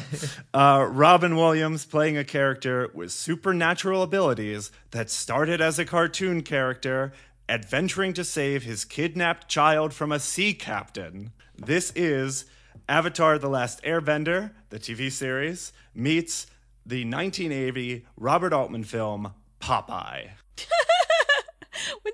uh, 0.53 0.87
Robin 0.89 1.35
Williams 1.35 1.85
playing 1.85 2.17
a 2.17 2.23
character 2.23 2.89
with 2.93 3.11
supernatural 3.11 4.03
abilities 4.03 4.71
that 4.91 5.09
started 5.09 5.59
as 5.59 5.79
a 5.79 5.85
cartoon 5.85 6.43
character, 6.43 7.13
adventuring 7.47 8.13
to 8.13 8.23
save 8.23 8.61
his 8.61 8.85
kidnapped 8.85 9.47
child 9.47 9.93
from 9.93 10.11
a 10.11 10.19
sea 10.19 10.53
captain. 10.53 11.31
This 11.65 11.91
is 11.93 12.45
Avatar 12.87 13.37
The 13.37 13.49
Last 13.49 13.83
Airbender, 13.83 14.51
the 14.69 14.79
TV 14.79 15.11
series, 15.11 15.73
meets 15.93 16.47
the 16.85 17.03
1980 17.03 18.05
Robert 18.15 18.53
Altman 18.53 18.85
film 18.85 19.33
Popeye. 19.59 20.29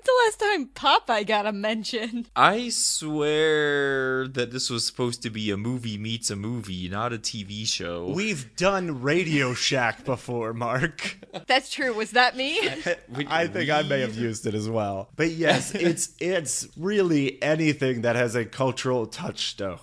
When's 0.06 0.36
the 0.36 0.44
last 0.44 0.50
time 0.52 0.66
Popeye 0.68 1.26
got 1.26 1.46
a 1.46 1.52
mention? 1.52 2.26
I 2.36 2.68
swear 2.68 4.28
that 4.28 4.52
this 4.52 4.70
was 4.70 4.86
supposed 4.86 5.22
to 5.22 5.30
be 5.30 5.50
a 5.50 5.56
movie 5.56 5.98
meets 5.98 6.30
a 6.30 6.36
movie, 6.36 6.88
not 6.88 7.12
a 7.12 7.18
TV 7.18 7.66
show. 7.66 8.08
We've 8.10 8.54
done 8.56 9.02
Radio 9.02 9.52
Shack 9.54 10.04
before, 10.04 10.52
Mark. 10.52 11.18
That's 11.46 11.70
true. 11.70 11.92
Was 11.94 12.12
that 12.12 12.36
me? 12.36 12.60
We- 13.16 13.26
I 13.28 13.46
think 13.46 13.70
I 13.70 13.82
may 13.82 14.00
have 14.00 14.14
used 14.14 14.46
it 14.46 14.54
as 14.54 14.68
well. 14.68 15.08
But 15.16 15.30
yes, 15.30 15.74
it's 15.74 16.10
it's 16.20 16.68
really 16.76 17.42
anything 17.42 18.02
that 18.02 18.14
has 18.16 18.34
a 18.34 18.44
cultural 18.44 19.06
touchstone. 19.06 19.78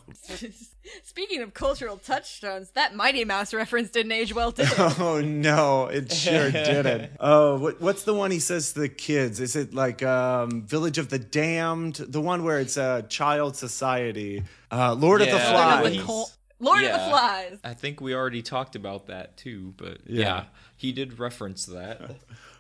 Speaking 1.04 1.42
of 1.42 1.54
cultural 1.54 1.98
touchstones, 1.98 2.72
that 2.72 2.94
Mighty 2.96 3.24
Mouse 3.26 3.54
reference 3.54 3.90
didn't 3.90 4.12
age 4.12 4.34
well 4.36 4.52
too. 4.52 4.64
Oh 5.00 5.22
no, 5.22 5.88
it 5.88 6.12
sure 6.12 6.52
didn't. 6.52 7.12
Oh, 7.20 7.58
what, 7.58 7.82
what's 7.82 8.04
the 8.04 8.14
one 8.14 8.32
he 8.32 8.40
says 8.40 8.74
to 8.74 8.82
the 8.82 8.90
kids? 8.90 9.40
Is 9.40 9.56
it 9.56 9.74
like 9.74 10.04
um, 10.04 10.64
Village 10.64 10.98
of 10.98 11.10
the 11.10 11.20
Damned? 11.20 11.96
The 11.96 12.22
one 12.22 12.44
where 12.44 12.60
it's 12.60 12.78
a 12.78 13.06
child 13.10 13.56
society? 13.56 14.44
Uh, 14.72 14.94
Lord 14.94 15.22
of 15.22 15.28
the 15.28 15.36
Yeah. 15.38 15.52
Lord 15.54 15.66
of 15.74 15.80
Flies. 15.82 15.98
the 15.98 16.04
Col- 16.04 16.32
Lord 16.60 16.84
of 16.84 16.92
the 16.92 16.98
Flies. 17.10 17.60
I 17.64 17.74
think 17.74 18.02
we 18.02 18.14
already 18.14 18.42
talked 18.42 18.76
about 18.76 19.08
that 19.08 19.38
too, 19.38 19.74
but 19.78 20.00
Yeah. 20.06 20.20
yeah, 20.22 20.44
he 20.76 20.92
did 20.92 21.20
reference 21.20 21.66
that. 21.68 22.12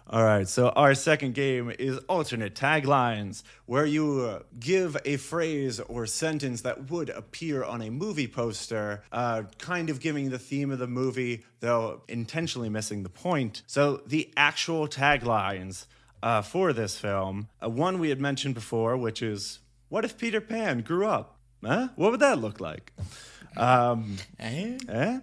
All 0.09 0.23
right, 0.23 0.47
so 0.47 0.69
our 0.69 0.95
second 0.95 1.33
game 1.33 1.71
is 1.79 1.97
alternate 2.09 2.55
taglines, 2.55 3.41
where 3.65 3.85
you 3.85 4.19
uh, 4.19 4.43
give 4.59 4.97
a 5.05 5.15
phrase 5.15 5.79
or 5.79 6.05
sentence 6.05 6.61
that 6.61 6.91
would 6.91 7.09
appear 7.09 7.63
on 7.63 7.81
a 7.81 7.89
movie 7.89 8.27
poster, 8.27 9.03
uh, 9.13 9.43
kind 9.59 9.89
of 9.89 10.01
giving 10.01 10.29
the 10.29 10.37
theme 10.37 10.71
of 10.71 10.79
the 10.79 10.87
movie, 10.87 11.45
though 11.61 12.01
intentionally 12.09 12.67
missing 12.67 13.03
the 13.03 13.09
point. 13.09 13.63
So 13.65 14.01
the 14.05 14.29
actual 14.35 14.89
taglines 14.89 15.85
uh, 16.21 16.41
for 16.41 16.73
this 16.73 16.97
film, 16.97 17.47
uh, 17.63 17.69
one 17.69 17.97
we 17.97 18.09
had 18.09 18.19
mentioned 18.19 18.55
before, 18.55 18.97
which 18.97 19.21
is, 19.21 19.59
"What 19.87 20.03
if 20.03 20.17
Peter 20.17 20.41
Pan 20.41 20.81
grew 20.81 21.07
up? 21.07 21.37
Huh? 21.63 21.87
What 21.95 22.11
would 22.11 22.19
that 22.19 22.39
look 22.39 22.59
like?" 22.59 22.91
Um, 23.55 24.17
Eh? 24.39 24.77
Eh? 24.89 25.19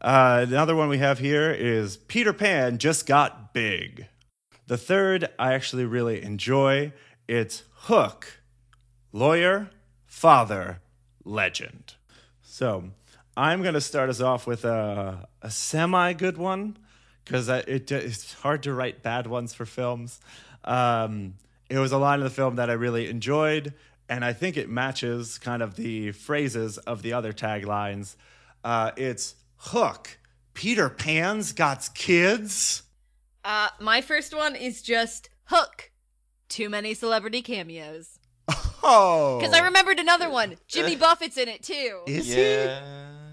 Uh, 0.00 0.46
another 0.48 0.74
one 0.74 0.88
we 0.88 0.98
have 0.98 1.18
here 1.18 1.50
is 1.52 1.98
Peter 1.98 2.32
Pan 2.32 2.78
just 2.78 3.06
got 3.06 3.52
big. 3.52 4.06
The 4.66 4.78
third 4.78 5.28
I 5.38 5.54
actually 5.54 5.84
really 5.84 6.22
enjoy. 6.22 6.92
It's 7.28 7.64
Hook, 7.86 8.40
lawyer, 9.12 9.70
father, 10.06 10.80
legend. 11.24 11.94
So 12.42 12.90
I'm 13.36 13.62
going 13.62 13.74
to 13.74 13.80
start 13.80 14.08
us 14.08 14.20
off 14.20 14.46
with 14.46 14.64
a, 14.64 15.28
a 15.40 15.50
semi 15.50 16.12
good 16.12 16.36
one 16.36 16.76
because 17.24 17.48
it, 17.48 17.90
it's 17.90 18.34
hard 18.34 18.62
to 18.64 18.74
write 18.74 19.02
bad 19.02 19.26
ones 19.26 19.54
for 19.54 19.64
films. 19.64 20.20
Um, 20.64 21.34
it 21.68 21.78
was 21.78 21.92
a 21.92 21.98
line 21.98 22.18
of 22.18 22.24
the 22.24 22.30
film 22.30 22.56
that 22.56 22.70
I 22.70 22.74
really 22.74 23.08
enjoyed, 23.08 23.74
and 24.08 24.24
I 24.24 24.32
think 24.32 24.56
it 24.56 24.68
matches 24.68 25.38
kind 25.38 25.62
of 25.62 25.76
the 25.76 26.12
phrases 26.12 26.78
of 26.78 27.02
the 27.02 27.14
other 27.14 27.32
taglines. 27.32 28.16
Uh, 28.62 28.92
it's 28.96 29.34
Hook, 29.56 30.18
Peter 30.54 30.88
Pan's 30.88 31.52
got 31.52 31.88
kids. 31.94 32.82
Uh, 33.44 33.68
my 33.80 34.00
first 34.00 34.34
one 34.36 34.54
is 34.56 34.82
just 34.82 35.28
Hook. 35.44 35.90
Too 36.48 36.68
many 36.68 36.94
celebrity 36.94 37.42
cameos. 37.42 38.18
Oh, 38.84 39.38
Because 39.40 39.54
I 39.54 39.64
remembered 39.64 39.98
another 39.98 40.28
one. 40.28 40.56
Jimmy 40.68 40.96
Buffett's 41.04 41.36
in 41.38 41.48
it 41.48 41.62
too. 41.62 42.00
Is 42.06 42.28
yeah. 42.28 42.80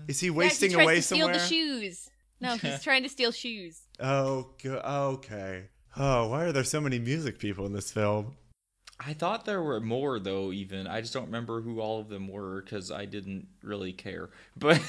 he? 0.06 0.12
Is 0.12 0.20
he 0.20 0.28
Yeah, 0.28 0.34
wasting 0.34 0.70
he 0.70 0.76
tries 0.76 0.86
away 0.86 0.96
to 0.96 1.02
steal 1.02 1.18
somewhere? 1.26 1.34
the 1.40 1.46
shoes. 1.46 2.10
No, 2.40 2.56
he's 2.56 2.82
trying 2.84 3.04
to 3.04 3.10
steal 3.10 3.32
shoes. 3.32 3.82
Oh, 4.00 4.52
go- 4.64 4.82
okay. 5.16 5.66
Oh, 5.98 6.30
why 6.30 6.46
are 6.46 6.52
there 6.52 6.64
so 6.64 6.80
many 6.80 7.00
music 7.00 7.40
people 7.40 7.66
in 7.66 7.74
this 7.74 7.92
film? 7.92 8.36
I 9.00 9.14
thought 9.14 9.46
there 9.46 9.62
were 9.62 9.80
more 9.80 10.20
though. 10.20 10.52
Even 10.52 10.86
I 10.86 11.02
just 11.02 11.14
don't 11.14 11.28
remember 11.28 11.62
who 11.62 11.80
all 11.80 12.00
of 12.00 12.10
them 12.10 12.28
were 12.28 12.62
because 12.62 12.92
I 12.92 13.06
didn't 13.06 13.48
really 13.64 13.94
care. 13.94 14.30
But 14.58 14.82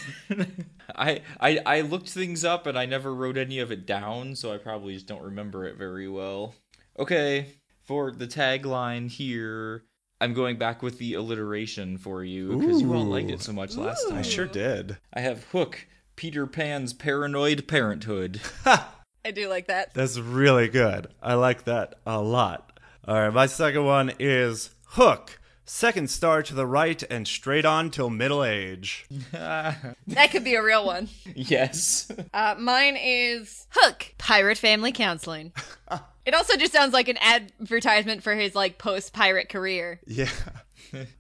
I, 0.97 1.20
I 1.41 1.61
I 1.65 1.81
looked 1.82 2.09
things 2.09 2.45
up 2.45 2.66
and 2.66 2.77
I 2.78 2.87
never 2.87 3.15
wrote 3.15 3.37
any 3.37 3.61
of 3.61 3.70
it 3.70 3.87
down, 3.87 4.35
so 4.35 4.53
I 4.53 4.59
probably 4.59 4.95
just 4.95 5.07
don't 5.07 5.23
remember 5.23 5.65
it 5.65 5.77
very 5.77 6.09
well. 6.09 6.55
Okay, 6.99 7.55
for 7.85 8.11
the 8.11 8.27
tagline 8.27 9.11
here, 9.11 9.85
I'm 10.20 10.35
going 10.35 10.59
back 10.59 10.82
with 10.82 10.99
the 10.99 11.15
alliteration 11.15 11.97
for 11.97 12.24
you 12.24 12.59
because 12.59 12.82
you 12.82 12.93
all 12.93 13.05
liked 13.05 13.31
it 13.31 13.41
so 13.41 13.53
much 13.53 13.77
last 13.77 14.09
time. 14.09 14.19
I 14.19 14.23
sure 14.23 14.47
did. 14.47 14.99
I 15.15 15.20
have 15.20 15.45
Hook, 15.45 15.87
Peter 16.16 16.47
Pan's 16.47 16.93
paranoid 16.93 17.66
parenthood. 17.69 18.41
I 18.66 19.31
do 19.32 19.49
like 19.49 19.69
that. 19.69 19.95
That's 19.95 20.19
really 20.19 20.69
good. 20.69 21.09
I 21.23 21.35
like 21.35 21.65
that 21.65 21.95
a 22.07 22.20
lot. 22.20 22.70
All 23.07 23.15
right, 23.15 23.33
my 23.33 23.47
second 23.47 23.85
one 23.85 24.13
is 24.19 24.71
Hook. 24.89 25.39
Second 25.65 26.11
star 26.11 26.43
to 26.43 26.55
the 26.55 26.67
right 26.67 27.01
and 27.05 27.27
straight 27.27 27.65
on 27.65 27.91
till 27.91 28.11
middle 28.11 28.45
age. 28.45 29.07
That 29.33 30.33
could 30.33 30.43
be 30.43 30.55
a 30.57 30.63
real 30.63 30.85
one. 30.85 31.09
yes. 31.35 32.11
Uh, 32.35 32.55
mine 32.59 32.97
is 33.01 33.67
Hook, 33.71 34.15
Pirate 34.19 34.59
Family 34.59 34.93
Counseling. 34.93 35.53
it 36.27 36.35
also 36.35 36.57
just 36.57 36.73
sounds 36.73 36.93
like 36.93 37.09
an 37.09 37.19
advertisement 37.21 38.23
for 38.23 38.35
his 38.35 38.55
like 38.55 38.79
post 38.79 39.13
pirate 39.13 39.49
career. 39.49 40.01
Yeah. 40.07 40.29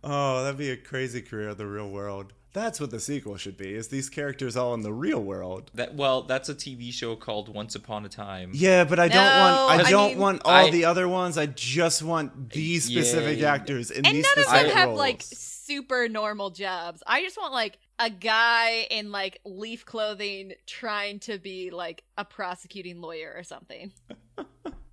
oh, 0.04 0.42
that'd 0.42 0.58
be 0.58 0.70
a 0.70 0.76
crazy 0.76 1.22
career 1.22 1.50
in 1.50 1.56
the 1.56 1.66
real 1.66 1.88
world. 1.90 2.32
That's 2.52 2.80
what 2.80 2.90
the 2.90 2.98
sequel 2.98 3.36
should 3.36 3.56
be. 3.56 3.74
Is 3.74 3.88
these 3.88 4.08
characters 4.10 4.56
all 4.56 4.74
in 4.74 4.80
the 4.82 4.92
real 4.92 5.20
world? 5.22 5.70
That 5.74 5.94
well, 5.94 6.22
that's 6.22 6.48
a 6.48 6.54
TV 6.54 6.92
show 6.92 7.14
called 7.14 7.48
Once 7.48 7.76
Upon 7.76 8.04
a 8.04 8.08
Time. 8.08 8.50
Yeah, 8.52 8.82
but 8.84 8.98
I 8.98 9.06
don't 9.06 9.16
No, 9.16 9.40
want. 9.66 9.80
I 9.80 9.84
I 9.86 9.90
don't 9.90 10.08
mean- 10.10 10.18
want 10.18 10.42
all 10.44 10.66
I- 10.66 10.70
the 10.70 10.84
other 10.84 11.08
ones. 11.08 11.38
I 11.38 11.46
just 11.46 12.02
want 12.02 12.50
these 12.50 12.84
specific 12.86 13.38
Yeah. 13.38 13.52
actors 13.52 13.92
in 13.92 14.04
And 14.04 14.16
these 14.16 14.24
none 14.24 14.42
of 14.44 14.48
specific 14.48 14.66
them 14.68 14.76
have 14.76 14.88
roles. 14.88 14.98
like 14.98 15.22
super 15.22 16.08
normal 16.08 16.50
jobs. 16.50 17.02
I 17.06 17.22
just 17.22 17.36
want 17.36 17.52
like 17.52 17.78
a 18.00 18.10
guy 18.10 18.86
in 18.90 19.12
like 19.12 19.38
leaf 19.44 19.86
clothing 19.86 20.54
trying 20.66 21.20
to 21.20 21.38
be 21.38 21.70
like 21.70 22.02
a 22.18 22.24
prosecuting 22.24 23.00
lawyer 23.00 23.32
or 23.36 23.44
something. 23.44 23.92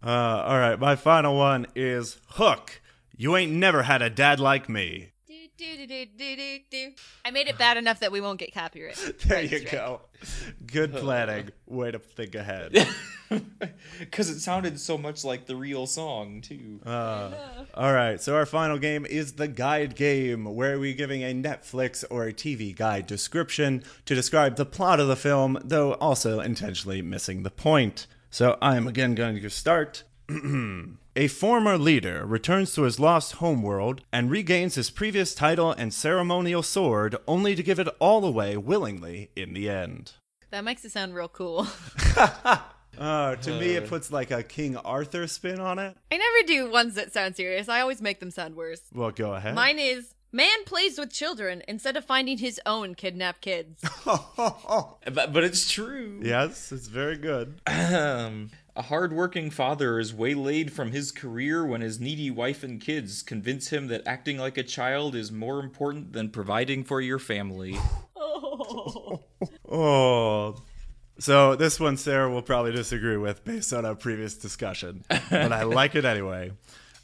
Uh, 0.06 0.44
all 0.48 0.58
right, 0.60 0.80
my 0.80 0.96
final 0.96 1.36
one 1.36 1.66
is 1.76 2.18
Hook. 2.30 2.82
You 3.18 3.36
ain't 3.36 3.52
never 3.52 3.84
had 3.84 4.02
a 4.02 4.10
dad 4.10 4.40
like 4.40 4.70
me. 4.70 5.12
I 7.26 7.32
made 7.32 7.48
it 7.48 7.58
bad 7.58 7.78
enough 7.78 8.00
that 8.02 8.12
we 8.12 8.22
won't 8.22 8.40
get 8.40 8.54
copyright. 8.54 8.98
There 9.28 9.42
you 9.42 9.58
right? 9.58 9.72
go. 9.72 10.02
Good 10.66 10.94
planning. 10.94 11.50
Way 11.66 11.92
to 11.92 12.00
think 12.00 12.36
ahead. 12.36 12.88
Because 14.00 14.30
it 14.30 14.40
sounded 14.40 14.80
so 14.80 14.98
much 14.98 15.26
like 15.26 15.48
the 15.48 15.56
real 15.58 15.86
song 15.86 16.40
too. 16.40 16.80
Uh, 16.86 17.32
all 17.74 17.92
right, 17.92 18.22
so 18.22 18.36
our 18.36 18.46
final 18.46 18.78
game 18.78 19.06
is 19.06 19.34
the 19.34 19.50
guide 19.50 19.98
game, 19.98 20.46
where 20.46 20.80
we're 20.80 20.94
giving 20.94 21.24
a 21.24 21.34
Netflix 21.34 22.06
or 22.10 22.26
a 22.26 22.32
TV 22.32 22.74
guide 22.74 23.06
description 23.06 23.84
to 24.06 24.16
describe 24.16 24.56
the 24.56 24.66
plot 24.66 25.02
of 25.02 25.10
the 25.10 25.18
film, 25.18 25.60
though 25.62 25.96
also 25.96 26.40
intentionally 26.40 27.02
missing 27.02 27.44
the 27.44 27.52
point. 27.52 28.08
So 28.30 28.58
I'm 28.62 28.88
again 28.88 29.14
going 29.14 29.42
to 29.42 29.50
start. 29.50 30.04
A 31.20 31.28
former 31.28 31.80
leader 31.80 32.28
returns 32.28 32.76
to 32.76 32.84
his 32.84 33.00
lost 33.00 33.38
homeworld 33.38 34.02
and 34.14 34.30
regains 34.30 34.76
his 34.76 34.92
previous 34.92 35.34
title 35.34 35.72
and 35.72 35.92
ceremonial 35.92 36.62
sword, 36.62 37.16
only 37.28 37.56
to 37.56 37.64
give 37.64 37.80
it 37.80 37.88
all 37.98 38.24
away 38.24 38.56
willingly 38.56 39.32
in 39.36 39.56
the 39.56 39.68
end. 39.68 40.12
That 40.52 40.64
makes 40.64 40.86
it 40.86 40.92
sound 40.92 41.16
real 41.16 41.28
cool. 41.28 41.68
Uh, 43.00 43.36
to 43.36 43.52
me, 43.60 43.76
it 43.76 43.88
puts 43.88 44.12
like 44.12 44.32
a 44.32 44.42
King 44.42 44.76
Arthur 44.76 45.28
spin 45.28 45.60
on 45.60 45.78
it. 45.78 45.96
I 46.12 46.18
never 46.18 46.48
do 46.48 46.72
ones 46.72 46.96
that 46.96 47.14
sound 47.14 47.36
serious. 47.36 47.70
I 47.70 47.80
always 47.80 48.02
make 48.02 48.20
them 48.20 48.32
sound 48.32 48.56
worse. 48.56 48.82
Well, 48.92 49.12
go 49.12 49.36
ahead. 49.36 49.54
Mine 49.54 49.78
is 49.78 50.16
man 50.32 50.64
plays 50.66 50.98
with 50.98 51.12
children 51.12 51.62
instead 51.68 51.96
of 51.96 52.06
finding 52.06 52.40
his 52.40 52.60
own 52.66 52.96
kidnapped 52.96 53.42
kids. 53.42 53.84
But, 54.06 55.32
but 55.32 55.44
it's 55.44 55.70
true. 55.72 56.20
yes, 56.24 56.72
it's 56.72 56.88
very 56.88 57.18
good. 57.18 57.62
Um, 57.68 58.50
a 58.78 58.84
hardworking 58.84 59.50
father 59.50 60.00
is 60.00 60.14
waylaid 60.14 60.72
from 60.72 60.92
his 60.92 61.12
career 61.12 61.66
when 61.66 61.82
his 61.82 62.00
needy 62.00 62.30
wife 62.30 62.64
and 62.64 62.80
kids 62.80 63.24
convince 63.24 63.70
him 63.70 63.88
that 63.88 64.04
acting 64.06 64.38
like 64.38 64.56
a 64.56 64.64
child 64.64 65.16
is 65.16 65.32
more 65.32 65.60
important 65.60 66.14
than 66.14 66.30
providing 66.30 66.84
for 66.84 67.02
your 67.02 67.20
family. 67.20 67.78
Oh. 69.70 70.56
So 71.20 71.56
this 71.56 71.80
one 71.80 71.98
Sarah 71.98 72.32
will 72.32 72.42
probably 72.42 72.72
disagree 72.72 73.18
with 73.18 73.44
based 73.44 73.74
on 73.74 73.86
our 73.86 73.96
previous 73.96 74.36
discussion, 74.36 75.04
but 75.10 75.52
I 75.52 75.64
like 75.64 75.96
it 75.96 76.06
anyway. 76.06 76.52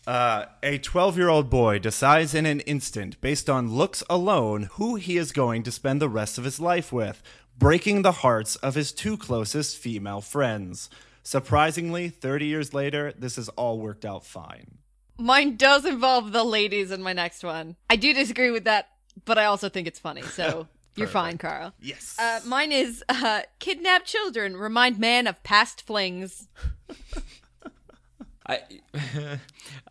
Uh, 0.07 0.45
a 0.63 0.77
12 0.77 1.17
year 1.17 1.29
old 1.29 1.49
boy 1.49 1.79
decides 1.79 2.33
in 2.33 2.45
an 2.45 2.61
instant, 2.61 3.19
based 3.21 3.49
on 3.49 3.73
looks 3.73 4.01
alone, 4.09 4.69
who 4.73 4.95
he 4.95 5.17
is 5.17 5.31
going 5.31 5.63
to 5.63 5.71
spend 5.71 6.01
the 6.01 6.09
rest 6.09 6.37
of 6.37 6.45
his 6.45 6.59
life 6.59 6.93
with, 6.93 7.21
breaking 7.57 8.01
the 8.01 8.11
hearts 8.11 8.55
of 8.57 8.75
his 8.75 8.91
two 8.91 9.17
closest 9.17 9.77
female 9.77 10.21
friends. 10.21 10.89
Surprisingly, 11.23 12.09
30 12.09 12.45
years 12.45 12.73
later, 12.73 13.13
this 13.17 13.37
has 13.37 13.49
all 13.49 13.79
worked 13.79 14.05
out 14.05 14.25
fine. 14.25 14.77
Mine 15.17 15.55
does 15.55 15.85
involve 15.85 16.31
the 16.31 16.43
ladies 16.43 16.91
in 16.91 17.01
my 17.01 17.13
next 17.13 17.43
one. 17.43 17.77
I 17.89 17.95
do 17.95 18.13
disagree 18.13 18.51
with 18.51 18.65
that, 18.65 18.89
but 19.25 19.37
I 19.37 19.45
also 19.45 19.69
think 19.69 19.87
it's 19.87 19.99
funny. 19.99 20.21
So 20.33 20.67
you're 20.95 21.07
fine, 21.07 21.37
Carl. 21.39 21.73
Yes. 21.81 22.17
Uh, 22.19 22.41
mine 22.45 22.71
is 22.71 23.03
uh, 23.09 23.41
kidnapped 23.59 24.05
children 24.05 24.55
remind 24.57 24.99
man 24.99 25.25
of 25.25 25.41
past 25.43 25.81
flings. 25.87 26.47
I 28.45 28.59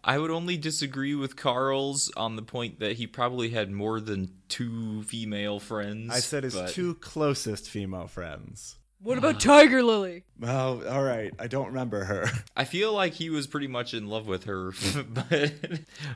I 0.04 0.18
would 0.18 0.30
only 0.30 0.56
disagree 0.56 1.14
with 1.14 1.36
Carl's 1.36 2.10
on 2.16 2.36
the 2.36 2.42
point 2.42 2.80
that 2.80 2.92
he 2.96 3.06
probably 3.06 3.50
had 3.50 3.70
more 3.70 3.98
than 3.98 4.30
two 4.48 5.02
female 5.04 5.58
friends. 5.58 6.12
I 6.12 6.20
said 6.20 6.44
his 6.44 6.54
but- 6.54 6.68
two 6.68 6.94
closest 6.96 7.68
female 7.68 8.06
friends. 8.08 8.76
What 9.02 9.18
about 9.18 9.34
uh, 9.34 9.38
Tiger 9.40 9.82
Lily? 9.82 10.22
Well, 10.38 10.86
all 10.88 11.02
right. 11.02 11.32
I 11.36 11.48
don't 11.48 11.66
remember 11.66 12.04
her. 12.04 12.26
I 12.56 12.64
feel 12.64 12.92
like 12.92 13.14
he 13.14 13.30
was 13.30 13.48
pretty 13.48 13.66
much 13.66 13.94
in 13.94 14.06
love 14.06 14.28
with 14.28 14.44
her, 14.44 14.72
but 15.08 15.52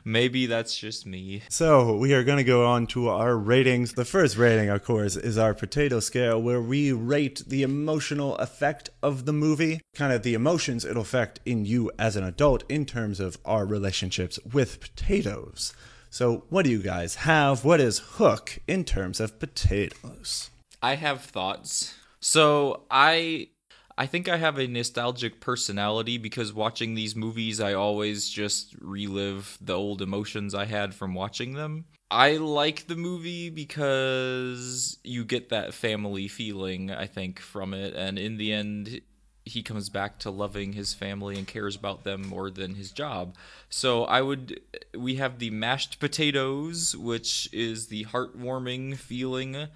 maybe 0.05 0.45
that's 0.45 0.77
just 0.77 1.05
me. 1.05 1.43
So 1.49 1.97
we 1.97 2.13
are 2.13 2.23
going 2.23 2.37
to 2.37 2.45
go 2.45 2.65
on 2.65 2.87
to 2.87 3.09
our 3.09 3.35
ratings. 3.35 3.93
The 3.93 4.05
first 4.05 4.37
rating, 4.37 4.69
of 4.69 4.85
course, 4.85 5.17
is 5.17 5.37
our 5.37 5.53
potato 5.53 5.99
scale, 5.99 6.41
where 6.41 6.61
we 6.61 6.93
rate 6.93 7.43
the 7.45 7.61
emotional 7.61 8.37
effect 8.37 8.89
of 9.03 9.25
the 9.25 9.33
movie, 9.33 9.81
kind 9.93 10.13
of 10.13 10.23
the 10.23 10.33
emotions 10.33 10.85
it'll 10.85 11.01
affect 11.01 11.41
in 11.45 11.65
you 11.65 11.91
as 11.99 12.15
an 12.15 12.23
adult 12.23 12.63
in 12.69 12.85
terms 12.85 13.19
of 13.19 13.37
our 13.43 13.65
relationships 13.65 14.39
with 14.53 14.79
potatoes. 14.79 15.73
So, 16.09 16.45
what 16.47 16.63
do 16.63 16.71
you 16.71 16.81
guys 16.81 17.15
have? 17.15 17.65
What 17.65 17.81
is 17.81 17.99
Hook 17.99 18.59
in 18.65 18.85
terms 18.85 19.19
of 19.19 19.39
potatoes? 19.39 20.49
I 20.81 20.95
have 20.95 21.21
thoughts. 21.21 21.95
So 22.19 22.83
I 22.89 23.49
I 23.97 24.05
think 24.05 24.29
I 24.29 24.37
have 24.37 24.59
a 24.59 24.67
nostalgic 24.67 25.39
personality 25.39 26.17
because 26.17 26.53
watching 26.53 26.93
these 26.93 27.15
movies 27.15 27.59
I 27.59 27.73
always 27.73 28.29
just 28.29 28.75
relive 28.79 29.57
the 29.59 29.73
old 29.73 30.01
emotions 30.01 30.53
I 30.53 30.65
had 30.65 30.93
from 30.93 31.15
watching 31.15 31.53
them. 31.53 31.85
I 32.09 32.37
like 32.37 32.87
the 32.87 32.95
movie 32.95 33.49
because 33.49 34.97
you 35.03 35.25
get 35.25 35.49
that 35.49 35.73
family 35.73 36.27
feeling, 36.27 36.89
I 36.89 37.05
think, 37.05 37.39
from 37.39 37.73
it 37.73 37.95
and 37.95 38.17
in 38.19 38.37
the 38.37 38.53
end 38.53 39.01
he 39.45 39.63
comes 39.63 39.89
back 39.89 40.19
to 40.19 40.29
loving 40.29 40.73
his 40.73 40.93
family 40.93 41.37
and 41.37 41.47
cares 41.47 41.75
about 41.75 42.03
them 42.03 42.27
more 42.27 42.49
than 42.51 42.75
his 42.75 42.91
job. 42.91 43.35
So 43.69 44.03
I 44.03 44.21
would 44.21 44.59
we 44.95 45.15
have 45.15 45.39
the 45.39 45.49
mashed 45.49 45.99
potatoes, 45.99 46.95
which 46.95 47.49
is 47.53 47.87
the 47.87 48.05
heartwarming 48.05 48.97
feeling 48.97 49.69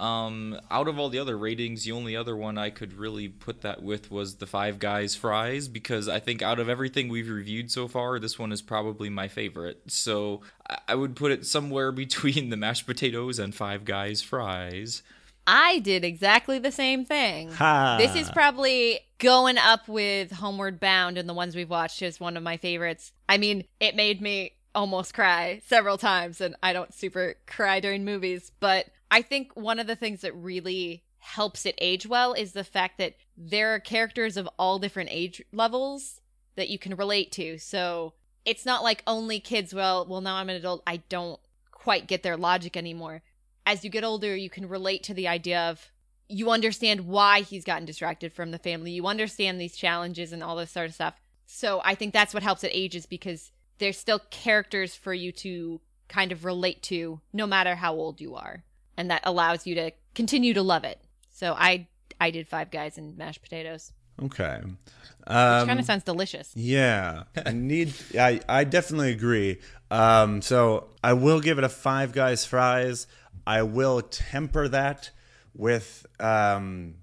um, 0.00 0.58
out 0.70 0.88
of 0.88 0.98
all 0.98 1.08
the 1.10 1.18
other 1.18 1.36
ratings, 1.36 1.84
the 1.84 1.92
only 1.92 2.16
other 2.16 2.34
one 2.36 2.56
I 2.58 2.70
could 2.70 2.94
really 2.94 3.28
put 3.28 3.60
that 3.60 3.82
with 3.82 4.10
was 4.10 4.36
the 4.36 4.46
Five 4.46 4.78
Guys 4.78 5.14
fries 5.14 5.68
because 5.68 6.08
I 6.08 6.18
think 6.20 6.40
out 6.42 6.58
of 6.58 6.68
everything 6.68 7.08
we've 7.08 7.28
reviewed 7.28 7.70
so 7.70 7.86
far, 7.86 8.18
this 8.18 8.38
one 8.38 8.50
is 8.52 8.62
probably 8.62 9.10
my 9.10 9.28
favorite. 9.28 9.82
So 9.88 10.40
I- 10.68 10.78
I 10.88 10.94
would 10.94 11.14
put 11.16 11.32
it 11.32 11.46
somewhere 11.46 11.92
between 12.04 12.48
the 12.50 12.56
mashed 12.56 12.86
potatoes 12.86 13.38
and 13.38 13.54
Five 13.54 13.84
Guys 13.84 14.22
fries. 14.22 15.02
I 15.46 15.80
did 15.80 16.04
exactly 16.04 16.58
the 16.58 16.70
same 16.72 17.04
thing. 17.04 17.50
Ha! 17.52 17.96
This 17.98 18.14
is 18.14 18.30
probably 18.30 19.00
going 19.18 19.58
up 19.58 19.88
with 19.88 20.30
Homeward 20.32 20.78
Bound 20.80 21.18
and 21.18 21.28
the 21.28 21.34
ones 21.34 21.56
we've 21.56 21.68
watched 21.70 22.02
is 22.02 22.20
one 22.20 22.36
of 22.36 22.42
my 22.42 22.56
favorites. 22.56 23.12
I 23.28 23.36
mean, 23.38 23.64
it 23.80 23.96
made 23.96 24.20
me 24.20 24.52
almost 24.74 25.12
cry 25.14 25.60
several 25.66 25.98
times, 25.98 26.40
and 26.40 26.54
I 26.62 26.72
don't 26.72 26.94
super 26.94 27.34
cry 27.46 27.80
during 27.80 28.04
movies, 28.04 28.52
but 28.60 28.86
I 29.10 29.22
think 29.22 29.52
one 29.54 29.78
of 29.78 29.86
the 29.86 29.96
things 29.96 30.20
that 30.20 30.34
really 30.34 31.02
helps 31.18 31.66
it 31.66 31.74
age 31.78 32.06
well 32.06 32.32
is 32.32 32.52
the 32.52 32.64
fact 32.64 32.98
that 32.98 33.16
there 33.36 33.74
are 33.74 33.80
characters 33.80 34.36
of 34.36 34.48
all 34.58 34.78
different 34.78 35.10
age 35.12 35.42
levels 35.52 36.20
that 36.56 36.68
you 36.68 36.78
can 36.78 36.94
relate 36.96 37.32
to. 37.32 37.58
So 37.58 38.14
it's 38.44 38.64
not 38.64 38.82
like 38.82 39.02
only 39.06 39.40
kids, 39.40 39.74
well, 39.74 40.06
well, 40.06 40.20
now 40.20 40.36
I'm 40.36 40.48
an 40.48 40.56
adult, 40.56 40.82
I 40.86 40.98
don't 41.08 41.40
quite 41.70 42.06
get 42.06 42.22
their 42.22 42.36
logic 42.36 42.76
anymore. 42.76 43.22
As 43.66 43.84
you 43.84 43.90
get 43.90 44.04
older, 44.04 44.34
you 44.34 44.50
can 44.50 44.68
relate 44.68 45.02
to 45.04 45.14
the 45.14 45.28
idea 45.28 45.60
of 45.68 45.90
you 46.28 46.50
understand 46.50 47.06
why 47.06 47.40
he's 47.40 47.64
gotten 47.64 47.84
distracted 47.84 48.32
from 48.32 48.50
the 48.50 48.58
family. 48.58 48.92
You 48.92 49.06
understand 49.06 49.60
these 49.60 49.76
challenges 49.76 50.32
and 50.32 50.42
all 50.42 50.56
this 50.56 50.70
sort 50.70 50.86
of 50.86 50.94
stuff. 50.94 51.14
So 51.46 51.82
I 51.84 51.94
think 51.96 52.12
that's 52.12 52.32
what 52.32 52.44
helps 52.44 52.62
it 52.62 52.70
ages 52.72 53.04
because 53.04 53.50
there's 53.78 53.98
still 53.98 54.20
characters 54.30 54.94
for 54.94 55.12
you 55.12 55.32
to 55.32 55.80
kind 56.08 56.30
of 56.30 56.44
relate 56.44 56.82
to 56.84 57.20
no 57.32 57.46
matter 57.46 57.74
how 57.74 57.94
old 57.94 58.20
you 58.20 58.36
are. 58.36 58.64
And 59.00 59.10
that 59.10 59.22
allows 59.24 59.66
you 59.66 59.74
to 59.76 59.92
continue 60.14 60.52
to 60.52 60.62
love 60.62 60.84
it. 60.84 60.98
So 61.30 61.54
I 61.56 61.86
I 62.20 62.30
did 62.30 62.46
five 62.46 62.70
guys 62.70 62.98
and 62.98 63.16
mashed 63.16 63.40
potatoes. 63.42 63.92
Okay. 64.22 64.58
Which 64.62 65.26
Um, 65.26 65.66
kind 65.66 65.80
of 65.80 65.86
sounds 65.86 66.02
delicious. 66.04 66.52
Yeah, 66.54 67.24
I 67.46 67.52
need. 67.70 67.94
I 68.18 68.40
I 68.46 68.64
definitely 68.64 69.12
agree. 69.12 69.60
Um, 69.90 70.42
so 70.42 70.88
I 71.02 71.14
will 71.14 71.40
give 71.40 71.56
it 71.56 71.64
a 71.64 71.68
five 71.70 72.12
guys 72.12 72.44
fries. 72.44 73.06
I 73.46 73.62
will 73.62 74.02
temper 74.02 74.68
that 74.68 75.10
with. 75.54 76.04
Um, 76.20 76.96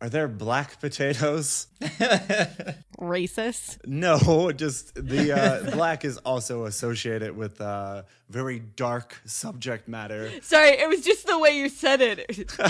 are 0.00 0.08
there 0.08 0.28
black 0.28 0.80
potatoes? 0.80 1.66
Racist. 3.00 3.78
No, 3.86 4.52
just 4.52 4.94
the 4.94 5.32
uh, 5.32 5.70
black 5.72 6.04
is 6.04 6.18
also 6.18 6.64
associated 6.64 7.36
with 7.36 7.60
uh, 7.60 8.02
very 8.28 8.58
dark 8.60 9.20
subject 9.24 9.88
matter. 9.88 10.30
Sorry, 10.42 10.70
it 10.70 10.88
was 10.88 11.02
just 11.04 11.26
the 11.26 11.38
way 11.38 11.56
you 11.58 11.68
said 11.68 12.00
it. 12.00 12.52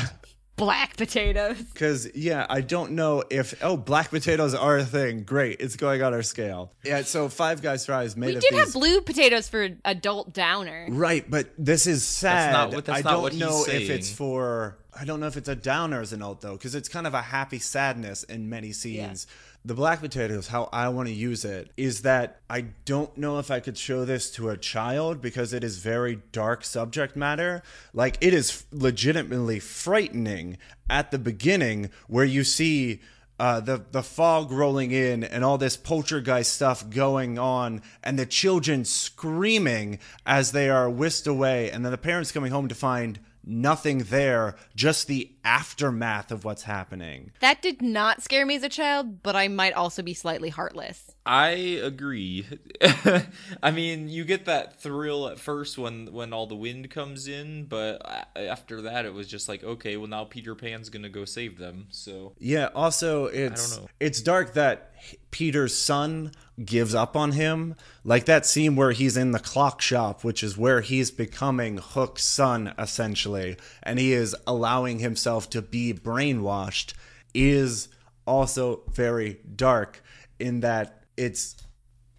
Black 0.57 0.97
potatoes. 0.97 1.57
Because 1.61 2.15
yeah, 2.15 2.47
I 2.49 2.61
don't 2.61 2.93
know 2.93 3.25
if 3.29 3.57
oh 3.61 3.77
black 3.77 4.11
potatoes 4.11 4.55
are 4.55 4.79
a 4.79 4.85
thing. 4.85 5.25
Great, 5.25 5.61
it's 5.61 5.75
going 5.75 6.01
on 6.01 6.15
our 6.15 6.23
scale. 6.23 6.73
Yeah, 6.85 7.03
so 7.03 7.29
Five 7.29 7.61
Guys 7.61 7.87
fries 7.87 8.17
made 8.17 8.29
We 8.29 8.37
of 8.37 8.41
did 8.43 8.53
these. 8.53 8.61
have 8.61 8.73
blue 8.73 9.01
potatoes 9.01 9.49
for 9.49 9.69
adult 9.85 10.33
downer. 10.33 10.87
Right, 10.91 11.29
but 11.29 11.49
this 11.59 11.89
is 11.89 12.07
sad. 12.07 12.53
not 12.53 12.73
what- 12.73 12.85
that's 12.85 13.01
I 13.01 13.03
don't 13.03 13.23
what 13.23 13.33
he's 13.33 13.41
know 13.41 13.65
if 13.67 13.91
it's 13.91 14.13
for. 14.13 14.79
I 14.99 15.05
don't 15.05 15.21
know 15.21 15.27
if 15.27 15.37
it's 15.37 15.49
a 15.49 15.57
downer 15.57 16.01
as 16.01 16.13
an 16.13 16.23
alt 16.23 16.41
though, 16.41 16.53
because 16.53 16.75
it's 16.75 16.89
kind 16.89 17.07
of 17.07 17.15
a 17.15 17.23
happy 17.23 17.59
sadness 17.59 18.23
in 18.23 18.49
many 18.49 18.73
scenes. 18.73 19.27
The 19.65 19.75
black 19.75 20.01
potatoes, 20.01 20.49
how 20.49 20.69
I 20.73 20.89
want 20.91 21.09
to 21.09 21.15
use 21.15 21.45
it 21.45 21.71
is 21.77 22.03
that 22.03 22.41
I 22.51 22.67
don't 22.85 23.17
know 23.17 23.39
if 23.39 23.51
I 23.51 23.61
could 23.61 23.79
show 23.79 24.05
this 24.05 24.31
to 24.33 24.51
a 24.51 24.59
child 24.59 25.23
because 25.23 25.53
it 25.55 25.65
is 25.65 25.79
very 25.79 26.21
dark 26.33 26.65
subject 26.65 27.17
matter. 27.17 27.63
Like 27.95 28.19
it 28.21 28.35
is 28.35 28.65
legitimately 28.71 29.61
frightening 29.61 30.59
at 30.91 31.11
the 31.11 31.19
beginning 31.19 31.91
where 32.09 32.27
you 32.27 32.45
see 32.45 33.01
uh, 33.39 33.61
the 33.61 33.85
the 33.91 34.03
fog 34.03 34.53
rolling 34.53 34.93
in 34.93 35.25
and 35.25 35.45
all 35.45 35.59
this 35.59 35.77
poltergeist 35.77 36.53
stuff 36.53 36.89
going 36.89 37.39
on, 37.39 37.83
and 38.03 38.19
the 38.19 38.27
children 38.27 38.85
screaming 38.85 39.99
as 40.25 40.53
they 40.53 40.69
are 40.71 40.89
whisked 40.89 41.27
away, 41.27 41.71
and 41.71 41.85
then 41.85 41.91
the 41.91 41.99
parents 41.99 42.31
coming 42.31 42.53
home 42.53 42.69
to 42.69 42.75
find 42.75 43.19
nothing 43.47 43.99
there, 44.05 44.57
just 44.75 45.07
the 45.07 45.34
aftermath 45.45 46.31
of 46.33 46.45
what's 46.45 46.63
happening. 46.63 47.31
That 47.41 47.63
did 47.63 47.83
not 47.83 48.23
scare 48.23 48.47
me 48.47 48.57
as 48.57 48.63
a 48.63 48.69
child, 48.69 49.23
but 49.23 49.37
I 49.37 49.49
might 49.49 49.75
also 49.75 50.03
be 50.03 50.15
slightly 50.15 50.49
heartless. 50.49 51.15
I 51.27 51.51
agree. 51.83 52.47
I 53.63 53.71
mean, 53.71 54.09
you 54.09 54.25
get 54.25 54.45
that 54.45 54.81
thrill 54.81 55.29
at 55.29 55.39
first 55.39 55.79
when 55.79 56.13
when 56.13 56.33
all 56.33 56.47
the 56.47 56.55
wind 56.55 56.91
comes 56.91 57.29
in, 57.29 57.65
but 57.65 58.29
after 58.37 58.83
that, 58.83 59.07
it 59.07 59.15
was 59.15 59.27
just 59.27 59.49
like, 59.49 59.65
okay, 59.65 59.97
well 59.97 60.09
now 60.09 60.25
Peter 60.25 60.55
Pan's 60.55 60.91
gonna 60.91 61.09
go 61.09 61.25
save 61.25 61.59
them. 61.59 61.87
So 61.91 62.35
Yeah. 62.39 62.69
Also, 62.75 63.27
it's 63.27 63.71
don't 63.71 63.85
know. 63.85 63.89
it's 64.01 64.21
dark 64.21 64.55
that 64.55 64.91
Peter's 65.31 65.77
son 65.77 66.33
gives 66.63 66.95
up 66.95 67.17
on 67.17 67.33
him. 67.33 67.75
Like 68.05 68.27
that 68.27 68.47
scene 68.47 68.77
where 68.77 68.93
he's 68.93 69.17
in 69.17 69.33
the 69.33 69.41
clock 69.41 69.81
shop, 69.81 70.25
which 70.25 70.43
is 70.43 70.57
where 70.59 70.83
he's 70.83 71.11
becoming 71.11 71.79
Hook's 71.79 72.25
son 72.25 72.75
essentially, 72.79 73.57
and 73.83 73.99
he 73.99 74.13
is 74.13 74.37
allowing 74.47 74.99
himself 74.99 75.34
to 75.41 75.63
be 75.63 75.93
brainwashed, 75.93 76.95
is 77.35 77.89
also 78.27 78.83
very 78.91 79.41
dark 79.57 80.03
in 80.39 80.61
that 80.61 81.05
it's 81.17 81.57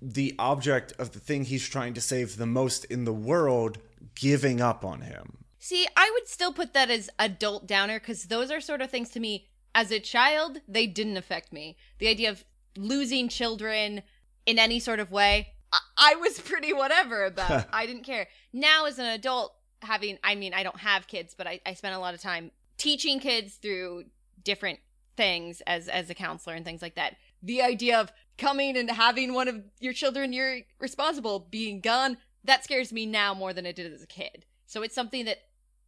the 0.01 0.35
object 0.37 0.93
of 0.99 1.11
the 1.11 1.19
thing 1.19 1.45
he's 1.45 1.67
trying 1.67 1.93
to 1.93 2.01
save 2.01 2.37
the 2.37 2.45
most 2.45 2.85
in 2.85 3.05
the 3.05 3.13
world 3.13 3.77
giving 4.13 4.61
up 4.61 4.85
on 4.85 5.01
him. 5.01 5.37
See, 5.57 5.87
I 5.97 6.11
would 6.13 6.27
still 6.27 6.53
put 6.53 6.73
that 6.73 6.91
as 6.91 7.09
adult 7.17 7.65
downer 7.65 7.99
because 7.99 8.25
those 8.25 8.51
are 8.51 8.61
sort 8.61 8.81
of 8.81 8.91
things 8.91 9.09
to 9.09 9.19
me 9.19 9.47
as 9.75 9.91
a 9.91 9.99
child, 9.99 10.61
they 10.67 10.87
didn't 10.87 11.17
affect 11.17 11.51
me. 11.51 11.75
The 11.99 12.07
idea 12.07 12.29
of 12.29 12.45
losing 12.77 13.27
children 13.27 14.01
in 14.45 14.57
any 14.57 14.79
sort 14.79 14.99
of 14.99 15.11
way, 15.11 15.49
I, 15.71 15.79
I 15.97 16.15
was 16.15 16.39
pretty 16.39 16.71
whatever 16.71 17.25
about. 17.25 17.67
I 17.73 17.85
didn't 17.85 18.03
care. 18.03 18.27
Now, 18.53 18.85
as 18.85 18.97
an 18.99 19.07
adult, 19.07 19.53
having, 19.81 20.17
I 20.23 20.35
mean, 20.35 20.53
I 20.53 20.63
don't 20.63 20.79
have 20.79 21.07
kids, 21.07 21.35
but 21.37 21.45
I, 21.45 21.59
I 21.65 21.73
spent 21.73 21.93
a 21.93 21.99
lot 21.99 22.13
of 22.13 22.21
time 22.21 22.51
teaching 22.77 23.19
kids 23.19 23.56
through 23.56 24.06
different 24.43 24.80
things 25.18 25.61
as 25.65 25.88
as 25.88 26.10
a 26.10 26.14
counselor 26.14 26.56
and 26.56 26.65
things 26.65 26.81
like 26.81 26.95
that. 26.95 27.15
The 27.41 27.61
idea 27.61 27.99
of 27.99 28.11
coming 28.38 28.76
and 28.77 28.89
having 28.91 29.34
one 29.34 29.47
of 29.47 29.61
your 29.80 29.93
children 29.93 30.34
you're 30.34 30.60
responsible 30.80 31.39
being 31.49 31.80
gone, 31.81 32.18
that 32.43 32.64
scares 32.64 32.91
me 32.91 33.06
now 33.06 33.34
more 33.34 33.53
than 33.53 33.65
it 33.65 33.76
did 33.76 33.91
as 33.93 34.02
a 34.03 34.07
kid. 34.07 34.45
So 34.65 34.81
it's 34.81 34.95
something 34.95 35.26
that 35.26 35.38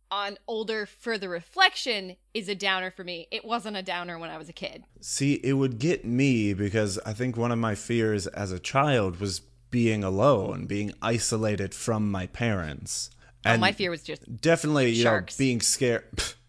on 0.10 0.38
older 0.48 0.86
further 0.86 1.28
reflection 1.28 2.16
is 2.34 2.48
a 2.48 2.56
downer 2.56 2.90
for 2.90 3.04
me. 3.04 3.28
It 3.32 3.44
wasn't 3.44 3.76
a 3.76 3.84
downer 3.84 4.18
when 4.18 4.30
I 4.30 4.38
was 4.38 4.48
a 4.48 4.54
kid. 4.54 4.86
See, 5.02 5.34
it 5.44 5.54
would 5.54 5.80
get 5.80 6.06
me 6.06 6.54
because 6.54 6.98
I 7.06 7.12
think 7.12 7.36
one 7.36 7.52
of 7.52 7.60
my 7.60 7.76
fears 7.76 8.26
as 8.28 8.52
a 8.54 8.60
child 8.60 9.20
was 9.20 9.42
being 9.70 10.06
alone, 10.06 10.66
being 10.66 10.94
isolated 11.02 11.74
from 11.74 12.10
my 12.10 12.28
parents. 12.28 13.10
Oh, 13.46 13.52
And 13.52 13.60
my 13.62 13.74
fear 13.74 13.90
was 13.90 14.04
just 14.04 14.40
definitely, 14.40 14.92
you 14.92 15.04
Sharks. 15.04 15.38
know, 15.38 15.44
being 15.44 15.60
scared 15.60 16.06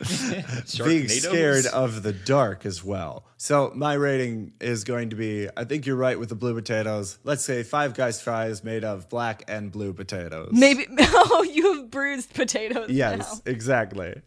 being 0.84 1.08
scared 1.08 1.66
of 1.66 2.02
the 2.02 2.12
dark 2.12 2.64
as 2.64 2.82
well. 2.82 3.24
So 3.36 3.70
my 3.74 3.94
rating 3.94 4.52
is 4.60 4.84
going 4.84 5.10
to 5.10 5.16
be 5.16 5.48
I 5.56 5.64
think 5.64 5.86
you're 5.86 5.96
right 5.96 6.18
with 6.18 6.28
the 6.28 6.34
blue 6.34 6.54
potatoes. 6.54 7.18
Let's 7.24 7.44
say 7.44 7.62
five 7.62 7.94
guys 7.94 8.20
fries 8.22 8.64
made 8.64 8.84
of 8.84 9.08
black 9.08 9.42
and 9.48 9.70
blue 9.70 9.92
potatoes. 9.92 10.50
maybe. 10.52 10.86
Oh, 11.32 11.42
you 11.42 11.74
have 11.74 11.90
bruised 11.90 12.34
potatoes. 12.34 12.90
Yes, 12.90 13.42
exactly. 13.44 14.22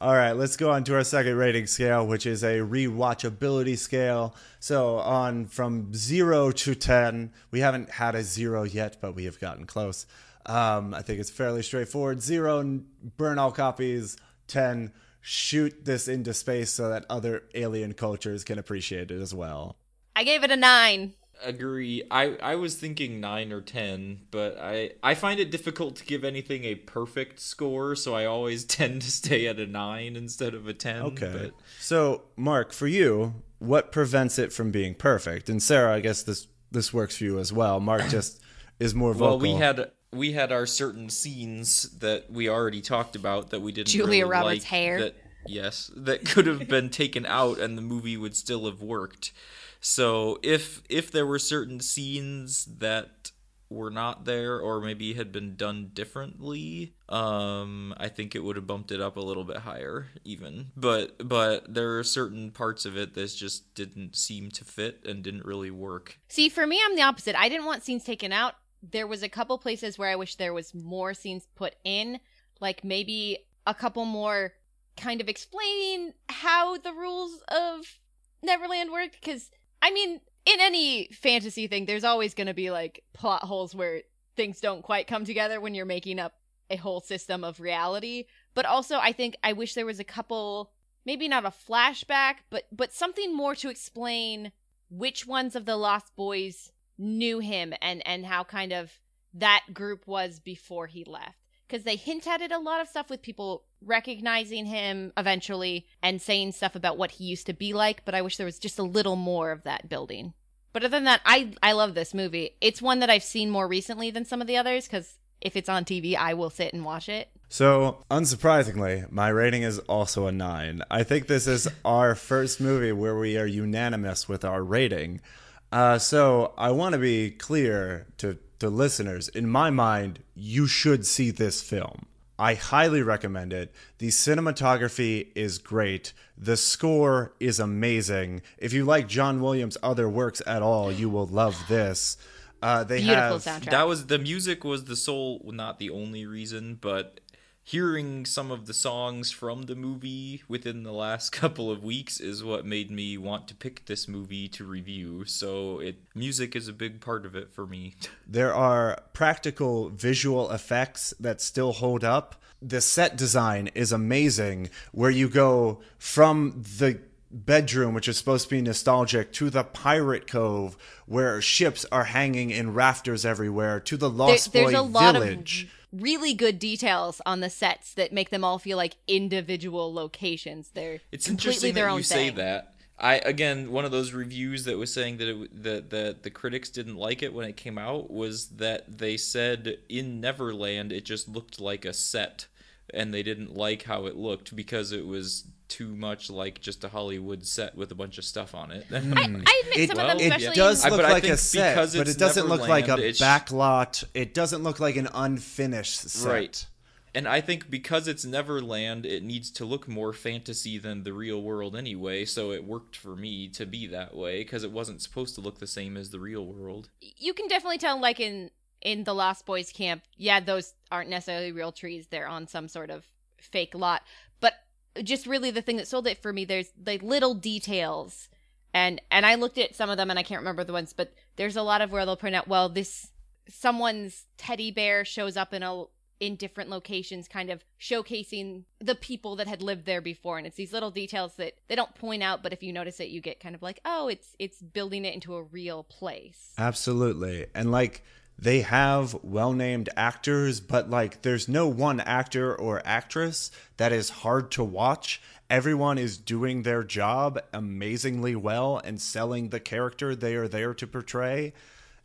All 0.00 0.14
right, 0.14 0.32
let's 0.32 0.56
go 0.56 0.70
on 0.70 0.84
to 0.84 0.94
our 0.94 1.02
second 1.04 1.36
rating 1.36 1.66
scale, 1.66 2.06
which 2.06 2.26
is 2.26 2.44
a 2.44 2.58
rewatchability 2.58 3.76
scale. 3.76 4.34
So, 4.60 4.98
on 4.98 5.46
from 5.46 5.92
zero 5.94 6.52
to 6.52 6.74
10, 6.74 7.32
we 7.50 7.60
haven't 7.60 7.90
had 7.90 8.14
a 8.14 8.22
zero 8.22 8.62
yet, 8.62 8.98
but 9.00 9.14
we 9.16 9.24
have 9.24 9.40
gotten 9.40 9.66
close. 9.66 10.06
Um, 10.46 10.94
I 10.94 11.02
think 11.02 11.18
it's 11.20 11.30
fairly 11.30 11.62
straightforward. 11.62 12.22
Zero, 12.22 12.80
burn 13.16 13.38
all 13.38 13.50
copies. 13.52 14.16
10, 14.48 14.92
shoot 15.20 15.84
this 15.84 16.08
into 16.08 16.32
space 16.34 16.70
so 16.70 16.88
that 16.88 17.04
other 17.08 17.44
alien 17.54 17.94
cultures 17.94 18.44
can 18.44 18.58
appreciate 18.58 19.10
it 19.10 19.20
as 19.20 19.34
well. 19.34 19.76
I 20.16 20.24
gave 20.24 20.42
it 20.42 20.50
a 20.50 20.56
nine. 20.56 21.14
agree. 21.44 22.02
I 22.10 22.36
I 22.42 22.54
was 22.56 22.74
thinking 22.74 23.20
nine 23.20 23.52
or 23.52 23.60
ten, 23.60 24.22
but 24.32 24.58
I 24.60 24.90
I 25.02 25.14
find 25.14 25.38
it 25.38 25.50
difficult 25.52 25.94
to 25.96 26.04
give 26.04 26.24
anything 26.24 26.64
a 26.64 26.74
perfect 26.74 27.38
score, 27.38 27.94
so 27.94 28.14
I 28.14 28.24
always 28.24 28.64
tend 28.78 29.02
to 29.02 29.10
stay 29.10 29.46
at 29.46 29.60
a 29.60 29.66
nine 29.66 30.16
instead 30.16 30.54
of 30.54 30.66
a 30.66 30.74
ten. 30.74 31.02
Okay. 31.02 31.32
but- 31.32 31.54
So, 31.78 32.22
Mark, 32.36 32.72
for 32.72 32.88
you, 32.88 33.34
what 33.60 33.92
prevents 33.92 34.38
it 34.38 34.52
from 34.52 34.70
being 34.72 34.94
perfect? 34.94 35.48
And 35.48 35.62
Sarah, 35.62 35.94
I 35.94 36.00
guess 36.00 36.22
this 36.24 36.48
this 36.72 36.92
works 36.92 37.16
for 37.18 37.24
you 37.24 37.38
as 37.38 37.52
well. 37.52 37.78
Mark 37.80 38.08
just 38.08 38.40
is 38.80 38.94
more 38.94 39.12
vocal. 39.14 39.28
Well, 39.28 39.38
we 39.38 39.52
had 39.52 39.90
we 40.12 40.32
had 40.32 40.52
our 40.52 40.66
certain 40.66 41.10
scenes 41.10 41.82
that 41.98 42.30
we 42.30 42.48
already 42.48 42.80
talked 42.80 43.16
about 43.16 43.50
that 43.50 43.60
we 43.60 43.72
didn't 43.72 43.88
Julia 43.88 44.24
really 44.26 44.30
Roberts' 44.30 44.60
like, 44.60 44.62
hair. 44.64 45.00
That, 45.00 45.14
yes, 45.46 45.90
that 45.96 46.24
could 46.24 46.46
have 46.46 46.68
been 46.68 46.90
taken 46.90 47.26
out 47.26 47.58
and 47.58 47.76
the 47.76 47.82
movie 47.82 48.16
would 48.16 48.36
still 48.36 48.66
have 48.66 48.82
worked. 48.82 49.32
So 49.80 50.38
if 50.42 50.82
if 50.88 51.10
there 51.10 51.26
were 51.26 51.38
certain 51.38 51.80
scenes 51.80 52.64
that 52.78 53.32
were 53.70 53.90
not 53.90 54.24
there 54.24 54.58
or 54.58 54.80
maybe 54.80 55.12
had 55.12 55.30
been 55.30 55.54
done 55.54 55.90
differently 55.92 56.94
um 57.10 57.92
i 57.98 58.08
think 58.08 58.34
it 58.34 58.42
would 58.42 58.56
have 58.56 58.66
bumped 58.66 58.90
it 58.90 58.98
up 58.98 59.18
a 59.18 59.20
little 59.20 59.44
bit 59.44 59.58
higher 59.58 60.06
even 60.24 60.68
but 60.74 61.28
but 61.28 61.74
there 61.74 61.98
are 61.98 62.02
certain 62.02 62.50
parts 62.50 62.86
of 62.86 62.96
it 62.96 63.12
that 63.12 63.26
just 63.36 63.74
didn't 63.74 64.16
seem 64.16 64.50
to 64.50 64.64
fit 64.64 65.04
and 65.06 65.22
didn't 65.22 65.44
really 65.44 65.70
work 65.70 66.18
See, 66.28 66.48
for 66.48 66.66
me, 66.66 66.80
I'm 66.84 66.94
the 66.94 67.02
opposite. 67.02 67.34
I 67.36 67.48
didn't 67.48 67.66
want 67.66 67.82
scenes 67.82 68.04
taken 68.04 68.32
out. 68.32 68.54
There 68.82 69.06
was 69.06 69.22
a 69.22 69.28
couple 69.28 69.58
places 69.58 69.98
where 69.98 70.10
I 70.10 70.16
wish 70.16 70.36
there 70.36 70.54
was 70.54 70.74
more 70.74 71.14
scenes 71.14 71.48
put 71.54 71.74
in, 71.84 72.20
like 72.60 72.84
maybe 72.84 73.38
a 73.66 73.74
couple 73.74 74.04
more 74.04 74.52
kind 74.96 75.20
of 75.20 75.28
explaining 75.28 76.14
how 76.28 76.76
the 76.76 76.92
rules 76.92 77.42
of 77.48 77.98
Neverland 78.42 78.90
worked. 78.90 79.16
Because, 79.20 79.50
I 79.82 79.90
mean, 79.90 80.20
in 80.44 80.60
any 80.60 81.08
fantasy 81.12 81.66
thing, 81.66 81.86
there's 81.86 82.04
always 82.04 82.34
going 82.34 82.46
to 82.46 82.54
be 82.54 82.70
like 82.70 83.04
plot 83.12 83.42
holes 83.44 83.74
where 83.74 84.02
things 84.36 84.60
don't 84.60 84.82
quite 84.82 85.06
come 85.06 85.24
together 85.24 85.60
when 85.60 85.74
you're 85.74 85.84
making 85.84 86.18
up 86.18 86.34
a 86.70 86.76
whole 86.76 87.00
system 87.00 87.44
of 87.44 87.60
reality. 87.60 88.24
But 88.54 88.66
also, 88.66 88.98
I 88.98 89.12
think 89.12 89.36
I 89.42 89.52
wish 89.52 89.74
there 89.74 89.86
was 89.86 90.00
a 90.00 90.04
couple, 90.04 90.72
maybe 91.04 91.28
not 91.28 91.44
a 91.44 91.50
flashback, 91.50 92.36
but 92.50 92.64
but 92.72 92.92
something 92.92 93.34
more 93.34 93.54
to 93.56 93.70
explain 93.70 94.52
which 94.90 95.26
ones 95.26 95.54
of 95.54 95.66
the 95.66 95.76
Lost 95.76 96.14
Boys 96.16 96.72
knew 96.98 97.38
him 97.38 97.72
and 97.80 98.06
and 98.06 98.26
how 98.26 98.44
kind 98.44 98.72
of 98.72 98.92
that 99.34 99.62
group 99.72 100.06
was 100.06 100.40
before 100.40 100.86
he 100.86 101.04
left 101.04 101.36
because 101.68 101.84
they 101.84 101.96
hint 101.96 102.26
at 102.26 102.40
it 102.40 102.50
a 102.50 102.58
lot 102.58 102.80
of 102.80 102.88
stuff 102.88 103.10
with 103.10 103.22
people 103.22 103.64
recognizing 103.84 104.66
him 104.66 105.12
eventually 105.16 105.86
and 106.02 106.20
saying 106.20 106.50
stuff 106.50 106.74
about 106.74 106.96
what 106.98 107.12
he 107.12 107.24
used 107.24 107.46
to 107.46 107.52
be 107.52 107.72
like 107.72 108.04
but 108.04 108.14
i 108.14 108.22
wish 108.22 108.36
there 108.36 108.46
was 108.46 108.58
just 108.58 108.78
a 108.78 108.82
little 108.82 109.16
more 109.16 109.50
of 109.52 109.62
that 109.62 109.88
building 109.88 110.32
but 110.72 110.82
other 110.82 110.96
than 110.96 111.04
that 111.04 111.20
i 111.24 111.52
i 111.62 111.72
love 111.72 111.94
this 111.94 112.12
movie 112.14 112.56
it's 112.60 112.82
one 112.82 112.98
that 113.00 113.10
i've 113.10 113.22
seen 113.22 113.50
more 113.50 113.68
recently 113.68 114.10
than 114.10 114.24
some 114.24 114.40
of 114.40 114.46
the 114.46 114.56
others 114.56 114.86
because 114.86 115.18
if 115.40 115.54
it's 115.56 115.68
on 115.68 115.84
tv 115.84 116.16
i 116.16 116.34
will 116.34 116.50
sit 116.50 116.72
and 116.72 116.84
watch 116.84 117.08
it 117.08 117.28
So, 117.50 118.04
unsurprisingly, 118.10 119.10
my 119.10 119.28
rating 119.28 119.62
is 119.62 119.78
also 119.88 120.26
a 120.26 120.32
9. 120.32 120.82
I 120.90 121.02
think 121.02 121.28
this 121.28 121.46
is 121.46 121.66
our 121.82 122.14
first 122.14 122.60
movie 122.60 122.92
where 122.92 123.16
we 123.18 123.38
are 123.38 123.46
unanimous 123.46 124.28
with 124.28 124.44
our 124.44 124.62
rating. 124.62 125.22
Uh, 125.70 125.98
so, 125.98 126.54
I 126.56 126.70
want 126.70 126.94
to 126.94 126.98
be 126.98 127.30
clear 127.30 128.06
to, 128.18 128.38
to 128.58 128.70
listeners. 128.70 129.28
In 129.28 129.48
my 129.48 129.70
mind, 129.70 130.20
you 130.34 130.66
should 130.66 131.06
see 131.06 131.30
this 131.30 131.60
film. 131.60 132.06
I 132.38 132.54
highly 132.54 133.02
recommend 133.02 133.52
it. 133.52 133.74
The 133.98 134.08
cinematography 134.08 135.28
is 135.34 135.58
great. 135.58 136.12
The 136.36 136.56
score 136.56 137.32
is 137.40 137.58
amazing. 137.58 138.42
If 138.58 138.72
you 138.72 138.84
like 138.84 139.08
John 139.08 139.40
Williams' 139.40 139.76
other 139.82 140.08
works 140.08 140.40
at 140.46 140.62
all, 140.62 140.92
you 140.92 141.10
will 141.10 141.26
love 141.26 141.56
this. 141.68 142.16
Uh, 142.62 142.84
they 142.84 142.98
beautiful 142.98 143.22
have 143.22 143.42
soundtrack 143.42 143.70
That 143.70 143.88
was 143.88 144.06
the 144.06 144.18
music 144.18 144.64
was 144.64 144.84
the 144.84 144.96
sole, 144.96 145.40
not 145.46 145.78
the 145.78 145.90
only 145.90 146.26
reason, 146.26 146.78
but 146.80 147.20
hearing 147.68 148.24
some 148.24 148.50
of 148.50 148.64
the 148.64 148.72
songs 148.72 149.30
from 149.30 149.64
the 149.64 149.74
movie 149.74 150.42
within 150.48 150.84
the 150.84 150.92
last 150.92 151.30
couple 151.40 151.70
of 151.70 151.84
weeks 151.84 152.18
is 152.18 152.42
what 152.42 152.64
made 152.64 152.90
me 152.90 153.18
want 153.18 153.46
to 153.46 153.54
pick 153.54 153.84
this 153.84 154.08
movie 154.08 154.48
to 154.48 154.64
review. 154.64 155.22
So 155.26 155.78
it 155.78 155.96
music 156.14 156.56
is 156.56 156.66
a 156.66 156.72
big 156.72 157.02
part 157.02 157.26
of 157.26 157.36
it 157.36 157.52
for 157.52 157.66
me. 157.66 157.94
There 158.30 158.54
are 158.54 158.98
practical 159.14 159.88
visual 159.88 160.50
effects 160.50 161.14
that 161.18 161.40
still 161.40 161.72
hold 161.72 162.04
up. 162.04 162.34
The 162.60 162.82
set 162.82 163.16
design 163.16 163.70
is 163.74 163.90
amazing, 163.90 164.68
where 164.92 165.10
you 165.10 165.28
go 165.30 165.80
from 165.98 166.62
the 166.78 167.00
bedroom, 167.30 167.94
which 167.94 168.06
is 168.06 168.18
supposed 168.18 168.44
to 168.44 168.54
be 168.56 168.60
nostalgic, 168.60 169.32
to 169.34 169.48
the 169.48 169.64
pirate 169.64 170.26
cove, 170.26 170.76
where 171.06 171.40
ships 171.40 171.86
are 171.90 172.04
hanging 172.04 172.50
in 172.50 172.74
rafters 172.74 173.24
everywhere, 173.24 173.80
to 173.80 173.96
the 173.96 174.10
There- 174.10 174.26
Lost 174.28 174.52
there's 174.52 174.72
Boy 174.72 174.80
a 174.80 174.82
lot 174.82 175.14
village. 175.14 175.68
Really 175.92 176.34
good 176.34 176.58
details 176.58 177.20
on 177.24 177.40
the 177.40 177.50
sets 177.50 177.94
that 177.94 178.12
make 178.12 178.30
them 178.30 178.44
all 178.44 178.58
feel 178.58 178.76
like 178.76 178.96
individual 179.06 179.92
locations. 179.92 180.70
They're 180.70 181.00
It's 181.12 181.26
completely 181.26 181.70
interesting 181.70 181.74
that 181.74 181.96
you 181.96 182.02
say 182.02 182.30
that. 182.30 182.74
I 183.00 183.14
again, 183.24 183.70
one 183.70 183.84
of 183.84 183.92
those 183.92 184.12
reviews 184.12 184.64
that 184.64 184.76
was 184.76 184.92
saying 184.92 185.18
that 185.18 185.28
it, 185.28 185.62
that 185.62 185.90
that 185.90 186.22
the 186.24 186.30
critics 186.30 186.68
didn't 186.68 186.96
like 186.96 187.22
it 187.22 187.32
when 187.32 187.48
it 187.48 187.56
came 187.56 187.78
out 187.78 188.10
was 188.10 188.48
that 188.56 188.98
they 188.98 189.16
said 189.16 189.78
in 189.88 190.20
Neverland 190.20 190.92
it 190.92 191.04
just 191.04 191.28
looked 191.28 191.60
like 191.60 191.84
a 191.84 191.92
set, 191.92 192.46
and 192.94 193.12
they 193.12 193.22
didn't 193.22 193.56
like 193.56 193.84
how 193.84 194.06
it 194.06 194.16
looked 194.16 194.54
because 194.54 194.92
it 194.92 195.06
was 195.06 195.44
too 195.68 195.94
much 195.94 196.30
like 196.30 196.60
just 196.60 196.82
a 196.84 196.88
Hollywood 196.88 197.46
set 197.46 197.76
with 197.76 197.92
a 197.92 197.94
bunch 197.94 198.18
of 198.18 198.24
stuff 198.24 198.54
on 198.54 198.70
it. 198.70 198.84
Hmm. 198.84 199.12
I, 199.16 199.20
I 199.20 199.62
admit 199.64 199.76
It, 199.76 199.88
some 199.90 199.98
of 199.98 200.06
them, 200.08 200.18
it 200.18 200.26
especially 200.26 200.54
does 200.54 200.84
look 200.84 201.00
I 201.00 201.12
like 201.12 201.24
a 201.24 201.36
set, 201.36 201.76
but 201.94 202.08
it 202.08 202.18
doesn't 202.18 202.46
look 202.46 202.66
like 202.66 202.88
a 202.88 202.96
backlot. 202.96 204.04
It 204.14 204.34
doesn't 204.34 204.62
look 204.62 204.80
like 204.80 204.96
an 204.96 205.08
unfinished 205.12 206.08
set. 206.08 206.30
Right. 206.30 206.66
And 207.14 207.26
I 207.26 207.40
think 207.40 207.70
because 207.70 208.06
it's 208.06 208.24
Neverland, 208.24 209.06
it 209.06 209.22
needs 209.22 209.50
to 209.52 209.64
look 209.64 209.88
more 209.88 210.12
fantasy 210.12 210.78
than 210.78 211.04
the 211.04 211.12
real 211.12 211.42
world 211.42 211.74
anyway. 211.74 212.24
So 212.24 212.52
it 212.52 212.64
worked 212.64 212.96
for 212.96 213.16
me 213.16 213.48
to 213.48 213.66
be 213.66 213.86
that 213.88 214.14
way 214.14 214.38
because 214.44 214.62
it 214.62 214.70
wasn't 214.70 215.02
supposed 215.02 215.34
to 215.34 215.40
look 215.40 215.58
the 215.58 215.66
same 215.66 215.96
as 215.96 216.10
the 216.10 216.20
real 216.20 216.44
world. 216.46 216.90
you 217.00 217.32
can 217.34 217.48
definitely 217.48 217.78
tell, 217.78 218.00
like 218.00 218.20
in 218.20 218.50
in 218.80 219.04
the 219.04 219.14
Lost 219.14 219.46
Boys 219.46 219.72
camp, 219.72 220.02
yeah, 220.16 220.40
those 220.40 220.74
aren't 220.90 221.10
necessarily 221.10 221.52
real 221.52 221.72
trees; 221.72 222.08
they're 222.08 222.28
on 222.28 222.46
some 222.46 222.68
sort 222.68 222.90
of 222.90 223.04
fake 223.38 223.74
lot. 223.74 224.02
But 224.40 224.54
just 225.02 225.26
really, 225.26 225.50
the 225.50 225.62
thing 225.62 225.76
that 225.76 225.88
sold 225.88 226.06
it 226.06 226.22
for 226.22 226.32
me, 226.32 226.44
there's 226.44 226.70
the 226.80 226.98
little 226.98 227.34
details, 227.34 228.28
and 228.72 229.00
and 229.10 229.26
I 229.26 229.34
looked 229.34 229.58
at 229.58 229.74
some 229.74 229.90
of 229.90 229.96
them, 229.96 230.10
and 230.10 230.18
I 230.18 230.22
can't 230.22 230.40
remember 230.40 230.64
the 230.64 230.72
ones, 230.72 230.92
but 230.92 231.12
there's 231.36 231.56
a 231.56 231.62
lot 231.62 231.80
of 231.80 231.92
where 231.92 232.04
they'll 232.04 232.16
point 232.16 232.34
out, 232.34 232.48
well, 232.48 232.68
this 232.68 233.10
someone's 233.48 234.26
teddy 234.36 234.70
bear 234.70 235.04
shows 235.04 235.36
up 235.36 235.52
in 235.52 235.62
a 235.62 235.84
in 236.20 236.34
different 236.34 236.68
locations 236.68 237.28
kind 237.28 237.48
of 237.48 237.64
showcasing 237.80 238.64
the 238.80 238.96
people 238.96 239.36
that 239.36 239.46
had 239.46 239.62
lived 239.62 239.86
there 239.86 240.00
before 240.00 240.36
and 240.36 240.46
it's 240.48 240.56
these 240.56 240.72
little 240.72 240.90
details 240.90 241.36
that 241.36 241.54
they 241.68 241.76
don't 241.76 241.94
point 241.94 242.22
out 242.24 242.42
but 242.42 242.52
if 242.52 242.60
you 242.60 242.72
notice 242.72 242.98
it 242.98 243.08
you 243.08 243.20
get 243.20 243.38
kind 243.38 243.54
of 243.54 243.62
like 243.62 243.80
oh 243.84 244.08
it's 244.08 244.34
it's 244.38 244.60
building 244.60 245.04
it 245.04 245.14
into 245.14 245.36
a 245.36 245.42
real 245.42 245.84
place 245.84 246.48
Absolutely. 246.58 247.46
And 247.54 247.70
like 247.70 248.04
they 248.38 248.60
have 248.60 249.16
well 249.22 249.52
named 249.52 249.88
actors, 249.96 250.60
but 250.60 250.88
like 250.88 251.22
there's 251.22 251.48
no 251.48 251.66
one 251.66 252.00
actor 252.00 252.54
or 252.54 252.80
actress 252.84 253.50
that 253.78 253.92
is 253.92 254.10
hard 254.10 254.50
to 254.52 254.62
watch. 254.62 255.20
Everyone 255.50 255.98
is 255.98 256.18
doing 256.18 256.62
their 256.62 256.84
job 256.84 257.40
amazingly 257.52 258.36
well 258.36 258.80
and 258.84 259.00
selling 259.00 259.48
the 259.48 259.58
character 259.58 260.14
they 260.14 260.36
are 260.36 260.46
there 260.46 260.72
to 260.74 260.86
portray. 260.86 261.52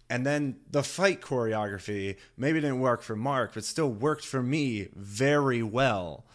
And 0.10 0.26
then 0.26 0.58
the 0.70 0.84
fight 0.84 1.22
choreography 1.22 2.18
maybe 2.36 2.62
didn't 2.62 2.80
work 2.80 3.04
for 3.04 3.16
Mark, 3.16 3.54
but 3.54 3.64
still 3.64 3.92
worked 3.92 4.26
for 4.26 4.42
me 4.42 4.90
very 4.96 5.62
well. 5.62 6.26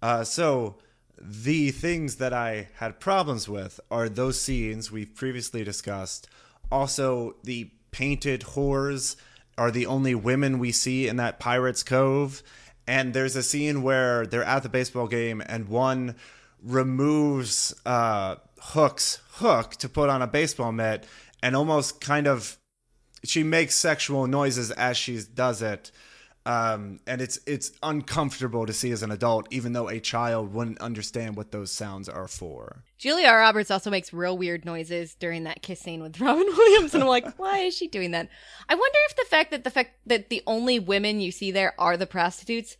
Uh, 0.00 0.24
so 0.24 0.76
the 1.20 1.70
things 1.70 2.16
that 2.16 2.32
I 2.32 2.68
had 2.76 3.00
problems 3.00 3.48
with 3.48 3.80
are 3.90 4.08
those 4.08 4.40
scenes 4.40 4.90
we've 4.92 5.14
previously 5.14 5.64
discussed. 5.64 6.28
Also, 6.70 7.36
the 7.42 7.70
painted 7.90 8.40
whores 8.40 9.16
are 9.60 9.70
the 9.70 9.84
only 9.84 10.14
women 10.14 10.58
we 10.58 10.72
see 10.72 11.06
in 11.06 11.16
that 11.16 11.38
Pirates 11.38 11.82
Cove. 11.82 12.42
And 12.86 13.12
there's 13.12 13.36
a 13.36 13.42
scene 13.42 13.82
where 13.82 14.26
they're 14.26 14.42
at 14.42 14.62
the 14.62 14.70
baseball 14.70 15.06
game 15.06 15.42
and 15.44 15.68
one 15.68 16.16
removes 16.62 17.74
uh, 17.84 18.36
Hook's 18.58 19.20
hook 19.32 19.72
to 19.76 19.88
put 19.88 20.08
on 20.08 20.22
a 20.22 20.26
baseball 20.26 20.72
mitt 20.72 21.04
and 21.42 21.54
almost 21.54 22.00
kind 22.00 22.26
of 22.26 22.56
she 23.22 23.42
makes 23.42 23.74
sexual 23.74 24.26
noises 24.26 24.70
as 24.70 24.96
she 24.96 25.20
does 25.34 25.60
it 25.60 25.90
um, 26.46 27.00
and 27.06 27.20
it's 27.20 27.38
it's 27.46 27.72
uncomfortable 27.82 28.66
to 28.66 28.72
see 28.72 28.90
as 28.92 29.02
an 29.02 29.10
adult 29.10 29.46
even 29.50 29.72
though 29.72 29.88
a 29.88 30.00
child 30.00 30.52
wouldn't 30.52 30.80
understand 30.80 31.36
what 31.36 31.52
those 31.52 31.70
sounds 31.70 32.08
are 32.08 32.28
for 32.28 32.82
julia 33.00 33.32
roberts 33.32 33.70
also 33.70 33.90
makes 33.90 34.12
real 34.12 34.36
weird 34.36 34.64
noises 34.64 35.14
during 35.14 35.44
that 35.44 35.62
kiss 35.62 35.80
scene 35.80 36.02
with 36.02 36.20
robin 36.20 36.46
williams 36.46 36.94
and 36.94 37.02
i'm 37.02 37.08
like 37.08 37.36
why 37.38 37.58
is 37.58 37.76
she 37.76 37.88
doing 37.88 38.10
that? 38.10 38.28
I 38.68 38.74
wonder 38.74 38.98
if 39.08 39.16
the 39.16 39.24
fact 39.28 39.50
that 39.50 39.64
the 39.64 39.70
fact 39.70 39.96
that 40.06 40.28
the 40.28 40.42
only 40.46 40.78
women 40.78 41.20
you 41.20 41.32
see 41.32 41.50
there 41.50 41.74
are 41.78 41.96
the 41.96 42.06
prostitutes 42.06 42.76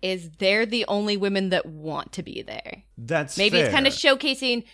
is 0.00 0.30
they're 0.38 0.66
the 0.66 0.84
only 0.86 1.16
women 1.16 1.50
that 1.50 1.66
want 1.66 2.12
to 2.12 2.22
be 2.22 2.42
there. 2.42 2.84
That's 2.96 3.36
maybe 3.36 3.58
it's 3.58 3.72
kind 3.72 3.86
of 3.86 3.92
showcasing 3.92 4.64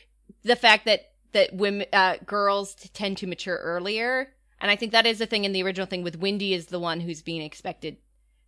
the 0.42 0.56
fact 0.56 0.84
that 0.84 1.12
that 1.32 1.54
women 1.54 1.86
uh, 1.92 2.16
girls 2.26 2.74
tend 2.74 3.16
to 3.18 3.26
mature 3.26 3.56
earlier 3.56 4.32
and 4.60 4.70
i 4.70 4.74
think 4.74 4.90
that 4.90 5.06
is 5.06 5.18
the 5.18 5.26
thing 5.26 5.44
in 5.44 5.52
the 5.52 5.62
original 5.62 5.86
thing 5.86 6.02
with 6.02 6.18
wendy 6.18 6.54
is 6.54 6.66
the 6.66 6.80
one 6.80 7.00
who's 7.00 7.22
being 7.22 7.40
expected 7.40 7.96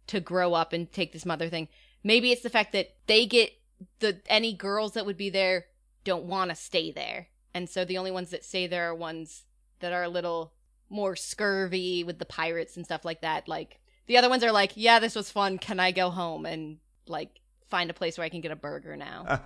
to 0.07 0.21
grow 0.21 0.55
up 0.55 0.73
and 0.73 0.93
take 0.93 1.13
this 1.13 1.27
mother 1.27 1.49
thing. 1.49 1.69
Maybe 2.05 2.33
it's 2.33 2.43
the 2.43 2.51
fact 2.51 2.73
that 2.73 2.95
they 3.07 3.27
get 3.27 3.51
the 4.01 4.21
any 4.27 4.53
girls 4.53 4.93
that 4.93 5.07
would 5.07 5.17
be 5.17 5.31
there 5.31 5.67
don't 6.05 6.25
want 6.25 6.51
to 6.51 6.57
stay 6.57 6.91
there 6.91 7.29
and 7.55 7.69
so 7.69 7.85
the 7.85 7.99
only 7.99 8.11
ones 8.11 8.31
that 8.31 8.45
stay 8.45 8.67
there 8.67 8.91
are 8.91 8.95
ones 8.95 9.45
that 9.81 9.93
are 9.93 10.05
a 10.05 10.09
little 10.09 10.53
more 10.91 11.17
scurvy 11.17 12.05
with 12.05 12.19
the 12.19 12.25
pirates 12.25 12.77
and 12.77 12.85
stuff 12.85 13.05
like 13.05 13.21
that 13.23 13.49
like 13.49 13.81
the 14.07 14.17
other 14.17 14.29
ones 14.29 14.45
are 14.45 14.53
like 14.53 14.73
yeah 14.75 14.99
this 14.99 15.15
was 15.15 15.31
fun 15.31 15.59
can 15.59 15.81
i 15.81 15.91
go 15.91 16.11
home 16.11 16.45
and 16.47 16.79
like 17.07 17.41
find 17.69 17.91
a 17.91 17.95
place 17.95 18.19
where 18.19 18.25
i 18.25 18.29
can 18.29 18.41
get 18.41 18.53
a 18.53 18.57
burger 18.57 18.97
now 18.97 19.41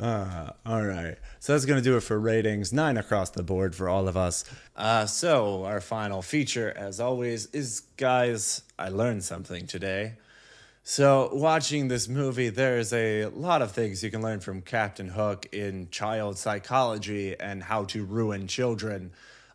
Uh, 0.00 0.50
all 0.66 0.84
right. 0.84 1.16
So 1.38 1.52
that's 1.52 1.64
going 1.64 1.78
to 1.78 1.84
do 1.84 1.96
it 1.96 2.00
for 2.00 2.18
ratings. 2.18 2.72
Nine 2.72 2.96
across 2.96 3.30
the 3.30 3.42
board 3.42 3.74
for 3.74 3.88
all 3.88 4.08
of 4.08 4.16
us. 4.16 4.44
Uh, 4.76 5.06
so, 5.06 5.64
our 5.64 5.80
final 5.80 6.22
feature, 6.22 6.72
as 6.76 7.00
always, 7.00 7.46
is 7.46 7.80
guys, 7.96 8.62
I 8.78 8.88
learned 8.88 9.24
something 9.24 9.66
today. 9.66 10.14
So, 10.90 11.28
watching 11.34 11.88
this 11.88 12.08
movie, 12.08 12.48
there's 12.48 12.94
a 12.94 13.26
lot 13.26 13.60
of 13.60 13.72
things 13.72 14.02
you 14.02 14.10
can 14.10 14.22
learn 14.22 14.40
from 14.40 14.62
Captain 14.62 15.08
Hook 15.08 15.44
in 15.52 15.90
child 15.90 16.38
psychology 16.38 17.38
and 17.38 17.62
how 17.62 17.84
to 17.92 18.06
ruin 18.06 18.46
children. 18.46 19.12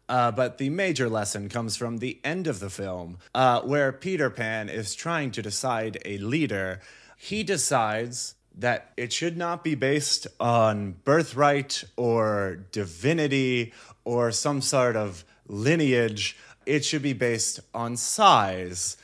Uh, 0.07 0.30
but 0.31 0.60
the 0.60 0.69
major 0.69 1.10
lesson 1.10 1.49
comes 1.49 1.76
from 1.76 1.97
the 1.97 2.19
end 2.23 2.45
of 2.45 2.60
the 2.60 2.69
film, 2.69 3.18
uh, 3.34 3.61
where 3.61 3.91
Peter 3.91 4.30
Pan 4.30 4.69
is 4.69 4.93
trying 4.93 5.31
to 5.31 5.41
decide 5.41 5.97
a 6.05 6.19
leader. 6.19 6.81
He 7.18 7.41
decides 7.41 8.35
that 8.60 8.91
it 8.95 9.11
should 9.11 9.35
not 9.35 9.64
be 9.64 9.73
based 9.73 10.27
on 10.39 10.97
birthright 11.03 11.84
or 11.97 12.60
divinity 12.72 13.73
or 14.05 14.31
some 14.31 14.61
sort 14.61 14.95
of 14.95 15.26
lineage. 15.47 16.38
It 16.68 16.85
should 16.85 17.01
be 17.01 17.14
based 17.14 17.60
on 17.73 17.97
size. 17.97 18.97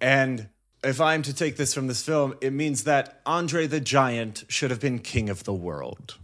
And 0.00 0.48
if 0.84 1.00
I'm 1.00 1.22
to 1.22 1.32
take 1.32 1.56
this 1.56 1.72
from 1.72 1.86
this 1.86 2.02
film, 2.02 2.34
it 2.40 2.52
means 2.52 2.84
that 2.84 3.20
Andre 3.24 3.66
the 3.66 3.80
Giant 3.80 4.44
should 4.48 4.70
have 4.70 4.80
been 4.80 4.98
king 4.98 5.30
of 5.30 5.44
the 5.44 5.52
world. 5.52 6.16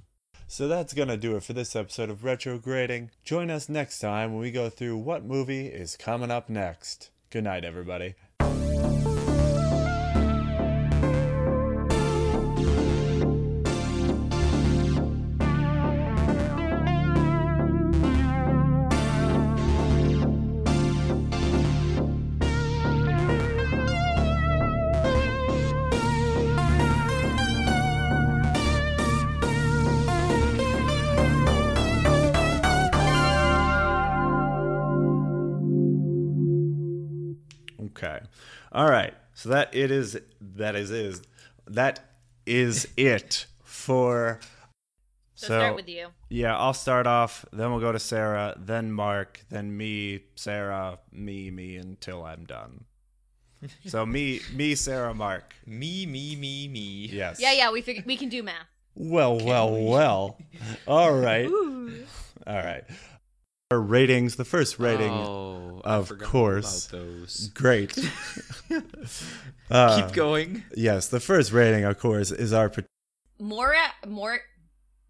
So 0.47 0.69
that's 0.69 0.95
gonna 0.95 1.16
do 1.16 1.37
it 1.37 1.45
for 1.45 1.53
this 1.53 1.77
episode 1.77 2.11
of 2.11 2.24
Retrograding. 2.24 3.11
Join 3.24 3.51
us 3.51 3.69
next 3.69 4.01
time 4.01 4.32
when 4.32 4.41
we 4.41 4.51
go 4.51 4.69
through 4.69 4.97
what 4.99 5.24
movie 5.24 5.66
is 5.66 5.97
coming 5.97 6.31
up 6.31 6.49
next. 6.49 7.11
Good 7.31 7.45
night, 7.45 7.65
everybody. 7.65 8.15
All 38.73 38.89
right. 38.89 39.15
So 39.35 39.49
that 39.51 39.75
it 39.75 39.91
is 39.91 40.19
that 40.41 40.77
is 40.77 40.91
is 40.91 41.23
that 41.67 42.01
is 42.47 42.89
it 42.97 43.47
for 43.65 44.41
So, 45.35 45.47
start 45.47 45.77
with 45.77 45.89
you. 45.89 46.09
Yeah, 46.29 46.57
I'll 46.57 46.75
start 46.75 47.07
off, 47.07 47.45
then 47.53 47.71
we'll 47.71 47.81
go 47.81 47.93
to 47.93 47.99
Sarah, 47.99 48.55
then 48.59 48.93
Mark, 48.93 49.41
then 49.49 49.77
me, 49.77 50.25
Sarah, 50.35 50.99
me, 51.11 51.51
me 51.51 51.77
until 51.77 52.25
I'm 52.25 52.45
done. 52.45 52.85
So 53.87 54.05
me, 54.15 54.41
me, 54.53 54.75
Sarah, 54.75 55.15
Mark. 55.15 55.55
Me, 55.67 56.07
me, 56.07 56.37
me, 56.37 56.69
me. 56.69 57.09
Yes. 57.11 57.41
Yeah, 57.41 57.53
yeah, 57.53 57.71
we 57.71 57.81
fig- 57.83 58.05
we 58.07 58.17
can 58.17 58.29
do 58.29 58.43
math. 58.43 58.67
Well, 58.95 59.39
well, 59.39 59.73
well. 59.85 60.39
All 60.87 61.13
right. 61.13 61.47
All 62.47 62.57
right. 62.57 62.85
Our 63.73 63.81
ratings, 63.81 64.35
the 64.35 64.45
first 64.45 64.81
rating. 64.81 65.13
Oh, 65.13 65.81
of 65.85 66.13
course. 66.19 66.89
About 66.89 67.03
those. 67.03 67.49
Great. 67.55 67.97
Uh, 69.71 70.05
Keep 70.05 70.17
going. 70.17 70.65
Yes, 70.77 71.07
the 71.07 71.21
first 71.21 71.53
rating, 71.53 71.85
of 71.85 71.97
course, 71.97 72.33
is 72.33 72.53
our 72.53 72.69
pat- 72.69 72.87
Mora, 73.39 73.79
Mor, 74.05 74.41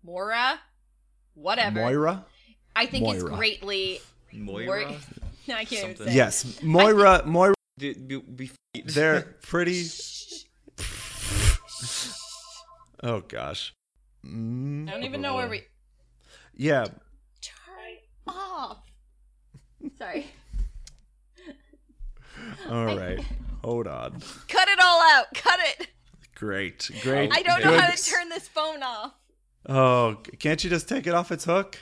Mora, 0.04 0.60
whatever. 1.32 1.80
Moira. 1.80 2.26
I 2.76 2.84
think 2.84 3.08
it's 3.08 3.22
greatly. 3.22 4.02
Moira. 4.34 4.94
No, 5.48 5.54
I 5.54 5.64
can't 5.64 5.72
even 5.72 5.96
Something. 5.96 6.06
say. 6.08 6.14
Yes, 6.14 6.60
Moira. 6.62 7.22
Moira. 7.24 7.54
Be- 7.78 7.94
be- 7.94 8.18
be- 8.20 8.50
They're 8.84 9.22
pretty. 9.40 9.86
Oh 13.02 13.20
gosh. 13.26 13.72
Mm, 14.26 14.90
I 14.90 14.92
don't 14.92 15.04
even 15.04 15.22
know 15.22 15.36
where 15.36 15.48
we. 15.48 15.62
yeah. 16.54 16.84
Off. 18.30 18.78
Sorry. 19.98 20.26
All 22.68 22.96
right. 22.96 23.20
Hold 23.64 23.86
on. 23.86 24.20
Cut 24.48 24.68
it 24.68 24.78
all 24.80 25.02
out. 25.02 25.26
Cut 25.34 25.58
it. 25.60 25.88
Great. 26.34 26.90
Great. 27.02 27.30
I 27.32 27.42
don't 27.42 27.62
know 27.62 27.70
Good. 27.70 27.80
how 27.80 27.90
to 27.90 28.02
turn 28.02 28.28
this 28.28 28.48
phone 28.48 28.82
off. 28.82 29.12
Oh, 29.68 30.16
can't 30.38 30.62
you 30.64 30.70
just 30.70 30.88
take 30.88 31.06
it 31.06 31.14
off 31.14 31.30
its 31.30 31.44
hook? 31.44 31.78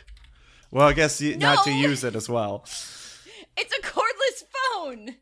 Well, 0.70 0.87
I 0.89 0.93
guess 0.93 1.20
you, 1.20 1.37
not 1.37 1.65
to 1.65 1.73
use 1.73 2.05
it 2.05 2.16
as 2.16 2.29
well. 2.29 2.65
It's 3.57 3.77
a 3.77 3.83
cordless 3.83 4.45
phone. 4.75 5.15